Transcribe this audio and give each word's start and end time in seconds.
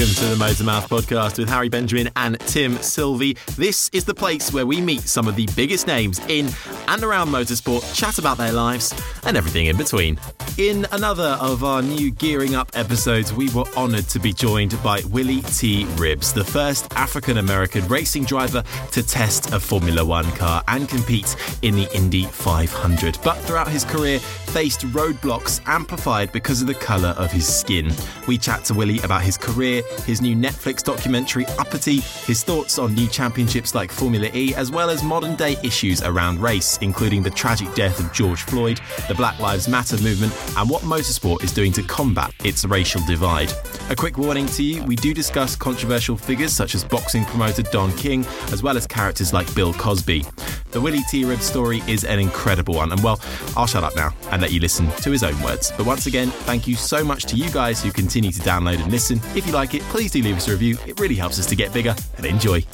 Welcome 0.00 0.14
to 0.14 0.34
the 0.34 0.44
Motormouth 0.46 0.88
podcast 0.88 1.36
with 1.36 1.50
Harry 1.50 1.68
Benjamin 1.68 2.08
and 2.16 2.40
Tim 2.40 2.78
Sylvie. 2.78 3.36
This 3.56 3.90
is 3.92 4.06
the 4.06 4.14
place 4.14 4.50
where 4.50 4.64
we 4.64 4.80
meet 4.80 5.02
some 5.02 5.28
of 5.28 5.36
the 5.36 5.46
biggest 5.54 5.86
names 5.86 6.18
in 6.20 6.48
and 6.88 7.04
around 7.04 7.28
motorsport, 7.28 7.94
chat 7.94 8.16
about 8.16 8.38
their 8.38 8.52
lives, 8.52 8.94
and 9.24 9.36
everything 9.36 9.66
in 9.66 9.76
between. 9.76 10.18
In 10.58 10.86
another 10.92 11.38
of 11.40 11.64
our 11.64 11.80
new 11.80 12.10
Gearing 12.10 12.54
Up 12.54 12.70
episodes, 12.74 13.32
we 13.32 13.48
were 13.50 13.64
honoured 13.76 14.08
to 14.08 14.18
be 14.18 14.32
joined 14.32 14.80
by 14.82 15.00
Willy 15.10 15.40
T. 15.42 15.84
Ribbs, 15.96 16.34
the 16.34 16.44
first 16.44 16.86
African 16.94 17.38
American 17.38 17.86
racing 17.88 18.24
driver 18.24 18.62
to 18.92 19.02
test 19.02 19.52
a 19.52 19.60
Formula 19.60 20.04
One 20.04 20.30
car 20.32 20.62
and 20.68 20.88
compete 20.88 21.36
in 21.62 21.76
the 21.76 21.88
Indy 21.94 22.24
500. 22.24 23.18
But 23.24 23.38
throughout 23.38 23.68
his 23.68 23.84
career, 23.84 24.18
faced 24.18 24.80
roadblocks 24.88 25.60
amplified 25.66 26.32
because 26.32 26.60
of 26.60 26.66
the 26.66 26.74
colour 26.74 27.14
of 27.16 27.30
his 27.30 27.46
skin. 27.46 27.90
We 28.26 28.36
chat 28.36 28.64
to 28.64 28.74
Willy 28.74 29.00
about 29.00 29.22
his 29.22 29.36
career, 29.36 29.82
his 30.04 30.20
new 30.20 30.36
Netflix 30.36 30.82
documentary 30.82 31.46
Uppity, 31.58 32.00
his 32.00 32.42
thoughts 32.42 32.78
on 32.78 32.94
new 32.94 33.08
championships 33.08 33.74
like 33.74 33.90
Formula 33.90 34.28
E, 34.34 34.54
as 34.54 34.70
well 34.70 34.90
as 34.90 35.02
modern 35.02 35.36
day 35.36 35.56
issues 35.62 36.02
around 36.02 36.40
race, 36.40 36.78
including 36.82 37.22
the 37.22 37.30
tragic 37.30 37.72
death 37.74 38.00
of 38.00 38.12
George 38.12 38.42
Floyd, 38.42 38.80
the 39.08 39.14
Black 39.14 39.38
Lives 39.38 39.68
Matter 39.68 39.96
movement, 40.02 40.32
and 40.56 40.68
what 40.68 40.82
motorsport 40.82 41.42
is 41.44 41.52
doing 41.52 41.72
to 41.72 41.82
combat 41.82 42.32
its 42.44 42.64
racial 42.64 43.00
divide. 43.06 43.52
A 43.90 43.96
quick 43.96 44.18
warning 44.18 44.46
to 44.46 44.62
you 44.62 44.82
we 44.84 44.96
do 44.96 45.12
discuss 45.12 45.56
controversial 45.56 46.16
figures 46.16 46.52
such 46.52 46.74
as 46.74 46.84
boxing 46.84 47.24
promoter 47.24 47.62
Don 47.62 47.96
King, 47.96 48.24
as 48.52 48.62
well 48.62 48.76
as 48.76 48.86
characters 48.86 49.32
like 49.32 49.52
Bill 49.54 49.72
Cosby. 49.72 50.24
The 50.70 50.80
Willy 50.80 51.00
T. 51.10 51.24
Ribbs 51.24 51.42
story 51.42 51.82
is 51.88 52.04
an 52.04 52.20
incredible 52.20 52.74
one, 52.74 52.92
and 52.92 53.02
well, 53.02 53.20
I'll 53.56 53.66
shut 53.66 53.82
up 53.82 53.96
now 53.96 54.14
and 54.30 54.40
let 54.40 54.52
you 54.52 54.60
listen 54.60 54.88
to 54.88 55.10
his 55.10 55.24
own 55.24 55.40
words. 55.42 55.72
But 55.76 55.84
once 55.84 56.06
again, 56.06 56.28
thank 56.30 56.68
you 56.68 56.76
so 56.76 57.02
much 57.02 57.24
to 57.24 57.36
you 57.36 57.50
guys 57.50 57.82
who 57.82 57.90
continue 57.90 58.30
to 58.30 58.40
download 58.40 58.80
and 58.80 58.90
listen. 58.90 59.20
If 59.34 59.48
you 59.48 59.52
like 59.52 59.74
it, 59.74 59.82
please 59.82 60.12
do 60.12 60.22
leave 60.22 60.36
us 60.36 60.46
a 60.46 60.52
review. 60.52 60.78
It 60.86 61.00
really 61.00 61.16
helps 61.16 61.40
us 61.40 61.46
to 61.46 61.56
get 61.56 61.72
bigger 61.72 61.96
and 62.18 62.24
enjoy. 62.24 62.64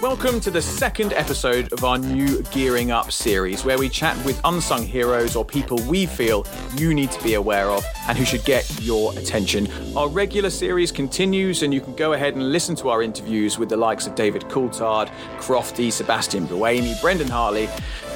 Welcome 0.00 0.40
to 0.40 0.50
the 0.50 0.62
second 0.62 1.12
episode 1.12 1.72
of 1.72 1.84
our 1.84 1.98
new 1.98 2.40
Gearing 2.52 2.92
Up 2.92 3.10
series, 3.10 3.64
where 3.64 3.78
we 3.78 3.88
chat 3.88 4.16
with 4.24 4.40
unsung 4.44 4.86
heroes 4.86 5.34
or 5.34 5.44
people 5.44 5.78
we 5.88 6.06
feel 6.06 6.46
you 6.76 6.94
need 6.94 7.09
to 7.10 7.22
be 7.22 7.34
aware 7.34 7.70
of 7.70 7.84
and 8.08 8.16
who 8.16 8.24
should 8.24 8.44
get 8.44 8.80
your 8.80 9.16
attention. 9.18 9.68
Our 9.96 10.08
regular 10.08 10.50
series 10.50 10.92
continues, 10.92 11.62
and 11.62 11.72
you 11.72 11.80
can 11.80 11.94
go 11.94 12.12
ahead 12.12 12.34
and 12.34 12.52
listen 12.52 12.74
to 12.76 12.88
our 12.88 13.02
interviews 13.02 13.58
with 13.58 13.68
the 13.68 13.76
likes 13.76 14.06
of 14.06 14.14
David 14.14 14.42
Coulthard, 14.42 15.08
Crofty, 15.38 15.92
Sebastian 15.92 16.46
Buemi, 16.46 17.00
Brendan 17.00 17.28
Hartley, 17.28 17.68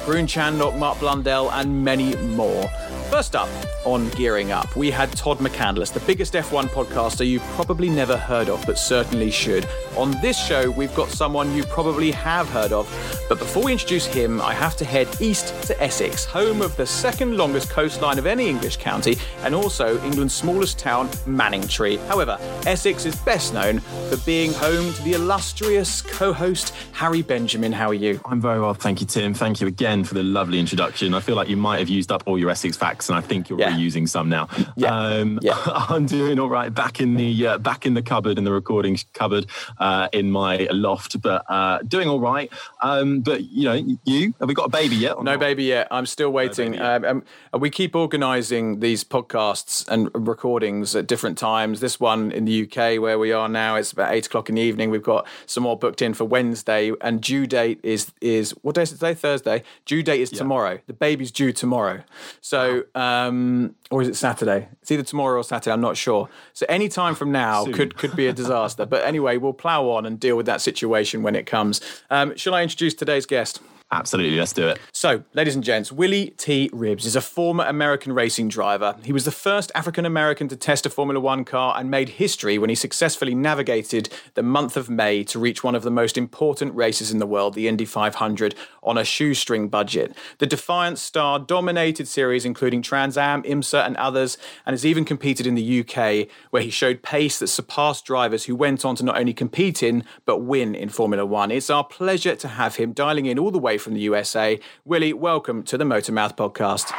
Brun 0.05 0.27
Chandler, 0.27 0.71
Mark 0.77 0.99
Blundell, 0.99 1.49
and 1.51 1.83
many 1.83 2.15
more. 2.15 2.69
First 3.09 3.35
up 3.35 3.49
on 3.85 4.09
Gearing 4.09 4.51
Up, 4.51 4.75
we 4.75 4.91
had 4.91 5.11
Todd 5.11 5.37
McCandless, 5.37 5.93
the 5.93 5.99
biggest 6.01 6.33
F1 6.33 6.67
podcaster 6.67 7.25
you've 7.25 7.43
probably 7.53 7.87
never 7.87 8.17
heard 8.17 8.49
of, 8.49 8.63
but 8.65 8.77
certainly 8.77 9.31
should. 9.31 9.67
On 9.95 10.11
this 10.21 10.37
show, 10.37 10.71
we've 10.71 10.93
got 10.95 11.09
someone 11.09 11.55
you 11.55 11.63
probably 11.63 12.11
have 12.11 12.49
heard 12.49 12.71
of, 12.71 12.89
but 13.29 13.39
before 13.39 13.63
we 13.63 13.71
introduce 13.71 14.05
him, 14.05 14.41
I 14.41 14.53
have 14.53 14.75
to 14.77 14.85
head 14.85 15.07
east 15.21 15.53
to 15.67 15.81
Essex, 15.81 16.25
home 16.25 16.61
of 16.61 16.75
the 16.77 16.85
second 16.85 17.37
longest 17.37 17.69
coastline 17.69 18.19
of 18.19 18.25
any 18.25 18.49
English 18.49 18.77
county, 18.77 19.17
and 19.43 19.55
also 19.55 20.03
England's 20.03 20.33
smallest 20.33 20.77
town, 20.79 21.07
Manningtree. 21.25 22.05
However, 22.07 22.37
Essex 22.65 23.05
is 23.05 23.15
best 23.17 23.53
known 23.53 23.79
for 24.09 24.17
being 24.25 24.51
home 24.53 24.93
to 24.93 25.01
the 25.03 25.13
illustrious 25.13 26.01
co 26.01 26.33
host, 26.33 26.73
Harry 26.91 27.21
Benjamin. 27.21 27.71
How 27.71 27.89
are 27.89 27.93
you? 27.93 28.19
I'm 28.25 28.41
very 28.41 28.59
well, 28.59 28.73
thank 28.73 28.99
you, 28.99 29.07
Tim. 29.07 29.33
Thank 29.33 29.61
you 29.61 29.67
again 29.67 29.94
for 30.03 30.13
the 30.15 30.23
lovely 30.23 30.59
introduction. 30.59 31.13
I 31.13 31.19
feel 31.19 31.35
like 31.35 31.47
you 31.47 31.57
might 31.57 31.79
have 31.79 31.89
used 31.89 32.11
up 32.11 32.23
all 32.25 32.37
your 32.37 32.49
Essex 32.49 32.75
facts, 32.75 33.09
and 33.09 33.17
I 33.17 33.21
think 33.21 33.49
you're 33.49 33.59
Yeah. 33.59 33.71
reusing 33.71 34.07
some 34.09 34.29
now. 34.29 34.47
Yeah. 34.75 34.93
Um, 34.95 35.39
Yeah. 35.41 35.55
I'm 35.65 36.05
doing 36.05 36.39
all 36.39 36.49
right. 36.49 36.73
Back 36.73 36.99
in 36.99 37.15
the 37.15 37.47
uh, 37.47 37.57
back 37.59 37.85
in 37.85 37.93
the 37.93 38.01
cupboard, 38.01 38.37
in 38.37 38.43
the 38.43 38.51
recording 38.51 38.97
cupboard, 39.13 39.45
uh, 39.79 40.07
in 40.11 40.31
my 40.31 40.67
loft, 40.71 41.21
but 41.21 41.45
uh, 41.49 41.79
doing 41.87 42.09
all 42.09 42.19
right. 42.19 42.51
Um, 42.81 43.21
but 43.21 43.43
you 43.45 43.63
know, 43.65 43.97
you 44.05 44.33
have 44.39 44.47
we 44.47 44.53
got 44.53 44.65
a 44.65 44.69
baby 44.69 44.95
yet? 44.95 45.17
No 45.17 45.31
not? 45.31 45.39
baby 45.39 45.63
yet. 45.65 45.87
I'm 45.91 46.05
still 46.05 46.31
waiting. 46.31 46.71
baby 46.73 46.83
yet. 46.83 47.05
um, 47.05 47.23
um, 47.53 47.59
we 47.61 47.69
keep 47.69 47.95
organising 47.95 48.79
these 48.79 49.03
podcasts 49.03 49.87
and 49.87 50.09
recordings 50.13 50.95
at 50.95 51.07
different 51.07 51.37
times. 51.37 51.79
This 51.79 51.99
one 51.99 52.31
in 52.31 52.45
the 52.45 52.63
UK, 52.63 52.99
where 53.01 53.17
we 53.19 53.31
are 53.31 53.47
now, 53.47 53.75
it's 53.75 53.91
about 53.91 54.13
eight 54.13 54.25
o'clock 54.27 54.49
in 54.49 54.55
the 54.55 54.61
evening. 54.61 54.89
We've 54.89 55.03
got 55.03 55.25
some 55.45 55.63
more 55.63 55.77
booked 55.77 56.01
in 56.01 56.13
for 56.13 56.25
Wednesday, 56.25 56.91
and 57.01 57.21
due 57.21 57.45
date 57.47 57.79
is 57.83 58.11
is 58.21 58.51
what 58.61 58.75
day 58.75 58.81
is 58.83 58.91
it 58.91 58.95
today? 58.95 59.13
Thursday. 59.13 59.63
Due 59.85 60.01
date 60.01 60.21
is 60.21 60.31
tomorrow. 60.31 60.79
The 60.87 60.93
baby's 60.93 61.31
due 61.31 61.51
tomorrow. 61.51 62.03
So, 62.41 62.85
um, 62.95 63.75
or 63.91 64.01
is 64.01 64.07
it 64.07 64.15
Saturday? 64.15 64.67
It's 64.81 64.91
either 64.91 65.03
tomorrow 65.03 65.39
or 65.39 65.43
Saturday. 65.43 65.71
I'm 65.71 65.81
not 65.81 65.95
sure. 65.95 66.27
So 66.53 66.65
any 66.67 66.89
time 66.89 67.13
from 67.13 67.31
now 67.31 67.65
could 67.65 67.95
could 67.95 68.15
be 68.15 68.27
a 68.27 68.33
disaster. 68.33 68.85
but 68.85 69.03
anyway, 69.03 69.37
we'll 69.37 69.53
plough 69.53 69.89
on 69.89 70.05
and 70.05 70.19
deal 70.19 70.35
with 70.35 70.47
that 70.47 70.61
situation 70.61 71.21
when 71.21 71.35
it 71.35 71.45
comes. 71.45 71.81
Um, 72.09 72.35
shall 72.35 72.55
I 72.55 72.63
introduce 72.63 72.95
today's 72.95 73.25
guest? 73.27 73.61
Absolutely, 73.95 74.37
let's 74.37 74.51
do 74.51 74.67
it. 74.67 74.77
So, 74.91 75.23
ladies 75.33 75.55
and 75.55 75.63
gents, 75.63 75.89
Willy 75.89 76.31
T. 76.31 76.69
Ribbs 76.73 77.05
is 77.05 77.15
a 77.15 77.21
former 77.21 77.63
American 77.63 78.11
racing 78.11 78.49
driver. 78.49 78.97
He 79.03 79.13
was 79.13 79.23
the 79.23 79.31
first 79.31 79.71
African 79.73 80.05
American 80.05 80.49
to 80.49 80.57
test 80.57 80.85
a 80.85 80.89
Formula 80.89 81.17
One 81.17 81.45
car 81.45 81.75
and 81.77 81.89
made 81.89 82.09
history 82.09 82.57
when 82.57 82.69
he 82.69 82.75
successfully 82.75 83.33
navigated 83.33 84.09
the 84.33 84.43
month 84.43 84.75
of 84.75 84.89
May 84.89 85.23
to 85.23 85.39
reach 85.39 85.63
one 85.63 85.75
of 85.75 85.83
the 85.83 85.91
most 85.91 86.17
important 86.17 86.75
races 86.75 87.09
in 87.09 87.19
the 87.19 87.25
world, 87.25 87.53
the 87.53 87.69
Indy 87.69 87.85
500, 87.85 88.53
on 88.83 88.97
a 88.97 89.05
shoestring 89.05 89.69
budget. 89.69 90.13
The 90.39 90.45
Defiant 90.45 90.99
Star 90.99 91.39
dominated 91.39 92.09
series, 92.09 92.43
including 92.43 92.81
Trans 92.81 93.17
Am, 93.17 93.43
IMSA, 93.43 93.85
and 93.85 93.95
others, 93.95 94.37
and 94.65 94.73
has 94.73 94.85
even 94.85 95.05
competed 95.05 95.47
in 95.47 95.55
the 95.55 95.79
UK, 95.79 96.27
where 96.49 96.61
he 96.61 96.69
showed 96.69 97.01
pace 97.01 97.39
that 97.39 97.47
surpassed 97.47 98.03
drivers 98.03 98.43
who 98.43 98.57
went 98.57 98.83
on 98.83 98.97
to 98.97 99.05
not 99.05 99.17
only 99.17 99.33
compete 99.33 99.81
in, 99.81 100.03
but 100.25 100.39
win 100.39 100.75
in 100.75 100.89
Formula 100.89 101.25
One. 101.25 101.49
It's 101.49 101.69
our 101.69 101.85
pleasure 101.85 102.35
to 102.35 102.47
have 102.49 102.75
him 102.75 102.91
dialing 102.91 103.25
in 103.25 103.39
all 103.39 103.51
the 103.51 103.57
way 103.57 103.77
from 103.85 103.93
the 103.93 104.01
USA. 104.01 104.59
Willy, 104.83 105.13
welcome 105.13 105.61
to 105.61 105.77
the 105.77 105.83
Motormouth 105.83 106.35
podcast. 106.35 106.91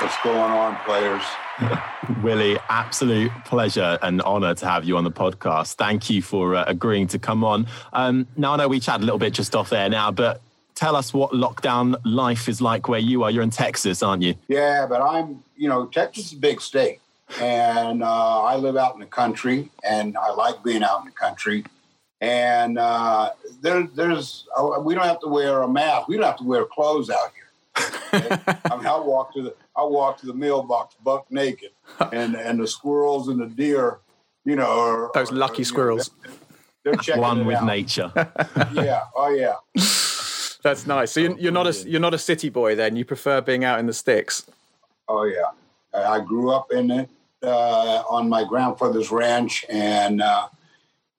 What's 0.00 0.16
going 0.22 0.38
on, 0.38 0.76
players? 0.84 1.22
Willy, 2.22 2.56
absolute 2.68 3.32
pleasure 3.44 3.98
and 4.00 4.22
honour 4.22 4.54
to 4.54 4.66
have 4.66 4.84
you 4.84 4.96
on 4.96 5.02
the 5.02 5.10
podcast. 5.10 5.74
Thank 5.74 6.08
you 6.08 6.22
for 6.22 6.54
uh, 6.54 6.64
agreeing 6.68 7.08
to 7.08 7.18
come 7.18 7.42
on. 7.42 7.66
Um, 7.92 8.28
now, 8.36 8.52
I 8.52 8.58
know 8.58 8.68
we 8.68 8.78
chatted 8.78 9.02
a 9.02 9.04
little 9.06 9.18
bit 9.18 9.34
just 9.34 9.56
off 9.56 9.72
air 9.72 9.88
now, 9.88 10.12
but 10.12 10.40
tell 10.76 10.94
us 10.94 11.12
what 11.12 11.32
lockdown 11.32 12.00
life 12.04 12.48
is 12.48 12.60
like 12.60 12.88
where 12.88 13.00
you 13.00 13.24
are. 13.24 13.30
You're 13.30 13.42
in 13.42 13.50
Texas, 13.50 14.04
aren't 14.04 14.22
you? 14.22 14.36
Yeah, 14.46 14.86
but 14.88 15.02
I'm, 15.02 15.42
you 15.56 15.68
know, 15.68 15.86
Texas 15.86 16.26
is 16.26 16.32
a 16.34 16.36
big 16.36 16.60
state, 16.60 17.00
and 17.40 18.04
uh, 18.04 18.42
I 18.42 18.54
live 18.54 18.76
out 18.76 18.94
in 18.94 19.00
the 19.00 19.06
country, 19.06 19.68
and 19.82 20.16
I 20.16 20.30
like 20.30 20.62
being 20.62 20.84
out 20.84 21.00
in 21.00 21.06
the 21.06 21.12
country. 21.12 21.64
And 22.20 22.78
uh, 22.78 23.30
there, 23.62 23.84
there's, 23.94 24.46
uh, 24.56 24.78
we 24.82 24.94
don't 24.94 25.06
have 25.06 25.20
to 25.20 25.28
wear 25.28 25.62
a 25.62 25.68
mask. 25.68 26.08
We 26.08 26.16
don't 26.16 26.26
have 26.26 26.36
to 26.38 26.44
wear 26.44 26.64
clothes 26.66 27.08
out 27.10 27.32
here. 27.34 27.90
Okay? 28.14 28.36
I 28.70 28.76
mean, 28.76 28.86
I 28.86 28.98
walk 28.98 29.32
to 29.34 29.42
the, 29.42 29.54
I 29.76 29.84
walk 29.84 30.18
to 30.20 30.26
the 30.26 30.34
mailbox 30.34 30.96
buck 31.02 31.26
naked, 31.30 31.70
and 32.12 32.34
and 32.34 32.60
the 32.60 32.66
squirrels 32.66 33.28
and 33.28 33.40
the 33.40 33.46
deer, 33.46 34.00
you 34.44 34.56
know, 34.56 34.66
are, 34.80 35.10
Those 35.14 35.30
are- 35.32 35.36
lucky 35.36 35.54
you 35.54 35.58
know, 35.60 35.64
squirrels. 35.64 36.10
they're 36.84 36.94
One 37.18 37.46
with 37.46 37.56
out. 37.56 37.64
nature. 37.66 38.12
Yeah, 38.74 39.04
oh 39.16 39.28
yeah. 39.30 39.54
That's 40.62 40.86
nice. 40.86 41.12
So 41.12 41.20
you're, 41.20 41.38
you're 41.38 41.52
not 41.52 41.66
a 41.68 41.88
you're 41.88 42.00
not 42.00 42.12
a 42.12 42.18
city 42.18 42.50
boy 42.50 42.74
then. 42.74 42.96
You 42.96 43.04
prefer 43.06 43.40
being 43.40 43.64
out 43.64 43.78
in 43.80 43.86
the 43.86 43.94
sticks. 43.94 44.44
Oh 45.08 45.24
yeah, 45.24 45.50
I 45.94 46.16
I 46.16 46.20
grew 46.20 46.50
up 46.50 46.70
in 46.72 46.90
it 46.90 47.08
uh, 47.42 48.02
on 48.10 48.28
my 48.28 48.44
grandfather's 48.44 49.10
ranch, 49.10 49.64
and 49.70 50.20
uh, 50.20 50.48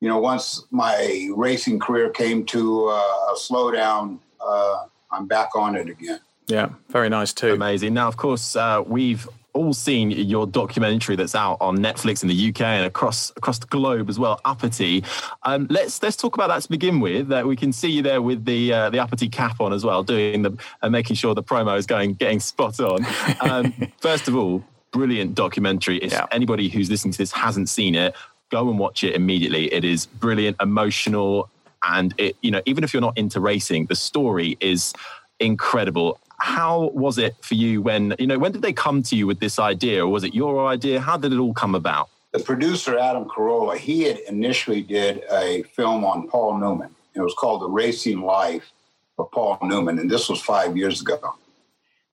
you 0.01 0.07
know, 0.09 0.17
once 0.19 0.65
my 0.71 1.29
racing 1.35 1.79
career 1.79 2.09
came 2.09 2.43
to 2.47 2.87
uh, 2.87 3.31
a 3.31 3.35
slowdown, 3.37 4.19
uh, 4.45 4.85
I'm 5.11 5.27
back 5.27 5.55
on 5.55 5.75
it 5.75 5.87
again. 5.89 6.19
Yeah, 6.47 6.69
very 6.89 7.07
nice 7.07 7.31
too. 7.31 7.53
Amazing. 7.53 7.93
Now, 7.93 8.07
of 8.07 8.17
course, 8.17 8.55
uh, 8.55 8.83
we've 8.85 9.29
all 9.53 9.73
seen 9.73 10.11
your 10.11 10.47
documentary 10.47 11.15
that's 11.15 11.35
out 11.35 11.57
on 11.59 11.77
Netflix 11.77 12.23
in 12.23 12.29
the 12.29 12.49
UK 12.49 12.61
and 12.61 12.85
across 12.85 13.31
across 13.35 13.59
the 13.59 13.67
globe 13.67 14.09
as 14.09 14.17
well, 14.17 14.41
Uppity. 14.43 15.03
Um, 15.43 15.67
let's 15.69 16.01
let's 16.01 16.15
talk 16.17 16.35
about 16.35 16.47
that 16.47 16.63
to 16.63 16.69
begin 16.69 16.99
with. 16.99 17.27
That 17.27 17.45
we 17.45 17.55
can 17.55 17.71
see 17.71 17.91
you 17.91 18.01
there 18.01 18.21
with 18.21 18.43
the 18.45 18.73
uh, 18.73 18.89
the 18.89 18.97
Uppity 18.99 19.29
cap 19.29 19.61
on 19.61 19.71
as 19.71 19.85
well, 19.85 20.03
doing 20.03 20.41
the 20.41 20.57
and 20.81 20.91
making 20.91 21.15
sure 21.15 21.35
the 21.35 21.43
promo 21.43 21.77
is 21.77 21.85
going 21.85 22.15
getting 22.15 22.39
spot 22.39 22.79
on. 22.79 23.05
Um, 23.41 23.73
first 23.99 24.27
of 24.27 24.35
all, 24.35 24.63
brilliant 24.91 25.35
documentary. 25.35 25.97
If 25.97 26.11
Yeah. 26.11 26.25
anybody 26.31 26.67
who's 26.69 26.89
listening 26.89 27.11
to 27.13 27.17
this 27.17 27.31
hasn't 27.31 27.69
seen 27.69 27.95
it, 27.95 28.15
go 28.51 28.69
and 28.69 28.77
watch 28.77 29.03
it 29.03 29.15
immediately. 29.15 29.73
It 29.73 29.83
is 29.83 30.05
brilliant, 30.05 30.57
emotional, 30.61 31.49
and 31.83 32.13
it 32.17 32.35
you 32.41 32.51
know 32.51 32.61
even 32.65 32.83
if 32.83 32.93
you're 32.93 33.01
not 33.01 33.17
into 33.17 33.39
racing, 33.39 33.87
the 33.87 33.95
story 33.95 34.57
is 34.59 34.93
incredible. 35.39 36.19
How 36.39 36.91
was 36.93 37.17
it 37.17 37.35
for 37.41 37.55
you 37.55 37.81
when 37.81 38.15
you 38.19 38.27
know 38.27 38.37
when 38.37 38.51
did 38.51 38.61
they 38.61 38.73
come 38.73 39.01
to 39.03 39.15
you 39.15 39.25
with 39.25 39.39
this 39.39 39.57
idea, 39.57 40.05
or 40.05 40.09
was 40.09 40.23
it 40.23 40.35
your 40.35 40.67
idea? 40.67 40.99
How 40.99 41.17
did 41.17 41.33
it 41.33 41.39
all 41.39 41.53
come 41.53 41.75
about? 41.75 42.09
The 42.31 42.39
producer 42.39 42.97
Adam 42.97 43.25
Carolla, 43.25 43.75
he 43.77 44.03
had 44.03 44.19
initially 44.19 44.81
did 44.81 45.23
a 45.29 45.63
film 45.63 46.05
on 46.05 46.29
Paul 46.29 46.59
Newman. 46.59 46.95
It 47.13 47.19
was 47.21 47.33
called 47.33 47.61
The 47.61 47.69
Racing 47.69 48.21
Life 48.21 48.71
of 49.17 49.29
Paul 49.31 49.57
Newman, 49.61 49.99
and 49.99 50.09
this 50.09 50.29
was 50.29 50.41
five 50.41 50.77
years 50.77 51.01
ago. 51.01 51.19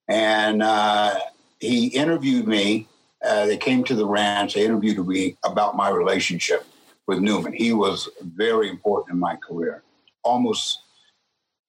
And 0.09 0.61
uh, 0.61 1.19
he 1.59 1.87
interviewed 1.87 2.47
me. 2.47 2.87
Uh, 3.25 3.45
they 3.45 3.57
came 3.57 3.83
to 3.83 3.95
the 3.95 4.05
ranch. 4.05 4.53
They 4.53 4.65
interviewed 4.65 5.05
me 5.05 5.37
about 5.43 5.75
my 5.75 5.89
relationship 5.89 6.65
with 7.07 7.19
Newman. 7.19 7.53
He 7.53 7.73
was 7.73 8.09
very 8.21 8.69
important 8.69 9.13
in 9.13 9.19
my 9.19 9.35
career, 9.35 9.83
almost 10.23 10.79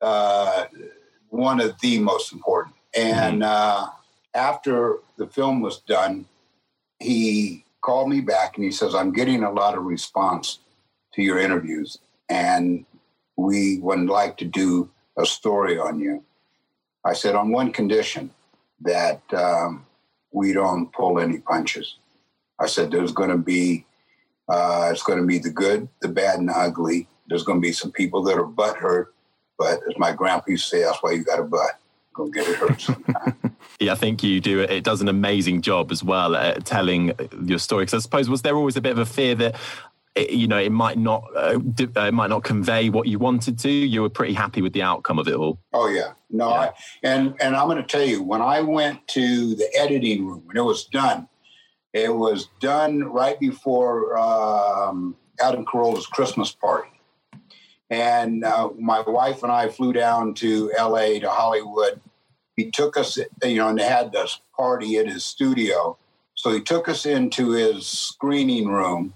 uh, 0.01 0.67
one 1.29 1.61
of 1.61 1.81
the 1.81 1.99
most 1.99 2.33
important. 2.33 2.75
And 2.97 3.43
uh, 3.43 3.89
after 4.35 4.99
the 5.17 5.27
film 5.27 5.61
was 5.61 5.79
done, 5.81 6.27
he 6.99 7.65
called 7.81 8.09
me 8.09 8.21
back 8.21 8.57
and 8.57 8.65
he 8.65 8.71
says, 8.71 8.95
I'm 8.95 9.13
getting 9.13 9.43
a 9.43 9.51
lot 9.51 9.77
of 9.77 9.85
response 9.85 10.59
to 11.15 11.23
your 11.23 11.39
interviews, 11.39 11.99
and 12.29 12.85
we 13.37 13.79
would 13.79 14.07
like 14.07 14.37
to 14.39 14.45
do 14.45 14.91
a 15.17 15.27
story 15.27 15.79
on 15.79 15.99
you. 15.99 16.23
I 17.05 17.15
said, 17.15 17.35
on 17.35 17.51
one 17.51 17.73
condition 17.73 18.31
that 18.83 19.23
um, 19.33 19.87
we 20.33 20.53
don't 20.53 20.93
pull 20.93 21.19
any 21.19 21.39
punches. 21.39 21.97
I 22.59 22.67
said, 22.67 22.91
there's 22.91 23.13
going 23.13 23.31
to 23.31 23.39
be, 23.39 23.87
uh, 24.49 24.91
it's 24.93 25.03
going 25.03 25.21
to 25.21 25.27
be 25.27 25.39
the 25.39 25.51
good, 25.51 25.89
the 26.03 26.09
bad, 26.09 26.39
and 26.39 26.49
the 26.49 26.57
ugly. 26.57 27.09
There's 27.29 27.43
going 27.45 27.61
to 27.61 27.67
be 27.67 27.73
some 27.73 27.93
people 27.93 28.23
that 28.25 28.37
are 28.37 28.45
butt 28.45 28.77
hurt, 28.77 29.15
but 29.59 29.81
as 29.89 29.97
my 29.97 30.13
grandpa 30.13 30.45
used 30.49 30.71
to 30.71 30.77
say, 30.77 30.83
that's 30.83 30.99
why 31.03 31.13
you 31.13 31.25
got 31.25 31.41
a 31.41 31.45
butt. 31.45 31.79
Go 32.13 32.29
get 32.29 32.49
it 32.49 32.57
hurt 32.57 32.89
yeah, 33.81 33.93
I 33.93 33.95
think 33.95 34.23
you 34.23 34.41
do. 34.41 34.61
It 34.61 34.83
does 34.83 35.01
an 35.01 35.09
amazing 35.09 35.63
job 35.63 35.93
as 35.93 36.03
well 36.03 36.35
at 36.35 36.65
telling 36.65 37.13
your 37.45 37.59
story. 37.59 37.85
Because 37.85 37.95
I 37.95 37.99
suppose 38.01 38.29
was 38.29 38.43
there 38.43 38.57
always 38.57 38.77
a 38.77 38.81
bit 38.81 38.93
of 38.93 38.99
a 38.99 39.07
fear 39.07 39.35
that 39.37 39.57
it, 40.15 40.31
you 40.31 40.47
know 40.47 40.59
it 40.59 40.73
might 40.73 40.99
not 40.99 41.25
uh, 41.37 41.59
uh, 41.97 42.01
it 42.01 42.15
might 42.15 42.31
not 42.31 42.43
convey 42.45 42.91
what 42.91 43.07
you 43.07 43.19
wanted 43.19 43.59
to. 43.61 43.71
You 43.71 44.03
were 44.03 44.09
pretty 44.09 44.35
happy 44.35 44.63
with 44.63 44.73
the 44.73 44.83
outcome 44.83 45.19
of 45.19 45.29
it 45.29 45.35
all. 45.35 45.59
Oh 45.73 45.89
yeah, 45.89 46.13
no, 46.31 46.49
yeah. 46.49 46.55
I, 46.55 46.73
and 47.03 47.35
and 47.41 47.57
I'm 47.57 47.67
going 47.67 47.79
to 47.79 47.85
tell 47.85 48.03
you 48.03 48.23
when 48.23 48.43
I 48.43 48.61
went 48.61 49.07
to 49.09 49.55
the 49.55 49.69
editing 49.77 50.27
room 50.27 50.43
when 50.47 50.57
it 50.57 50.65
was 50.65 50.85
done, 50.85 51.29
it 51.93 52.15
was 52.15 52.49
done 52.61 53.05
right 53.05 53.39
before 53.39 54.19
um, 54.19 55.17
Adam 55.41 55.65
Carolla's 55.65 56.07
Christmas 56.07 56.53
party, 56.53 56.91
and 57.89 58.45
uh, 58.45 58.71
my 58.79 59.01
wife 59.01 59.43
and 59.43 59.53
I 59.53 59.69
flew 59.69 59.93
down 59.93 60.35
to 60.35 60.73
L.A. 60.77 61.21
to 61.21 61.31
Hollywood. 61.31 62.01
He 62.57 62.71
took 62.71 62.97
us, 62.97 63.17
you 63.43 63.57
know, 63.57 63.69
and 63.69 63.79
they 63.79 63.85
had 63.85 64.13
this 64.13 64.41
party 64.55 64.99
at 64.99 65.07
his 65.07 65.25
studio. 65.25 65.97
So 66.35 66.53
he 66.53 66.61
took 66.61 66.89
us 66.89 67.07
into 67.07 67.51
his 67.51 67.87
screening 67.87 68.69
room 68.69 69.15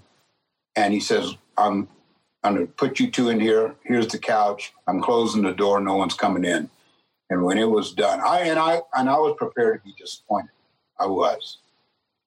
and 0.75 0.93
he 0.93 0.99
says, 0.99 1.35
I'm 1.57 1.87
I'm 2.43 2.53
gonna 2.53 2.67
put 2.67 2.99
you 2.99 3.09
two 3.09 3.29
in 3.29 3.39
here. 3.39 3.75
Here's 3.83 4.07
the 4.07 4.19
couch. 4.19 4.71
I'm 4.87 5.01
closing 5.01 5.41
the 5.41 5.53
door, 5.53 5.79
no 5.79 5.95
one's 5.95 6.13
coming 6.13 6.45
in. 6.45 6.69
And 7.29 7.43
when 7.43 7.57
it 7.57 7.69
was 7.69 7.91
done, 7.91 8.21
I 8.23 8.41
and 8.41 8.59
I 8.59 8.81
and 8.93 9.09
I 9.09 9.17
was 9.17 9.35
prepared 9.37 9.81
to 9.81 9.85
be 9.85 9.95
disappointed. 9.97 10.51
I 10.99 11.07
was. 11.07 11.57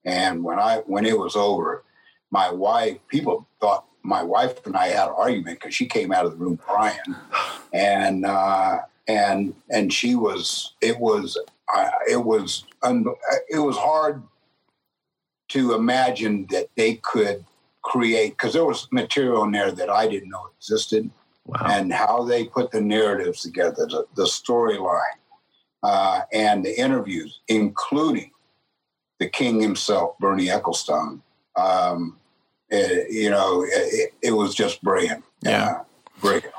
And 0.04 0.42
when 0.42 0.58
I 0.58 0.78
when 0.86 1.06
it 1.06 1.18
was 1.18 1.36
over, 1.36 1.84
my 2.30 2.50
wife, 2.50 2.98
people 3.08 3.46
thought 3.60 3.84
my 4.02 4.22
wife 4.22 4.66
and 4.66 4.76
I 4.76 4.88
had 4.88 5.08
an 5.08 5.14
argument 5.16 5.60
because 5.60 5.74
she 5.74 5.86
came 5.86 6.12
out 6.12 6.24
of 6.24 6.32
the 6.32 6.38
room 6.38 6.56
crying, 6.56 6.98
and 7.72 8.24
uh, 8.24 8.80
and 9.06 9.54
and 9.70 9.92
she 9.92 10.14
was 10.14 10.74
it 10.80 10.98
was 10.98 11.38
uh, 11.74 11.90
it 12.10 12.24
was 12.24 12.64
un, 12.82 13.06
it 13.48 13.58
was 13.58 13.76
hard 13.76 14.22
to 15.48 15.74
imagine 15.74 16.46
that 16.50 16.68
they 16.76 16.94
could 16.96 17.44
create 17.88 18.30
because 18.30 18.52
there 18.52 18.64
was 18.64 18.86
material 18.92 19.44
in 19.44 19.52
there 19.52 19.72
that 19.72 19.88
I 19.88 20.06
didn't 20.06 20.28
know 20.28 20.48
existed, 20.56 21.10
wow. 21.46 21.66
and 21.68 21.92
how 21.92 22.24
they 22.24 22.44
put 22.44 22.70
the 22.70 22.80
narratives 22.80 23.42
together, 23.42 23.86
the, 23.86 24.04
the 24.14 24.24
storyline, 24.24 25.18
uh, 25.82 26.20
and 26.32 26.64
the 26.64 26.78
interviews, 26.78 27.40
including 27.48 28.30
the 29.18 29.28
king 29.28 29.60
himself, 29.60 30.18
Bernie 30.18 30.46
Ecclestone. 30.46 31.20
Um, 31.56 32.18
it, 32.68 33.10
you 33.10 33.30
know, 33.30 33.64
it, 33.66 34.12
it, 34.22 34.32
was 34.32 34.54
just 34.54 34.82
brilliant. 34.82 35.24
Yeah. 35.42 35.64
Uh, 35.64 35.84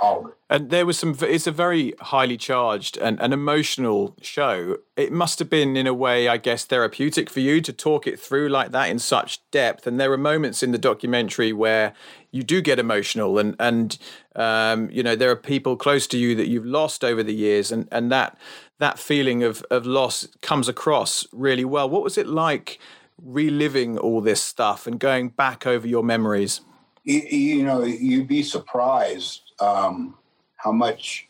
all 0.01 0.25
of. 0.27 0.33
And 0.51 0.71
there 0.71 0.85
was 0.85 0.97
some. 0.97 1.15
It's 1.21 1.45
a 1.45 1.51
very 1.51 1.94
highly 2.01 2.35
charged 2.35 2.97
and 2.97 3.19
an 3.19 3.33
emotional 3.33 4.15
show. 4.19 4.77
It 4.95 5.11
must 5.11 5.38
have 5.38 5.50
been, 5.50 5.77
in 5.77 5.85
a 5.85 5.94
way, 5.94 6.27
I 6.27 6.38
guess, 6.38 6.65
therapeutic 6.65 7.29
for 7.29 7.39
you 7.39 7.61
to 7.61 7.71
talk 7.71 8.07
it 8.07 8.19
through 8.19 8.50
like 8.50 8.71
that 8.71 8.89
in 8.89 8.97
such 8.97 9.47
depth. 9.51 9.85
And 9.85 10.00
there 10.00 10.11
are 10.11 10.17
moments 10.17 10.63
in 10.63 10.71
the 10.71 10.79
documentary 10.79 11.53
where 11.53 11.94
you 12.31 12.41
do 12.41 12.61
get 12.61 12.79
emotional, 12.79 13.38
and 13.38 13.56
and 13.59 13.97
um, 14.35 14.89
you 14.89 15.03
know 15.03 15.15
there 15.15 15.29
are 15.29 15.35
people 15.35 15.75
close 15.75 16.07
to 16.07 16.17
you 16.17 16.33
that 16.35 16.47
you've 16.47 16.65
lost 16.65 17.03
over 17.03 17.21
the 17.21 17.35
years, 17.35 17.71
and 17.71 17.88
and 17.91 18.12
that 18.12 18.35
that 18.79 18.97
feeling 18.97 19.44
of 19.44 19.63
of 19.69 19.85
loss 19.85 20.27
comes 20.41 20.67
across 20.67 21.27
really 21.31 21.65
well. 21.65 21.88
What 21.88 22.03
was 22.03 22.17
it 22.17 22.25
like 22.25 22.79
reliving 23.21 23.97
all 23.97 24.21
this 24.21 24.41
stuff 24.41 24.88
and 24.88 25.00
going 25.00 25.29
back 25.29 25.67
over 25.67 25.88
your 25.88 26.03
memories? 26.03 26.62
You, 27.03 27.19
you 27.19 27.63
know, 27.63 27.83
you'd 27.83 28.27
be 28.27 28.44
surprised. 28.44 29.49
Um, 29.61 30.15
how 30.57 30.71
much 30.71 31.29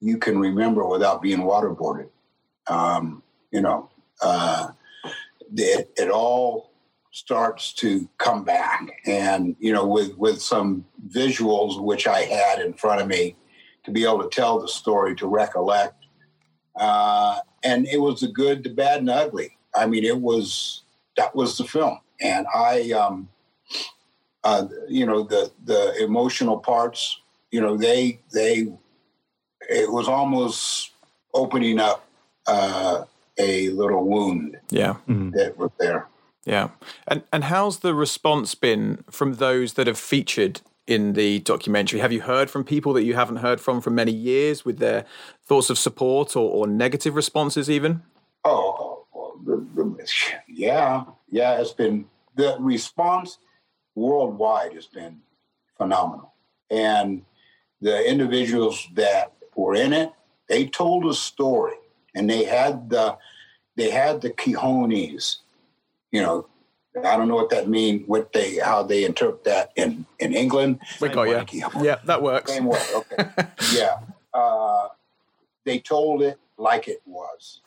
you 0.00 0.18
can 0.18 0.38
remember 0.38 0.86
without 0.86 1.22
being 1.22 1.40
waterboarded. 1.40 2.08
Um, 2.68 3.22
you 3.50 3.60
know, 3.60 3.90
uh, 4.22 4.68
it, 5.56 5.90
it 5.96 6.10
all 6.10 6.72
starts 7.12 7.72
to 7.74 8.08
come 8.18 8.44
back, 8.44 8.88
and 9.06 9.56
you 9.58 9.72
know, 9.72 9.86
with 9.86 10.16
with 10.16 10.40
some 10.42 10.84
visuals 11.08 11.82
which 11.82 12.06
I 12.06 12.22
had 12.22 12.60
in 12.60 12.74
front 12.74 13.00
of 13.00 13.08
me 13.08 13.36
to 13.84 13.90
be 13.90 14.04
able 14.04 14.22
to 14.22 14.28
tell 14.28 14.60
the 14.60 14.68
story, 14.68 15.14
to 15.16 15.26
recollect, 15.26 16.04
uh, 16.78 17.38
and 17.62 17.86
it 17.86 17.98
was 17.98 18.20
the 18.20 18.28
good, 18.28 18.64
the 18.64 18.70
bad, 18.70 18.98
and 18.98 19.08
the 19.08 19.14
ugly. 19.14 19.56
I 19.74 19.86
mean, 19.86 20.04
it 20.04 20.20
was 20.20 20.82
that 21.16 21.34
was 21.34 21.56
the 21.56 21.64
film, 21.64 22.00
and 22.20 22.46
I, 22.54 22.90
um, 22.90 23.28
uh, 24.44 24.66
you 24.88 25.06
know, 25.06 25.22
the 25.22 25.52
the 25.64 25.94
emotional 26.02 26.58
parts 26.58 27.20
you 27.50 27.60
know, 27.60 27.76
they 27.76 28.20
they 28.32 28.72
it 29.68 29.90
was 29.90 30.08
almost 30.08 30.90
opening 31.34 31.78
up 31.78 32.06
uh, 32.46 33.04
a 33.38 33.68
little 33.70 34.04
wound. 34.04 34.58
Yeah, 34.70 34.94
mm-hmm. 35.08 35.30
that 35.30 35.56
was 35.58 35.70
there. 35.78 36.06
Yeah, 36.44 36.70
and 37.08 37.22
and 37.32 37.44
how's 37.44 37.80
the 37.80 37.94
response 37.94 38.54
been 38.54 39.04
from 39.10 39.34
those 39.34 39.74
that 39.74 39.86
have 39.86 39.98
featured 39.98 40.60
in 40.86 41.14
the 41.14 41.40
documentary? 41.40 42.00
Have 42.00 42.12
you 42.12 42.20
heard 42.20 42.50
from 42.50 42.64
people 42.64 42.92
that 42.92 43.04
you 43.04 43.14
haven't 43.14 43.36
heard 43.36 43.60
from 43.60 43.80
for 43.80 43.90
many 43.90 44.12
years 44.12 44.64
with 44.64 44.78
their 44.78 45.04
thoughts 45.44 45.70
of 45.70 45.78
support 45.78 46.36
or, 46.36 46.48
or 46.48 46.66
negative 46.66 47.16
responses, 47.16 47.68
even? 47.68 48.02
Oh, 48.44 49.04
yeah, 50.48 51.04
yeah. 51.28 51.60
It's 51.60 51.72
been 51.72 52.06
the 52.36 52.56
response 52.60 53.38
worldwide 53.96 54.74
has 54.74 54.86
been 54.86 55.20
phenomenal, 55.76 56.32
and 56.70 57.22
the 57.80 58.08
individuals 58.08 58.86
that 58.94 59.32
were 59.54 59.74
in 59.74 59.92
it, 59.92 60.12
they 60.48 60.66
told 60.66 61.06
a 61.06 61.14
story 61.14 61.76
and 62.14 62.28
they 62.28 62.44
had 62.44 62.90
the 62.90 63.16
they 63.76 63.90
had 63.90 64.22
the 64.22 64.30
cojones, 64.30 65.38
you 66.10 66.22
know. 66.22 66.48
I 67.04 67.18
don't 67.18 67.28
know 67.28 67.34
what 67.34 67.50
that 67.50 67.68
means, 67.68 68.08
what 68.08 68.32
they 68.32 68.56
how 68.56 68.82
they 68.82 69.04
interpret 69.04 69.44
that 69.44 69.70
in, 69.76 70.06
in 70.18 70.32
England. 70.32 70.80
We 70.98 71.10
got 71.10 71.52
you. 71.52 71.68
Yeah, 71.82 71.96
that 72.06 72.22
works. 72.22 72.50
Same 72.50 72.64
way. 72.64 72.80
Okay. 72.94 73.28
yeah. 73.74 73.98
Uh, 74.32 74.88
they 75.64 75.78
told 75.78 76.22
it 76.22 76.38
like 76.56 76.88
it 76.88 77.02
was. 77.04 77.60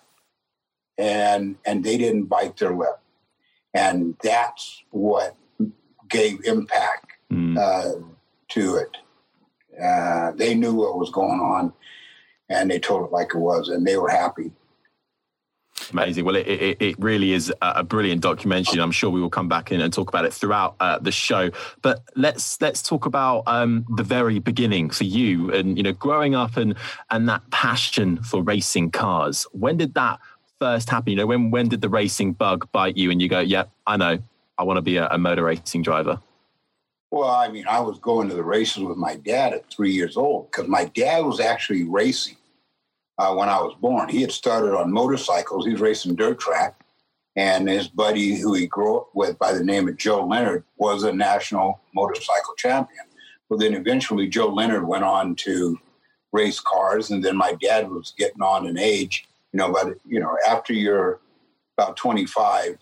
And 0.98 1.58
and 1.64 1.84
they 1.84 1.98
didn't 1.98 2.26
bite 2.26 2.58
their 2.58 2.76
lip. 2.76 3.00
And 3.74 4.18
that's 4.24 4.84
what 4.90 5.36
gave 6.08 6.44
impact 6.44 7.12
mm. 7.32 7.56
uh, 7.58 8.02
to 8.50 8.76
it. 8.78 8.98
Uh, 9.82 10.32
they 10.32 10.56
knew 10.56 10.74
what 10.74 10.98
was 10.98 11.10
going 11.10 11.40
on, 11.40 11.74
and 12.50 12.70
they 12.70 12.80
told 12.80 13.06
it 13.06 13.12
like 13.12 13.34
it 13.34 13.40
was, 13.40 13.70
and 13.70 13.86
they 13.86 13.98
were 13.98 14.10
happy. 14.10 14.52
Amazing. 15.92 16.26
Well, 16.26 16.36
it, 16.36 16.48
it, 16.48 16.78
it, 16.80 17.00
really 17.00 17.34
is 17.34 17.52
a 17.62 17.84
brilliant 17.84 18.22
documentary. 18.22 18.82
I'm 18.82 18.92
sure 18.92 19.10
we 19.10 19.22
will 19.22 19.30
come 19.30 19.48
back 19.48 19.72
in 19.72 19.82
and 19.82 19.92
talk 19.92 20.10
about 20.10 20.26
it 20.26 20.34
throughout 20.34 20.76
uh, 20.80 21.00
the 21.00 21.12
show. 21.12 21.50
But 21.82 22.04
let's 22.16 22.62
let's 22.62 22.82
talk 22.82 23.06
about 23.06 23.44
um, 23.48 23.86
the 23.96 24.04
very 24.04 24.40
beginning 24.40 24.90
for 24.90 25.06
you, 25.06 25.52
and 25.52 25.78
you 25.78 25.84
know, 25.84 25.94
growing 25.94 26.36
up 26.36 26.58
and 26.58 26.76
and 27.10 27.28
that 27.30 27.50
passion 27.52 28.22
for 28.22 28.42
racing 28.42 28.92
cars. 28.92 29.48
When 29.52 29.78
did 29.78 29.94
that 29.96 30.20
first 30.60 30.90
happen? 30.90 31.12
You 31.12 31.18
know, 31.18 31.28
when 31.28 31.50
when 31.50 31.70
did 31.70 31.82
the 31.82 31.90
racing 31.90 32.34
bug 32.34 32.68
bite 32.72 32.98
you, 32.98 33.10
and 33.10 33.22
you 33.22 33.30
go, 33.30 33.40
"Yeah, 33.40 33.64
I 33.88 33.98
know, 33.98 34.20
I 34.58 34.64
want 34.64 34.78
to 34.78 34.82
be 34.82 34.98
a, 34.98 35.08
a 35.08 35.18
motor 35.18 35.44
racing 35.44 35.82
driver." 35.82 36.20
Well, 37.12 37.30
I 37.30 37.48
mean, 37.48 37.66
I 37.68 37.80
was 37.80 37.98
going 38.00 38.30
to 38.30 38.36
the 38.36 38.44
races 38.44 38.84
with 38.84 38.98
my 38.98 39.16
dad 39.16 39.54
at 39.54 39.70
three 39.72 39.92
years 39.92 40.16
old 40.16 40.52
because 40.52 40.68
my 40.68 40.86
dad 40.86 41.26
was 41.26 41.40
actually 41.40 41.84
racing 41.84 42.38
uh, 43.18 43.34
when 43.34 43.50
I 43.50 43.60
was 43.60 43.76
born. 43.80 44.10
He 44.10 44.22
had 44.22 44.32
started 44.32 44.76
on 44.76 44.92
motorcycles. 44.92 45.66
He 45.66 45.72
was 45.72 45.82
racing 45.82 46.16
dirt 46.16 46.40
track. 46.40 46.76
And 47.36 47.70
his 47.70 47.88
buddy, 47.88 48.36
who 48.36 48.54
he 48.54 48.68
grew 48.68 48.98
up 48.98 49.10
with 49.14 49.40
by 49.40 49.54
the 49.54 49.64
name 49.64 49.88
of 49.88 49.98
Joe 49.98 50.26
Leonard, 50.26 50.64
was 50.78 51.04
a 51.04 51.14
national 51.14 51.80
motorcycle 51.96 52.54
champion. 52.58 53.06
Well, 53.48 53.58
then 53.60 53.74
eventually 53.74 54.28
Joe 54.28 54.48
Leonard 54.48 54.88
went 54.88 55.04
on 55.04 55.36
to 55.38 55.80
race 56.32 56.60
cars. 56.60 57.10
And 57.10 57.24
then 57.24 57.38
my 57.38 57.54
dad 57.62 57.90
was 57.90 58.14
getting 58.18 58.42
on 58.42 58.68
in 58.68 58.78
age, 58.78 59.28
you 59.52 59.58
know, 59.58 59.72
but, 59.72 59.98
you 60.06 60.20
know, 60.20 60.38
after 60.48 60.74
you're 60.74 61.20
about 61.78 61.98
25, 61.98 62.78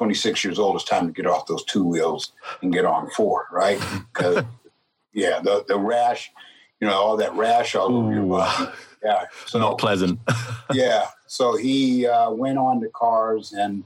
26 0.00 0.44
years 0.44 0.58
old, 0.58 0.76
it's 0.76 0.84
time 0.84 1.06
to 1.06 1.12
get 1.12 1.26
off 1.26 1.44
those 1.44 1.62
two 1.64 1.84
wheels 1.84 2.32
and 2.62 2.72
get 2.72 2.86
on 2.86 3.10
four, 3.10 3.46
right? 3.52 3.78
Because 4.14 4.44
yeah, 5.12 5.40
the 5.42 5.62
the 5.68 5.78
rash, 5.78 6.30
you 6.80 6.88
know, 6.88 6.94
all 6.94 7.18
that 7.18 7.34
rash 7.34 7.74
all 7.74 7.94
over 7.94 8.14
your 8.14 8.24
body. 8.24 8.70
Yeah, 9.04 9.26
so 9.44 9.58
not 9.58 9.76
pleasant. 9.76 10.18
yeah, 10.72 11.08
so 11.26 11.54
he 11.54 12.06
uh, 12.06 12.30
went 12.30 12.56
on 12.56 12.80
to 12.80 12.88
cars 12.88 13.52
and 13.52 13.84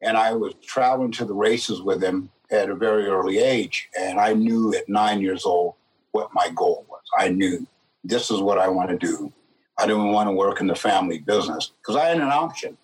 and 0.00 0.16
I 0.16 0.34
was 0.34 0.54
traveling 0.64 1.10
to 1.12 1.24
the 1.24 1.34
races 1.34 1.82
with 1.82 2.00
him 2.00 2.30
at 2.52 2.70
a 2.70 2.76
very 2.76 3.06
early 3.06 3.38
age, 3.38 3.88
and 3.98 4.20
I 4.20 4.34
knew 4.34 4.72
at 4.72 4.88
nine 4.88 5.20
years 5.20 5.44
old 5.44 5.74
what 6.12 6.32
my 6.32 6.48
goal 6.54 6.86
was. 6.88 7.02
I 7.18 7.28
knew 7.28 7.66
this 8.04 8.30
is 8.30 8.38
what 8.38 8.58
I 8.58 8.68
want 8.68 8.90
to 8.90 8.98
do. 8.98 9.32
I 9.76 9.88
didn't 9.88 10.12
want 10.12 10.28
to 10.28 10.32
work 10.32 10.60
in 10.60 10.68
the 10.68 10.76
family 10.76 11.18
business 11.18 11.72
because 11.82 11.96
I 11.96 12.06
had 12.06 12.18
an 12.18 12.30
option. 12.44 12.78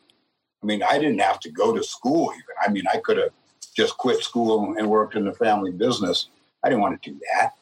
I 0.62 0.66
mean, 0.66 0.82
I 0.82 0.98
didn't 0.98 1.20
have 1.20 1.38
to 1.40 1.50
go 1.50 1.72
to 1.72 1.84
school 1.84 2.32
even. 2.32 2.45
I 2.66 2.70
mean, 2.70 2.84
I 2.92 2.98
could 2.98 3.18
have 3.18 3.30
just 3.76 3.96
quit 3.98 4.22
school 4.22 4.74
and 4.76 4.88
worked 4.88 5.14
in 5.14 5.24
the 5.24 5.32
family 5.32 5.70
business. 5.70 6.28
I 6.64 6.68
didn't 6.68 6.80
want 6.80 7.00
to 7.00 7.10
do 7.10 7.20
that. 7.34 7.52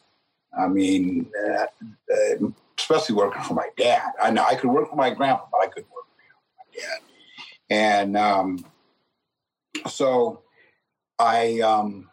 I 0.59 0.69
mean, 0.69 1.27
uh, 1.47 1.67
uh, 2.13 2.49
especially 2.79 3.17
working 3.17 3.43
for 3.43 3.55
my 3.55 3.69
dad. 3.77 4.13
I 4.23 4.31
know 4.31 4.45
I 4.45 4.55
could 4.55 4.71
work 4.71 4.89
for 4.89 4.97
my 4.97 5.11
grandpa, 5.11 5.45
but 5.51 5.59
I 5.63 5.67
couldn't 5.67 5.91
work 5.93 6.05
for 6.07 6.59
my 6.59 6.81
dad. 6.81 7.01
And 7.71 8.17
um, 8.17 8.65
so 9.89 10.43
I 11.19 11.61
um, 11.61 12.09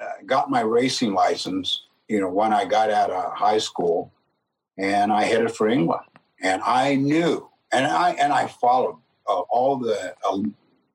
uh, 0.00 0.06
got 0.26 0.50
my 0.50 0.60
racing 0.60 1.14
license, 1.14 1.82
you 2.08 2.20
know, 2.20 2.28
when 2.28 2.52
I 2.52 2.64
got 2.64 2.90
out 2.90 3.10
of 3.10 3.32
high 3.32 3.58
school, 3.58 4.12
and 4.78 5.12
I 5.12 5.24
headed 5.24 5.52
for 5.52 5.68
England. 5.68 6.06
And 6.40 6.62
I 6.62 6.96
knew, 6.96 7.48
and 7.72 7.86
I 7.86 8.10
and 8.12 8.32
I 8.32 8.48
followed 8.48 8.98
uh, 9.28 9.40
all 9.50 9.76
the 9.76 10.14
uh, 10.28 10.38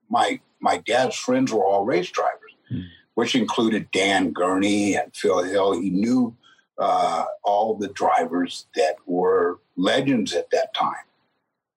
my 0.09 0.39
my 0.59 0.77
dad's 0.77 1.15
friends 1.15 1.51
were 1.51 1.65
all 1.65 1.85
race 1.85 2.09
drivers, 2.09 2.55
mm. 2.71 2.85
which 3.15 3.35
included 3.35 3.91
Dan 3.91 4.31
Gurney 4.31 4.95
and 4.95 5.15
Phil 5.15 5.43
Hill. 5.43 5.79
He 5.79 5.89
knew 5.89 6.35
uh, 6.77 7.25
all 7.43 7.75
the 7.75 7.89
drivers 7.89 8.67
that 8.75 8.95
were 9.05 9.59
legends 9.75 10.33
at 10.33 10.49
that 10.51 10.73
time. 10.73 11.05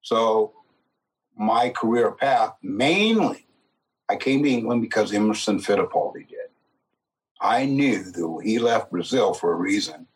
So 0.02 0.52
my 1.36 1.70
career 1.70 2.12
path 2.12 2.54
mainly, 2.62 3.46
I 4.08 4.16
came 4.16 4.42
to 4.42 4.50
England 4.50 4.82
because 4.82 5.12
Emerson 5.12 5.58
Fittipaldi 5.58 6.28
did. 6.28 6.38
I 7.40 7.64
knew 7.64 8.02
that 8.02 8.40
he 8.44 8.58
left 8.58 8.90
Brazil 8.90 9.32
for 9.32 9.52
a 9.52 9.56
reason, 9.56 10.06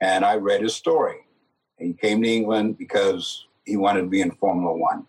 and 0.00 0.24
I 0.24 0.36
read 0.36 0.62
his 0.62 0.74
story. 0.74 1.26
He 1.78 1.92
came 1.92 2.22
to 2.22 2.28
England 2.28 2.78
because 2.78 3.46
he 3.64 3.76
wanted 3.76 4.02
to 4.02 4.06
be 4.06 4.22
in 4.22 4.30
Formula 4.30 4.72
One, 4.74 5.06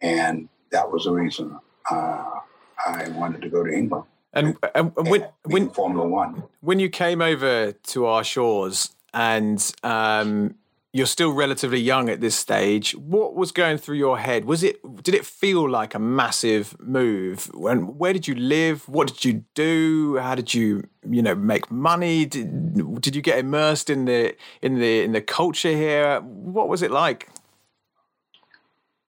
and 0.00 0.48
that 0.70 0.90
was 0.90 1.04
the 1.04 1.12
reason 1.12 1.58
uh, 1.90 2.40
I 2.86 3.08
wanted 3.10 3.42
to 3.42 3.48
go 3.48 3.64
to 3.64 3.72
England. 3.72 4.04
And, 4.32 4.56
and 4.74 4.94
when, 4.94 5.26
when 5.44 5.70
Formula 5.70 6.06
One, 6.06 6.42
when 6.60 6.78
you 6.78 6.90
came 6.90 7.22
over 7.22 7.72
to 7.72 8.06
our 8.06 8.22
shores, 8.22 8.94
and 9.14 9.72
um, 9.82 10.56
you're 10.96 11.06
still 11.06 11.32
relatively 11.32 11.78
young 11.78 12.08
at 12.08 12.20
this 12.20 12.34
stage. 12.34 12.94
What 12.94 13.34
was 13.34 13.52
going 13.52 13.76
through 13.76 13.96
your 13.96 14.18
head? 14.18 14.46
Was 14.46 14.62
it 14.62 14.80
did 15.02 15.14
it 15.14 15.26
feel 15.26 15.68
like 15.68 15.94
a 15.94 15.98
massive 15.98 16.74
move? 16.80 17.50
When 17.54 17.98
where 17.98 18.12
did 18.12 18.26
you 18.26 18.34
live? 18.34 18.88
What 18.88 19.08
did 19.08 19.24
you 19.24 19.44
do? 19.54 20.16
How 20.18 20.34
did 20.34 20.54
you 20.54 20.88
you 21.08 21.22
know 21.22 21.34
make 21.34 21.70
money? 21.70 22.24
Did, 22.24 23.00
did 23.00 23.14
you 23.14 23.22
get 23.22 23.38
immersed 23.38 23.90
in 23.90 24.06
the 24.06 24.36
in 24.62 24.78
the 24.78 25.02
in 25.02 25.12
the 25.12 25.20
culture 25.20 25.72
here? 25.72 26.20
What 26.20 26.68
was 26.68 26.80
it 26.82 26.90
like? 26.90 27.28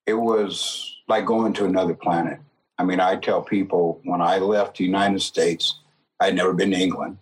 It 0.06 0.14
was 0.14 0.94
like 1.06 1.24
going 1.24 1.54
to 1.54 1.64
another 1.64 1.94
planet. 1.94 2.38
I 2.78 2.84
mean, 2.84 3.00
I 3.00 3.16
tell 3.16 3.42
people 3.42 4.00
when 4.04 4.20
I 4.20 4.38
left 4.38 4.78
the 4.78 4.84
United 4.84 5.20
States, 5.20 5.80
I'd 6.20 6.34
never 6.34 6.52
been 6.52 6.70
to 6.70 6.76
England. 6.76 7.18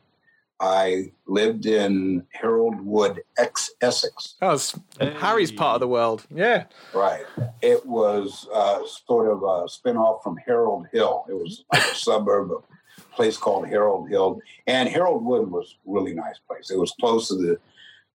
I 0.58 1.12
lived 1.26 1.66
in 1.66 2.26
Harold 2.30 2.80
Wood, 2.80 3.22
ex 3.36 3.70
Essex. 3.82 4.36
Oh, 4.40 4.58
hey. 4.98 5.12
Harry's 5.18 5.52
part 5.52 5.74
of 5.74 5.80
the 5.80 5.88
world. 5.88 6.26
Yeah. 6.34 6.64
Right. 6.94 7.24
It 7.60 7.84
was 7.84 8.48
uh, 8.52 8.80
sort 9.06 9.30
of 9.30 9.42
a 9.42 9.66
spinoff 9.68 10.22
from 10.22 10.38
Harold 10.38 10.86
Hill. 10.92 11.26
It 11.28 11.34
was 11.34 11.64
like 11.72 11.82
a 11.82 11.94
suburb 11.94 12.52
of 12.52 12.64
a 12.98 13.14
place 13.14 13.36
called 13.36 13.68
Harold 13.68 14.08
Hill. 14.08 14.40
And 14.66 14.88
Harold 14.88 15.24
Wood 15.24 15.50
was 15.50 15.76
a 15.86 15.92
really 15.92 16.14
nice 16.14 16.38
place. 16.48 16.70
It 16.70 16.78
was 16.78 16.94
close 16.98 17.28
to 17.28 17.34
the 17.34 17.58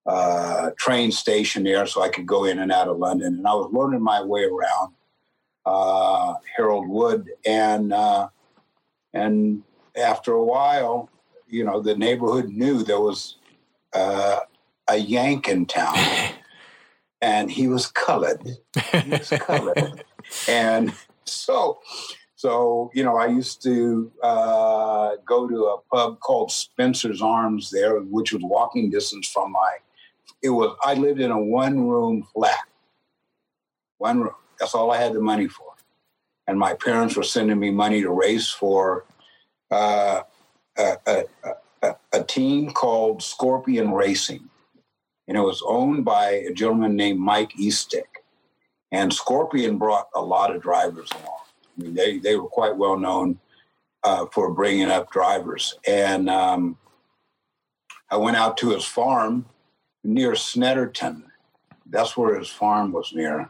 uh, 0.07 0.71
train 0.77 1.11
station 1.11 1.63
there, 1.63 1.85
so 1.85 2.01
I 2.01 2.09
could 2.09 2.25
go 2.25 2.45
in 2.45 2.57
and 2.57 2.71
out 2.71 2.87
of 2.87 2.97
London. 2.97 3.35
And 3.35 3.47
I 3.47 3.53
was 3.53 3.71
learning 3.71 4.01
my 4.01 4.23
way 4.23 4.45
around 4.45 4.93
uh, 5.65 6.35
Harold 6.55 6.87
Wood. 6.87 7.29
And, 7.45 7.93
uh, 7.93 8.29
and 9.13 9.63
after 9.95 10.33
a 10.33 10.43
while, 10.43 11.09
you 11.47 11.63
know, 11.63 11.81
the 11.81 11.95
neighborhood 11.95 12.49
knew 12.49 12.83
there 12.83 12.99
was 12.99 13.35
uh, 13.93 14.39
a 14.89 14.97
Yank 14.97 15.47
in 15.47 15.65
town, 15.65 15.97
and 17.21 17.51
he 17.51 17.67
was 17.67 17.87
colored. 17.87 18.41
He 19.03 19.09
was 19.09 19.29
colored, 19.29 20.03
and 20.47 20.93
so, 21.25 21.79
so 22.35 22.89
you 22.93 23.03
know, 23.03 23.17
I 23.17 23.27
used 23.27 23.61
to 23.63 24.11
uh, 24.23 25.15
go 25.25 25.47
to 25.47 25.65
a 25.65 25.77
pub 25.93 26.19
called 26.19 26.51
Spencer's 26.51 27.21
Arms 27.21 27.69
there, 27.69 27.99
which 27.99 28.33
was 28.33 28.41
walking 28.43 28.89
distance 28.89 29.27
from 29.27 29.51
my. 29.51 29.77
It 30.41 30.49
was. 30.49 30.75
I 30.83 30.95
lived 30.95 31.19
in 31.19 31.31
a 31.31 31.39
one-room 31.39 32.27
flat. 32.33 32.65
One 33.97 34.21
room. 34.21 34.35
That's 34.61 34.75
all 34.75 34.91
I 34.91 34.97
had 34.97 35.13
the 35.13 35.19
money 35.19 35.47
for, 35.49 35.73
and 36.47 36.57
my 36.57 36.75
parents 36.75 37.17
were 37.17 37.23
sending 37.23 37.59
me 37.59 37.71
money 37.71 38.01
to 38.01 38.11
race 38.11 38.49
for. 38.49 39.03
Uh, 39.69 40.21
a, 40.77 41.25
a, 41.83 41.95
a, 42.13 42.23
team 42.23 42.71
called 42.71 43.21
Scorpion 43.21 43.91
Racing, 43.91 44.49
and 45.27 45.37
it 45.37 45.41
was 45.41 45.63
owned 45.65 46.05
by 46.05 46.29
a 46.29 46.53
gentleman 46.53 46.95
named 46.95 47.19
Mike 47.19 47.51
Eastick. 47.59 48.23
And 48.91 49.13
Scorpion 49.13 49.77
brought 49.77 50.07
a 50.13 50.21
lot 50.21 50.53
of 50.53 50.61
drivers 50.61 51.09
along. 51.11 51.39
I 51.77 51.81
mean, 51.81 51.93
they, 51.93 52.19
they 52.19 52.35
were 52.35 52.49
quite 52.49 52.75
well 52.75 52.97
known 52.97 53.39
uh, 54.03 54.25
for 54.33 54.53
bringing 54.53 54.91
up 54.91 55.11
drivers. 55.11 55.77
And 55.87 56.29
um, 56.29 56.77
I 58.09 58.17
went 58.17 58.37
out 58.37 58.57
to 58.57 58.71
his 58.71 58.83
farm 58.83 59.45
near 60.03 60.33
Snetterton. 60.33 61.23
That's 61.85 62.17
where 62.17 62.37
his 62.37 62.49
farm 62.49 62.91
was 62.91 63.13
near. 63.13 63.49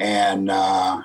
And 0.00 0.50
uh, 0.50 1.02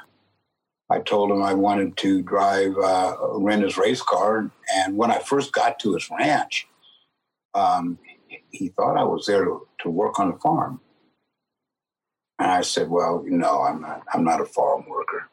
I 0.90 1.00
told 1.00 1.30
him 1.30 1.44
I 1.44 1.54
wanted 1.54 1.98
to 1.98 2.22
drive, 2.22 2.74
uh, 2.82 3.18
rent 3.34 3.64
his 3.64 3.78
race 3.78 4.02
car. 4.02 4.50
And 4.74 4.96
when 4.96 5.12
I 5.12 5.20
first 5.20 5.52
got 5.52 5.78
to 5.80 5.94
his 5.94 6.10
ranch, 6.10 6.66
um, 7.54 8.00
he 8.52 8.70
thought 8.70 8.98
I 8.98 9.04
was 9.04 9.25
there 9.25 9.44
to, 9.44 9.68
to 9.82 9.90
work 9.90 10.18
on 10.20 10.32
the 10.32 10.38
farm. 10.38 10.80
And 12.40 12.50
I 12.50 12.62
said, 12.62 12.90
well, 12.90 13.22
no, 13.28 13.62
I'm 13.64 13.82
not, 13.82 14.04
I'm 14.14 14.24
not 14.24 14.42
a 14.42 14.46
farm 14.46 14.86
worker. 14.88 15.30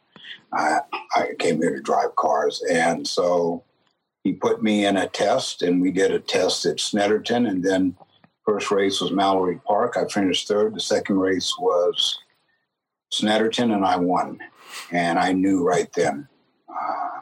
I, 0.53 0.81
I 1.15 1.29
came 1.39 1.63
here 1.63 1.75
to 1.75 1.81
drive 1.81 2.17
cars. 2.17 2.63
And 2.69 3.07
so 3.07 3.63
he 4.25 4.33
put 4.33 4.61
me 4.63 4.87
in 4.87 4.97
a 4.97 5.09
test 5.09 5.63
and 5.63 5.81
we 5.81 5.93
did 5.93 6.11
a 6.11 6.19
test 6.19 6.67
at 6.67 6.79
Snetterton. 6.79 7.49
And 7.49 7.63
then 7.63 7.97
first 8.45 8.73
race 8.73 9.01
was 9.01 9.13
Mallory 9.13 9.61
Park. 9.65 9.97
I 9.97 10.07
finished 10.07 10.49
third. 10.49 10.75
The 10.75 10.81
second 10.81 11.19
race 11.19 11.55
was 11.61 12.19
Snetterton 13.13 13.75
and 13.75 13.85
I 13.85 13.97
won 13.97 14.39
and 14.91 15.19
I 15.19 15.33
knew 15.33 15.63
right 15.63 15.93
then 15.95 16.29
uh, 16.69 17.21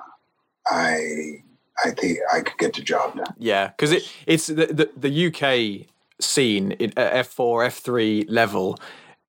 I 0.66 1.42
I 1.84 1.90
think 1.92 2.18
I 2.32 2.40
could 2.40 2.58
get 2.58 2.74
the 2.74 2.82
job 2.82 3.16
done. 3.16 3.34
Yeah, 3.38 3.68
because 3.68 3.92
it 3.92 4.12
it's 4.26 4.46
the, 4.46 4.66
the, 4.66 4.90
the 4.96 5.26
UK 5.26 5.86
scene 6.20 6.72
in 6.72 6.92
F 6.96 7.28
four 7.28 7.64
F 7.64 7.78
three 7.78 8.24
level 8.28 8.78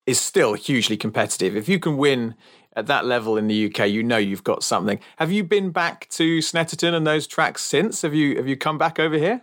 is 0.06 0.20
still 0.20 0.54
hugely 0.54 0.96
competitive. 0.96 1.56
If 1.56 1.68
you 1.68 1.78
can 1.78 1.96
win 1.96 2.34
at 2.74 2.86
that 2.86 3.04
level 3.04 3.36
in 3.36 3.48
the 3.48 3.66
UK, 3.66 3.88
you 3.88 4.02
know 4.02 4.16
you've 4.16 4.44
got 4.44 4.62
something. 4.62 4.98
Have 5.16 5.30
you 5.30 5.44
been 5.44 5.70
back 5.70 6.08
to 6.10 6.38
Snetterton 6.38 6.94
and 6.94 7.06
those 7.06 7.26
tracks 7.26 7.62
since? 7.62 8.02
Have 8.02 8.14
you 8.14 8.36
have 8.36 8.48
you 8.48 8.56
come 8.56 8.78
back 8.78 8.98
over 8.98 9.16
here? 9.16 9.42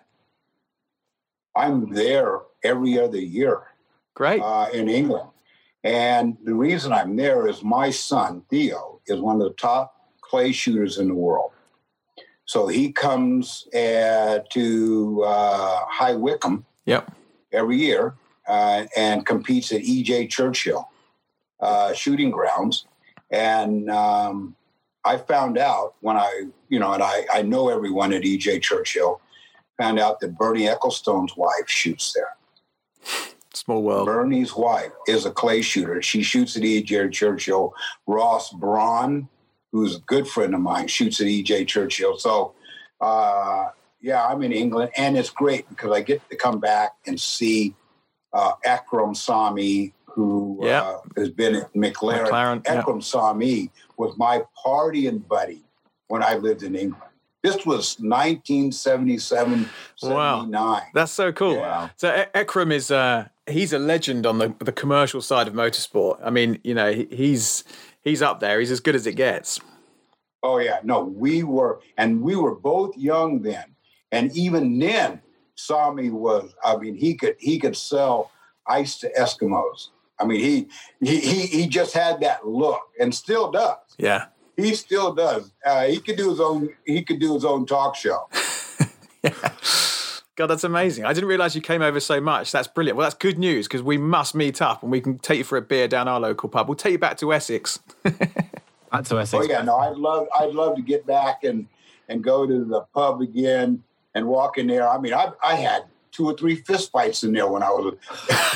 I'm 1.55 1.93
there 1.93 2.39
every 2.63 2.99
other 2.99 3.19
year. 3.19 3.63
Great. 4.13 4.41
Uh, 4.41 4.67
in 4.73 4.88
England. 4.88 5.29
And 5.83 6.38
the 6.43 6.53
reason 6.53 6.91
I'm 6.91 7.15
there 7.15 7.48
is 7.48 7.63
my 7.63 7.89
son, 7.89 8.43
Theo, 8.50 9.00
is 9.07 9.19
one 9.19 9.38
of 9.38 9.43
the 9.43 9.53
top 9.53 9.95
clay 10.21 10.51
shooters 10.51 10.98
in 10.98 11.07
the 11.07 11.13
world. 11.13 11.51
So 12.45 12.67
he 12.67 12.91
comes 12.91 13.67
uh, 13.74 14.39
to 14.50 15.24
uh, 15.24 15.86
High 15.88 16.15
Wycombe 16.15 16.65
yep. 16.86 17.12
every 17.51 17.77
year 17.77 18.15
uh, 18.48 18.86
and 18.98 19.25
competes 19.25 19.71
at 19.71 19.81
EJ 19.81 20.29
Churchill 20.29 20.89
uh, 21.59 21.93
shooting 21.93 22.31
grounds. 22.31 22.86
And 23.31 23.89
um, 23.91 24.55
I 25.05 25.17
found 25.17 25.57
out 25.57 25.95
when 26.01 26.17
I, 26.17 26.45
you 26.69 26.79
know, 26.79 26.93
and 26.93 27.03
I, 27.03 27.25
I 27.31 27.41
know 27.43 27.69
everyone 27.69 28.13
at 28.13 28.24
EJ 28.24 28.63
Churchill, 28.63 29.21
found 29.77 30.00
out 30.00 30.19
that 30.19 30.38
Bernie 30.38 30.67
Ecclestone's 30.67 31.38
wife 31.38 31.67
shoots 31.67 32.13
there. 32.13 32.36
Small 33.69 33.83
world. 33.83 34.07
Bernie's 34.07 34.55
wife 34.55 34.91
is 35.07 35.27
a 35.27 35.31
clay 35.31 35.61
shooter. 35.61 36.01
She 36.01 36.23
shoots 36.23 36.57
at 36.57 36.63
E.J. 36.63 37.09
Churchill. 37.09 37.75
Ross 38.07 38.51
Brawn, 38.51 39.29
who's 39.71 39.97
a 39.97 39.99
good 39.99 40.27
friend 40.27 40.55
of 40.55 40.61
mine, 40.61 40.88
shoots 40.88 41.21
at 41.21 41.27
EJ 41.27 41.67
Churchill. 41.67 42.17
So, 42.17 42.55
uh, 42.99 43.67
yeah, 44.01 44.25
I'm 44.25 44.41
in 44.41 44.51
England, 44.53 44.89
and 44.97 45.15
it's 45.15 45.29
great 45.29 45.69
because 45.69 45.91
I 45.91 46.01
get 46.01 46.27
to 46.31 46.35
come 46.35 46.59
back 46.59 46.93
and 47.05 47.21
see 47.21 47.75
uh, 48.33 48.53
Ekrem 48.65 49.15
Sami, 49.15 49.93
who 50.05 50.59
Yeah. 50.63 50.81
uh, 50.81 51.01
has 51.15 51.29
been 51.29 51.55
at 51.57 51.71
McLaren. 51.75 52.27
McLaren. 52.27 52.63
Ekrem 52.63 53.03
Sami 53.03 53.69
was 53.97 54.17
my 54.17 54.41
partying 54.65 55.27
buddy 55.27 55.61
when 56.07 56.23
I 56.23 56.38
lived 56.38 56.63
in 56.63 56.75
England. 56.75 57.03
This 57.41 57.65
was 57.65 57.98
1977, 58.00 59.69
Wow. 60.03 60.39
79. 60.39 60.81
That's 60.93 61.12
so 61.12 61.31
cool. 61.31 61.55
Yeah. 61.55 61.89
So 61.96 62.25
Ekrem 62.36 62.74
is 62.74 62.91
uh, 62.91 63.29
he's 63.48 63.72
a 63.74 63.79
legend 63.79 64.25
on 64.25 64.39
the 64.39 64.53
the 64.60 64.72
commercial 64.72 65.22
side 65.22 65.48
of 65.48 65.53
motorsport. 65.53 66.19
I 66.24 66.29
mean, 66.29 66.60
you 66.63 66.74
know, 66.74 66.91
he, 66.91 67.08
he's 67.12 67.63
he's 68.01 68.22
up 68.22 68.39
there. 68.39 68.60
He's 68.60 68.72
as 68.72 68.79
good 68.79 68.96
as 68.96 69.08
it 69.08 69.13
gets. 69.13 69.60
Oh 70.43 70.58
yeah, 70.60 70.79
no, 70.84 71.03
we 71.03 71.43
were, 71.43 71.81
and 71.98 72.22
we 72.22 72.36
were 72.36 72.55
both 72.55 72.96
young 72.98 73.41
then, 73.41 73.75
and 74.12 74.36
even 74.36 74.79
then, 74.79 75.22
Sami 75.55 76.10
was. 76.10 76.53
I 76.63 76.77
mean, 76.77 76.96
he 76.96 77.15
could 77.15 77.36
he 77.39 77.60
could 77.60 77.75
sell 77.75 78.31
ice 78.67 78.98
to 79.00 79.12
Eskimos. 79.19 79.89
I 80.19 80.25
mean, 80.25 80.39
he 80.39 80.67
he 81.01 81.19
he, 81.19 81.46
he 81.48 81.67
just 81.67 81.93
had 81.93 82.22
that 82.22 82.48
look, 82.48 82.81
and 83.00 83.13
still 83.13 83.51
does. 83.51 83.77
Yeah. 83.98 84.25
He 84.59 84.75
still 84.75 85.13
does. 85.13 85.51
Uh, 85.65 85.85
he 85.85 85.99
could 85.99 86.17
do 86.17 86.29
his 86.29 86.39
own. 86.39 86.69
He 86.85 87.03
could 87.03 87.19
do 87.19 87.33
his 87.33 87.45
own 87.45 87.65
talk 87.65 87.95
show. 87.95 88.27
God, 90.35 90.47
that's 90.47 90.63
amazing. 90.63 91.03
I 91.03 91.11
didn't 91.11 91.27
realize 91.27 91.53
you 91.53 91.61
came 91.61 91.81
over 91.81 91.99
so 91.99 92.21
much. 92.21 92.53
That's 92.53 92.67
brilliant. 92.67 92.95
Well, 92.95 93.05
that's 93.05 93.15
good 93.15 93.37
news 93.37 93.67
because 93.67 93.83
we 93.83 93.97
must 93.97 94.33
meet 94.33 94.61
up 94.61 94.81
and 94.83 94.91
we 94.91 95.01
can 95.01 95.19
take 95.19 95.39
you 95.39 95.43
for 95.43 95.57
a 95.57 95.61
beer 95.61 95.87
down 95.89 96.07
our 96.07 96.19
local 96.19 96.47
pub. 96.47 96.69
We'll 96.69 96.77
take 96.77 96.93
you 96.93 96.97
back 96.97 97.17
to 97.17 97.33
Essex. 97.33 97.79
Back 98.91 99.03
to 99.05 99.19
Essex. 99.19 99.45
Oh 99.45 99.47
yeah, 99.47 99.61
no, 99.61 99.75
I'd 99.75 99.97
love 99.97 100.27
I'd 100.39 100.53
love 100.53 100.75
to 100.75 100.81
get 100.81 101.05
back 101.05 101.43
and 101.43 101.67
and 102.07 102.23
go 102.23 102.47
to 102.47 102.65
the 102.65 102.81
pub 102.95 103.21
again 103.21 103.83
and 104.15 104.27
walk 104.27 104.57
in 104.57 104.65
there. 104.65 104.89
I 104.89 104.97
mean, 104.97 105.13
I 105.13 105.31
I 105.43 105.55
had 105.55 105.83
two 106.11 106.25
or 106.25 106.33
three 106.35 106.55
fist 106.55 106.91
fights 106.91 107.23
in 107.23 107.33
there 107.33 107.47
when 107.47 107.61
I 107.61 107.69
was 107.69 107.93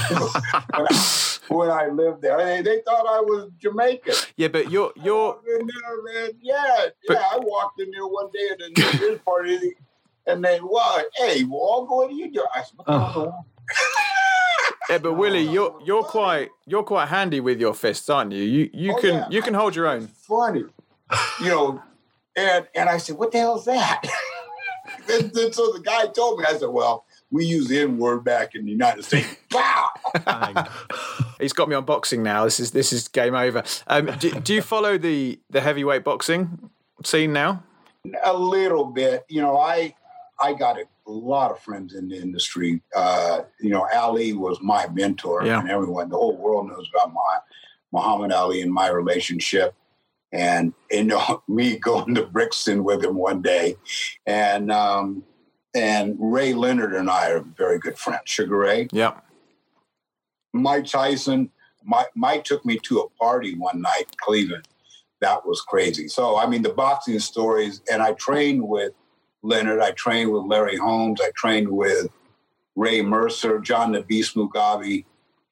when, 0.10 0.88
I, 0.88 1.33
when 1.50 1.70
I 1.70 1.88
lived 1.88 2.22
there. 2.22 2.38
They, 2.38 2.62
they 2.62 2.82
thought 2.82 3.06
I 3.08 3.22
was 3.22 3.50
Jamaican. 3.60 4.14
Yeah, 4.38 4.48
but 4.50 4.72
you're 4.72 4.92
you're 4.96 5.40
in 5.60 5.68
there, 5.68 6.04
man. 6.24 6.32
Yeah, 6.42 6.86
But- 7.08 7.16
yeah. 7.16 7.24
I 7.32 7.38
walked 7.40 7.80
in 7.82 7.92
there 7.92 8.06
one 8.08 8.30
day 8.34 8.50
at 8.52 8.62
a 8.62 8.70
New 9.00 9.00
Year's 9.08 9.20
party, 9.22 9.76
and 10.28 10.44
they 10.44 10.58
what? 10.60 11.06
Hey, 11.16 11.44
Walt, 11.44 11.90
what 11.90 12.10
are 12.10 12.14
you 12.14 12.32
doing? 12.32 12.48
I 12.56 12.64
said, 12.64 12.74
what 12.78 12.88
the 12.88 13.00
hell? 13.00 13.46
yeah, 14.90 14.98
but 14.98 15.14
Willy, 15.14 15.48
oh, 15.48 15.52
you're 15.52 15.80
you're 15.86 16.04
quite 16.04 16.50
you're 16.66 16.84
quite 16.84 17.08
handy 17.08 17.40
with 17.40 17.60
your 17.60 17.74
fists, 17.74 18.10
aren't 18.10 18.32
you? 18.34 18.44
You 18.44 18.70
you 18.74 18.94
Oh, 18.94 19.02
can 19.02 19.14
yeah. 19.14 19.28
you 19.30 19.42
can 19.42 19.54
hold 19.54 19.76
your 19.76 19.88
own. 19.88 20.08
funny, 20.08 20.64
you 21.42 21.48
know. 21.48 21.82
And 22.36 22.68
and 22.76 22.90
I 22.90 22.98
said, 22.98 23.18
what 23.18 23.32
the 23.32 23.38
hell 23.40 23.58
is 23.60 23.66
that? 23.66 24.02
and, 25.12 25.32
then 25.34 25.54
so 25.54 25.72
the 25.72 25.80
guy 25.82 26.08
told 26.08 26.40
me. 26.40 26.46
I 26.48 26.54
said, 26.58 26.70
well, 26.70 27.06
we 27.34 27.46
use 27.46 27.68
the 27.68 27.80
N 27.80 27.98
word 27.98 28.24
back 28.24 28.54
in 28.56 28.64
the 28.64 28.72
United 28.72 29.04
States. 29.04 29.28
Wow. 29.54 29.90
He's 31.40 31.54
got 31.54 31.68
me 31.70 31.76
on 31.76 31.86
boxing 31.86 32.22
now. 32.24 32.44
This 32.46 32.60
is 32.60 32.72
this 32.72 32.94
is 32.94 33.08
game 33.08 33.34
over. 33.36 33.64
Um, 33.88 34.06
do, 34.20 34.32
do 34.40 34.54
you 34.54 34.62
follow 34.62 34.98
the 34.98 35.40
the 35.50 35.62
heavyweight 35.62 36.04
boxing 36.04 36.70
scene 37.04 37.34
now? 37.34 37.64
A 38.24 38.34
little 38.34 38.86
bit, 38.86 39.26
you 39.30 39.42
know. 39.42 39.58
I 39.58 39.96
I 40.40 40.54
got 40.54 40.78
a 40.78 40.86
lot 41.08 41.52
of 41.52 41.60
friends 41.60 41.96
in 41.96 42.08
the 42.08 42.18
industry. 42.18 42.82
Uh, 42.96 43.42
you 43.60 43.70
know, 43.70 43.88
Ali 43.94 44.34
was 44.34 44.60
my 44.62 44.88
mentor, 44.90 45.44
Yeah. 45.46 45.60
and 45.60 45.70
everyone, 45.70 46.10
the 46.10 46.18
whole 46.18 46.38
world 46.38 46.68
knows 46.68 46.90
about 46.94 47.14
my 47.14 47.38
Muhammad 47.92 48.32
Ali 48.32 48.62
and 48.62 48.72
my 48.74 48.90
relationship. 48.90 49.74
And 50.32 50.74
you 50.92 51.04
know, 51.06 51.44
me 51.48 51.78
going 51.78 52.16
to 52.16 52.26
Brixton 52.26 52.84
with 52.84 53.04
him 53.04 53.16
one 53.16 53.42
day, 53.42 53.78
and 54.26 54.72
um, 54.72 55.24
and 55.76 56.16
Ray 56.20 56.54
Leonard 56.54 56.94
and 56.94 57.10
I 57.10 57.32
are 57.32 57.42
very 57.42 57.80
good 57.80 57.98
friends. 57.98 58.22
Sugar 58.26 58.58
Ray, 58.58 58.88
Yeah. 58.92 59.20
Mike 60.54 60.86
Tyson. 60.86 61.50
Mike, 61.84 62.12
Mike 62.16 62.44
took 62.44 62.64
me 62.66 62.78
to 62.84 63.00
a 63.00 63.10
party 63.10 63.56
one 63.56 63.82
night 63.82 64.04
in 64.04 64.14
Cleveland. 64.22 64.68
That 65.20 65.46
was 65.46 65.62
crazy. 65.62 66.08
So, 66.08 66.38
I 66.38 66.46
mean, 66.46 66.62
the 66.62 66.70
boxing 66.74 67.20
stories, 67.20 67.82
and 67.92 68.02
I 68.02 68.14
trained 68.14 68.68
with 68.68 68.94
Leonard. 69.42 69.82
I 69.82 69.92
trained 69.92 70.32
with 70.32 70.44
Larry 70.44 70.78
Holmes. 70.78 71.20
I 71.22 71.32
trained 71.36 71.70
with 71.70 72.08
Ray 72.76 73.02
Mercer, 73.02 73.60
John 73.60 73.92
the 73.92 74.02
Beast 74.02 74.36
Mugabi, 74.36 75.06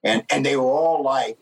and 0.03 0.23
and 0.29 0.45
they 0.45 0.55
were 0.57 0.63
all 0.71 1.03
like, 1.03 1.38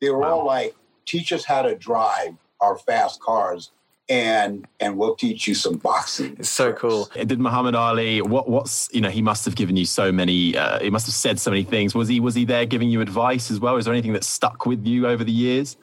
they 0.00 0.10
were 0.10 0.24
all 0.24 0.44
like, 0.46 0.74
teach 1.06 1.32
us 1.32 1.44
how 1.44 1.62
to 1.62 1.74
drive 1.74 2.34
our 2.60 2.76
fast 2.78 3.20
cars, 3.20 3.70
and 4.08 4.66
and 4.80 4.96
we'll 4.98 5.16
teach 5.16 5.46
you 5.46 5.54
some 5.54 5.76
boxing. 5.76 6.36
It's 6.38 6.48
so 6.48 6.72
cool. 6.72 7.10
Did 7.14 7.40
Muhammad 7.40 7.74
Ali? 7.74 8.20
What? 8.20 8.48
What's 8.48 8.88
you 8.92 9.00
know? 9.00 9.10
He 9.10 9.22
must 9.22 9.44
have 9.44 9.56
given 9.56 9.76
you 9.76 9.86
so 9.86 10.12
many. 10.12 10.56
Uh, 10.56 10.80
he 10.80 10.90
must 10.90 11.06
have 11.06 11.14
said 11.14 11.40
so 11.40 11.50
many 11.50 11.62
things. 11.62 11.94
Was 11.94 12.08
he? 12.08 12.20
Was 12.20 12.34
he 12.34 12.44
there 12.44 12.66
giving 12.66 12.90
you 12.90 13.00
advice 13.00 13.50
as 13.50 13.60
well? 13.60 13.76
Is 13.76 13.86
there 13.86 13.94
anything 13.94 14.12
that 14.12 14.24
stuck 14.24 14.66
with 14.66 14.86
you 14.86 15.06
over 15.06 15.24
the 15.24 15.32
years? 15.32 15.76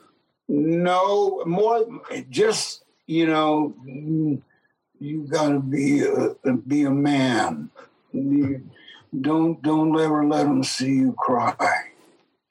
No, 0.47 1.43
more 1.45 1.85
just 2.29 2.83
you 3.07 3.25
know, 3.25 3.73
you 4.99 5.27
gotta 5.29 5.59
be 5.59 6.01
a 6.01 6.53
be 6.67 6.83
a 6.83 6.91
man. 6.91 7.69
You 8.13 8.69
don't 9.19 9.61
don't 9.61 9.99
ever 9.99 10.25
let 10.25 10.45
him 10.45 10.63
see 10.63 10.93
you 10.93 11.13
cry. 11.17 11.55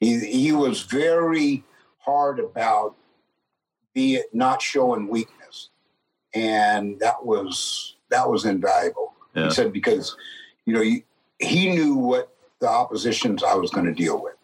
He 0.01 0.19
he 0.19 0.53
was 0.53 0.83
very 0.83 1.63
hard 1.99 2.41
about 2.41 2.97
be 3.95 4.17
it 4.17 4.27
not 4.33 4.63
showing 4.63 5.09
weakness, 5.09 5.71
and 6.35 6.99
that 7.01 7.25
was 7.25 7.97
that 8.11 8.29
was 8.29 8.45
invaluable. 8.45 9.15
Yeah. 9.35 9.45
He 9.45 9.51
said 9.51 9.73
because 9.73 10.17
you 10.67 10.75
know 10.75 10.81
you, 10.81 11.03
he 11.39 11.71
knew 11.71 11.95
what 11.95 12.33
the 12.61 12.69
oppositions 12.69 13.43
I 13.43 13.55
was 13.55 13.71
going 13.71 13.87
to 13.87 13.95
deal 13.95 14.23
with. 14.23 14.35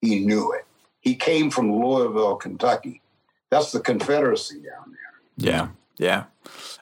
He 0.00 0.24
knew 0.24 0.52
it. 0.52 0.64
He 1.00 1.14
came 1.14 1.50
from 1.50 1.72
Louisville, 1.72 2.36
Kentucky. 2.36 3.00
That's 3.50 3.70
the 3.72 3.80
Confederacy 3.80 4.56
down 4.56 4.92
there. 4.92 5.52
Yeah. 5.52 5.68
Yeah. 5.98 6.24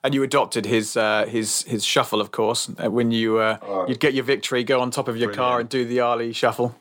And 0.02 0.14
you 0.14 0.22
adopted 0.22 0.66
his 0.66 0.96
uh, 0.96 1.26
his 1.26 1.62
his 1.62 1.84
shuffle, 1.84 2.20
of 2.20 2.30
course. 2.30 2.68
When 2.68 3.10
you 3.10 3.38
uh, 3.38 3.58
Uh, 3.62 3.84
you'd 3.86 4.00
get 4.00 4.14
your 4.14 4.24
victory, 4.24 4.64
go 4.64 4.80
on 4.80 4.90
top 4.90 5.08
of 5.08 5.16
your 5.16 5.32
car 5.32 5.60
and 5.60 5.68
do 5.68 5.84
the 5.84 6.00
Ali 6.00 6.32
shuffle. 6.32 6.74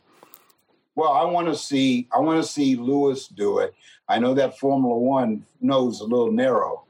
Well, 0.96 1.12
I 1.12 1.24
want 1.26 1.48
to 1.48 1.56
see. 1.56 2.08
I 2.14 2.20
want 2.20 2.44
to 2.44 2.48
see 2.48 2.76
Lewis 2.76 3.28
do 3.28 3.60
it. 3.60 3.74
I 4.08 4.20
know 4.20 4.34
that 4.34 4.60
Formula 4.60 4.96
One 4.98 5.46
nose 5.62 5.96
is 5.96 6.02
a 6.02 6.06
little 6.06 6.32
narrow, 6.32 6.84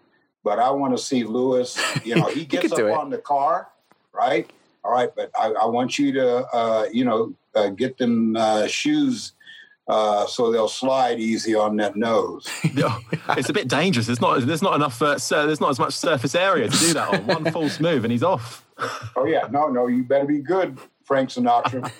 but 0.44 0.60
I 0.60 0.72
want 0.72 0.96
to 0.98 1.02
see 1.02 1.24
Lewis. 1.24 1.80
You 2.04 2.16
know, 2.16 2.26
he 2.26 2.46
gets 2.54 2.72
up 2.72 2.80
it. 2.80 2.92
on 2.92 3.10
the 3.10 3.20
car, 3.20 3.70
right? 4.12 4.50
All 4.84 4.92
right, 4.92 5.10
but 5.16 5.32
I, 5.40 5.52
I 5.52 5.66
want 5.68 5.98
you 5.98 6.12
to, 6.12 6.46
uh, 6.54 6.88
you 6.92 7.06
know, 7.06 7.34
uh, 7.56 7.70
get 7.70 7.98
them 7.98 8.36
uh, 8.36 8.68
shoes 8.68 9.32
uh, 9.88 10.26
so 10.28 10.52
they'll 10.52 10.70
slide 10.70 11.20
easy 11.20 11.56
on 11.56 11.76
that 11.78 11.96
nose. 11.96 12.48
it's 12.64 13.50
a 13.50 13.54
bit 13.54 13.68
dangerous. 13.68 14.06
There's 14.06 14.22
not. 14.22 14.42
There's 14.42 14.62
not 14.62 14.76
enough. 14.76 15.02
Uh, 15.02 15.20
sur- 15.20 15.46
there's 15.46 15.60
not 15.60 15.72
as 15.72 15.80
much 15.80 15.94
surface 15.94 16.36
area 16.36 16.70
to 16.70 16.78
do 16.78 16.94
that 16.94 17.10
on. 17.10 17.28
One 17.28 17.52
false 17.52 17.80
move 17.80 18.06
and 18.06 18.12
he's 18.12 18.24
off. 18.24 18.66
Oh 19.16 19.26
yeah, 19.26 19.48
no, 19.52 19.68
no, 19.68 19.88
you 19.88 20.04
better 20.04 20.26
be 20.26 20.40
good, 20.40 20.78
Frank 21.04 21.30
Sinatra. 21.30 21.92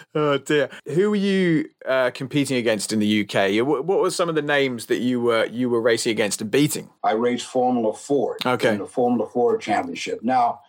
oh 0.14 0.38
dear. 0.38 0.68
Who 0.94 1.10
were 1.10 1.16
you 1.16 1.68
uh, 1.86 2.10
competing 2.12 2.56
against 2.56 2.92
in 2.92 2.98
the 2.98 3.22
UK? 3.28 3.66
What, 3.66 3.84
what 3.84 4.00
were 4.00 4.10
some 4.10 4.28
of 4.28 4.34
the 4.34 4.42
names 4.42 4.86
that 4.86 4.98
you 4.98 5.20
were 5.20 5.46
you 5.46 5.68
were 5.70 5.80
racing 5.80 6.10
against 6.12 6.40
and 6.40 6.50
beating? 6.50 6.88
I 7.04 7.12
raced 7.12 7.46
Formula 7.46 7.92
Ford 7.92 8.38
Okay. 8.44 8.72
in 8.72 8.78
the 8.78 8.86
Formula 8.86 9.28
Ford 9.28 9.60
Championship. 9.60 10.22
Now, 10.22 10.60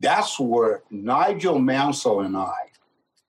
that's 0.00 0.38
where 0.38 0.82
Nigel 0.90 1.58
Mansell 1.58 2.20
and 2.20 2.36
I, 2.36 2.52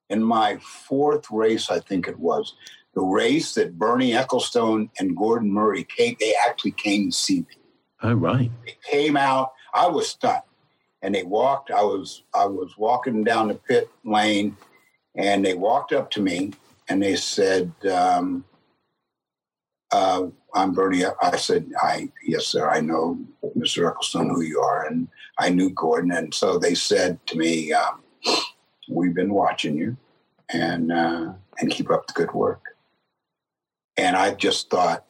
in 0.10 0.24
my 0.24 0.58
fourth 0.58 1.30
race, 1.32 1.70
I 1.70 1.80
think 1.80 2.08
it 2.08 2.20
was, 2.20 2.56
the 2.94 3.02
race 3.02 3.54
that 3.56 3.78
Bernie 3.78 4.12
Ecclestone 4.12 4.90
and 5.00 5.16
Gordon 5.16 5.52
Murray 5.52 5.84
came, 5.84 6.16
they 6.20 6.34
actually 6.48 6.72
came 6.72 7.12
to 7.12 7.16
see 7.16 7.40
me. 7.42 7.46
Oh 8.02 8.14
right. 8.14 8.52
They 8.66 8.78
came 8.90 9.18
out, 9.18 9.52
I 9.74 9.88
was 9.88 10.08
stunned. 10.10 10.42
And 11.02 11.16
they 11.16 11.24
walked, 11.24 11.72
I 11.72 11.82
was 11.82 12.24
I 12.34 12.46
was 12.46 12.78
walking 12.78 13.24
down 13.24 13.48
the 13.48 13.54
pit 13.56 13.90
lane, 14.04 14.58
and 15.20 15.46
they 15.46 15.54
walked 15.54 15.92
up 15.92 16.10
to 16.12 16.22
me 16.22 16.54
and 16.88 17.04
they 17.04 17.18
said, 17.18 17.74
um, 17.92 18.46
uh, 19.92 20.28
I'm 20.54 20.72
Bernie. 20.72 21.04
I 21.22 21.36
said, 21.36 21.70
I 21.82 22.10
yes, 22.26 22.48
sir. 22.48 22.70
I 22.70 22.80
know 22.80 23.20
Mr. 23.56 23.92
Ecclestone 23.92 24.30
who 24.30 24.42
you 24.42 24.60
are, 24.60 24.86
and 24.86 25.08
I 25.38 25.50
knew 25.50 25.70
Gordon. 25.72 26.12
And 26.12 26.34
so 26.34 26.58
they 26.58 26.74
said 26.74 27.20
to 27.28 27.38
me, 27.38 27.74
um, 27.74 28.02
"We've 28.88 29.14
been 29.14 29.34
watching 29.34 29.78
you, 29.78 29.98
and 30.52 30.92
uh, 30.92 31.34
and 31.60 31.72
keep 31.72 31.92
up 31.92 32.08
the 32.08 32.14
good 32.14 32.34
work." 32.34 32.62
And 33.98 34.16
I 34.16 34.34
just 34.34 34.70
thought, 34.70 35.06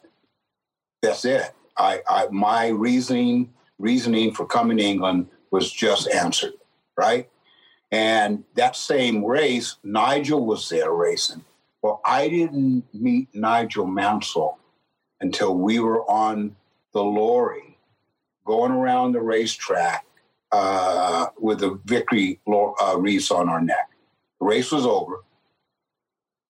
that's 1.01 1.23
it. 1.23 1.53
I, 1.77 2.01
I 2.07 2.27
my 2.31 2.67
reasoning 2.67 3.53
reasoning 3.77 4.33
for 4.33 4.45
coming 4.45 4.77
to 4.77 4.83
England 4.83 5.27
was 5.51 5.71
just 5.71 6.09
answered, 6.09 6.53
right? 6.97 7.29
And 7.91 8.43
that 8.55 8.75
same 8.75 9.25
race, 9.25 9.77
Nigel 9.83 10.45
was 10.45 10.69
there 10.69 10.91
racing. 10.91 11.43
Well, 11.81 12.01
I 12.05 12.27
didn't 12.27 12.83
meet 12.93 13.29
Nigel 13.33 13.85
Mansell 13.85 14.59
until 15.21 15.55
we 15.55 15.79
were 15.79 16.09
on 16.09 16.55
the 16.93 17.03
lorry 17.03 17.77
going 18.45 18.71
around 18.71 19.11
the 19.11 19.21
racetrack 19.21 20.05
uh, 20.51 21.27
with 21.39 21.61
a 21.63 21.79
victory 21.85 22.39
uh, 22.47 22.95
on 22.95 23.49
our 23.49 23.61
neck. 23.61 23.89
The 24.39 24.45
race 24.45 24.71
was 24.71 24.85
over. 24.85 25.23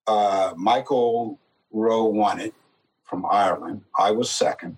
Uh, 0.08 0.54
Michael 0.56 1.40
Roe 1.72 2.06
won 2.06 2.40
it 2.40 2.54
from 3.04 3.26
Ireland. 3.30 3.82
I 3.98 4.12
was 4.12 4.30
second. 4.30 4.78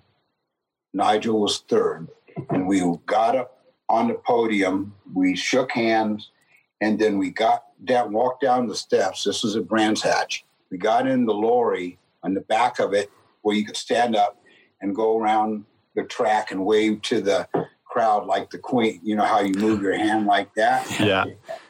Nigel 0.93 1.39
was 1.39 1.63
third. 1.69 2.07
And 2.49 2.67
we 2.67 2.81
got 3.05 3.35
up 3.35 3.63
on 3.87 4.07
the 4.07 4.15
podium. 4.15 4.95
We 5.13 5.35
shook 5.35 5.71
hands, 5.71 6.31
and 6.81 6.97
then 6.99 7.17
we 7.17 7.29
got 7.29 7.63
down, 7.85 8.11
walked 8.11 8.41
down 8.41 8.67
the 8.67 8.75
steps. 8.75 9.23
This 9.23 9.43
was 9.43 9.55
at 9.55 9.67
Brands 9.67 10.01
Hatch. 10.01 10.43
We 10.71 10.77
got 10.77 11.07
in 11.07 11.25
the 11.25 11.33
lorry 11.33 11.99
on 12.23 12.33
the 12.33 12.41
back 12.41 12.79
of 12.79 12.93
it 12.93 13.09
where 13.43 13.55
you 13.55 13.65
could 13.65 13.77
stand 13.77 14.15
up 14.15 14.41
and 14.81 14.95
go 14.95 15.17
around 15.17 15.65
the 15.95 16.03
track 16.03 16.51
and 16.51 16.65
wave 16.65 17.01
to 17.03 17.21
the 17.21 17.47
crowd 17.85 18.25
like 18.25 18.49
the 18.49 18.57
queen. 18.57 18.99
You 19.03 19.15
know 19.15 19.25
how 19.25 19.41
you 19.41 19.53
move 19.53 19.81
your 19.81 19.95
hand 19.95 20.25
like 20.25 20.53
that? 20.55 20.99
Yeah. 20.99 21.25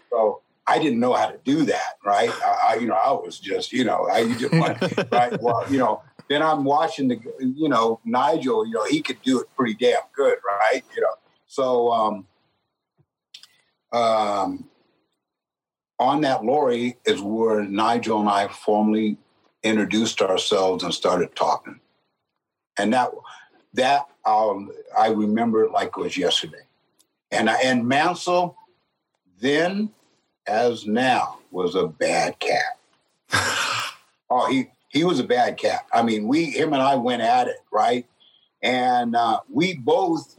So 0.09 0.41
I 0.67 0.79
didn't 0.79 0.99
know 0.99 1.13
how 1.13 1.27
to 1.27 1.39
do 1.43 1.63
that, 1.65 1.97
right? 2.05 2.31
I, 2.63 2.77
you 2.79 2.87
know, 2.87 2.95
I 2.95 3.11
was 3.11 3.39
just, 3.39 3.73
you 3.73 3.83
know, 3.83 4.07
I 4.09 4.31
just 4.33 4.53
like, 4.53 4.79
right. 5.11 5.41
Well, 5.41 5.65
you 5.69 5.79
know, 5.79 6.03
then 6.29 6.41
I'm 6.41 6.63
watching 6.63 7.07
the, 7.07 7.19
you 7.39 7.67
know, 7.67 7.99
Nigel. 8.05 8.65
You 8.65 8.73
know, 8.73 8.85
he 8.85 9.01
could 9.01 9.21
do 9.23 9.41
it 9.41 9.47
pretty 9.55 9.73
damn 9.73 10.01
good, 10.15 10.37
right? 10.45 10.83
You 10.95 11.01
know, 11.01 11.15
so 11.47 11.91
um, 11.91 12.27
um, 13.91 14.69
on 16.01 16.21
that 16.21 16.43
lorry 16.43 16.97
is 17.05 17.21
where 17.21 17.63
Nigel 17.63 18.19
and 18.19 18.29
I 18.29 18.47
formally 18.47 19.17
introduced 19.61 20.21
ourselves 20.21 20.83
and 20.83 20.91
started 20.91 21.35
talking, 21.35 21.79
and 22.77 22.91
that 22.93 23.11
that 23.75 24.07
um, 24.25 24.71
I 24.97 25.09
remember 25.09 25.63
it 25.63 25.71
like 25.71 25.89
it 25.89 25.97
was 25.97 26.17
yesterday. 26.17 26.63
And 27.31 27.49
I, 27.49 27.61
and 27.61 27.87
Mansell, 27.87 28.57
then 29.39 29.91
as 30.47 30.87
now, 30.87 31.37
was 31.51 31.75
a 31.75 31.87
bad 31.87 32.39
cat. 32.39 32.79
oh, 34.29 34.47
he 34.49 34.71
he 34.89 35.03
was 35.03 35.19
a 35.19 35.23
bad 35.23 35.57
cat. 35.57 35.85
I 35.93 36.01
mean, 36.01 36.27
we 36.27 36.45
him 36.45 36.73
and 36.73 36.81
I 36.81 36.95
went 36.95 37.21
at 37.21 37.47
it 37.47 37.57
right, 37.71 38.07
and 38.63 39.15
uh, 39.15 39.41
we 39.49 39.75
both 39.75 40.35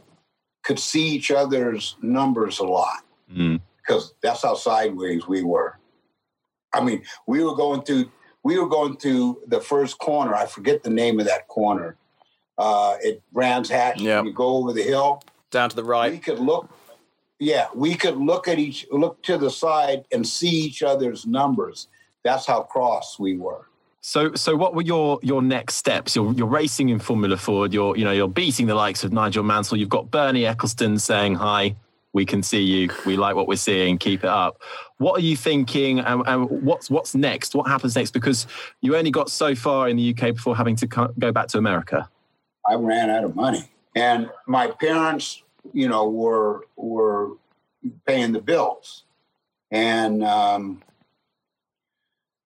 could 0.61 0.79
see 0.79 1.07
each 1.07 1.31
other's 1.31 1.95
numbers 2.01 2.59
a 2.59 2.65
lot 2.65 3.03
because 3.85 4.13
that's 4.21 4.43
how 4.43 4.55
sideways 4.55 5.27
we 5.27 5.43
were. 5.43 5.77
I 6.73 6.83
mean, 6.83 7.03
we 7.27 7.43
were 7.43 7.55
going 7.55 7.83
through 7.83 8.11
we 8.43 8.59
were 8.59 8.67
going 8.67 8.97
through 8.97 9.41
the 9.47 9.61
first 9.61 9.97
corner. 9.99 10.35
I 10.35 10.45
forget 10.45 10.83
the 10.83 10.89
name 10.89 11.19
of 11.19 11.25
that 11.27 11.47
corner 11.47 11.95
uh, 12.57 12.95
at 12.95 13.21
Brands 13.31 13.69
Hatch. 13.69 14.01
Yep. 14.01 14.25
You 14.25 14.33
go 14.33 14.57
over 14.57 14.73
the 14.73 14.83
hill 14.83 15.23
down 15.49 15.69
to 15.69 15.75
the 15.75 15.83
right. 15.83 16.11
We 16.11 16.19
could 16.19 16.39
look. 16.39 16.69
Yeah, 17.39 17.67
we 17.73 17.95
could 17.95 18.17
look 18.17 18.47
at 18.47 18.59
each, 18.59 18.85
look 18.91 19.21
to 19.23 19.37
the 19.37 19.49
side, 19.49 20.05
and 20.11 20.27
see 20.27 20.49
each 20.49 20.83
other's 20.83 21.25
numbers. 21.25 21.87
That's 22.23 22.45
how 22.45 22.61
cross 22.61 23.19
we 23.19 23.37
were. 23.37 23.67
So, 24.01 24.33
so 24.33 24.55
what 24.55 24.75
were 24.75 24.81
your 24.81 25.19
your 25.23 25.41
next 25.41 25.75
steps? 25.75 26.15
You're 26.15 26.33
you're 26.33 26.47
racing 26.47 26.89
in 26.89 26.99
Formula 26.99 27.37
Ford. 27.37 27.73
You're 27.73 27.95
you 27.95 28.03
know 28.03 28.11
you're 28.11 28.27
beating 28.27 28.67
the 28.67 28.75
likes 28.75 29.03
of 29.03 29.13
Nigel 29.13 29.43
Mansell. 29.43 29.77
You've 29.77 29.89
got 29.89 30.11
Bernie 30.11 30.43
Ecclestone 30.43 30.99
saying 30.99 31.35
hi. 31.35 31.75
We 32.13 32.25
can 32.25 32.43
see 32.43 32.61
you. 32.61 32.89
We 33.07 33.17
like 33.17 33.35
what 33.35 33.47
we're 33.47 33.55
seeing. 33.55 33.97
Keep 33.97 34.23
it 34.23 34.29
up. 34.29 34.61
What 34.97 35.17
are 35.17 35.23
you 35.23 35.35
thinking? 35.35 35.99
And, 35.99 36.21
and 36.27 36.47
what's 36.63 36.89
what's 36.89 37.15
next? 37.15 37.55
What 37.55 37.67
happens 37.67 37.95
next? 37.95 38.11
Because 38.11 38.45
you 38.81 38.95
only 38.95 39.09
got 39.09 39.31
so 39.31 39.55
far 39.55 39.89
in 39.89 39.97
the 39.97 40.15
UK 40.15 40.35
before 40.35 40.55
having 40.55 40.75
to 40.77 40.87
go 40.87 41.31
back 41.31 41.47
to 41.49 41.57
America. 41.57 42.07
I 42.69 42.75
ran 42.75 43.09
out 43.09 43.23
of 43.23 43.35
money, 43.35 43.69
and 43.95 44.29
my 44.47 44.67
parents, 44.67 45.41
you 45.73 45.89
know, 45.89 46.07
were 46.07 46.67
were 46.75 47.31
paying 48.05 48.31
the 48.31 48.41
bills, 48.41 49.03
and 49.71 50.23
um, 50.23 50.83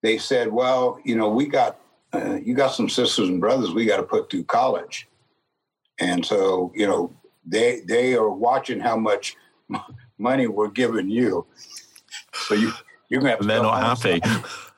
they 0.02 0.18
said, 0.18 0.52
"Well, 0.52 1.00
you 1.04 1.18
know, 1.18 1.30
we 1.30 1.46
got 1.46 1.78
uh, 2.14 2.40
you 2.42 2.54
got 2.54 2.70
some 2.70 2.88
sisters 2.88 3.28
and 3.28 3.42
brothers 3.42 3.74
we 3.74 3.86
got 3.86 3.98
to 3.98 4.04
put 4.04 4.32
through 4.32 4.46
college," 4.46 5.08
and 6.00 6.26
so 6.26 6.72
you 6.74 6.88
know 6.88 7.14
they 7.46 7.82
they 7.82 8.16
are 8.16 8.30
watching 8.30 8.80
how 8.80 8.96
much 8.96 9.36
money 10.18 10.48
we're 10.48 10.70
giving 10.70 11.10
you, 11.10 11.46
so 12.34 12.56
you 12.56 12.72
you're 13.10 13.22
gonna 13.22 13.32
have 13.32 13.40
to. 13.40 13.48
They're 13.48 13.62
not 13.62 14.00
happy. 14.02 14.22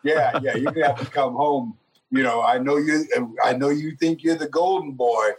yeah, 0.04 0.40
yeah, 0.42 0.56
you're 0.56 0.72
gonna 0.72 0.88
have 0.88 1.00
to 1.00 1.06
come 1.06 1.34
home 1.34 1.78
you 2.12 2.24
know, 2.24 2.42
I 2.42 2.58
know 2.58 2.78
you. 2.78 3.06
I 3.44 3.54
know 3.54 3.70
you 3.70 3.96
think 3.96 4.24
you're 4.24 4.36
the 4.36 4.48
golden 4.48 4.94
boy, 4.94 5.30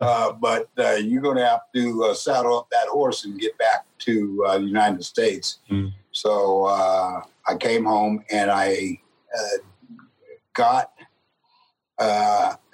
uh, 0.00 0.32
but 0.32 0.68
uh, 0.78 0.92
you're 0.92 1.22
going 1.22 1.36
to 1.36 1.46
have 1.46 1.62
to 1.74 2.04
uh, 2.04 2.14
saddle 2.14 2.58
up 2.58 2.68
that 2.70 2.88
horse 2.88 3.24
and 3.24 3.38
get 3.40 3.56
back 3.58 3.86
to 4.00 4.44
uh, 4.46 4.58
the 4.58 4.64
United 4.64 5.04
States. 5.04 5.58
Mm. 5.70 5.92
So 6.12 6.66
uh, 6.66 7.22
I 7.48 7.56
came 7.56 7.84
home 7.84 8.24
and 8.30 8.50
I 8.50 9.00
uh, 9.36 9.58
got 10.54 10.90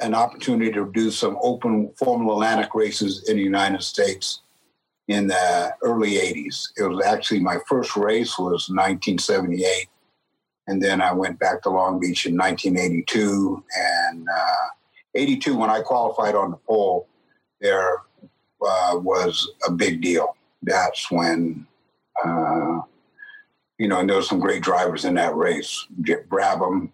an 0.00 0.14
opportunity 0.14 0.72
to 0.72 0.90
do 0.92 1.10
some 1.10 1.36
open 1.42 1.92
Formula 1.98 2.32
Atlantic 2.34 2.74
races 2.74 3.28
in 3.28 3.36
the 3.36 3.42
United 3.42 3.82
States 3.82 4.40
in 5.08 5.26
the 5.26 5.72
early 5.82 6.12
80s. 6.12 6.68
It 6.76 6.84
was 6.84 7.04
actually 7.04 7.40
my 7.40 7.58
first 7.66 7.96
race 7.96 8.38
was 8.38 8.68
1978 8.68 9.88
and 10.68 10.82
then 10.82 11.00
I 11.00 11.12
went 11.12 11.38
back 11.38 11.62
to 11.62 11.70
Long 11.70 11.98
Beach 11.98 12.26
in 12.26 12.36
1982. 12.36 13.64
And 13.74 14.28
uh, 14.28 14.66
82, 15.14 15.56
when 15.56 15.70
I 15.70 15.80
qualified 15.80 16.34
on 16.34 16.50
the 16.50 16.58
pole, 16.58 17.08
there 17.60 18.02
uh, 18.62 18.98
was 19.02 19.50
a 19.66 19.72
big 19.72 20.02
deal. 20.02 20.36
That's 20.62 21.10
when, 21.10 21.66
uh, 22.22 22.80
you 23.78 23.88
know, 23.88 24.00
and 24.00 24.08
there 24.08 24.16
were 24.16 24.22
some 24.22 24.40
great 24.40 24.62
drivers 24.62 25.06
in 25.06 25.14
that 25.14 25.34
race. 25.34 25.86
Geoff 26.02 26.26
Brabham, 26.28 26.90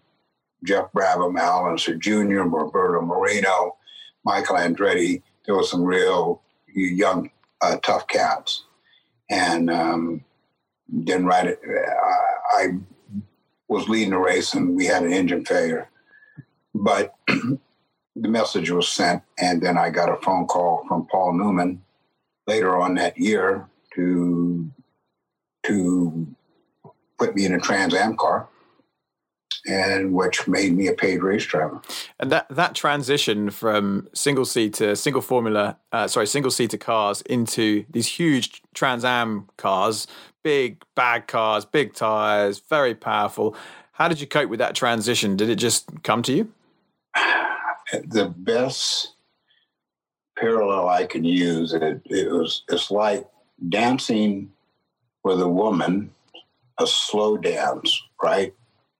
Geoff 0.63 0.91
Brabham, 0.93 1.37
Al 1.37 1.65
Unser 1.65 1.95
Jr., 1.95 2.43
Roberto 2.43 3.01
Moreno, 3.01 3.75
Michael 4.23 4.55
Andretti. 4.55 5.21
There 5.45 5.55
were 5.55 5.63
some 5.63 5.83
real 5.83 6.41
young, 6.73 7.29
uh, 7.65 7.77
tough 7.77 8.07
cats. 8.07 8.63
And 9.29 9.69
um, 9.69 10.23
then 10.87 11.25
right, 11.25 11.47
at, 11.47 11.59
I 12.53 12.67
was 13.67 13.89
leading 13.89 14.11
the 14.11 14.17
race 14.17 14.53
and 14.53 14.75
we 14.75 14.85
had 14.85 15.03
an 15.03 15.13
engine 15.13 15.45
failure. 15.45 15.89
But 16.73 17.15
the 17.27 18.27
message 18.27 18.69
was 18.69 18.87
sent, 18.87 19.23
and 19.39 19.61
then 19.61 19.77
I 19.77 19.89
got 19.89 20.09
a 20.09 20.21
phone 20.21 20.45
call 20.45 20.85
from 20.87 21.07
Paul 21.07 21.33
Newman 21.33 21.81
later 22.47 22.77
on 22.77 22.95
that 22.95 23.17
year 23.17 23.67
to 23.95 24.69
to 25.63 26.27
put 27.17 27.35
me 27.35 27.45
in 27.45 27.55
a 27.55 27.59
Trans 27.59 27.93
Am 27.93 28.15
car, 28.15 28.47
and 29.67 30.13
which 30.13 30.47
made 30.47 30.75
me 30.75 30.87
a 30.87 30.93
paid 30.93 31.23
race 31.23 31.45
driver. 31.45 31.81
And 32.19 32.31
that 32.31 32.47
that 32.49 32.75
transition 32.75 33.49
from 33.49 34.07
single 34.13 34.45
seat 34.45 34.73
to 34.75 34.95
single 34.95 35.21
formula, 35.21 35.77
uh, 35.91 36.07
sorry, 36.07 36.27
single 36.27 36.51
seater 36.51 36.77
cars 36.77 37.21
into 37.21 37.85
these 37.89 38.07
huge 38.07 38.61
Trans 38.73 39.03
Am 39.03 39.47
cars 39.57 40.07
big 40.45 40.83
bag 40.93 41.25
cars, 41.25 41.65
big 41.65 41.95
tires, 41.95 42.59
very 42.69 42.93
powerful. 42.93 43.55
How 43.93 44.07
did 44.07 44.21
you 44.21 44.27
cope 44.27 44.47
with 44.47 44.59
that 44.59 44.75
transition? 44.75 45.35
Did 45.35 45.49
it 45.49 45.55
just 45.55 46.03
come 46.03 46.21
to 46.21 46.31
you? 46.31 46.51
The 48.03 48.33
best 48.35 49.13
parallel 50.39 50.89
I 50.89 51.05
can 51.05 51.23
use 51.23 51.71
it, 51.71 52.01
it 52.05 52.31
was 52.31 52.63
it's 52.67 52.89
like 52.89 53.27
dancing 53.69 54.51
with 55.23 55.39
a 55.39 55.47
woman, 55.47 56.09
a 56.79 56.87
slow 56.87 57.37
dance, 57.37 58.01
right? 58.23 58.55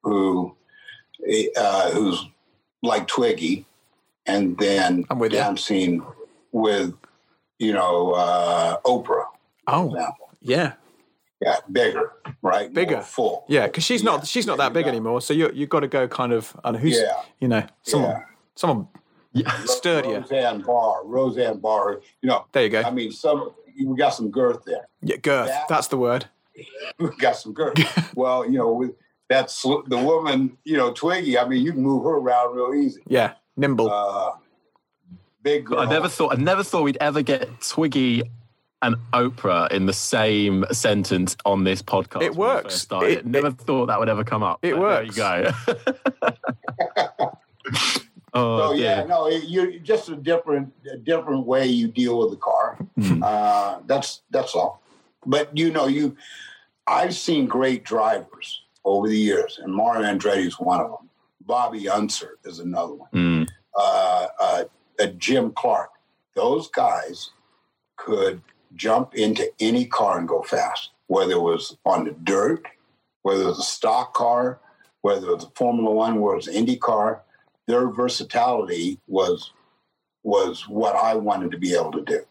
Who 0.06 0.56
uh, 1.58 1.92
who's 1.92 2.26
like 2.84 3.08
Twiggy, 3.08 3.66
and 4.26 4.58
then 4.58 5.06
dancing 5.30 5.96
you. 5.96 6.16
with 6.52 6.94
you 7.60 7.74
know 7.74 8.12
uh, 8.12 8.78
Oprah. 8.86 9.26
Oh, 9.68 9.96
yeah, 10.42 10.74
yeah, 11.42 11.58
bigger, 11.72 12.12
right? 12.42 12.72
Bigger, 12.72 12.98
More 12.98 13.04
full. 13.04 13.46
Yeah, 13.48 13.66
because 13.66 13.84
she's 13.84 14.04
yeah. 14.04 14.12
not 14.12 14.28
she's 14.28 14.46
not 14.46 14.58
that 14.60 14.74
big 14.74 14.88
anymore. 14.88 15.22
So 15.22 15.34
you 15.34 15.50
you've 15.54 15.70
got 15.70 15.80
to 15.80 15.88
go 15.88 16.08
kind 16.08 16.34
of 16.34 16.56
and 16.64 16.78
who's 16.78 17.00
yeah. 17.00 17.24
you 17.40 17.48
know 17.48 17.66
someone 17.82 18.12
yeah. 18.12 18.24
someone 18.56 18.88
sturdier. 19.66 20.22
Roseanne 20.22 20.62
Barr, 20.62 21.02
Roseanne 21.04 21.60
Barr. 21.60 22.02
You 22.22 22.30
know, 22.30 22.46
there 22.52 22.64
you 22.64 22.70
go. 22.70 22.82
I 22.82 22.92
mean, 22.92 23.12
some 23.12 23.54
we 23.84 23.98
got 23.98 24.12
some 24.12 24.32
girth 24.32 24.64
there. 24.66 24.88
Yeah, 25.02 25.18
girth. 25.18 25.48
That, 25.48 25.68
that's 25.68 25.88
the 25.88 25.98
word. 25.98 26.26
We 27.00 27.10
got 27.18 27.36
some 27.36 27.52
girth. 27.52 27.76
well, 28.16 28.46
you 28.46 28.58
know, 28.58 28.72
with 28.72 28.92
that's 29.30 29.62
the 29.62 29.98
woman. 29.98 30.58
You 30.64 30.78
know, 30.78 30.94
Twiggy. 30.94 31.38
I 31.38 31.48
mean, 31.48 31.64
you 31.64 31.74
can 31.74 31.82
move 31.82 32.04
her 32.04 32.18
around 32.18 32.56
real 32.56 32.74
easy. 32.74 33.02
Yeah, 33.08 33.34
nimble. 33.58 33.92
Uh, 33.92 34.32
big. 35.42 35.66
Girl. 35.66 35.80
I 35.80 35.86
never 35.86 36.08
thought. 36.08 36.38
I 36.38 36.42
never 36.42 36.64
thought 36.64 36.84
we'd 36.84 36.98
ever 37.02 37.22
get 37.22 37.50
Twiggy 37.62 38.24
and 38.82 38.96
Oprah 39.14 39.72
in 39.72 39.86
the 39.88 39.94
same 39.94 40.66
sentence 40.72 41.36
on 41.46 41.64
this 41.64 41.82
podcast. 41.82 42.22
It 42.22 42.36
works. 42.36 42.86
It, 42.92 43.26
Never 43.26 43.48
it, 43.48 43.58
thought 43.58 43.88
that 43.88 44.00
would 44.00 44.10
ever 44.10 44.24
come 44.24 44.44
up. 44.44 44.60
It 44.62 44.78
works. 44.78 45.16
There 45.16 45.54
you 45.68 47.10
go. 47.18 47.32
Oh, 48.38 48.58
so 48.58 48.74
yeah, 48.74 49.06
no, 49.06 49.30
you're 49.30 49.80
just 49.80 50.10
a 50.10 50.16
different, 50.18 50.74
a 50.92 50.98
different 50.98 51.46
way 51.46 51.68
you 51.68 51.88
deal 51.88 52.20
with 52.20 52.32
the 52.32 52.36
car. 52.36 52.78
Hmm. 53.00 53.24
uh, 53.24 53.80
that's 53.86 54.24
that's 54.30 54.54
all. 54.54 54.82
But 55.26 55.58
you 55.58 55.72
know, 55.72 55.88
you, 55.88 56.18
I've 56.86 57.16
seen 57.16 57.46
great 57.46 57.86
drivers 57.86 58.65
over 58.86 59.10
the 59.10 59.18
years, 59.18 59.60
and 59.62 59.74
Mario 59.74 60.04
Andretti 60.04 60.46
is 60.46 60.60
one 60.60 60.80
of 60.80 60.92
them. 60.92 61.10
Bobby 61.42 61.90
Unser 61.90 62.38
is 62.46 62.60
another 62.60 62.94
one. 62.94 63.10
Mm. 63.14 63.48
Uh, 63.78 64.28
uh, 64.40 64.64
uh, 65.00 65.08
Jim 65.18 65.52
Clark. 65.52 65.90
Those 66.36 66.70
guys 66.70 67.32
could 67.98 68.42
jump 68.76 69.16
into 69.16 69.52
any 69.60 69.86
car 69.86 70.20
and 70.20 70.28
go 70.28 70.42
fast, 70.44 70.92
whether 71.08 71.34
it 71.34 71.42
was 71.42 71.78
on 71.86 72.06
the 72.06 72.12
dirt, 72.12 72.66
whether 73.24 73.44
it 73.44 73.48
was 73.48 73.60
a 73.60 73.64
stock 73.64 74.14
car, 74.14 74.60
whether 75.02 75.28
it 75.28 75.36
was 75.36 75.46
a 75.46 75.52
Formula 75.56 75.92
One, 75.92 76.20
whether 76.20 76.34
it 76.34 76.38
was 76.38 76.48
Indy 76.48 76.78
car. 76.78 77.24
Their 77.68 77.90
versatility 77.90 79.00
was 79.08 79.52
was 80.24 80.68
what 80.68 80.96
I 80.96 81.16
wanted 81.16 81.52
to 81.52 81.58
be 81.58 81.74
able 81.76 81.92
to 81.94 82.02
do, 82.02 82.22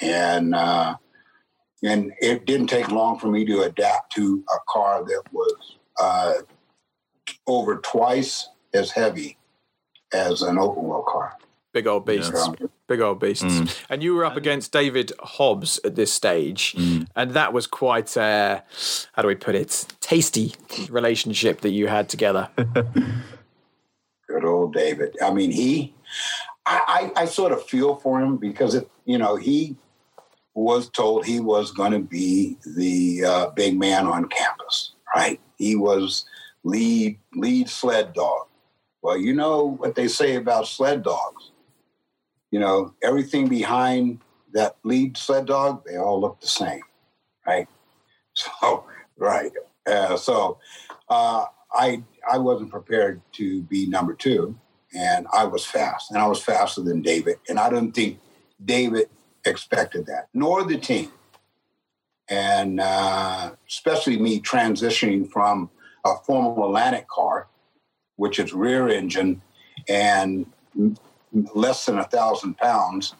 and 0.00 0.54
uh, 0.54 0.96
and 1.82 2.12
it 2.20 2.46
didn't 2.46 2.68
take 2.68 2.90
long 2.90 3.18
for 3.18 3.28
me 3.28 3.44
to 3.46 3.62
adapt 3.62 4.12
to 4.14 4.44
a 4.54 4.58
car 4.68 5.04
that 5.04 5.22
was 5.32 5.61
uh, 6.00 6.34
over 7.46 7.76
twice 7.76 8.48
as 8.74 8.90
heavy 8.90 9.36
as 10.12 10.42
an 10.42 10.58
open 10.58 10.84
wheel 10.84 11.04
car. 11.06 11.36
Big 11.72 11.86
old 11.86 12.04
beasts. 12.04 12.30
Yeah. 12.34 12.66
Big 12.86 13.00
old 13.00 13.18
beasts. 13.18 13.44
Mm. 13.44 13.84
And 13.88 14.02
you 14.02 14.14
were 14.14 14.26
up 14.26 14.36
against 14.36 14.72
David 14.72 15.12
Hobbs 15.20 15.80
at 15.84 15.94
this 15.94 16.12
stage. 16.12 16.74
Mm. 16.74 17.06
And 17.16 17.30
that 17.30 17.54
was 17.54 17.66
quite, 17.66 18.14
a, 18.16 18.62
how 19.14 19.22
do 19.22 19.28
we 19.28 19.34
put 19.34 19.54
it, 19.54 19.86
tasty 20.00 20.54
relationship 20.90 21.62
that 21.62 21.70
you 21.70 21.86
had 21.86 22.10
together. 22.10 22.50
Good 24.28 24.44
old 24.44 24.74
David. 24.74 25.16
I 25.22 25.32
mean, 25.32 25.50
he, 25.50 25.94
I, 26.66 27.10
I, 27.16 27.22
I 27.22 27.24
sort 27.24 27.52
of 27.52 27.64
feel 27.64 27.96
for 27.96 28.20
him 28.20 28.36
because, 28.36 28.74
it, 28.74 28.90
you 29.06 29.16
know, 29.16 29.36
he 29.36 29.76
was 30.54 30.90
told 30.90 31.24
he 31.24 31.40
was 31.40 31.72
going 31.72 31.92
to 31.92 32.00
be 32.00 32.58
the 32.76 33.24
uh, 33.24 33.50
big 33.50 33.78
man 33.78 34.06
on 34.06 34.28
campus, 34.28 34.92
right? 35.16 35.40
He 35.62 35.76
was 35.76 36.24
lead 36.64 37.20
lead 37.36 37.68
sled 37.68 38.14
dog. 38.14 38.48
Well, 39.00 39.16
you 39.16 39.32
know 39.32 39.76
what 39.78 39.94
they 39.94 40.08
say 40.08 40.34
about 40.34 40.66
sled 40.66 41.04
dogs. 41.04 41.52
You 42.50 42.58
know, 42.58 42.94
everything 43.00 43.46
behind 43.46 44.18
that 44.54 44.76
lead 44.82 45.16
sled 45.16 45.46
dog, 45.46 45.84
they 45.86 45.96
all 45.96 46.20
look 46.20 46.40
the 46.40 46.48
same, 46.48 46.82
right? 47.46 47.68
So, 48.34 48.86
right. 49.18 49.52
Uh, 49.86 50.16
so, 50.16 50.58
uh, 51.10 51.44
I 51.70 52.02
I 52.28 52.38
wasn't 52.38 52.70
prepared 52.70 53.20
to 53.32 53.60
be 53.62 53.86
number 53.86 54.14
two, 54.14 54.56
and 54.96 55.26
I 55.32 55.44
was 55.44 55.66
fast, 55.66 56.10
and 56.10 56.18
I 56.18 56.26
was 56.26 56.42
faster 56.42 56.80
than 56.80 57.02
David, 57.02 57.36
and 57.48 57.58
I 57.58 57.68
don't 57.68 57.92
think 57.92 58.18
David 58.64 59.10
expected 59.44 60.06
that, 60.06 60.28
nor 60.32 60.64
the 60.64 60.78
team. 60.78 61.12
And 62.32 62.80
uh, 62.80 63.52
especially 63.68 64.18
me 64.18 64.40
transitioning 64.40 65.30
from 65.30 65.68
a 66.06 66.16
Formula 66.24 66.66
Atlantic 66.66 67.06
car, 67.08 67.48
which 68.16 68.38
is 68.38 68.54
rear 68.54 68.88
engine 68.88 69.42
and 69.86 70.46
less 71.54 71.84
than 71.84 71.98
a 71.98 72.04
thousand 72.04 72.56
pounds, 72.56 73.14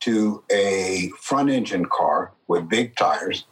to 0.00 0.44
a 0.52 1.10
front 1.18 1.48
engine 1.48 1.86
car 1.86 2.32
with 2.48 2.68
big 2.68 2.96
tires 2.96 3.46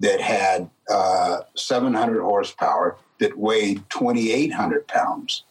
that 0.00 0.20
had 0.20 0.68
uh, 0.90 1.40
700 1.54 2.22
horsepower 2.22 2.98
that 3.20 3.38
weighed 3.38 3.82
2,800 3.88 4.86
pounds. 4.86 5.44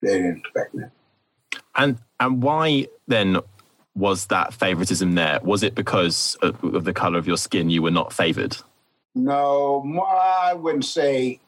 They 0.00 0.18
didn't 0.18 0.38
expect 0.38 0.76
that. 0.76 0.90
And 1.76 1.98
and 2.20 2.42
why 2.42 2.86
then 3.08 3.40
was 3.94 4.26
that 4.26 4.52
favoritism 4.52 5.14
there? 5.14 5.40
Was 5.42 5.62
it 5.62 5.74
because 5.74 6.36
of, 6.42 6.62
of 6.64 6.84
the 6.84 6.92
color 6.92 7.18
of 7.18 7.26
your 7.26 7.36
skin 7.36 7.70
you 7.70 7.82
were 7.82 7.90
not 7.90 8.12
favored? 8.12 8.56
No, 9.14 9.84
I 10.04 10.54
wouldn't 10.54 10.84
say 10.84 11.40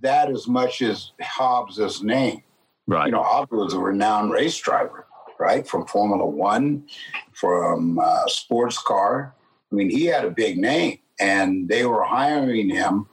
that 0.00 0.30
as 0.30 0.46
much 0.46 0.82
as 0.82 1.12
Hobbs's 1.20 2.02
name. 2.02 2.42
Right. 2.86 3.06
You 3.06 3.12
know, 3.12 3.22
Hobbs 3.22 3.50
was 3.50 3.74
a 3.74 3.78
renowned 3.78 4.30
race 4.30 4.58
driver, 4.58 5.06
right? 5.38 5.66
From 5.66 5.86
Formula 5.86 6.26
One, 6.26 6.86
from 7.32 7.98
uh, 7.98 8.26
sports 8.26 8.78
car. 8.78 9.34
I 9.70 9.74
mean, 9.74 9.90
he 9.90 10.06
had 10.06 10.24
a 10.24 10.30
big 10.30 10.58
name, 10.58 10.98
and 11.18 11.68
they 11.68 11.86
were 11.86 12.02
hiring 12.02 12.68
him 12.68 13.06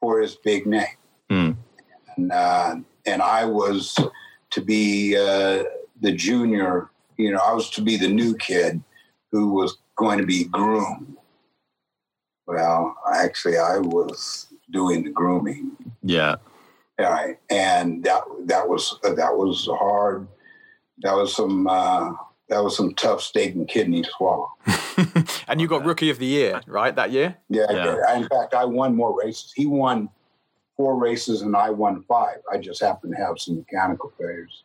for 0.00 0.20
his 0.20 0.36
big 0.36 0.66
name. 0.66 0.96
Mm. 1.30 1.56
And, 2.16 2.32
uh, 2.32 2.76
and 3.06 3.22
I 3.22 3.44
was 3.46 3.98
to 4.50 4.60
be 4.60 5.16
uh, 5.16 5.64
the 6.00 6.12
junior 6.12 6.89
you 7.20 7.32
know, 7.32 7.40
I 7.44 7.52
was 7.52 7.70
to 7.70 7.82
be 7.82 7.96
the 7.96 8.08
new 8.08 8.34
kid 8.36 8.82
who 9.30 9.52
was 9.54 9.78
going 9.96 10.18
to 10.18 10.26
be 10.26 10.44
groomed. 10.44 11.16
Well, 12.46 12.96
actually, 13.14 13.58
I 13.58 13.78
was 13.78 14.48
doing 14.70 15.04
the 15.04 15.10
grooming. 15.10 15.76
Yeah. 16.02 16.36
Right, 16.98 17.38
and 17.48 18.04
that 18.04 18.24
that 18.44 18.68
was 18.68 18.98
that 19.02 19.34
was 19.34 19.66
hard. 19.72 20.28
That 20.98 21.14
was 21.14 21.34
some 21.34 21.66
uh, 21.66 22.12
that 22.50 22.62
was 22.62 22.76
some 22.76 22.92
tough 22.94 23.22
steak 23.22 23.54
and 23.54 23.66
kidney 23.66 24.02
to 24.02 24.10
swallow. 24.10 24.52
and 25.48 25.62
you 25.62 25.66
got 25.66 25.84
rookie 25.86 26.10
of 26.10 26.18
the 26.18 26.26
year, 26.26 26.60
right? 26.66 26.94
That 26.94 27.10
year. 27.10 27.36
Yeah, 27.48 27.70
yeah. 27.70 28.16
In 28.16 28.28
fact, 28.28 28.52
I 28.52 28.66
won 28.66 28.96
more 28.96 29.18
races. 29.18 29.50
He 29.56 29.64
won 29.64 30.10
four 30.76 30.98
races, 30.98 31.40
and 31.40 31.56
I 31.56 31.70
won 31.70 32.02
five. 32.02 32.38
I 32.52 32.58
just 32.58 32.82
happened 32.82 33.14
to 33.16 33.24
have 33.24 33.38
some 33.38 33.56
mechanical 33.56 34.12
failures. 34.18 34.64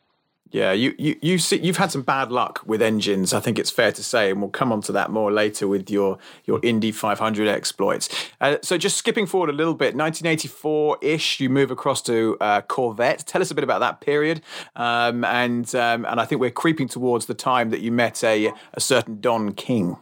Yeah, 0.51 0.73
you 0.73 0.93
you 0.97 1.17
you 1.21 1.38
see, 1.39 1.60
you've 1.60 1.77
had 1.77 1.91
some 1.91 2.03
bad 2.03 2.31
luck 2.31 2.62
with 2.65 2.81
engines. 2.81 3.34
I 3.34 3.39
think 3.39 3.58
it's 3.58 3.71
fair 3.71 3.91
to 3.91 4.03
say, 4.03 4.29
and 4.29 4.39
we'll 4.41 4.51
come 4.51 4.71
on 4.71 4.81
to 4.84 4.91
that 4.91 5.10
more 5.10 5.31
later 5.31 5.67
with 5.67 5.89
your 5.89 6.19
your 6.45 6.60
Indy 6.62 6.91
500 6.91 7.47
exploits. 7.47 8.10
Uh, 8.39 8.58
so, 8.62 8.77
just 8.77 8.95
skipping 8.95 9.25
forward 9.25 9.49
a 9.49 9.53
little 9.53 9.73
bit, 9.73 9.95
1984 9.95 10.99
ish, 11.01 11.39
you 11.39 11.49
move 11.49 11.71
across 11.71 12.01
to 12.03 12.38
uh, 12.39 12.62
Corvette. 12.62 13.25
Tell 13.25 13.41
us 13.41 13.49
a 13.49 13.55
bit 13.55 13.63
about 13.63 13.79
that 13.79 14.01
period, 14.01 14.41
um, 14.75 15.25
and 15.25 15.73
um, 15.73 16.05
and 16.05 16.21
I 16.21 16.25
think 16.25 16.39
we're 16.39 16.51
creeping 16.51 16.88
towards 16.88 17.25
the 17.25 17.34
time 17.34 17.71
that 17.71 17.81
you 17.81 17.91
met 17.91 18.23
a 18.23 18.53
a 18.75 18.79
certain 18.79 19.19
Don 19.19 19.51
King. 19.51 19.97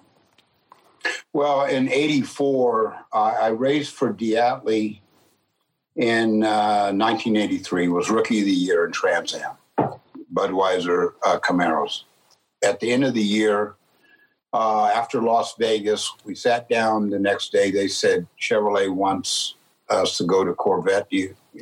Well, 1.31 1.65
in 1.65 1.89
'84, 1.89 3.05
uh, 3.13 3.17
I 3.17 3.47
raced 3.47 3.93
for 3.93 4.13
DeAtley 4.13 4.99
in 5.95 6.41
1983. 6.41 7.87
Uh, 7.87 7.91
was 7.91 8.09
rookie 8.09 8.41
of 8.41 8.45
the 8.45 8.51
year 8.51 8.85
in 8.85 8.91
Trans 8.91 9.33
Am 9.33 9.55
Budweiser 10.33 11.13
uh, 11.25 11.39
Camaros. 11.39 12.03
At 12.63 12.79
the 12.79 12.91
end 12.91 13.03
of 13.03 13.13
the 13.13 13.23
year, 13.23 13.75
uh, 14.53 14.85
after 14.87 15.21
Las 15.21 15.55
Vegas, 15.57 16.11
we 16.25 16.35
sat 16.35 16.69
down 16.69 17.09
the 17.09 17.19
next 17.19 17.51
day. 17.51 17.71
They 17.71 17.87
said 17.87 18.27
Chevrolet 18.39 18.93
wants 18.93 19.55
us 19.89 20.17
to 20.17 20.23
go 20.23 20.43
to 20.43 20.53
Corvette, 20.53 21.11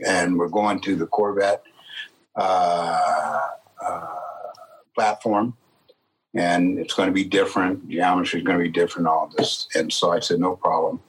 and 0.06 0.38
we're 0.38 0.50
going 0.50 0.82
to 0.82 0.96
the 0.96 1.08
Corvette 1.08 1.64
uh, 2.36 3.40
uh 3.86 4.08
platform, 4.94 5.56
and 6.36 6.78
it's 6.78 6.94
going 6.94 7.08
to 7.08 7.14
be 7.14 7.24
different. 7.24 7.90
Geometry 7.90 8.42
is 8.42 8.46
going 8.46 8.58
to 8.58 8.64
be 8.64 8.70
different. 8.70 9.08
All 9.08 9.32
this, 9.38 9.68
and 9.74 9.92
so 9.92 10.12
I 10.12 10.20
said, 10.20 10.40
no 10.40 10.56
problem. 10.56 11.02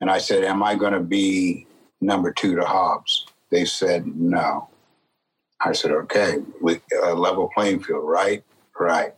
And 0.00 0.10
I 0.10 0.18
said, 0.18 0.44
am 0.44 0.62
I 0.62 0.74
going 0.74 0.94
to 0.94 1.00
be 1.00 1.66
number 2.00 2.32
two 2.32 2.56
to 2.56 2.64
Hobbs? 2.64 3.26
They 3.50 3.64
said 3.64 4.06
no. 4.06 4.68
I 5.62 5.72
said, 5.72 5.90
okay, 5.90 6.38
we, 6.60 6.80
uh, 7.02 7.14
level 7.14 7.50
playing 7.54 7.82
field, 7.82 8.08
right? 8.08 8.42
Right. 8.78 9.12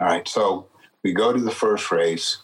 All 0.00 0.06
right. 0.06 0.26
So 0.26 0.68
we 1.04 1.12
go 1.12 1.32
to 1.32 1.40
the 1.40 1.50
first 1.50 1.90
race. 1.90 2.38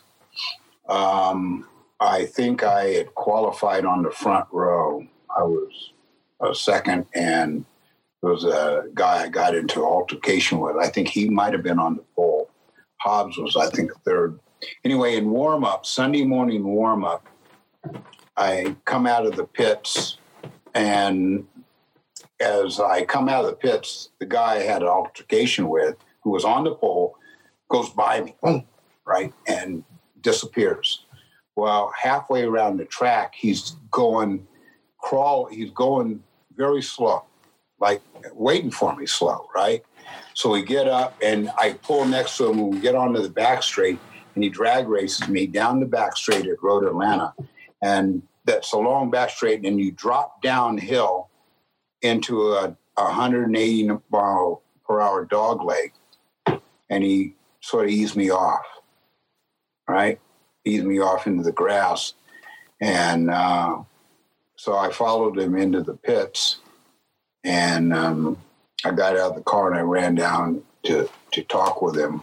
Um, 0.88 1.66
I 2.00 2.26
think 2.26 2.62
I 2.62 2.84
had 2.90 3.14
qualified 3.14 3.84
on 3.84 4.02
the 4.02 4.10
front 4.10 4.46
row. 4.52 5.06
I 5.34 5.42
was 5.42 5.92
a 6.40 6.54
second, 6.54 7.06
and 7.14 7.64
there 8.22 8.32
was 8.32 8.44
a 8.44 8.84
guy 8.94 9.24
I 9.24 9.28
got 9.28 9.54
into 9.54 9.82
altercation 9.84 10.60
with. 10.60 10.76
I 10.76 10.88
think 10.88 11.08
he 11.08 11.28
might 11.28 11.52
have 11.52 11.62
been 11.62 11.78
on 11.78 11.96
the 11.96 12.04
pole. 12.14 12.50
Hobbs 12.98 13.38
was, 13.38 13.56
I 13.56 13.70
think, 13.70 13.92
third. 14.04 14.38
Anyway, 14.84 15.16
in 15.16 15.30
warm 15.30 15.64
up, 15.64 15.86
Sunday 15.86 16.24
morning 16.24 16.64
warm 16.64 17.04
up, 17.04 17.26
I 18.36 18.76
come 18.84 19.06
out 19.06 19.26
of 19.26 19.36
the 19.36 19.44
pits 19.44 20.18
and 20.74 21.46
as 22.40 22.80
I 22.80 23.04
come 23.04 23.28
out 23.28 23.44
of 23.44 23.50
the 23.50 23.56
pits, 23.56 24.10
the 24.18 24.26
guy 24.26 24.56
I 24.56 24.62
had 24.62 24.82
an 24.82 24.88
altercation 24.88 25.68
with, 25.68 25.96
who 26.22 26.30
was 26.30 26.44
on 26.44 26.64
the 26.64 26.74
pole, 26.74 27.16
goes 27.68 27.90
by 27.90 28.20
me, 28.20 28.34
boom, 28.42 28.64
right, 29.04 29.32
and 29.46 29.84
disappears. 30.20 31.04
Well, 31.56 31.92
halfway 32.00 32.44
around 32.44 32.76
the 32.76 32.84
track, 32.84 33.34
he's 33.34 33.76
going 33.90 34.46
crawl. 34.98 35.46
He's 35.46 35.70
going 35.70 36.22
very 36.56 36.82
slow, 36.82 37.24
like 37.80 38.00
waiting 38.32 38.70
for 38.70 38.94
me 38.94 39.06
slow, 39.06 39.48
right? 39.54 39.82
So 40.34 40.50
we 40.50 40.62
get 40.62 40.86
up 40.86 41.16
and 41.22 41.50
I 41.58 41.72
pull 41.72 42.04
next 42.04 42.36
to 42.38 42.50
him 42.50 42.58
and 42.58 42.74
we 42.74 42.80
get 42.80 42.94
onto 42.94 43.20
the 43.20 43.28
back 43.28 43.62
straight 43.62 43.98
and 44.34 44.44
he 44.44 44.50
drag 44.50 44.88
races 44.88 45.28
me 45.28 45.46
down 45.46 45.80
the 45.80 45.86
back 45.86 46.16
straight 46.16 46.46
at 46.46 46.62
Road 46.62 46.84
Atlanta. 46.84 47.34
And 47.82 48.22
that's 48.44 48.72
a 48.72 48.78
long 48.78 49.10
back 49.10 49.30
straight 49.30 49.64
and 49.64 49.80
you 49.80 49.92
drop 49.92 50.42
downhill 50.42 51.27
into 52.02 52.52
a 52.52 52.76
180 52.94 53.90
mile 54.10 54.62
per 54.86 55.00
hour 55.00 55.24
dog 55.24 55.64
leg, 55.64 55.92
and 56.90 57.04
he 57.04 57.34
sort 57.60 57.86
of 57.86 57.90
eased 57.90 58.16
me 58.16 58.30
off, 58.30 58.64
right? 59.86 60.20
Eased 60.64 60.84
me 60.84 61.00
off 61.00 61.26
into 61.26 61.42
the 61.42 61.52
grass, 61.52 62.14
and 62.80 63.30
uh, 63.30 63.78
so 64.56 64.76
I 64.76 64.90
followed 64.90 65.38
him 65.38 65.56
into 65.56 65.82
the 65.82 65.94
pits, 65.94 66.58
and 67.44 67.92
um, 67.92 68.38
I 68.84 68.90
got 68.90 69.16
out 69.16 69.30
of 69.30 69.34
the 69.36 69.42
car 69.42 69.70
and 69.70 69.78
I 69.78 69.82
ran 69.82 70.14
down 70.14 70.62
to 70.84 71.08
to 71.32 71.42
talk 71.44 71.82
with 71.82 71.96
him. 71.96 72.22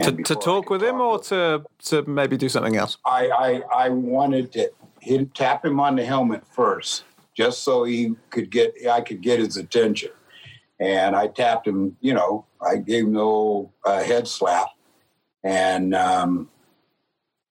To, 0.00 0.10
to 0.10 0.34
talk 0.34 0.70
with 0.70 0.82
him, 0.82 1.00
or 1.00 1.20
to 1.24 1.64
to 1.84 2.02
maybe 2.02 2.36
do 2.36 2.48
something 2.48 2.76
else. 2.76 2.96
I 3.04 3.28
I, 3.28 3.84
I 3.84 3.88
wanted 3.90 4.52
to 4.52 4.70
hit, 5.00 5.34
tap 5.34 5.64
him 5.64 5.80
on 5.80 5.96
the 5.96 6.04
helmet 6.04 6.42
first, 6.46 7.04
just 7.36 7.62
so 7.62 7.84
he 7.84 8.14
could 8.30 8.50
get 8.50 8.74
I 8.90 9.00
could 9.00 9.20
get 9.20 9.38
his 9.38 9.56
attention. 9.56 10.10
And 10.80 11.14
I 11.14 11.28
tapped 11.28 11.66
him, 11.66 11.96
you 12.00 12.12
know, 12.12 12.46
I 12.60 12.76
gave 12.76 13.04
him 13.04 13.14
the 13.14 13.20
old 13.20 13.70
uh, 13.84 14.02
head 14.02 14.26
slap. 14.26 14.68
And 15.44 15.94
um, 15.94 16.48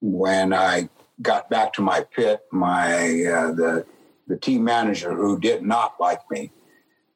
when 0.02 0.54
I 0.54 0.90
got 1.22 1.50
back 1.50 1.72
to 1.74 1.82
my 1.82 2.06
pit, 2.16 2.42
my 2.52 2.94
uh, 2.94 3.52
the 3.54 3.86
the 4.28 4.38
team 4.38 4.64
manager 4.64 5.14
who 5.14 5.40
did 5.40 5.64
not 5.64 5.96
like 6.00 6.20
me 6.30 6.52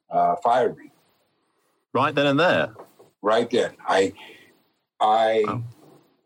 uh, 0.09 0.35
fired 0.43 0.77
me. 0.77 0.91
Right 1.93 2.13
then 2.13 2.27
and 2.27 2.39
there. 2.39 2.73
Right 3.21 3.49
then, 3.49 3.71
I 3.87 4.13
I 4.99 5.43
oh. 5.47 5.63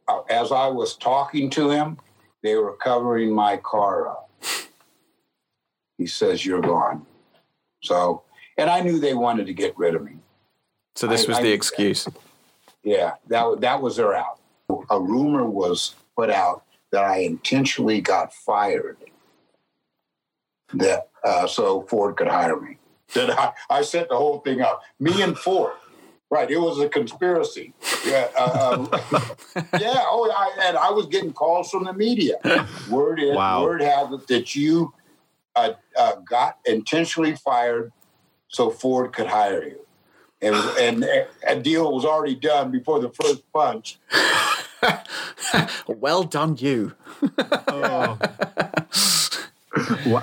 Uh, 0.10 0.22
as 0.30 0.52
I 0.52 0.68
was 0.68 0.96
talking 0.96 1.50
to 1.52 1.70
him, 1.70 1.98
they 2.42 2.56
were 2.56 2.76
covering 2.78 3.34
my 3.34 3.58
car 3.58 4.08
up. 4.08 4.29
He 6.00 6.08
says, 6.08 6.46
"You're 6.46 6.62
gone." 6.62 7.06
So, 7.84 8.24
and 8.58 8.70
I 8.70 8.80
knew 8.80 9.00
they 9.00 9.14
wanted 9.14 9.46
to 9.48 9.54
get 9.54 9.78
rid 9.78 9.94
of 9.94 10.04
me. 10.04 10.14
So 10.96 11.06
this 11.06 11.28
was 11.28 11.38
I, 11.38 11.44
the 11.44 11.50
I, 11.50 11.54
excuse. 11.54 12.08
Yeah, 12.84 13.16
that 13.28 13.60
that 13.60 13.82
was 13.82 13.98
their 13.98 14.16
out. 14.16 14.40
A 14.90 15.00
rumor 15.00 15.46
was 15.46 15.96
put 16.16 16.30
out 16.30 16.64
that 16.92 17.04
I 17.04 17.18
intentionally 17.18 18.02
got 18.02 18.34
fired, 18.34 18.98
that 20.74 21.10
uh, 21.24 21.48
so 21.48 21.84
Ford 21.84 22.16
could 22.16 22.28
hire 22.28 22.60
me. 22.60 22.78
That 23.16 23.32
I, 23.32 23.54
I 23.72 23.82
set 23.82 24.08
the 24.08 24.16
whole 24.16 24.38
thing 24.42 24.62
up. 24.62 24.84
Me 25.00 25.24
and 25.24 25.36
Ford. 25.36 25.74
Right, 26.30 26.52
it 26.52 26.60
was 26.60 26.80
a 26.80 26.88
conspiracy. 26.88 27.74
Yeah, 28.06 28.28
uh, 28.38 28.76
um, 28.78 28.90
yeah. 29.80 30.04
Oh, 30.06 30.32
I, 30.32 30.68
and 30.68 30.78
I 30.78 30.92
was 30.92 31.08
getting 31.08 31.34
calls 31.34 31.72
from 31.72 31.86
the 31.86 31.94
media. 31.94 32.36
Word 32.88 33.20
is, 33.20 33.36
wow. 33.36 33.64
word 33.64 33.82
has 33.82 34.12
it 34.12 34.28
that 34.28 34.56
you 34.56 34.94
uh, 35.56 35.74
uh, 35.98 36.16
got 36.28 36.58
intentionally 36.66 37.36
fired 37.36 37.92
so 38.48 38.70
Ford 38.70 39.14
could 39.14 39.28
hire 39.28 39.64
you, 39.64 39.80
and 40.42 40.56
and 40.80 41.06
a 41.48 41.60
deal 41.60 41.94
was 41.94 42.06
already 42.06 42.36
done 42.36 42.72
before 42.72 43.00
the 43.00 43.10
first 43.10 43.44
punch. 43.52 44.00
well 45.88 46.24
done, 46.24 46.56
you. 46.58 46.94
oh. 47.68 48.18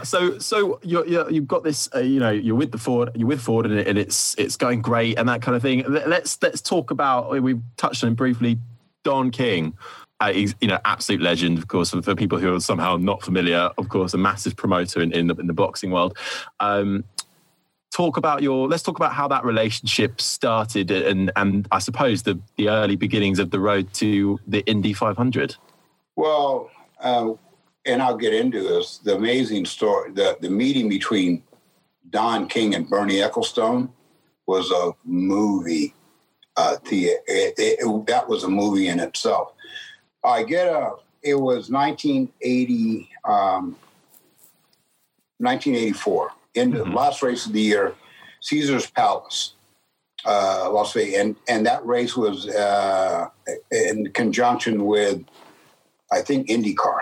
so 0.03 0.39
so 0.39 0.81
you're, 0.83 1.07
you're, 1.07 1.31
you've 1.31 1.47
got 1.47 1.62
this 1.62 1.89
uh, 1.95 2.01
you 2.01 2.19
know 2.19 2.31
you're 2.31 2.57
with 2.57 2.73
the 2.73 2.79
Ford 2.79 3.11
you're 3.15 3.29
with 3.29 3.41
Ford 3.41 3.67
and, 3.67 3.79
it, 3.79 3.87
and, 3.87 3.99
it's 3.99 4.35
it's 4.39 4.57
going 4.57 4.83
great 4.83 5.19
and 5.19 5.29
that 5.29 5.43
kind 5.43 5.57
of 5.57 5.62
thing. 5.62 5.85
Let's 5.89 6.39
let's 6.43 6.61
talk 6.61 6.91
about 6.91 7.31
we 7.43 7.61
touched 7.77 8.03
on 8.03 8.09
him 8.09 8.15
briefly. 8.15 8.59
Don 9.05 9.31
King, 9.31 9.75
uh, 10.20 10.33
he's 10.33 10.55
you 10.61 10.68
know 10.68 10.79
absolute 10.85 11.20
legend, 11.20 11.59
of 11.59 11.68
course. 11.68 11.90
For 11.90 12.14
people 12.14 12.38
who 12.38 12.55
are 12.55 12.61
somehow 12.61 12.96
not 12.96 13.22
familiar, 13.22 13.70
of 13.79 13.88
course, 13.88 14.14
a 14.14 14.18
massive 14.18 14.57
promoter 14.57 15.00
in 15.00 15.12
in 15.12 15.26
the, 15.26 15.35
in 15.35 15.46
the 15.46 15.52
boxing 15.52 15.90
world. 15.90 16.16
Um, 16.61 17.05
talk 17.92 18.16
about 18.16 18.42
your 18.42 18.68
let's 18.68 18.83
talk 18.83 18.96
about 18.96 19.12
how 19.12 19.26
that 19.29 19.44
relationship 19.44 20.20
started 20.20 20.90
and 20.90 21.31
and 21.37 21.66
I 21.72 21.79
suppose 21.79 22.22
the 22.22 22.38
the 22.57 22.68
early 22.68 22.96
beginnings 22.96 23.38
of 23.38 23.50
the 23.50 23.61
road 23.61 23.92
to 23.94 24.38
the 24.46 24.64
Indy 24.66 24.92
500. 24.92 25.57
Well, 26.14 26.70
uh, 27.00 27.33
and 27.85 28.02
I'll 28.02 28.16
get 28.16 28.35
into 28.35 28.62
this. 28.62 28.98
The 28.98 29.16
amazing 29.16 29.66
story, 29.66 30.12
the 30.12 30.37
the 30.40 30.50
meeting 30.50 30.88
between 30.88 31.42
Don 32.11 32.48
King 32.48 32.74
and 32.74 32.88
Bernie 32.88 33.16
Ecclestone 33.16 33.90
was 34.46 34.70
a 34.70 34.92
movie. 35.05 35.94
Uh, 36.59 36.76
the, 36.88 37.09
it, 37.26 37.55
it, 37.59 38.07
that 38.07 38.26
was 38.26 38.44
a 38.44 38.48
movie 38.48 38.88
in 38.88 38.98
itself. 38.98 39.52
I 40.27 40.43
get 40.43 40.67
a. 40.67 40.93
It 41.23 41.35
was 41.35 41.71
1980, 41.71 43.09
um, 43.25 43.77
1984 45.39 46.31
in 46.55 46.71
the 46.71 46.79
mm-hmm. 46.79 46.95
last 46.95 47.23
race 47.23 47.47
of 47.47 47.53
the 47.53 47.61
year, 47.61 47.95
Caesar's 48.41 48.89
Palace, 48.91 49.55
uh, 50.25 50.71
Las 50.73 50.93
Vegas, 50.93 51.19
and 51.19 51.37
and 51.49 51.67
that 51.67 51.85
race 51.87 52.17
was 52.17 52.49
uh, 52.49 53.29
in 53.71 54.11
conjunction 54.12 54.85
with, 54.85 55.25
I 56.12 56.21
think, 56.21 56.49
IndyCar 56.49 57.01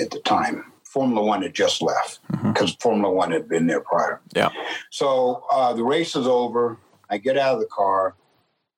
at 0.00 0.10
the 0.10 0.20
time. 0.20 0.72
Formula 0.84 1.22
One 1.22 1.42
had 1.42 1.54
just 1.54 1.82
left 1.82 2.20
because 2.42 2.72
mm-hmm. 2.72 2.80
Formula 2.80 3.12
One 3.12 3.30
had 3.30 3.48
been 3.48 3.66
there 3.66 3.80
prior. 3.80 4.20
Yeah. 4.34 4.48
So 4.90 5.44
uh, 5.50 5.74
the 5.74 5.84
race 5.84 6.16
is 6.16 6.26
over. 6.26 6.78
I 7.10 7.18
get 7.18 7.36
out 7.36 7.54
of 7.54 7.60
the 7.60 7.66
car. 7.66 8.14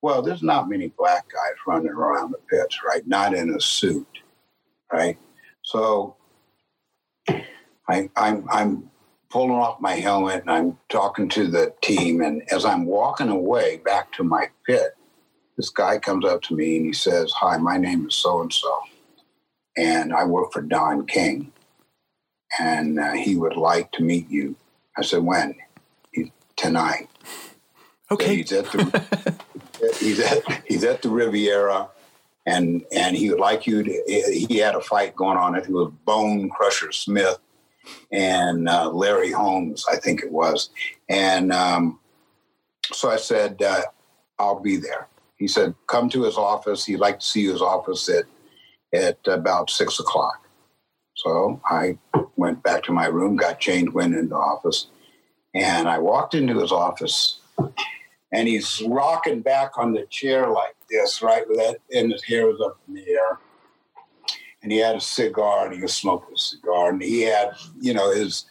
Well, 0.01 0.21
there's 0.21 0.43
not 0.43 0.69
many 0.69 0.87
black 0.97 1.27
guys 1.29 1.55
running 1.67 1.89
around 1.89 2.31
the 2.31 2.39
pits, 2.49 2.79
right? 2.85 3.05
Not 3.07 3.33
in 3.33 3.53
a 3.53 3.59
suit, 3.61 4.07
right? 4.91 5.17
So 5.61 6.15
I, 7.87 8.09
I'm 8.15 8.47
I'm 8.49 8.89
pulling 9.29 9.51
off 9.51 9.81
my 9.81 9.93
helmet 9.93 10.41
and 10.41 10.51
I'm 10.51 10.77
talking 10.89 11.29
to 11.29 11.47
the 11.47 11.73
team. 11.81 12.21
And 12.21 12.43
as 12.51 12.65
I'm 12.65 12.85
walking 12.85 13.29
away 13.29 13.77
back 13.77 14.11
to 14.13 14.23
my 14.23 14.47
pit, 14.65 14.95
this 15.57 15.69
guy 15.69 15.99
comes 15.99 16.25
up 16.25 16.41
to 16.43 16.55
me 16.55 16.77
and 16.77 16.85
he 16.85 16.93
says, 16.93 17.31
"Hi, 17.33 17.57
my 17.57 17.77
name 17.77 18.07
is 18.07 18.15
so 18.15 18.41
and 18.41 18.53
so." 18.53 18.73
and 19.79 20.13
I 20.13 20.25
work 20.25 20.51
for 20.51 20.61
Don 20.61 21.05
King, 21.07 21.53
and 22.59 22.99
uh, 22.99 23.13
he 23.13 23.37
would 23.37 23.55
like 23.55 23.91
to 23.93 24.03
meet 24.03 24.29
you. 24.29 24.55
I 24.97 25.03
said, 25.03 25.23
when? 25.23 25.55
He, 26.11 26.33
tonight. 26.57 27.07
Okay. 28.11 28.37
he's 28.37 28.51
at 28.51 28.65
the 28.65 29.35
he's 29.99 30.19
at 30.19 30.63
he's 30.67 30.83
at 30.83 31.01
the 31.01 31.09
Riviera, 31.09 31.89
and 32.45 32.83
and 32.91 33.15
he 33.15 33.29
would 33.29 33.39
like 33.39 33.67
you 33.67 33.83
to. 33.83 34.03
He 34.07 34.57
had 34.57 34.75
a 34.75 34.81
fight 34.81 35.15
going 35.15 35.37
on. 35.37 35.55
It 35.55 35.69
was 35.69 35.91
Bone 36.05 36.49
Crusher 36.49 36.91
Smith 36.91 37.37
and 38.11 38.67
uh, 38.67 38.89
Larry 38.89 39.31
Holmes, 39.31 39.85
I 39.91 39.97
think 39.97 40.21
it 40.21 40.31
was, 40.31 40.69
and 41.07 41.51
um, 41.51 41.99
so 42.91 43.09
I 43.09 43.17
said, 43.17 43.61
uh, 43.61 43.81
I'll 44.37 44.59
be 44.59 44.77
there. 44.77 45.07
He 45.37 45.47
said, 45.47 45.75
come 45.87 46.09
to 46.09 46.23
his 46.23 46.37
office. 46.37 46.85
He'd 46.85 46.97
like 46.97 47.19
to 47.19 47.25
see 47.25 47.45
his 47.45 47.61
office 47.61 48.09
at 48.09 48.25
at 48.93 49.19
about 49.27 49.69
six 49.69 49.99
o'clock. 49.99 50.47
So 51.15 51.61
I 51.65 51.97
went 52.37 52.63
back 52.63 52.83
to 52.83 52.91
my 52.91 53.05
room, 53.05 53.35
got 53.35 53.59
changed, 53.59 53.93
went 53.93 54.15
into 54.15 54.29
the 54.29 54.35
office, 54.35 54.87
and 55.53 55.87
I 55.87 55.99
walked 55.99 56.33
into 56.33 56.59
his 56.59 56.71
office, 56.71 57.39
and 58.31 58.47
he's 58.47 58.81
rocking 58.87 59.41
back 59.41 59.77
on 59.77 59.93
the 59.93 60.05
chair 60.05 60.47
like 60.49 60.75
this, 60.89 61.21
right, 61.21 61.47
with 61.47 61.57
that, 61.57 61.77
and 61.93 62.11
his 62.11 62.23
hair 62.23 62.45
was 62.47 62.61
up 62.61 62.79
in 62.87 62.95
the 62.95 63.07
air. 63.09 63.39
And 64.61 64.71
he 64.71 64.77
had 64.79 64.95
a 64.95 65.01
cigar, 65.01 65.65
and 65.65 65.75
he 65.75 65.81
was 65.81 65.93
smoking 65.93 66.35
a 66.35 66.37
cigar, 66.37 66.89
and 66.89 67.01
he 67.01 67.21
had, 67.21 67.51
you 67.79 67.93
know, 67.93 68.11
his 68.11 68.45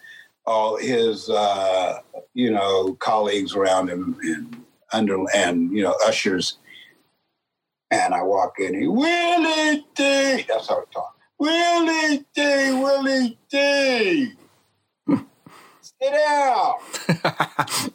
all 0.46 0.78
his, 0.78 1.28
uh, 1.28 1.98
you 2.32 2.50
know, 2.50 2.94
colleagues 2.94 3.54
around 3.54 3.88
him 3.90 4.16
and 4.22 4.64
under 4.92 5.18
and 5.34 5.70
you 5.70 5.82
know 5.82 5.94
ushers 6.06 6.56
and 7.90 8.14
I 8.14 8.22
walk 8.22 8.58
in, 8.58 8.78
he, 8.78 8.86
Willie 8.86 9.86
D. 9.94 10.44
That's 10.48 10.68
how 10.68 10.80
I 10.80 10.84
talk. 10.92 11.16
Willie 11.38 12.24
D. 12.34 12.72
Willie 12.72 13.38
D. 13.48 14.32
Sit 15.80 16.12
down. 16.12 16.74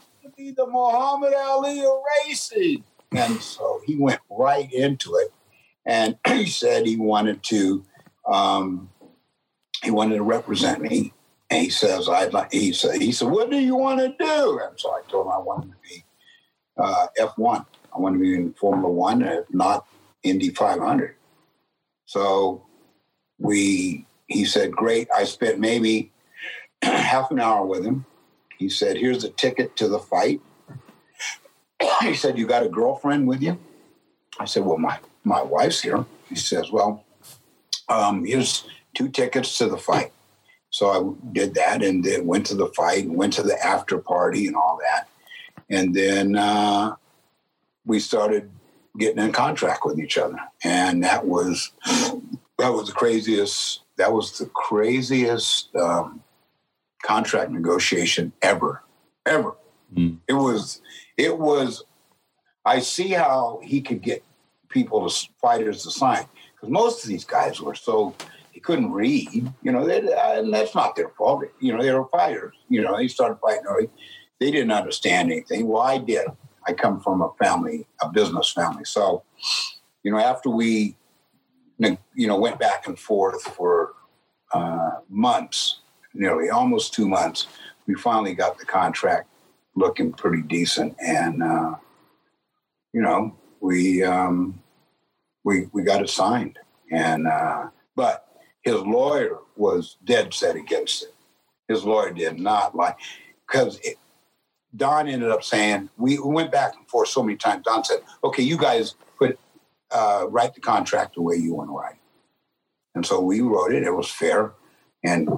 be 0.44 0.52
the 0.52 0.68
Muhammad 0.68 1.34
Ali 1.34 1.80
of 1.80 2.00
racing. 2.26 2.84
And 3.12 3.42
so 3.42 3.82
he 3.86 3.96
went 3.96 4.20
right 4.30 4.72
into 4.72 5.16
it. 5.16 5.32
And 5.86 6.18
he 6.28 6.48
said 6.48 6.86
he 6.86 6.98
wanted 6.98 7.44
to, 7.44 7.86
um, 8.32 8.90
he 9.84 9.92
wanted 9.92 10.18
to 10.18 10.24
represent 10.24 10.82
me. 10.82 11.14
And 11.50 11.64
he 11.64 11.70
says, 11.70 12.10
I'd 12.10 12.34
like, 12.34 12.52
he 12.52 12.74
said, 12.74 13.02
he 13.02 13.12
said, 13.12 13.30
what 13.30 13.50
do 13.50 13.58
you 13.58 13.76
want 13.76 14.00
to 14.00 14.10
do? 14.10 14.60
And 14.64 14.78
so 14.80 14.92
I 14.92 15.02
told 15.08 15.28
him 15.28 15.34
I 15.34 15.38
wanted 15.38 15.72
to 15.72 15.78
be 15.88 16.04
uh, 16.78 17.08
F1. 17.20 17.66
I 17.96 18.00
want 18.00 18.16
to 18.16 18.20
be 18.20 18.34
in 18.34 18.54
Formula 18.54 18.90
One, 18.90 19.22
if 19.22 19.46
not 19.52 19.86
Indy 20.24 20.50
500. 20.50 21.16
So 22.06 22.66
we, 23.38 24.06
he 24.28 24.46
said, 24.46 24.72
great. 24.72 25.08
I 25.16 25.26
spent 25.26 25.60
maybe 25.60 26.12
half 26.82 27.30
an 27.30 27.40
hour 27.40 27.66
with 27.66 27.86
him. 27.86 28.06
He 28.58 28.70
said, 28.70 28.98
here's 28.98 29.24
a 29.24 29.30
ticket 29.30 29.76
to 29.78 29.88
the 29.88 30.00
fight. 30.00 30.42
he 32.02 32.14
said, 32.14 32.38
you 32.38 32.48
got 32.48 32.66
a 32.66 32.70
girlfriend 32.70 33.28
with 33.28 33.42
you? 33.42 33.58
I 34.40 34.46
said, 34.46 34.66
well, 34.66 34.78
my, 34.78 35.00
my 35.24 35.42
wife's 35.42 35.82
here. 35.82 36.06
He 36.30 36.36
says, 36.36 36.72
well, 36.72 37.04
um, 37.90 38.26
here's 38.26 38.66
two 38.96 39.10
tickets 39.10 39.58
to 39.58 39.68
the 39.68 39.78
fight. 39.78 40.12
So 40.70 40.90
I 40.90 41.32
did 41.34 41.54
that 41.54 41.84
and 41.84 42.04
then 42.04 42.26
went 42.26 42.48
to 42.48 42.56
the 42.56 42.68
fight 42.68 43.06
and 43.06 43.16
went 43.16 43.34
to 43.34 43.44
the 43.44 43.64
after 43.64 44.00
party 44.00 44.48
and 44.48 44.56
all 44.56 44.80
that. 44.82 45.08
And 45.70 45.94
then 45.94 46.36
uh, 46.36 46.96
we 47.86 48.00
started 48.00 48.50
getting 48.98 49.24
in 49.24 49.32
contract 49.32 49.86
with 49.86 50.00
each 50.00 50.18
other, 50.18 50.40
and 50.64 51.04
that 51.04 51.26
was 51.26 51.72
that 51.86 52.74
was 52.74 52.88
the 52.88 52.94
craziest. 52.94 53.82
That 53.98 54.12
was 54.12 54.40
the 54.40 54.48
craziest 54.48 55.76
um, 55.76 56.23
contract 57.04 57.52
negotiation 57.52 58.34
ever, 58.42 58.84
ever. 59.26 59.56
Mm. 59.94 60.18
It 60.28 60.34
was. 60.34 60.82
It 61.18 61.38
was. 61.38 61.84
I 62.66 62.80
see 62.80 63.10
how 63.10 63.60
he 63.64 63.82
could 63.82 64.02
get 64.02 64.24
people 64.70 65.08
to 65.08 65.30
fighters 65.40 65.84
to 65.84 65.92
sign 65.92 66.26
because 66.56 66.70
most 66.70 67.04
of 67.04 67.10
these 67.10 67.26
guys 67.26 67.62
were 67.62 67.76
so 67.76 68.16
they 68.54 68.60
couldn't 68.60 68.92
read. 68.92 69.52
You 69.62 69.72
know, 69.72 69.86
they, 69.86 70.00
and 70.00 70.54
that's 70.54 70.74
not 70.74 70.96
their 70.96 71.10
fault. 71.10 71.44
You 71.60 71.76
know, 71.76 71.84
they 71.84 71.94
were 71.94 72.08
fighters. 72.08 72.56
You 72.70 72.82
know, 72.82 72.98
they 72.98 73.08
started 73.08 73.38
fighting 73.40 73.66
early. 73.68 73.90
They 74.40 74.50
didn't 74.50 74.72
understand 74.72 75.32
anything. 75.32 75.68
Well, 75.68 75.82
I 75.82 75.98
did. 75.98 76.28
I 76.66 76.74
come 76.74 77.00
from 77.02 77.22
a 77.22 77.32
family, 77.44 77.86
a 78.02 78.10
business 78.10 78.52
family. 78.52 78.86
So, 78.86 79.24
you 80.04 80.12
know, 80.12 80.18
after 80.18 80.50
we, 80.50 80.96
you 81.78 82.28
know, 82.28 82.40
went 82.40 82.60
back 82.60 82.88
and 82.88 82.98
forth 82.98 83.42
for 83.42 83.94
uh, 84.54 84.92
months, 85.10 85.80
nearly 86.14 86.50
almost 86.50 86.94
two 86.94 87.08
months, 87.08 87.48
we 87.88 87.96
finally 87.96 88.34
got 88.34 88.58
the 88.58 88.66
contract 88.66 89.30
looking 89.76 90.14
pretty 90.14 90.42
decent, 90.44 90.96
and 91.00 91.44
uh, 91.44 91.76
you 92.94 93.02
know, 93.02 93.36
we 93.60 94.04
um, 94.04 94.62
we 95.44 95.68
we 95.74 95.84
got 95.84 96.02
it 96.02 96.10
signed, 96.10 96.60
and 96.92 97.28
uh, 97.28 97.68
but 97.96 98.28
his 98.62 98.76
lawyer 98.76 99.40
was 99.56 99.98
dead 100.04 100.34
set 100.34 100.56
against 100.56 101.04
it. 101.04 101.14
His 101.68 101.84
lawyer 101.84 102.12
did 102.12 102.40
not 102.40 102.76
like 102.76 102.98
because 103.48 103.80
Don 104.76 105.08
ended 105.08 105.30
up 105.30 105.44
saying 105.44 105.90
we 105.98 106.20
went 106.20 106.52
back 106.52 106.76
and 106.76 106.88
forth 106.88 107.10
so 107.10 107.24
many 107.24 107.38
times. 107.38 107.64
Don 107.66 107.84
said, 107.84 108.00
"Okay, 108.24 108.44
you 108.44 108.58
guys 108.58 108.96
put 109.18 109.40
uh, 109.92 110.26
write 110.30 110.54
the 110.54 110.62
contract 110.62 111.16
the 111.16 111.22
way 111.22 111.36
you 111.36 111.54
want 111.54 111.70
to 111.70 111.76
write," 111.76 112.00
and 112.96 113.06
so 113.06 113.20
we 113.20 113.42
wrote 113.42 113.74
it. 113.74 113.84
It 113.84 113.96
was 113.96 114.10
fair, 114.10 114.54
and 115.04 115.30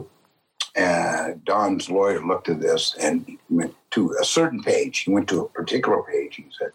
uh, 0.76 1.32
Don's 1.44 1.90
lawyer 1.90 2.26
looked 2.26 2.50
at 2.50 2.60
this 2.60 2.96
and 3.00 3.38
went 3.50 3.76
to 3.92 4.16
a 4.20 4.26
certain 4.26 4.62
page. 4.62 5.00
He 5.00 5.12
went 5.12 5.30
to 5.30 5.42
a 5.42 5.50
particular 5.50 6.04
page. 6.04 6.36
He 6.36 6.46
said, 6.58 6.72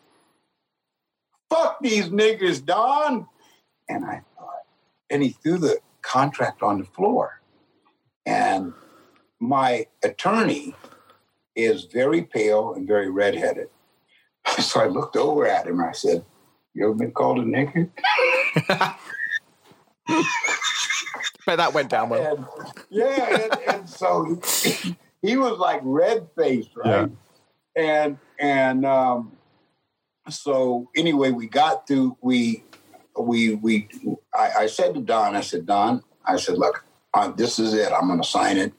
"Fuck 1.48 1.80
these 1.80 2.08
niggers, 2.08 2.64
Don," 2.64 3.26
and 3.88 4.04
I 4.04 4.22
thought, 4.36 4.64
and 5.10 5.22
he 5.22 5.30
threw 5.30 5.58
the 5.58 5.80
contract 6.02 6.62
on 6.62 6.78
the 6.78 6.84
floor, 6.84 7.40
and 8.24 8.72
my 9.38 9.86
attorney 10.02 10.74
is 11.56 11.84
very 11.84 12.22
pale 12.22 12.74
and 12.74 12.86
very 12.86 13.10
redheaded. 13.10 13.68
So 14.60 14.80
I 14.80 14.86
looked 14.86 15.16
over 15.16 15.46
at 15.46 15.66
him 15.66 15.80
and 15.80 15.88
I 15.88 15.92
said, 15.92 16.24
You 16.74 16.86
ever 16.86 16.94
been 16.94 17.12
called 17.12 17.38
a 17.38 17.42
nigger? 17.42 17.90
but 21.50 21.56
that 21.56 21.74
went 21.74 21.90
down 21.90 22.08
well. 22.08 22.36
And, 22.36 22.46
yeah, 22.90 23.42
and, 23.42 23.68
and 23.68 23.90
so 23.90 24.40
he, 24.62 24.96
he, 25.22 25.36
was 25.36 25.58
like 25.58 25.80
red 25.82 26.28
faced, 26.36 26.70
right? 26.76 27.10
Yeah. 27.76 27.82
And 27.82 28.18
and 28.38 28.86
um, 28.86 29.32
so 30.28 30.88
anyway, 30.96 31.32
we 31.32 31.48
got 31.48 31.88
through. 31.88 32.16
We 32.20 32.62
we 33.18 33.54
we. 33.56 33.88
I, 34.32 34.50
I 34.60 34.66
said 34.66 34.94
to 34.94 35.00
Don, 35.00 35.34
I 35.34 35.40
said, 35.40 35.66
Don, 35.66 36.04
I 36.24 36.36
said, 36.36 36.56
look, 36.56 36.84
uh, 37.14 37.32
this 37.32 37.58
is 37.58 37.74
it. 37.74 37.92
I'm 37.92 38.06
going 38.06 38.22
to 38.22 38.28
sign 38.28 38.56
it. 38.56 38.72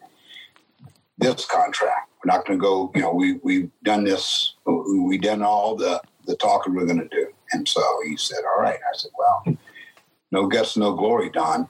This 1.17 1.45
contract. 1.45 2.09
We're 2.23 2.33
not 2.33 2.45
going 2.45 2.57
to 2.57 2.63
go. 2.63 2.91
You 2.95 3.01
know, 3.01 3.13
we 3.13 3.33
we've 3.43 3.69
done 3.83 4.05
this. 4.05 4.55
We've 4.65 5.21
done 5.21 5.41
all 5.41 5.75
the 5.75 6.01
the 6.25 6.37
talking 6.37 6.73
we're 6.73 6.85
going 6.85 7.01
to 7.01 7.09
do. 7.09 7.27
And 7.51 7.67
so 7.67 7.81
he 8.07 8.15
said, 8.15 8.39
"All 8.45 8.61
right." 8.61 8.79
I 8.79 8.95
said, 8.95 9.11
"Well, 9.17 9.57
no 10.31 10.47
guts, 10.47 10.77
no 10.77 10.93
glory, 10.93 11.29
Don." 11.29 11.67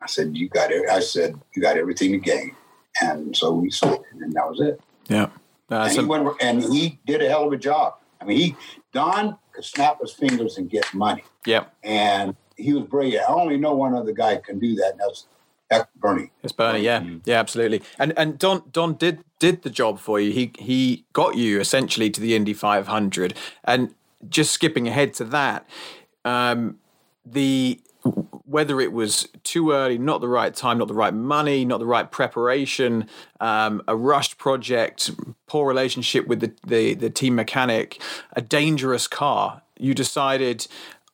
I 0.00 0.06
said, 0.06 0.36
"You 0.36 0.48
got 0.48 0.70
it." 0.70 0.88
I 0.88 1.00
said, 1.00 1.38
"You 1.54 1.62
got 1.62 1.76
everything 1.76 2.12
to 2.12 2.18
gain." 2.18 2.54
And 3.00 3.36
so 3.36 3.52
we 3.52 3.70
signed, 3.70 3.98
and 4.12 4.32
that 4.32 4.48
was 4.48 4.60
it. 4.60 4.80
Yeah. 5.08 5.28
Uh, 5.70 5.86
and, 5.88 5.92
he 5.92 6.04
went, 6.04 6.28
and 6.40 6.62
he 6.62 6.98
did 7.06 7.22
a 7.22 7.28
hell 7.28 7.46
of 7.46 7.52
a 7.52 7.56
job. 7.56 7.94
I 8.20 8.24
mean, 8.24 8.38
he 8.38 8.56
Don 8.92 9.36
could 9.52 9.64
snap 9.64 10.00
his 10.00 10.12
fingers 10.12 10.56
and 10.56 10.68
get 10.68 10.92
money. 10.94 11.24
Yep. 11.46 11.72
And 11.84 12.34
he 12.56 12.72
was 12.72 12.84
brilliant. 12.84 13.28
I 13.28 13.32
only 13.32 13.58
know 13.58 13.74
one 13.74 13.94
other 13.94 14.12
guy 14.12 14.36
can 14.36 14.58
do 14.58 14.74
that, 14.76 14.92
and 14.92 15.00
that's 15.00 15.26
Bernie. 15.96 16.30
It's 16.42 16.52
Bernie, 16.52 16.80
yeah, 16.80 17.00
mm-hmm. 17.00 17.18
yeah, 17.24 17.38
absolutely. 17.38 17.82
And 17.98 18.12
and 18.16 18.38
Don 18.38 18.62
Don 18.72 18.94
did 18.94 19.22
did 19.38 19.62
the 19.62 19.70
job 19.70 19.98
for 19.98 20.18
you. 20.18 20.32
He 20.32 20.52
he 20.58 21.04
got 21.12 21.36
you 21.36 21.60
essentially 21.60 22.10
to 22.10 22.20
the 22.20 22.34
Indy 22.34 22.54
500. 22.54 23.34
And 23.64 23.94
just 24.28 24.52
skipping 24.52 24.88
ahead 24.88 25.14
to 25.14 25.24
that, 25.24 25.68
um, 26.24 26.78
the 27.24 27.80
whether 28.48 28.80
it 28.80 28.92
was 28.92 29.28
too 29.44 29.72
early, 29.72 29.98
not 29.98 30.22
the 30.22 30.28
right 30.28 30.54
time, 30.54 30.78
not 30.78 30.88
the 30.88 30.94
right 30.94 31.12
money, 31.12 31.66
not 31.66 31.78
the 31.78 31.86
right 31.86 32.10
preparation, 32.10 33.06
um, 33.40 33.82
a 33.86 33.94
rushed 33.94 34.38
project, 34.38 35.10
poor 35.46 35.68
relationship 35.68 36.26
with 36.26 36.40
the, 36.40 36.52
the 36.66 36.94
the 36.94 37.10
team 37.10 37.34
mechanic, 37.34 38.00
a 38.32 38.40
dangerous 38.40 39.06
car. 39.06 39.62
You 39.78 39.92
decided 39.92 40.66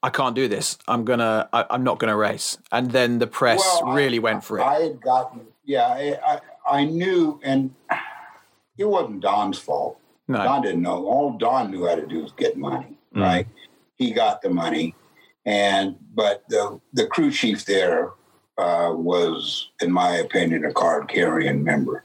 I 0.02 0.10
can't 0.10 0.36
do 0.36 0.46
this. 0.46 0.78
I'm 0.86 1.04
gonna. 1.04 1.48
I, 1.52 1.64
am 1.70 1.82
not 1.82 1.98
gonna 1.98 2.16
race. 2.16 2.56
And 2.70 2.92
then 2.92 3.18
the 3.18 3.26
press 3.26 3.58
well, 3.58 3.94
really 3.94 4.18
I, 4.18 4.20
went 4.20 4.44
for 4.44 4.58
it. 4.58 4.62
I 4.62 4.80
had 4.80 5.00
gotten. 5.00 5.40
Yeah, 5.64 5.86
I, 5.86 6.18
I, 6.26 6.40
I 6.80 6.84
knew, 6.84 7.40
and 7.42 7.74
it 8.78 8.84
wasn't 8.84 9.20
Don's 9.20 9.58
fault. 9.58 9.98
No. 10.28 10.38
Don 10.38 10.62
didn't 10.62 10.82
know. 10.82 11.06
All 11.06 11.36
Don 11.36 11.70
knew 11.70 11.86
how 11.86 11.96
to 11.96 12.06
do 12.06 12.22
was 12.22 12.32
get 12.32 12.56
money. 12.56 12.98
Mm. 13.14 13.22
Right. 13.22 13.46
He 13.96 14.12
got 14.12 14.42
the 14.42 14.50
money, 14.50 14.94
and 15.44 15.96
but 16.14 16.44
the 16.48 16.80
the 16.92 17.06
crew 17.06 17.30
chief 17.30 17.64
there 17.64 18.12
uh, 18.58 18.92
was, 18.94 19.70
in 19.80 19.90
my 19.92 20.16
opinion, 20.16 20.64
a 20.64 20.72
card 20.72 21.08
carrying 21.08 21.64
member. 21.64 22.04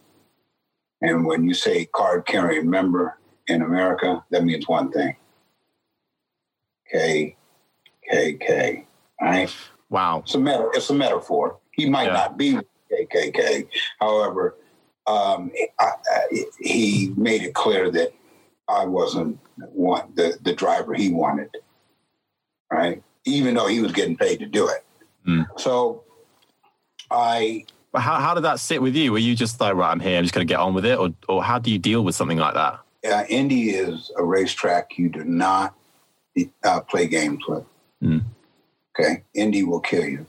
And 1.02 1.26
when 1.26 1.48
you 1.48 1.54
say 1.54 1.86
card 1.86 2.26
carrying 2.26 2.70
member 2.70 3.18
in 3.48 3.62
America, 3.62 4.24
that 4.32 4.44
means 4.44 4.68
one 4.68 4.92
thing. 4.92 5.16
Okay 6.88 7.38
KKK. 8.12 8.86
Right? 9.22 9.56
Wow. 9.90 10.20
It's 10.20 10.36
a 10.36 10.40
meta- 10.40 10.70
It's 10.74 10.90
a 10.90 10.94
metaphor. 10.94 11.60
He 11.72 11.90
might 11.90 12.08
yeah. 12.08 12.14
not 12.14 12.38
be 12.38 12.58
KKK. 12.92 13.68
However, 14.00 14.56
um, 15.08 15.52
I, 15.80 15.92
I, 16.12 16.46
he 16.60 17.14
made 17.16 17.44
it 17.44 17.54
clear 17.54 17.90
that 17.92 18.14
I 18.68 18.86
wasn't 18.86 19.40
one, 19.58 20.12
the 20.14 20.38
the 20.42 20.54
driver 20.54 20.94
he 20.94 21.12
wanted. 21.12 21.50
Right? 22.72 23.02
Even 23.30 23.55
though 23.55 23.67
he 23.67 23.80
was 23.80 23.91
getting 23.91 24.17
paid 24.17 24.39
to 24.39 24.45
do 24.45 24.67
it. 24.67 24.86
Mm. 25.27 25.45
So 25.57 26.03
I. 27.11 27.65
But 27.91 28.01
how, 28.01 28.19
how 28.19 28.34
did 28.36 28.43
that 28.43 28.59
sit 28.59 28.82
with 28.82 28.95
you? 28.95 29.11
Were 29.11 29.17
you 29.17 29.36
just 29.36 29.59
like, 29.59 29.73
right, 29.73 29.91
I'm 29.91 29.99
here, 29.99 30.17
I'm 30.17 30.23
just 30.23 30.34
going 30.34 30.45
to 30.47 30.51
get 30.51 30.59
on 30.59 30.75
with 30.75 30.86
it? 30.86 30.99
Or, 30.99 31.09
or 31.27 31.43
how 31.43 31.57
do 31.57 31.71
you 31.71 31.80
deal 31.80 32.03
with 32.03 32.13
something 32.13 32.38
like 32.38 32.53
that? 32.53 32.80
Yeah, 33.03 33.25
Indy 33.27 33.71
is 33.71 34.11
a 34.17 34.23
racetrack 34.23 34.97
you 34.97 35.09
do 35.09 35.23
not 35.23 35.73
uh, 36.63 36.82
play 36.82 37.07
games 37.07 37.43
with. 37.47 37.63
Mm. 38.03 38.23
Okay, 38.97 39.23
Indy 39.34 39.63
will 39.63 39.80
kill 39.80 40.05
you, 40.05 40.25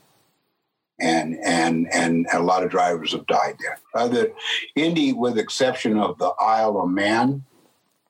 and 1.01 1.37
and 1.45 1.89
and 1.93 2.27
a 2.33 2.41
lot 2.41 2.63
of 2.63 2.71
drivers 2.71 3.13
have 3.13 3.27
died 3.27 3.57
there. 3.61 3.79
Other 3.95 4.33
Indy, 4.77 5.13
with 5.13 5.39
exception 5.39 5.99
of 5.99 6.19
the 6.19 6.33
Isle 6.41 6.81
of 6.81 6.89
Man, 6.89 7.45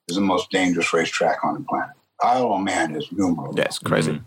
is 0.08 0.16
the 0.16 0.22
most 0.22 0.50
dangerous 0.50 0.92
racetrack 0.92 1.42
on 1.44 1.54
the 1.54 1.60
planet. 1.60 1.96
Isle 2.22 2.52
of 2.52 2.60
Man 2.60 2.94
is 2.94 3.10
numerous. 3.12 3.54
That's 3.56 3.78
crazy. 3.78 4.20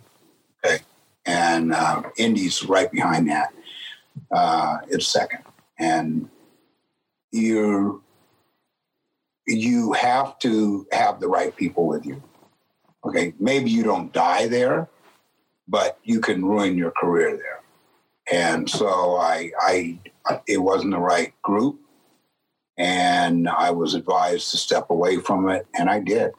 Okay, 0.65 0.79
and 1.25 1.73
uh, 1.73 2.03
Indy's 2.17 2.63
right 2.63 2.89
behind 2.91 3.29
that. 3.29 3.53
Uh, 4.31 4.77
it's 4.87 5.07
second, 5.07 5.43
and 5.77 6.29
you're, 7.31 7.99
you 9.45 9.91
have 9.93 10.39
to 10.39 10.87
have 10.91 11.19
the 11.19 11.27
right 11.27 11.53
people 11.55 11.87
with 11.87 12.05
you. 12.05 12.21
Okay, 13.05 13.33
maybe 13.39 13.69
you 13.69 13.83
don't 13.83 14.13
die 14.13 14.47
there, 14.47 14.87
but 15.67 15.99
you 16.03 16.21
can 16.21 16.45
ruin 16.45 16.77
your 16.77 16.91
career 16.91 17.35
there. 17.35 17.61
And 18.31 18.69
so 18.69 19.17
I, 19.17 19.51
I, 19.59 19.99
it 20.47 20.59
wasn't 20.59 20.93
the 20.93 20.99
right 20.99 21.33
group, 21.41 21.81
and 22.77 23.49
I 23.49 23.71
was 23.71 23.95
advised 23.95 24.51
to 24.51 24.57
step 24.57 24.89
away 24.89 25.17
from 25.17 25.49
it, 25.49 25.67
and 25.77 25.89
I 25.89 25.99
did. 25.99 26.31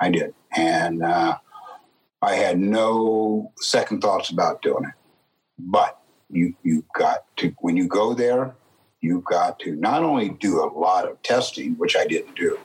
I 0.00 0.10
did, 0.10 0.34
and 0.56 1.02
uh, 1.02 1.38
I 2.24 2.34
had 2.36 2.58
no 2.58 3.52
second 3.56 4.00
thoughts 4.00 4.30
about 4.30 4.62
doing 4.62 4.84
it. 4.84 4.94
But 5.58 6.00
you, 6.30 6.54
you've 6.62 6.88
got 6.96 7.24
to 7.36 7.54
when 7.60 7.76
you 7.76 7.86
go 7.86 8.14
there, 8.14 8.54
you've 9.00 9.24
got 9.24 9.58
to 9.60 9.76
not 9.76 10.02
only 10.02 10.30
do 10.30 10.64
a 10.64 10.72
lot 10.72 11.08
of 11.08 11.22
testing, 11.22 11.74
which 11.74 11.96
I 11.96 12.06
didn't 12.06 12.34
do. 12.34 12.58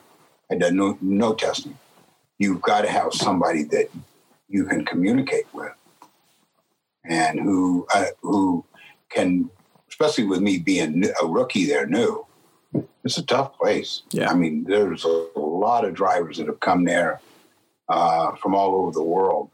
I 0.50 0.56
did 0.56 0.74
no 0.74 0.96
no 1.00 1.34
testing. 1.34 1.78
You've 2.38 2.62
got 2.62 2.82
to 2.82 2.90
have 2.90 3.12
somebody 3.12 3.64
that 3.64 3.90
you 4.48 4.64
can 4.64 4.84
communicate 4.84 5.46
with, 5.52 5.72
and 7.04 7.38
who 7.38 7.86
uh, 7.94 8.06
who 8.22 8.64
can, 9.10 9.50
especially 9.90 10.24
with 10.24 10.40
me 10.40 10.58
being 10.58 11.04
a 11.22 11.26
rookie 11.26 11.66
there, 11.66 11.86
new. 11.86 12.26
It's 13.04 13.18
a 13.18 13.26
tough 13.26 13.58
place. 13.58 14.02
Yeah, 14.10 14.30
I 14.30 14.34
mean, 14.34 14.64
there's 14.64 15.04
a 15.04 15.26
lot 15.36 15.84
of 15.84 15.94
drivers 15.94 16.38
that 16.38 16.46
have 16.46 16.60
come 16.60 16.84
there 16.84 17.20
uh, 17.90 18.34
from 18.36 18.54
all 18.54 18.76
over 18.76 18.92
the 18.92 19.02
world 19.02 19.50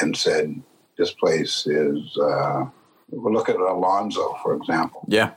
and 0.00 0.16
said, 0.16 0.60
"This 0.98 1.12
place 1.12 1.66
is." 1.66 2.16
Uh, 2.18 2.66
well, 3.10 3.32
look 3.32 3.48
at 3.48 3.56
Alonso, 3.56 4.36
for 4.42 4.56
example. 4.56 5.04
Yeah. 5.06 5.32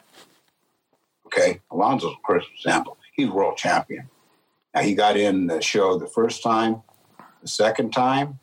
Okay, 1.27 1.61
Alonso's 1.69 2.13
a 2.13 2.27
perfect 2.27 2.51
example. 2.55 2.97
He's 3.13 3.29
world 3.29 3.57
champion. 3.57 4.09
Now 4.73 4.81
he 4.81 4.95
got 4.95 5.17
in 5.17 5.47
the 5.47 5.61
show 5.61 5.99
the 5.99 6.07
first 6.07 6.41
time, 6.41 6.81
the 7.41 7.47
second 7.47 7.91
time, 7.91 8.39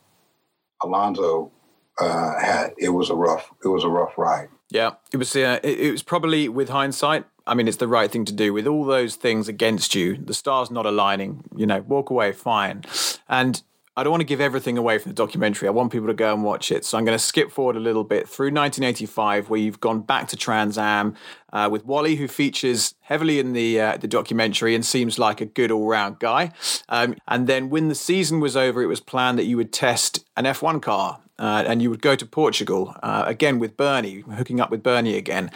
Alonso 0.82 1.50
uh, 1.98 2.40
had 2.40 2.74
it 2.76 2.90
was 2.90 3.10
a 3.10 3.14
rough 3.14 3.50
it 3.64 3.68
was 3.68 3.84
a 3.84 3.88
rough 3.88 4.16
ride. 4.18 4.48
Yeah, 4.70 4.92
it 5.12 5.16
was. 5.16 5.34
Uh, 5.34 5.60
it, 5.62 5.80
it 5.80 5.90
was 5.92 6.02
probably 6.02 6.48
with 6.48 6.68
hindsight. 6.68 7.24
I 7.46 7.54
mean, 7.54 7.68
it's 7.68 7.76
the 7.76 7.88
right 7.88 8.10
thing 8.10 8.24
to 8.24 8.32
do. 8.32 8.52
With 8.52 8.66
all 8.66 8.84
those 8.84 9.16
things 9.16 9.48
against 9.48 9.94
you, 9.94 10.16
the 10.16 10.34
stars 10.34 10.70
not 10.70 10.86
aligning. 10.86 11.44
You 11.56 11.66
know, 11.66 11.80
walk 11.80 12.10
away, 12.10 12.32
fine. 12.32 12.84
And 13.28 13.62
I 13.96 14.02
don't 14.02 14.10
want 14.10 14.22
to 14.22 14.26
give 14.26 14.40
everything 14.40 14.76
away 14.76 14.98
from 14.98 15.10
the 15.10 15.14
documentary. 15.14 15.68
I 15.68 15.70
want 15.70 15.92
people 15.92 16.08
to 16.08 16.14
go 16.14 16.34
and 16.34 16.42
watch 16.42 16.72
it. 16.72 16.84
So 16.84 16.98
I'm 16.98 17.04
going 17.04 17.16
to 17.16 17.24
skip 17.24 17.52
forward 17.52 17.76
a 17.76 17.80
little 17.80 18.02
bit 18.02 18.28
through 18.28 18.46
1985, 18.46 19.48
where 19.48 19.60
you've 19.60 19.78
gone 19.78 20.00
back 20.00 20.26
to 20.28 20.36
Trans 20.36 20.76
Am 20.76 21.14
uh, 21.52 21.68
with 21.70 21.86
Wally, 21.86 22.16
who 22.16 22.26
features 22.26 22.96
heavily 23.02 23.38
in 23.38 23.52
the 23.52 23.80
uh, 23.80 23.96
the 23.96 24.08
documentary 24.08 24.74
and 24.74 24.84
seems 24.84 25.16
like 25.16 25.40
a 25.40 25.46
good 25.46 25.70
all 25.70 25.86
round 25.86 26.18
guy. 26.18 26.50
Um, 26.88 27.14
and 27.28 27.46
then 27.46 27.70
when 27.70 27.88
the 27.88 27.94
season 27.94 28.40
was 28.40 28.56
over, 28.56 28.82
it 28.82 28.86
was 28.86 29.00
planned 29.00 29.38
that 29.38 29.44
you 29.44 29.56
would 29.56 29.72
test 29.72 30.24
an 30.36 30.44
F1 30.44 30.82
car 30.82 31.20
uh, 31.38 31.62
and 31.64 31.80
you 31.80 31.88
would 31.88 32.02
go 32.02 32.16
to 32.16 32.26
Portugal 32.26 32.96
uh, 33.00 33.22
again 33.26 33.60
with 33.60 33.76
Bernie, 33.76 34.24
hooking 34.36 34.58
up 34.58 34.72
with 34.72 34.82
Bernie 34.82 35.16
again. 35.16 35.52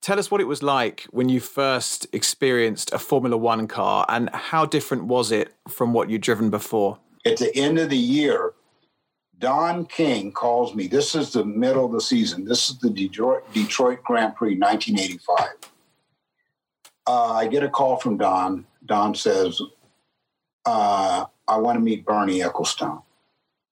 Tell 0.00 0.18
us 0.18 0.30
what 0.30 0.40
it 0.40 0.44
was 0.44 0.62
like 0.62 1.06
when 1.10 1.28
you 1.28 1.38
first 1.38 2.06
experienced 2.12 2.94
a 2.94 2.98
Formula 2.98 3.36
One 3.36 3.66
car 3.68 4.06
and 4.08 4.30
how 4.30 4.64
different 4.64 5.04
was 5.04 5.30
it 5.30 5.52
from 5.68 5.92
what 5.92 6.08
you'd 6.08 6.22
driven 6.22 6.48
before? 6.48 6.98
At 7.24 7.36
the 7.36 7.54
end 7.56 7.78
of 7.78 7.90
the 7.90 7.96
year, 7.96 8.54
Don 9.38 9.86
King 9.86 10.32
calls 10.32 10.74
me. 10.74 10.88
This 10.88 11.14
is 11.14 11.32
the 11.32 11.44
middle 11.44 11.84
of 11.84 11.92
the 11.92 12.00
season. 12.00 12.44
This 12.44 12.70
is 12.70 12.78
the 12.78 12.90
Detroit, 12.90 13.52
Detroit 13.52 14.02
Grand 14.02 14.34
Prix 14.34 14.58
1985. 14.58 15.70
Uh, 17.06 17.32
I 17.34 17.46
get 17.46 17.62
a 17.62 17.68
call 17.68 17.96
from 17.96 18.16
Don. 18.16 18.66
Don 18.84 19.14
says, 19.14 19.60
uh, 20.66 21.24
I 21.46 21.56
want 21.56 21.76
to 21.76 21.80
meet 21.80 22.04
Bernie 22.04 22.40
Ecclestone. 22.40 23.02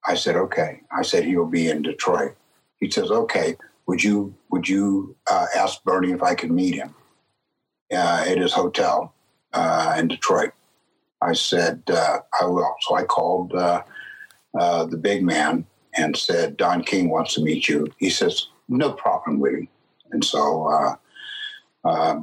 I 0.06 0.14
said, 0.14 0.36
okay. 0.36 0.82
I 0.96 1.02
said, 1.02 1.24
he'll 1.24 1.46
be 1.46 1.68
in 1.68 1.82
Detroit. 1.82 2.36
He 2.78 2.90
says, 2.90 3.10
okay. 3.10 3.56
Would 3.86 4.02
you 4.02 4.34
would 4.50 4.68
you 4.68 5.16
uh, 5.30 5.46
ask 5.54 5.82
Bernie 5.84 6.12
if 6.12 6.22
I 6.22 6.34
could 6.34 6.50
meet 6.50 6.74
him 6.74 6.94
uh, 7.92 8.24
at 8.26 8.38
his 8.38 8.52
hotel 8.52 9.14
uh, 9.52 9.94
in 9.96 10.08
Detroit? 10.08 10.52
I 11.26 11.32
said, 11.34 11.82
uh, 11.88 12.18
I 12.40 12.46
will. 12.46 12.74
So 12.82 12.94
I 12.96 13.04
called 13.04 13.52
uh, 13.54 13.82
uh, 14.58 14.84
the 14.86 14.96
big 14.96 15.22
man 15.22 15.66
and 15.94 16.16
said, 16.16 16.56
Don 16.56 16.82
King 16.82 17.10
wants 17.10 17.34
to 17.34 17.42
meet 17.42 17.68
you. 17.68 17.86
He 17.98 18.10
says, 18.10 18.46
no 18.68 18.92
problem, 18.92 19.40
Willy. 19.40 19.70
And 20.12 20.24
so 20.24 20.96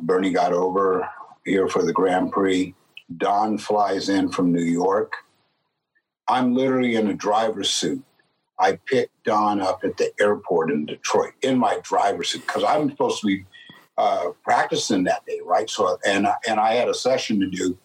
Bernie 0.04 0.32
got 0.32 0.54
over 0.54 1.08
here 1.46 1.68
for 1.68 1.84
the 1.84 1.94
Grand 1.94 2.32
Prix. 2.32 2.74
Don 3.18 3.58
flies 3.58 4.10
in 4.10 4.30
from 4.30 4.52
New 4.52 4.64
York 4.64 5.14
I'm 6.28 6.56
literally 6.56 6.96
in 6.96 7.08
a 7.08 7.14
driver's 7.14 7.70
suit. 7.70 8.04
I 8.60 8.80
picked 8.86 9.24
Don 9.24 9.62
up 9.62 9.84
at 9.84 9.98
the 9.98 10.12
airport 10.22 10.72
in 10.72 10.86
Detroit 10.86 11.34
in 11.42 11.58
my 11.58 11.80
driver's 11.84 12.30
suit 12.30 12.46
because 12.46 12.64
I'm 12.64 12.90
supposed 12.90 13.22
to 13.22 13.28
be 13.28 13.46
uh, 13.98 14.30
practicing 14.44 15.04
that 15.04 15.26
day, 15.26 15.40
right? 15.44 15.70
So, 15.70 15.98
and 16.06 16.28
and 16.48 16.60
I 16.60 16.74
had 16.74 16.88
a 16.88 16.94
session 16.94 17.40
to 17.40 17.48
do, 17.48 17.78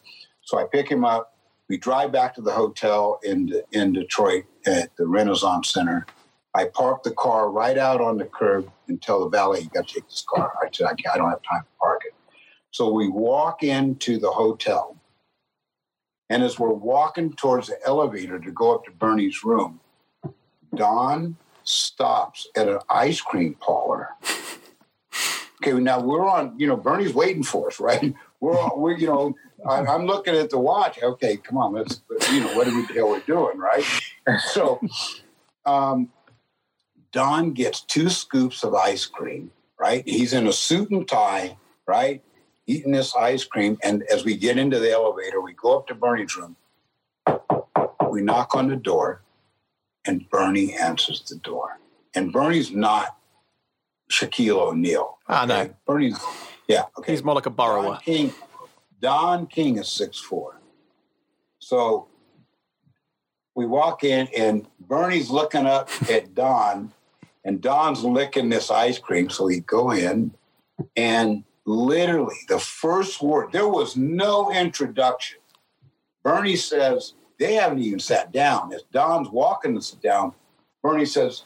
so 0.49 0.59
I 0.59 0.65
pick 0.65 0.91
him 0.91 1.05
up. 1.05 1.35
We 1.69 1.77
drive 1.77 2.13
back 2.13 2.35
to 2.37 2.41
the 2.41 2.53
hotel 2.53 3.21
in 3.23 3.53
in 3.73 3.93
Detroit 3.93 4.45
at 4.67 4.97
the 4.97 5.07
Renaissance 5.07 5.71
Center. 5.71 6.07
I 6.55 6.65
park 6.67 7.03
the 7.03 7.13
car 7.13 7.51
right 7.51 7.77
out 7.77 8.01
on 8.01 8.17
the 8.17 8.25
curb 8.25 8.71
and 8.89 9.01
tell 9.01 9.21
the 9.21 9.29
valet, 9.29 9.61
"You 9.61 9.71
got 9.71 9.87
to 9.89 9.95
take 9.95 10.09
this 10.09 10.25
car." 10.27 10.53
I 10.63 10.69
said, 10.73 10.87
"I, 10.87 10.95
I 11.13 11.19
don't 11.19 11.31
have 11.31 11.43
time 11.43 11.63
to 11.63 11.79
park 11.79 12.01
it." 12.07 12.15
So 12.71 12.91
we 12.93 13.09
walk 13.09 13.63
into 13.63 14.19
the 14.19 14.31
hotel 14.31 14.97
and 16.31 16.43
as 16.43 16.59
we're 16.59 16.73
walking 16.73 17.33
towards 17.33 17.69
the 17.69 17.79
elevator 17.87 18.39
to 18.39 18.51
go 18.51 18.75
up 18.75 18.85
to 18.85 18.91
Bernie's 18.91 19.45
room, 19.45 19.81
Don 20.75 21.37
stops 21.65 22.49
at 22.57 22.69
an 22.69 22.79
ice 22.91 23.21
cream 23.21 23.55
parlor. 23.55 24.11
Okay, 25.61 25.73
now 25.73 25.99
we're 25.99 26.25
on, 26.25 26.57
you 26.57 26.69
know, 26.69 26.77
Bernie's 26.77 27.13
waiting 27.13 27.43
for 27.43 27.67
us, 27.67 27.81
right? 27.81 28.15
We're, 28.41 28.53
on, 28.53 28.81
we're 28.81 28.97
you 28.97 29.09
know, 29.09 29.35
I, 29.69 29.81
am 29.95 30.07
looking 30.07 30.35
at 30.35 30.51
the 30.51 30.59
watch. 30.59 31.03
Okay, 31.03 31.37
come 31.37 31.59
on, 31.59 31.73
let's, 31.73 32.01
you 32.33 32.41
know, 32.41 32.55
what 32.55 32.69
are 32.69 32.75
we, 32.75 32.85
hell 32.95 33.09
we're 33.09 33.21
doing, 33.21 33.59
right? 33.59 33.85
So, 34.53 34.79
um, 35.65 36.11
Don 37.13 37.53
gets 37.53 37.81
two 37.81 38.11
scoops 38.11 38.63
of 38.63 38.75
ice 38.75 39.07
cream, 39.07 39.53
right? 39.81 40.07
He's 40.07 40.35
in 40.35 40.47
a 40.47 40.53
suit 40.53 40.91
and 40.91 41.09
tie, 41.09 41.57
right? 41.87 42.23
eating 42.69 42.93
this 42.93 43.17
ice 43.17 43.45
cream. 43.45 43.79
And 43.83 44.05
as 44.13 44.25
we 44.25 44.37
get 44.37 44.59
into 44.59 44.79
the 44.79 44.93
elevator, 44.93 45.41
we 45.41 45.55
go 45.55 45.77
up 45.77 45.89
to 45.89 45.95
Bernie's 45.95 46.37
room. 46.37 46.55
We 48.09 48.23
knock 48.23 48.55
on 48.55 48.69
the 48.69 48.77
door, 48.77 49.23
and 50.07 50.29
Bernie 50.31 50.75
answers 50.75 51.23
the 51.23 51.37
door. 51.37 51.79
And 52.15 52.33
Bernie's 52.33 52.71
not 52.71 53.17
Shaquille 54.11 54.59
O'Neal. 54.59 55.19
I 55.27 55.47
know. 55.47 55.75
Bernie's, 55.87 56.19
yeah, 56.69 56.85
okay. 56.99 57.13
He's 57.13 57.25
more 57.25 57.35
like 57.35 57.47
a 57.47 57.51
borrower. 57.51 57.95
Don 57.95 58.01
King, 58.01 58.33
Don 59.01 59.47
King 59.47 59.79
is 59.79 59.89
six 59.89 60.19
four. 60.19 60.61
So 61.59 62.07
we 63.55 63.67
walk 63.67 64.05
in, 64.05 64.29
and 64.37 64.67
Bernie's 64.79 65.31
looking 65.31 65.67
up 65.67 65.89
at 66.09 66.35
Don, 66.35 66.93
and 67.45 67.61
Don's 67.61 68.05
licking 68.05 68.49
this 68.49 68.71
ice 68.71 68.99
cream. 68.99 69.29
So 69.31 69.47
we 69.47 69.61
go 69.61 69.91
in, 69.91 70.33
and 70.97 71.43
literally 71.65 72.37
the 72.49 72.59
first 72.59 73.21
word, 73.21 73.51
there 73.53 73.69
was 73.69 73.97
no 73.97 74.53
introduction. 74.53 75.39
Bernie 76.23 76.57
says, 76.57 77.15
they 77.39 77.55
haven't 77.55 77.81
even 77.81 78.01
sat 78.01 78.33
down. 78.33 78.73
As 78.73 78.83
Don's 78.93 79.29
walking 79.29 79.75
to 79.75 79.83
sit 79.83 80.01
down, 80.03 80.35
Bernie 80.83 81.07
says, 81.07 81.45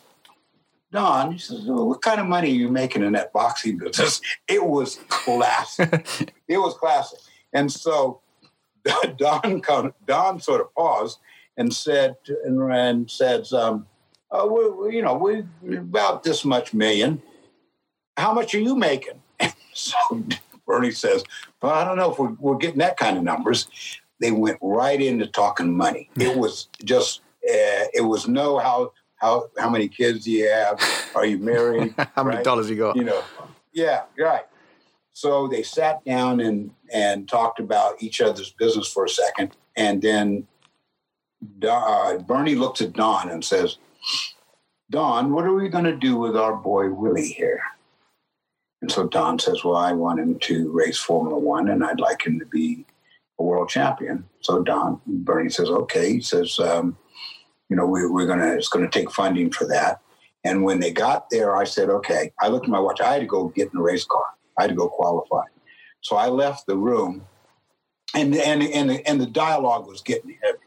Don, 0.92 1.32
he 1.32 1.38
says, 1.38 1.62
what 1.64 2.02
kind 2.02 2.20
of 2.20 2.26
money 2.26 2.50
are 2.50 2.54
you 2.54 2.68
making 2.68 3.02
in 3.02 3.12
that 3.14 3.32
boxing 3.32 3.78
business? 3.78 4.20
It 4.48 4.62
was 4.64 5.00
classic. 5.08 6.32
it 6.48 6.58
was 6.58 6.74
classic. 6.74 7.18
And 7.52 7.72
so 7.72 8.20
Don, 9.16 9.62
Don 10.06 10.40
sort 10.40 10.60
of 10.60 10.74
paused 10.74 11.18
and 11.56 11.72
said, 11.72 12.16
and, 12.44 12.60
and 12.72 13.10
says, 13.10 13.52
um, 13.52 13.86
oh, 14.30 14.84
we, 14.84 14.96
you 14.96 15.02
know, 15.02 15.14
we 15.14 15.76
about 15.76 16.22
this 16.22 16.44
much 16.44 16.74
million. 16.74 17.22
How 18.16 18.32
much 18.32 18.54
are 18.54 18.60
you 18.60 18.76
making? 18.76 19.20
So 19.74 19.96
Bernie 20.66 20.90
says, 20.90 21.24
well, 21.62 21.72
I 21.72 21.84
don't 21.84 21.96
know 21.96 22.12
if 22.12 22.18
we're, 22.18 22.36
we're 22.38 22.58
getting 22.58 22.80
that 22.80 22.98
kind 22.98 23.16
of 23.16 23.24
numbers. 23.24 23.68
They 24.20 24.30
went 24.30 24.58
right 24.60 25.00
into 25.00 25.26
talking 25.26 25.74
money. 25.74 26.10
It 26.16 26.36
was 26.36 26.68
just, 26.84 27.20
uh, 27.44 27.88
it 27.94 28.04
was 28.04 28.28
no 28.28 28.58
how, 28.58 28.92
how, 29.22 29.48
how 29.56 29.70
many 29.70 29.86
kids 29.86 30.24
do 30.24 30.32
you 30.32 30.48
have? 30.50 30.82
Are 31.14 31.24
you 31.24 31.38
married? 31.38 31.94
how 32.16 32.24
many 32.24 32.42
dollars 32.42 32.68
you 32.68 32.76
got? 32.76 32.96
You 32.96 33.04
know, 33.04 33.22
yeah, 33.72 34.02
right. 34.18 34.44
So 35.12 35.46
they 35.46 35.62
sat 35.62 36.04
down 36.04 36.40
and, 36.40 36.72
and 36.92 37.28
talked 37.28 37.60
about 37.60 38.02
each 38.02 38.20
other's 38.20 38.50
business 38.50 38.90
for 38.92 39.04
a 39.04 39.08
second. 39.08 39.56
And 39.76 40.02
then 40.02 40.48
uh, 41.66 42.18
Bernie 42.18 42.56
looks 42.56 42.80
at 42.80 42.94
Don 42.94 43.30
and 43.30 43.44
says, 43.44 43.78
Don, 44.90 45.32
what 45.32 45.44
are 45.44 45.54
we 45.54 45.68
going 45.68 45.84
to 45.84 45.96
do 45.96 46.16
with 46.16 46.36
our 46.36 46.56
boy 46.56 46.90
Willy 46.90 47.28
here? 47.28 47.62
And 48.80 48.90
so 48.90 49.06
Don 49.06 49.38
says, 49.38 49.62
Well, 49.64 49.76
I 49.76 49.92
want 49.92 50.18
him 50.18 50.38
to 50.40 50.72
race 50.72 50.98
Formula 50.98 51.38
One 51.38 51.68
and 51.68 51.84
I'd 51.84 52.00
like 52.00 52.26
him 52.26 52.40
to 52.40 52.46
be 52.46 52.84
a 53.38 53.44
world 53.44 53.68
champion. 53.68 54.28
So 54.40 54.62
Don, 54.62 55.00
Bernie 55.06 55.50
says, 55.50 55.68
Okay. 55.68 56.14
He 56.14 56.20
says, 56.20 56.58
um, 56.58 56.96
You 57.72 57.76
know, 57.76 57.86
we, 57.86 58.06
we're 58.06 58.26
going 58.26 58.40
to, 58.40 58.54
it's 58.54 58.68
going 58.68 58.84
to 58.84 58.98
take 58.98 59.10
funding 59.10 59.50
for 59.50 59.66
that. 59.68 60.02
And 60.44 60.62
when 60.62 60.80
they 60.80 60.90
got 60.92 61.30
there, 61.30 61.56
I 61.56 61.64
said, 61.64 61.88
Okay. 61.88 62.32
I 62.38 62.48
looked 62.48 62.66
at 62.66 62.70
my 62.70 62.78
watch. 62.78 63.00
I 63.00 63.14
had 63.14 63.20
to 63.20 63.26
go 63.26 63.48
get 63.48 63.72
in 63.72 63.78
a 63.78 63.82
race 63.82 64.04
car, 64.04 64.26
I 64.58 64.64
had 64.64 64.68
to 64.68 64.76
go 64.76 64.88
qualify. 64.88 65.44
So 66.02 66.16
I 66.16 66.26
left 66.28 66.66
the 66.66 66.76
room 66.76 67.26
and, 68.14 68.34
and, 68.34 68.62
and, 68.62 68.90
and 68.90 69.18
the 69.18 69.26
dialogue 69.26 69.86
was 69.86 70.02
getting 70.02 70.36
heavy. 70.42 70.58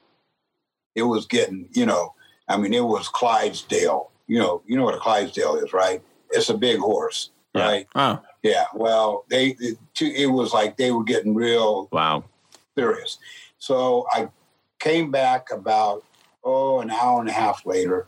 It 0.95 1.03
was 1.03 1.27
getting, 1.27 1.67
you 1.73 1.85
know, 1.85 2.15
I 2.47 2.57
mean, 2.57 2.73
it 2.73 2.85
was 2.85 3.07
Clydesdale. 3.07 4.09
You 4.25 4.39
know, 4.39 4.63
you 4.65 4.75
know 4.75 4.85
what 4.85 4.95
a 4.95 4.99
Clydesdale 4.99 5.57
is, 5.57 5.73
right? 5.73 6.01
It's 6.31 6.49
a 6.49 6.57
big 6.57 6.79
horse 6.79 7.29
yeah. 7.53 7.63
right? 7.63 7.87
Oh. 7.93 8.19
Yeah. 8.41 8.65
Well, 8.73 9.25
they 9.29 9.55
it, 9.59 9.77
it 10.01 10.27
was 10.27 10.53
like 10.53 10.77
they 10.77 10.91
were 10.91 11.03
getting 11.03 11.35
real 11.35 11.87
wow 11.91 12.23
serious. 12.75 13.19
So 13.59 14.05
I 14.11 14.29
came 14.79 15.09
back 15.11 15.47
about 15.51 16.03
oh 16.45 16.79
an 16.79 16.91
hour 16.91 17.19
and 17.19 17.29
a 17.29 17.33
half 17.33 17.65
later. 17.65 18.07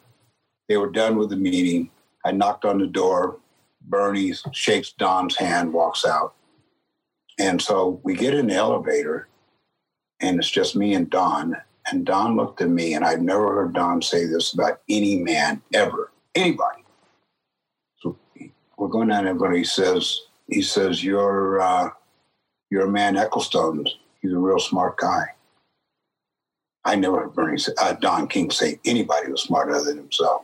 They 0.69 0.77
were 0.77 0.91
done 0.91 1.17
with 1.17 1.29
the 1.29 1.35
meeting. 1.35 1.89
I 2.23 2.31
knocked 2.31 2.65
on 2.65 2.77
the 2.79 2.87
door. 2.87 3.39
Bernie 3.81 4.33
shakes 4.51 4.91
Don's 4.91 5.35
hand, 5.35 5.73
walks 5.73 6.05
out, 6.05 6.35
and 7.39 7.61
so 7.61 8.01
we 8.03 8.15
get 8.15 8.33
in 8.33 8.47
the 8.47 8.55
elevator, 8.55 9.27
and 10.19 10.39
it's 10.39 10.49
just 10.49 10.75
me 10.75 10.93
and 10.93 11.09
Don. 11.09 11.55
And 11.89 12.05
Don 12.05 12.35
looked 12.35 12.59
at 12.61 12.69
me, 12.69 12.95
and 12.95 13.05
I've 13.05 13.21
never 13.21 13.47
heard 13.53 13.73
Don 13.73 14.01
say 14.01 14.25
this 14.25 14.53
about 14.53 14.81
any 14.89 15.17
man 15.17 15.61
ever, 15.73 16.11
anybody. 16.35 16.83
So 18.01 18.17
we're 18.77 18.89
going 18.89 19.07
down 19.07 19.23
there, 19.23 19.53
he 19.53 19.63
says, 19.63 20.19
he 20.47 20.61
says, 20.61 21.01
you're, 21.01 21.61
uh, 21.61 21.91
you're 22.69 22.87
a 22.87 22.91
man 22.91 23.15
Ecclestone. 23.15 23.87
He's 24.21 24.33
a 24.33 24.37
real 24.37 24.59
smart 24.59 24.97
guy. 24.97 25.27
I 26.85 26.95
never 26.95 27.21
heard 27.21 27.33
Bernie 27.33 27.57
say, 27.57 27.73
uh, 27.79 27.93
Don 27.93 28.27
King 28.27 28.49
say 28.51 28.79
anybody 28.85 29.31
was 29.31 29.41
smarter 29.41 29.81
than 29.81 29.97
himself. 29.97 30.43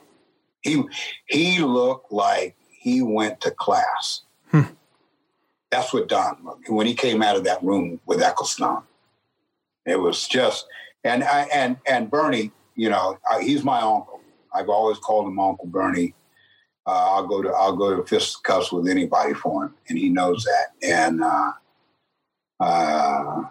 He 0.61 0.83
he 1.27 1.59
looked 1.59 2.11
like 2.11 2.55
he 2.69 3.01
went 3.01 3.41
to 3.41 3.51
class. 3.51 4.21
Hmm. 4.49 4.73
That's 5.71 5.93
what 5.93 6.09
Don 6.09 6.37
looked 6.43 6.69
when 6.69 6.87
he 6.87 6.93
came 6.93 7.21
out 7.21 7.35
of 7.35 7.43
that 7.45 7.63
room 7.63 7.99
with 8.05 8.19
Ecclestone. 8.19 8.83
It 9.85 9.99
was 9.99 10.27
just 10.27 10.65
and 11.03 11.23
I 11.23 11.47
and 11.53 11.77
and 11.87 12.09
Bernie, 12.09 12.51
you 12.75 12.89
know, 12.89 13.17
he's 13.41 13.63
my 13.63 13.79
uncle. 13.79 14.21
I've 14.53 14.69
always 14.69 14.97
called 14.99 15.27
him 15.27 15.39
Uncle 15.39 15.67
Bernie. 15.67 16.13
Uh, 16.85 17.15
I'll 17.15 17.27
go 17.27 17.41
to 17.41 17.49
I'll 17.49 17.75
go 17.75 17.95
to 17.95 18.03
fisticuffs 18.03 18.71
with 18.71 18.87
anybody 18.87 19.33
for 19.33 19.65
him, 19.65 19.75
and 19.89 19.97
he 19.97 20.09
knows 20.09 20.43
that. 20.43 20.87
And 20.87 21.23
uh, 21.23 21.51
uh, 22.59 23.43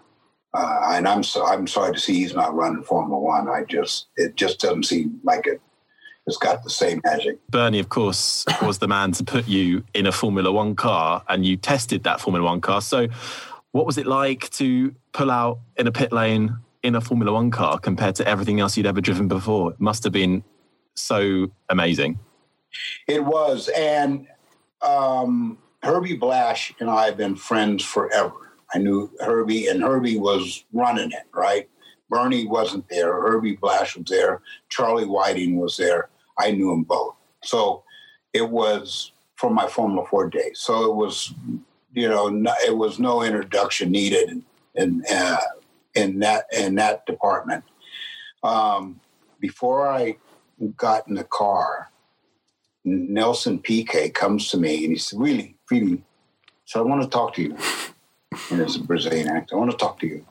uh, 0.55 0.81
and 0.93 1.09
I'm 1.09 1.23
so 1.23 1.45
I'm 1.47 1.67
sorry 1.67 1.95
to 1.95 1.99
see 1.99 2.15
he's 2.15 2.35
not 2.35 2.55
running 2.55 2.83
Formula 2.83 3.19
One. 3.19 3.49
I 3.49 3.65
just 3.65 4.09
it 4.17 4.37
just 4.37 4.61
doesn't 4.61 4.85
seem 4.85 5.21
like 5.23 5.47
it. 5.47 5.61
It's 6.27 6.37
got 6.37 6.63
the 6.63 6.71
same 6.71 7.01
magic. 7.05 7.39
Bernie, 7.51 7.81
of 7.81 7.89
course, 7.89 8.45
was 8.63 8.79
the 8.79 8.87
man 8.89 9.13
to 9.13 9.25
put 9.25 9.49
you 9.49 9.85
in 9.95 10.07
a 10.07 10.13
Formula 10.13 10.53
One 10.53 10.77
car, 10.77 11.23
and 11.29 11.45
you 11.45 11.57
tested 11.57 12.05
that 12.05 12.21
Formula 12.21 12.45
One 12.45 12.61
car. 12.61 12.83
So, 12.83 13.09
what 13.73 13.87
was 13.87 13.97
it 13.97 14.07
like 14.07 14.51
to 14.51 14.95
pull 15.13 15.31
out 15.31 15.59
in 15.77 15.87
a 15.87 15.93
pit 15.93 16.13
lane 16.13 16.59
in 16.83 16.95
a 16.95 17.01
Formula 17.01 17.33
One 17.33 17.51
car 17.51 17.79
compared 17.79 18.15
to 18.17 18.29
everything 18.29 18.61
else 18.61 18.77
you'd 18.77 18.87
ever 18.87 19.01
driven 19.01 19.29
before? 19.29 19.73
It 19.73 19.81
must 19.81 20.05
have 20.05 20.13
been 20.13 20.45
so 20.95 21.51
amazing. 21.71 22.19
It 23.09 23.25
was, 23.25 23.69
and 23.69 24.29
um, 24.83 25.59
Herbie 25.83 26.17
Blash 26.17 26.75
and 26.79 26.91
I 26.91 27.07
have 27.07 27.17
been 27.17 27.37
friends 27.37 27.83
forever 27.83 28.52
I 28.75 28.79
knew 28.79 29.11
Herbie, 29.21 29.67
and 29.67 29.83
Herbie 29.83 30.19
was 30.19 30.65
running 30.73 31.11
it, 31.13 31.27
right? 31.35 31.69
Bernie 32.09 32.47
wasn't 32.47 32.89
there. 32.89 33.13
Herbie 33.13 33.57
Blash 33.57 33.97
was 33.97 34.07
there. 34.07 34.43
Charlie 34.69 35.07
Whiting 35.07 35.57
was 35.57 35.77
there. 35.77 36.11
I 36.39 36.51
knew 36.51 36.71
them 36.71 36.83
both. 36.83 37.15
So 37.43 37.85
it 38.33 38.49
was 38.49 39.13
from 39.37 39.55
my 39.55 39.67
Formula 39.67 40.07
Ford 40.07 40.33
days. 40.33 40.59
So 40.59 40.85
it 40.91 40.95
was, 40.95 41.33
you 41.93 42.09
know, 42.09 42.29
no, 42.29 42.53
it 42.67 42.77
was 42.77 42.99
no 42.99 43.23
introduction 43.23 43.91
needed 43.91 44.29
in 44.29 44.45
in, 44.75 45.03
uh, 45.11 45.37
in 45.95 46.19
that 46.21 46.45
in 46.53 46.75
that 46.77 47.05
department. 47.07 47.65
Um, 48.43 49.01
before 49.41 49.89
I 49.89 50.17
got 50.77 51.09
in 51.09 51.15
the 51.15 51.25
car, 51.25 51.91
Nelson 52.85 53.59
Piquet 53.59 54.11
comes 54.11 54.51
to 54.51 54.59
me 54.59 54.85
and 54.85 54.93
he 54.93 54.99
said, 54.99 55.19
"Really, 55.19 55.57
really, 55.71 56.03
so 56.65 56.81
I 56.81 56.83
want 56.83 57.03
to 57.03 57.09
talk 57.09 57.35
to 57.35 57.43
you." 57.43 57.57
And 58.51 58.61
it's 58.61 58.77
a 58.77 58.83
Brazilian 58.83 59.29
actor. 59.29 59.55
I 59.55 59.59
want 59.59 59.71
to 59.71 59.77
talk 59.77 59.99
to 60.01 60.07
you. 60.07 60.25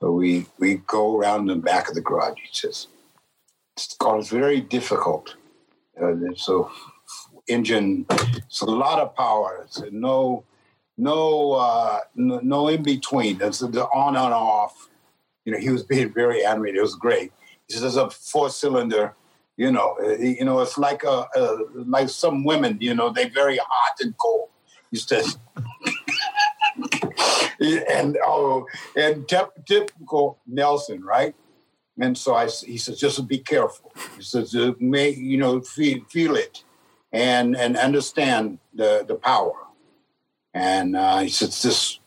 So 0.00 0.12
we 0.12 0.46
we 0.58 0.76
go 0.86 1.16
around 1.16 1.46
the 1.46 1.56
back 1.56 1.88
of 1.88 1.94
the 1.94 2.00
garage. 2.00 2.38
He 2.38 2.48
says, 2.52 2.88
"It's. 3.76 3.96
It's 4.00 4.28
very 4.30 4.60
difficult. 4.60 5.36
Uh, 6.00 6.14
so 6.36 6.70
engine. 7.48 8.06
It's 8.46 8.62
a 8.62 8.66
lot 8.66 8.98
of 8.98 9.14
power. 9.14 9.62
It's 9.64 9.82
no 9.90 10.44
no 10.96 11.52
uh, 11.52 12.00
no, 12.14 12.40
no 12.42 12.68
in 12.68 12.82
between. 12.82 13.40
It's 13.40 13.60
the 13.60 13.86
on 13.94 14.16
and 14.16 14.34
off. 14.34 14.88
You 15.44 15.52
know, 15.52 15.58
he 15.58 15.70
was 15.70 15.82
being 15.82 16.12
very 16.12 16.44
animated. 16.44 16.76
It 16.76 16.82
was 16.82 16.94
great. 16.94 17.32
He 17.66 17.74
says, 17.74 17.82
"There's 17.82 17.96
a 17.96 18.10
four 18.10 18.50
cylinder." 18.50 19.14
You 19.56 19.70
know, 19.70 19.96
uh, 20.02 20.16
you 20.16 20.44
know, 20.46 20.60
it's 20.60 20.78
like 20.78 21.04
a, 21.04 21.26
a 21.34 21.58
like 21.74 22.08
some 22.08 22.44
women. 22.44 22.78
You 22.80 22.94
know, 22.94 23.10
they're 23.10 23.28
very 23.28 23.58
hot 23.58 23.96
and 24.00 24.16
cold. 24.16 24.48
He 24.90 24.96
says 24.96 25.38
and 27.60 28.18
oh, 28.24 28.66
and 28.96 29.28
typical 29.28 30.38
Nelson, 30.46 31.02
right? 31.02 31.34
And 32.00 32.16
so 32.16 32.34
I, 32.34 32.46
he 32.46 32.78
says, 32.78 32.98
just 32.98 33.26
be 33.28 33.38
careful. 33.38 33.92
He 34.16 34.22
says, 34.22 34.54
may 34.78 35.10
you 35.10 35.36
know, 35.36 35.60
feel, 35.60 36.02
feel 36.08 36.36
it, 36.36 36.64
and 37.12 37.56
and 37.56 37.76
understand 37.76 38.58
the 38.74 39.04
the 39.06 39.16
power. 39.16 39.66
And 40.54 40.96
uh, 40.96 41.18
he 41.18 41.28
says 41.28 41.62
this 41.62 42.00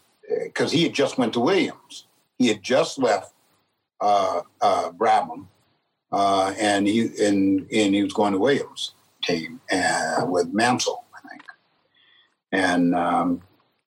because 0.44 0.72
he 0.72 0.84
had 0.84 0.94
just 0.94 1.18
went 1.18 1.34
to 1.34 1.40
Williams. 1.40 2.08
He 2.38 2.48
had 2.48 2.64
just 2.64 2.98
left 2.98 3.34
uh, 4.02 4.42
uh, 4.62 4.92
Brabham, 4.92 5.48
uh, 6.12 6.54
and 6.60 6.88
he 6.88 7.02
and 7.24 7.68
and 7.72 7.96
he 7.96 8.04
was 8.04 8.14
going 8.14 8.34
to 8.34 8.40
Williams 8.40 8.94
team 9.24 9.62
uh, 9.72 10.26
with 10.28 10.54
Mansell, 10.54 11.06
I 11.16 11.30
think. 11.30 11.44
And 12.52 12.96
um, 12.96 13.42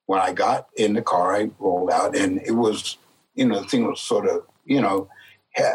when 0.07 0.21
I 0.21 0.33
got 0.33 0.69
in 0.77 0.95
the 0.95 1.03
car, 1.03 1.35
I 1.35 1.51
rolled 1.59 1.91
out, 1.91 2.17
and 2.17 2.41
it 2.45 2.53
was, 2.53 2.97
you 3.35 3.45
know, 3.45 3.61
the 3.61 3.69
thing 3.69 3.87
was 3.87 4.01
sort 4.01 4.27
of, 4.27 4.45
you 4.65 4.81
know, 4.81 5.09
it, 5.57 5.69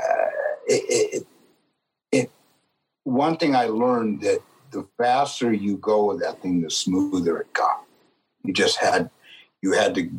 it, 0.67 1.27
it, 2.11 2.31
One 3.03 3.37
thing 3.37 3.55
I 3.55 3.65
learned 3.65 4.21
that 4.21 4.39
the 4.71 4.87
faster 4.97 5.51
you 5.51 5.77
go 5.77 6.05
with 6.05 6.21
that 6.21 6.41
thing, 6.41 6.61
the 6.61 6.69
smoother 6.69 7.39
it 7.39 7.53
got. 7.53 7.83
You 8.43 8.53
just 8.53 8.77
had, 8.77 9.09
you 9.61 9.73
had 9.73 9.93
to 9.95 10.09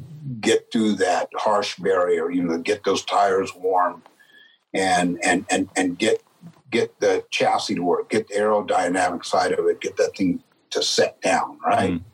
get 0.40 0.70
through 0.70 0.96
that 0.96 1.30
harsh 1.34 1.76
barrier, 1.78 2.30
you 2.30 2.42
know, 2.42 2.58
get 2.58 2.84
those 2.84 3.04
tires 3.04 3.52
warm, 3.56 4.02
and 4.74 5.18
and 5.24 5.46
and 5.50 5.68
and 5.76 5.98
get 5.98 6.22
get 6.70 6.98
the 7.00 7.24
chassis 7.30 7.74
to 7.74 7.82
work, 7.82 8.10
get 8.10 8.28
the 8.28 8.34
aerodynamic 8.34 9.24
side 9.24 9.52
of 9.52 9.66
it, 9.66 9.80
get 9.80 9.96
that 9.96 10.16
thing 10.16 10.42
to 10.70 10.82
set 10.82 11.20
down, 11.22 11.58
right? 11.64 11.92
Mm-hmm 11.92 12.08